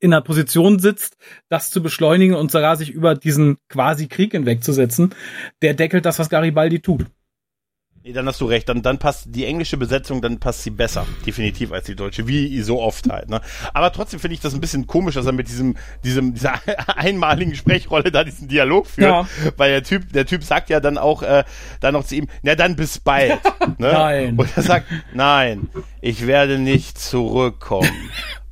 in 0.00 0.12
einer 0.12 0.22
Position 0.22 0.78
sitzt, 0.78 1.16
das 1.48 1.70
zu 1.70 1.82
beschleunigen 1.82 2.34
und 2.34 2.50
sogar 2.50 2.76
sich 2.76 2.90
über 2.90 3.14
diesen 3.14 3.56
quasi 3.68 4.06
Krieg 4.06 4.32
hinwegzusetzen, 4.32 5.14
der 5.62 5.74
deckelt 5.74 6.04
das, 6.04 6.18
was 6.18 6.28
Garibaldi 6.28 6.80
tut. 6.80 7.06
Nee, 8.04 8.12
dann 8.12 8.26
hast 8.26 8.40
du 8.40 8.46
recht. 8.46 8.68
Dann, 8.68 8.82
dann 8.82 8.98
passt 8.98 9.26
die 9.28 9.44
englische 9.44 9.76
Besetzung, 9.76 10.22
dann 10.22 10.38
passt 10.38 10.62
sie 10.62 10.70
besser, 10.70 11.06
definitiv 11.26 11.72
als 11.72 11.86
die 11.86 11.96
deutsche, 11.96 12.28
wie 12.28 12.60
so 12.62 12.80
oft 12.80 13.08
halt. 13.10 13.28
Ne? 13.28 13.40
Aber 13.74 13.92
trotzdem 13.92 14.20
finde 14.20 14.34
ich 14.34 14.40
das 14.40 14.54
ein 14.54 14.60
bisschen 14.60 14.86
komisch, 14.86 15.16
dass 15.16 15.26
er 15.26 15.32
mit 15.32 15.48
diesem, 15.48 15.76
diesem, 16.04 16.34
dieser 16.38 16.54
einmaligen 16.96 17.54
Sprechrolle 17.54 18.10
da 18.12 18.24
diesen 18.24 18.48
Dialog 18.48 18.86
führt, 18.86 19.08
ja. 19.08 19.28
weil 19.56 19.70
der 19.70 19.82
Typ, 19.82 20.12
der 20.12 20.26
Typ 20.26 20.44
sagt 20.44 20.70
ja 20.70 20.80
dann 20.80 20.96
auch, 20.96 21.22
äh, 21.22 21.44
dann 21.80 21.94
noch 21.94 22.04
zu 22.04 22.14
ihm, 22.14 22.28
na 22.42 22.54
dann 22.54 22.76
bis 22.76 22.98
bald. 22.98 23.40
ne? 23.78 23.92
Nein. 23.92 24.36
Und 24.36 24.48
er 24.56 24.62
sagt, 24.62 24.86
nein, 25.12 25.68
ich 26.00 26.26
werde 26.26 26.58
nicht 26.58 26.98
zurückkommen. 26.98 27.90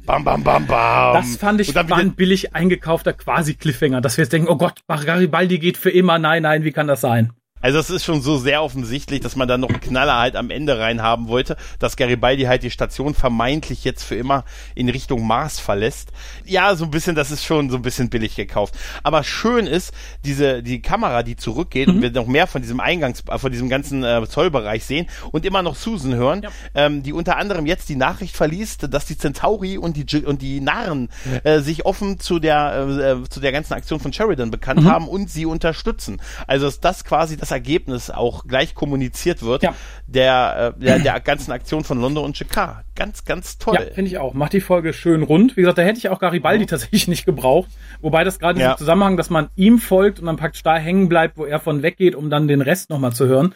Bam, 0.07 0.25
bam, 0.25 0.45
bam, 0.45 0.67
bam. 0.67 1.15
Das 1.15 1.37
fand 1.37 1.61
ich 1.61 1.75
war 1.75 1.91
ein 1.97 2.15
billig 2.15 2.55
eingekaufter 2.55 3.13
quasi 3.13 3.55
Cliffhanger, 3.55 4.01
dass 4.01 4.17
wir 4.17 4.23
jetzt 4.23 4.33
denken, 4.33 4.49
oh 4.49 4.57
Gott, 4.57 4.81
Garibaldi 4.87 5.59
geht 5.59 5.77
für 5.77 5.91
immer, 5.91 6.19
nein, 6.19 6.43
nein, 6.43 6.63
wie 6.63 6.73
kann 6.73 6.87
das 6.87 7.01
sein? 7.01 7.33
Also 7.63 7.79
es 7.79 7.89
ist 7.89 8.05
schon 8.05 8.21
so 8.21 8.37
sehr 8.37 8.63
offensichtlich, 8.63 9.21
dass 9.21 9.35
man 9.35 9.49
da 9.49 9.57
noch 9.57 9.71
einen 9.71 9.81
Knaller 9.81 10.19
halt 10.19 10.37
am 10.37 10.51
Ende 10.51 10.79
rein 10.79 11.03
haben 11.03 11.29
wollte, 11.29 11.57
dass 11.79 11.97
Garibaldi 11.97 12.45
halt 12.45 12.63
die 12.63 12.71
Station 12.71 13.15
vermeintlich 13.15 13.83
jetzt 13.83 14.05
für 14.05 14.15
immer 14.15 14.45
in 14.75 14.89
Richtung 14.89 15.27
Mars 15.27 15.59
verlässt. 15.59 16.13
Ja, 16.45 16.75
so 16.77 16.85
ein 16.85 16.91
bisschen, 16.91 17.17
das 17.17 17.31
ist 17.31 17.45
schon 17.45 17.71
so 17.71 17.77
ein 17.77 17.83
bisschen 17.83 18.11
billig 18.11 18.37
gekauft. 18.37 18.75
Aber 19.03 19.25
schön 19.25 19.67
ist, 19.67 19.95
diese, 20.25 20.63
die 20.63 20.83
Kamera, 20.83 21.23
die 21.23 21.37
zurückgeht 21.37 21.89
mhm. 21.89 21.95
und 21.95 22.03
wir 22.03 22.11
noch 22.11 22.27
mehr 22.27 22.47
von 22.47 22.61
diesem 22.61 22.79
Eingangs, 22.79 23.25
äh, 23.29 23.39
von 23.39 23.51
diesem 23.51 23.71
ganzen 23.71 24.05
äh, 24.05 24.27
Zollbereich 24.29 24.85
sehen 24.85 25.07
und 25.33 25.47
immer 25.47 25.63
noch 25.63 25.77
Susan 25.77 26.15
hören, 26.15 26.43
ja. 26.43 26.51
ähm, 26.75 27.03
die 27.03 27.15
unter 27.15 27.39
anderem 27.39 27.65
jetzt 27.65 27.89
die 27.89 27.97
Nachricht 27.97 28.37
verliest, 28.37 28.93
dass 28.93 29.07
die 29.07 29.17
Centauri 29.17 29.79
und 29.79 29.97
die, 29.97 30.25
und 30.25 30.43
die 30.43 30.61
Narren 30.61 31.09
äh, 31.43 31.61
sich 31.61 31.87
offen 31.87 32.21
zu 32.21 32.39
der, 32.39 33.23
äh, 33.25 33.29
zu 33.29 33.41
der 33.41 33.53
ganzen 33.53 33.73
Aktion 33.73 33.99
von 33.99 34.13
Sheridan 34.13 34.51
bekannt 34.51 34.83
mhm. 34.83 34.91
haben 34.91 35.09
und 35.09 35.31
sie 35.31 35.47
unterstützen. 35.47 36.21
Also 36.47 36.67
ist 36.67 36.85
das 36.85 37.05
quasi 37.05 37.37
das 37.37 37.46
Ergebnis 37.51 38.11
auch 38.11 38.47
gleich 38.47 38.75
kommuniziert 38.75 39.43
wird, 39.43 39.63
ja. 39.63 39.75
der, 40.07 40.75
äh, 40.77 40.81
der, 40.81 40.99
der 40.99 41.21
ganzen 41.21 41.53
Aktion 41.53 41.85
von 41.85 42.01
London 42.01 42.25
und 42.25 42.37
Chicago. 42.37 42.81
Ganz, 42.95 43.25
ganz 43.25 43.59
toll. 43.59 43.75
Ja, 43.75 43.81
finde 43.95 44.11
ich 44.11 44.19
auch. 44.19 44.35
Macht 44.35 44.53
die 44.53 44.61
Folge 44.61 44.93
schön 44.93 45.23
rund. 45.23 45.57
Wie 45.57 45.61
gesagt, 45.61 45.79
da 45.79 45.83
hätte 45.83 45.99
ich 45.99 46.09
auch 46.09 46.19
Garibaldi 46.19 46.65
mhm. 46.65 46.69
tatsächlich 46.69 47.09
nicht 47.09 47.27
gebraucht. 47.27 47.71
Wobei 48.01 48.25
das 48.25 48.39
gerade 48.39 48.61
ja. 48.61 48.73
im 48.73 48.79
Zusammenhang, 48.79 49.17
dass 49.17 49.31
man 49.31 49.49
ihm 49.57 49.79
folgt 49.79 50.19
und 50.19 50.27
dann 50.27 50.37
praktisch 50.37 50.63
da 50.63 50.77
hängen 50.77 51.09
bleibt, 51.09 51.37
wo 51.37 51.45
er 51.45 51.61
von 51.61 51.83
weggeht, 51.83 52.15
um 52.15 52.31
dann 52.31 52.49
den 52.49 52.63
Rest 52.63 52.91
nochmal 52.91 53.13
zu 53.13 53.27
hören, 53.27 53.55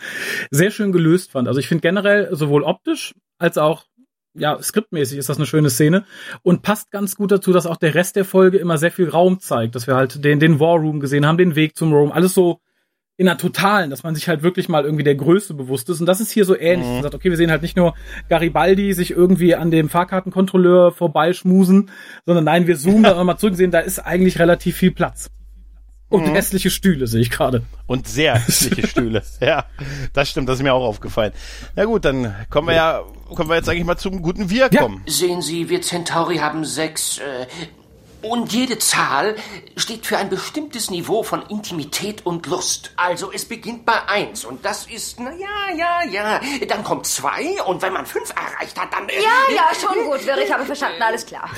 sehr 0.50 0.70
schön 0.70 0.92
gelöst 0.92 1.32
fand. 1.32 1.48
Also 1.48 1.60
ich 1.60 1.68
finde 1.68 1.82
generell 1.82 2.28
sowohl 2.32 2.62
optisch 2.62 3.14
als 3.38 3.56
auch 3.56 3.84
ja, 4.34 4.60
skriptmäßig 4.62 5.18
ist 5.18 5.28
das 5.28 5.38
eine 5.38 5.46
schöne 5.46 5.70
Szene 5.70 6.04
und 6.42 6.62
passt 6.62 6.90
ganz 6.90 7.16
gut 7.16 7.32
dazu, 7.32 7.52
dass 7.52 7.66
auch 7.66 7.76
der 7.76 7.94
Rest 7.94 8.16
der 8.16 8.24
Folge 8.24 8.58
immer 8.58 8.78
sehr 8.78 8.92
viel 8.92 9.08
Raum 9.08 9.40
zeigt, 9.40 9.74
dass 9.74 9.86
wir 9.86 9.96
halt 9.96 10.24
den, 10.24 10.38
den 10.38 10.60
War 10.60 10.76
Room 10.76 11.00
gesehen 11.00 11.26
haben, 11.26 11.38
den 11.38 11.56
Weg 11.56 11.76
zum 11.76 11.92
Room, 11.92 12.12
alles 12.12 12.34
so 12.34 12.60
in 13.20 13.26
der 13.26 13.36
totalen, 13.36 13.90
dass 13.90 14.02
man 14.02 14.14
sich 14.14 14.30
halt 14.30 14.42
wirklich 14.42 14.70
mal 14.70 14.82
irgendwie 14.82 15.04
der 15.04 15.14
Größe 15.14 15.52
bewusst 15.52 15.90
ist. 15.90 16.00
Und 16.00 16.06
das 16.06 16.22
ist 16.22 16.30
hier 16.30 16.46
so 16.46 16.56
ähnlich. 16.58 16.88
Mhm. 16.88 16.94
Man 16.94 17.02
sagt, 17.02 17.14
okay, 17.14 17.28
wir 17.28 17.36
sehen 17.36 17.50
halt 17.50 17.60
nicht 17.60 17.76
nur 17.76 17.92
Garibaldi 18.30 18.94
sich 18.94 19.10
irgendwie 19.10 19.54
an 19.54 19.70
dem 19.70 19.90
Fahrkartenkontrolleur 19.90 20.90
vorbeischmusen, 20.90 21.90
sondern 22.24 22.44
nein, 22.44 22.66
wir 22.66 22.78
zoomen 22.78 23.02
da 23.02 23.22
mal 23.24 23.36
zurück 23.36 23.56
sehen, 23.56 23.72
da 23.72 23.80
ist 23.80 23.98
eigentlich 23.98 24.38
relativ 24.38 24.78
viel 24.78 24.90
Platz. 24.90 25.30
Und 26.08 26.28
mhm. 26.28 26.34
hässliche 26.34 26.70
Stühle 26.70 27.06
sehe 27.06 27.20
ich 27.20 27.30
gerade. 27.30 27.62
Und 27.86 28.08
sehr 28.08 28.36
hässliche 28.36 28.86
Stühle. 28.88 29.22
Ja, 29.38 29.66
das 30.14 30.30
stimmt, 30.30 30.48
das 30.48 30.56
ist 30.56 30.62
mir 30.62 30.72
auch 30.72 30.86
aufgefallen. 30.86 31.34
Na 31.76 31.84
gut, 31.84 32.06
dann 32.06 32.34
kommen 32.48 32.68
wir 32.68 32.74
ja, 32.74 33.02
kommen 33.34 33.50
wir 33.50 33.56
jetzt 33.56 33.68
eigentlich 33.68 33.84
mal 33.84 33.98
zum 33.98 34.22
guten 34.22 34.48
Wir 34.48 34.70
kommen. 34.70 35.02
Ja. 35.06 35.12
Sehen 35.12 35.42
Sie, 35.42 35.68
wir 35.68 35.82
Centauri 35.82 36.38
haben 36.38 36.64
sechs 36.64 37.18
äh, 37.18 37.46
und 38.22 38.52
jede 38.52 38.78
Zahl 38.78 39.36
steht 39.76 40.06
für 40.06 40.18
ein 40.18 40.28
bestimmtes 40.28 40.90
Niveau 40.90 41.22
von 41.22 41.42
Intimität 41.48 42.26
und 42.26 42.46
Lust. 42.46 42.92
Also 42.96 43.32
es 43.32 43.44
beginnt 43.44 43.86
bei 43.86 44.08
eins 44.08 44.44
und 44.44 44.64
das 44.64 44.86
ist, 44.86 45.18
na 45.20 45.30
ja, 45.30 45.76
ja, 45.76 46.10
ja. 46.10 46.40
Dann 46.68 46.84
kommt 46.84 47.06
zwei 47.06 47.62
und 47.66 47.82
wenn 47.82 47.92
man 47.92 48.06
fünf 48.06 48.30
erreicht 48.30 48.80
hat, 48.80 48.92
dann... 48.92 49.08
Äh, 49.08 49.22
ja, 49.22 49.54
ja, 49.54 49.70
schon 49.74 50.04
gut, 50.04 50.26
Wirr, 50.26 50.38
ich 50.38 50.52
habe 50.52 50.64
verstanden, 50.64 51.02
alles 51.02 51.26
klar. 51.26 51.48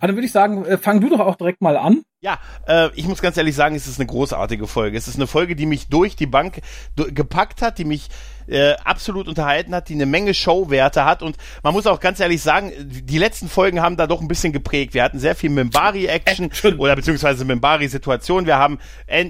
Dann 0.00 0.14
würde 0.14 0.26
ich 0.26 0.32
sagen, 0.32 0.64
äh, 0.64 0.78
fang 0.78 1.00
du 1.00 1.08
doch 1.08 1.20
auch 1.20 1.36
direkt 1.36 1.60
mal 1.60 1.76
an. 1.76 2.02
Ja, 2.20 2.38
äh, 2.68 2.90
ich 2.94 3.08
muss 3.08 3.20
ganz 3.20 3.36
ehrlich 3.36 3.56
sagen, 3.56 3.74
es 3.74 3.88
ist 3.88 3.98
eine 3.98 4.06
großartige 4.06 4.68
Folge. 4.68 4.96
Es 4.96 5.08
ist 5.08 5.16
eine 5.16 5.26
Folge, 5.26 5.56
die 5.56 5.66
mich 5.66 5.88
durch 5.88 6.14
die 6.14 6.26
Bank 6.26 6.60
gepackt 6.94 7.62
hat, 7.62 7.78
die 7.78 7.84
mich 7.84 8.08
äh, 8.46 8.74
absolut 8.84 9.28
unterhalten 9.28 9.74
hat, 9.74 9.88
die 9.88 9.94
eine 9.94 10.06
Menge 10.06 10.34
Showwerte 10.34 11.04
hat 11.04 11.22
und 11.22 11.36
man 11.62 11.72
muss 11.72 11.86
auch 11.86 12.00
ganz 12.00 12.20
ehrlich 12.20 12.42
sagen, 12.42 12.72
die 12.78 13.18
letzten 13.18 13.48
Folgen 13.48 13.80
haben 13.80 13.96
da 13.96 14.06
doch 14.06 14.20
ein 14.20 14.28
bisschen 14.28 14.52
geprägt. 14.52 14.94
Wir 14.94 15.02
hatten 15.02 15.18
sehr 15.18 15.34
viel 15.34 15.50
Mimbari-Action 15.50 16.50
oder 16.78 16.96
beziehungsweise 16.96 17.44
Mimbari-Situation. 17.44 18.46
Wir 18.46 18.58
haben, 18.58 18.78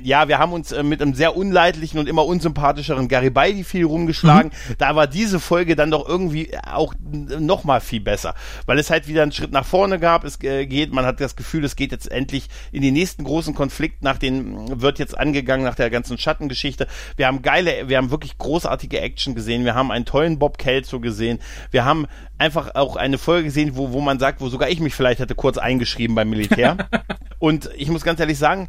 ja, 0.03 0.29
wir 0.29 0.39
haben 0.39 0.53
uns 0.53 0.73
äh, 0.73 0.83
mit 0.83 1.03
einem 1.03 1.15
sehr 1.15 1.37
unleidlichen 1.37 1.99
und 1.99 2.09
immer 2.09 2.25
unsympathischeren 2.25 3.09
Garibaldi 3.09 3.65
viel 3.65 3.85
rumgeschlagen. 3.85 4.53
Mhm. 4.69 4.75
Da 4.79 4.97
war 4.97 5.07
diese 5.07 5.41
Folge 5.41 5.77
dann 5.77 5.91
doch 5.91 6.09
irgendwie 6.09 6.51
auch 6.65 6.95
noch 7.03 7.65
mal 7.65 7.81
viel 7.81 8.01
besser, 8.01 8.35
weil 8.67 8.79
es 8.79 8.91
halt 8.91 9.09
wieder 9.09 9.23
einen 9.23 9.33
Schritt 9.33 9.53
nach 9.53 9.67
vorne 9.67 9.99
gab. 9.99 10.25
Es 10.25 10.43
äh, 10.43 10.67
geht, 10.67 10.93
man 10.93 11.05
hat 11.05 11.21
das 11.21 11.37
Gefühl, 11.37 11.65
es 11.65 11.77
geht 11.77 11.93
jetzt 11.93 12.11
endlich 12.11 12.49
in 12.71 12.83
den 12.83 12.95
nächsten 12.95 13.25
großen 13.25 13.55
Konflikt 13.55 14.03
nach 14.03 14.19
den, 14.19 14.81
wird 14.81 14.99
jetzt 14.99 15.17
angegangen 15.17 15.65
nach 15.65 15.75
der 15.75 15.91
ganzen 15.91 16.19
Schattengeschichte. 16.19 16.87
Wir 17.17 17.27
haben 17.27 17.43
geile, 17.43 17.89
wir 17.89 17.97
haben 17.97 18.11
wirklich 18.11 18.39
großartige 18.39 19.01
Action 19.03 19.35
gesehen, 19.35 19.65
wir 19.65 19.75
haben 19.75 19.91
einen 19.91 20.05
tollen 20.05 20.39
Bob 20.39 20.59
Kelso 20.59 21.01
gesehen, 21.01 21.39
wir 21.71 21.85
haben 21.85 22.07
einfach 22.39 22.75
auch 22.75 22.97
eine 22.97 23.19
Folge 23.19 23.45
gesehen, 23.45 23.77
wo, 23.77 23.93
wo 23.93 24.01
man 24.01 24.19
sagt, 24.19 24.41
wo 24.41 24.49
sogar 24.49 24.71
ich 24.71 24.81
mich 24.81 24.95
vielleicht 24.95 25.21
hätte 25.21 25.35
kurz 25.35 25.59
eingeschrieben 25.59 26.15
beim 26.15 26.31
Militär. 26.31 26.77
Und 27.39 27.71
ich 27.77 27.89
muss 27.89 28.03
ganz 28.03 28.21
ehrlich 28.21 28.39
sagen, 28.39 28.69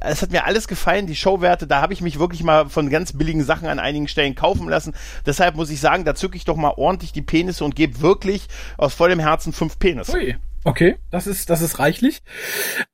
es 0.00 0.22
hat 0.22 0.30
mir 0.30 0.44
alles 0.44 0.68
gefallen, 0.68 1.06
die 1.06 1.16
Showwerte, 1.16 1.66
da 1.66 1.80
habe 1.80 1.92
ich 1.92 2.00
mich 2.00 2.18
wirklich 2.18 2.42
mal 2.42 2.68
von 2.68 2.90
ganz 2.90 3.12
billigen 3.12 3.44
Sachen 3.44 3.68
an 3.68 3.78
einigen 3.78 4.08
Stellen 4.08 4.34
kaufen 4.34 4.68
lassen. 4.68 4.94
Deshalb 5.24 5.56
muss 5.56 5.70
ich 5.70 5.80
sagen, 5.80 6.04
da 6.04 6.14
zücke 6.14 6.36
ich 6.36 6.44
doch 6.44 6.56
mal 6.56 6.74
ordentlich 6.76 7.12
die 7.12 7.22
Penisse 7.22 7.64
und 7.64 7.76
gebe 7.76 8.00
wirklich 8.00 8.48
aus 8.76 8.94
vollem 8.94 9.18
Herzen 9.18 9.52
fünf 9.52 9.78
Penisse. 9.78 10.14
Ui. 10.14 10.36
Okay, 10.64 10.96
das 11.10 11.26
ist, 11.26 11.50
das 11.50 11.60
ist 11.60 11.78
reichlich. 11.78 12.22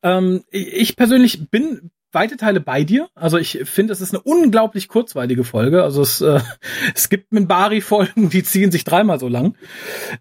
Ähm, 0.03 0.43
ich 0.51 0.97
persönlich 0.97 1.51
bin 1.51 1.93
weite 2.13 2.37
Teile 2.37 2.61
bei 2.61 2.85
dir. 2.85 3.09
Also 3.15 3.39
ich 3.39 3.61
finde, 3.65 3.93
es 3.93 4.01
ist 4.01 4.13
eine 4.13 4.23
unglaublich 4.23 4.89
kurzweilige 4.89 5.45
Folge. 5.45 5.83
Also 5.83 6.03
es, 6.03 6.21
äh, 6.21 6.41
es 6.95 7.09
gibt 7.09 7.33
Minbari-Folgen, 7.33 8.31
die 8.31 8.43
ziehen 8.43 8.71
sich 8.71 8.85
dreimal 8.85 9.19
so 9.19 9.29
lang. 9.29 9.57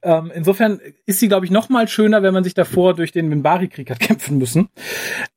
Ähm, 0.02 0.32
insofern 0.34 0.80
ist 1.06 1.20
sie, 1.20 1.28
glaube 1.28 1.46
ich, 1.46 1.52
noch 1.52 1.70
mal 1.70 1.88
schöner, 1.88 2.24
wenn 2.24 2.34
man 2.34 2.44
sich 2.44 2.54
davor 2.54 2.94
durch 2.94 3.12
den 3.12 3.28
Minbari-Krieg 3.30 3.90
hat 3.90 4.00
kämpfen 4.00 4.38
müssen. 4.38 4.70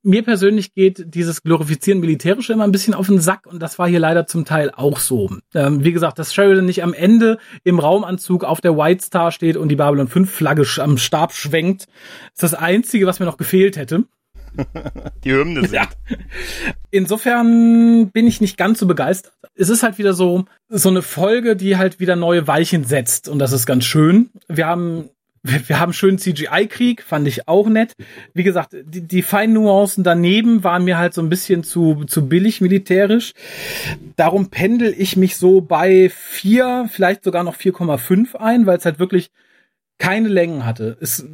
Mir 0.03 0.23
persönlich 0.23 0.75
geht 0.75 1.15
dieses 1.15 1.43
Glorifizieren 1.43 2.01
Militärische 2.01 2.53
immer 2.53 2.65
ein 2.65 2.73
bisschen 2.73 2.95
auf 2.95 3.07
den 3.07 3.21
Sack 3.21 3.47
und 3.47 3.61
das 3.61 3.79
war 3.79 3.89
hier 3.89 4.01
leider 4.01 4.27
zum 4.27 4.45
Teil 4.45 4.71
auch 4.71 4.99
so. 4.99 5.31
Ähm, 5.55 5.85
wie 5.85 5.93
gesagt, 5.93 6.19
dass 6.19 6.35
Sheridan 6.35 6.67
nicht 6.67 6.83
am 6.83 6.95
Ende 6.95 7.39
im 7.65 7.79
Raumanzug 7.79 8.45
auf 8.45 8.61
der 8.61 8.77
White 8.77 9.05
Star 9.05 9.33
steht 9.33 9.57
und 9.57 9.69
die 9.69 9.77
Babylon 9.77 10.09
5 10.09 10.31
Flagge 10.31 10.67
am 10.79 10.99
Stab 10.99 11.33
schwenkt, 11.33 11.87
ist 12.33 12.43
das 12.43 12.55
Einzige, 12.55 13.07
was 13.07 13.21
mir 13.21 13.27
noch 13.27 13.37
gefehlt 13.37 13.77
hätte. 13.77 14.05
Die 15.25 15.33
Hymne 15.33 15.63
sind. 15.63 15.73
Ja. 15.73 15.89
Insofern 16.91 18.11
bin 18.11 18.27
ich 18.27 18.41
nicht 18.41 18.57
ganz 18.57 18.79
so 18.79 18.87
begeistert. 18.87 19.33
Es 19.55 19.69
ist 19.69 19.83
halt 19.83 19.99
wieder 19.99 20.15
so, 20.15 20.45
so 20.69 20.89
eine 20.89 21.03
Folge, 21.03 21.57
die 21.57 21.77
halt 21.77 22.01
wieder 22.01 22.17
neue 22.17 22.47
Weichen 22.47 22.85
setzt 22.85 23.29
und 23.29 23.39
das 23.39 23.53
ist 23.53 23.67
ganz 23.67 23.85
schön. 23.85 24.31
Wir 24.49 24.67
haben 24.67 25.11
wir, 25.43 25.81
haben 25.81 25.93
schönen 25.93 26.19
CGI-Krieg, 26.19 27.03
fand 27.03 27.27
ich 27.27 27.49
auch 27.49 27.69
nett. 27.69 27.95
Wie 28.33 28.45
gesagt, 28.45 28.77
die, 28.85 29.01
die 29.01 29.23
feinen 29.23 29.55
Nuancen 29.55 30.05
daneben 30.05 30.63
waren 30.63 30.85
mir 30.85 30.99
halt 30.99 31.15
so 31.15 31.21
ein 31.21 31.29
bisschen 31.29 31.65
zu, 31.65 32.05
zu 32.05 32.29
billig 32.29 32.61
militärisch. 32.61 33.33
Darum 34.17 34.51
pendel 34.51 34.95
ich 34.97 35.17
mich 35.17 35.37
so 35.37 35.61
bei 35.61 36.11
vier, 36.11 36.89
vielleicht 36.91 37.25
sogar 37.25 37.43
noch 37.43 37.57
4,5 37.57 38.37
ein, 38.37 38.67
weil 38.67 38.79
es 38.79 38.85
halt 38.85 39.01
wirklich 39.01 39.31
keine 40.03 40.27
Längen 40.27 40.67
hatte. 40.67 40.97
Es 41.01 41.25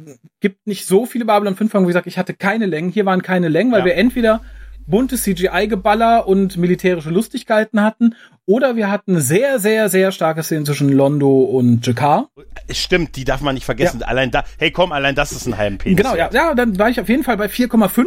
gibt 0.41 0.67
nicht 0.67 0.85
so 0.85 1.07
viele 1.07 1.25
Babylon 1.25 1.55
5 1.55 1.71
Folgen, 1.71 1.87
wo 1.87 1.89
ich 1.89 1.95
sage, 1.95 2.07
ich 2.07 2.19
hatte 2.19 2.35
keine 2.35 2.67
Längen. 2.67 2.91
Hier 2.91 3.03
waren 3.03 3.23
keine 3.23 3.47
Längen, 3.47 3.71
weil 3.71 3.79
ja. 3.79 3.85
wir 3.85 3.95
entweder 3.95 4.41
buntes 4.85 5.23
CGI-Geballer 5.23 6.27
und 6.27 6.55
militärische 6.55 7.09
Lustigkeiten 7.09 7.81
hatten 7.81 8.13
oder 8.45 8.75
wir 8.75 8.91
hatten 8.91 9.19
sehr, 9.19 9.57
sehr, 9.57 9.89
sehr 9.89 10.11
starke 10.11 10.43
Szenen 10.43 10.67
zwischen 10.67 10.89
Londo 10.89 11.41
und 11.45 11.85
Jakar. 11.87 12.29
Stimmt, 12.69 13.15
die 13.15 13.23
darf 13.23 13.41
man 13.41 13.55
nicht 13.55 13.65
vergessen. 13.65 14.01
Ja. 14.01 14.07
Allein 14.07 14.29
da, 14.29 14.43
hey 14.59 14.69
komm, 14.69 14.91
allein 14.91 15.15
das 15.15 15.31
ist 15.31 15.47
ein 15.47 15.57
halben 15.57 15.79
Penis. 15.79 15.97
Genau, 15.97 16.15
ja, 16.15 16.29
ja, 16.31 16.53
dann 16.53 16.77
war 16.77 16.91
ich 16.91 17.01
auf 17.01 17.09
jeden 17.09 17.23
Fall 17.23 17.37
bei 17.37 17.47
4,5. 17.47 18.05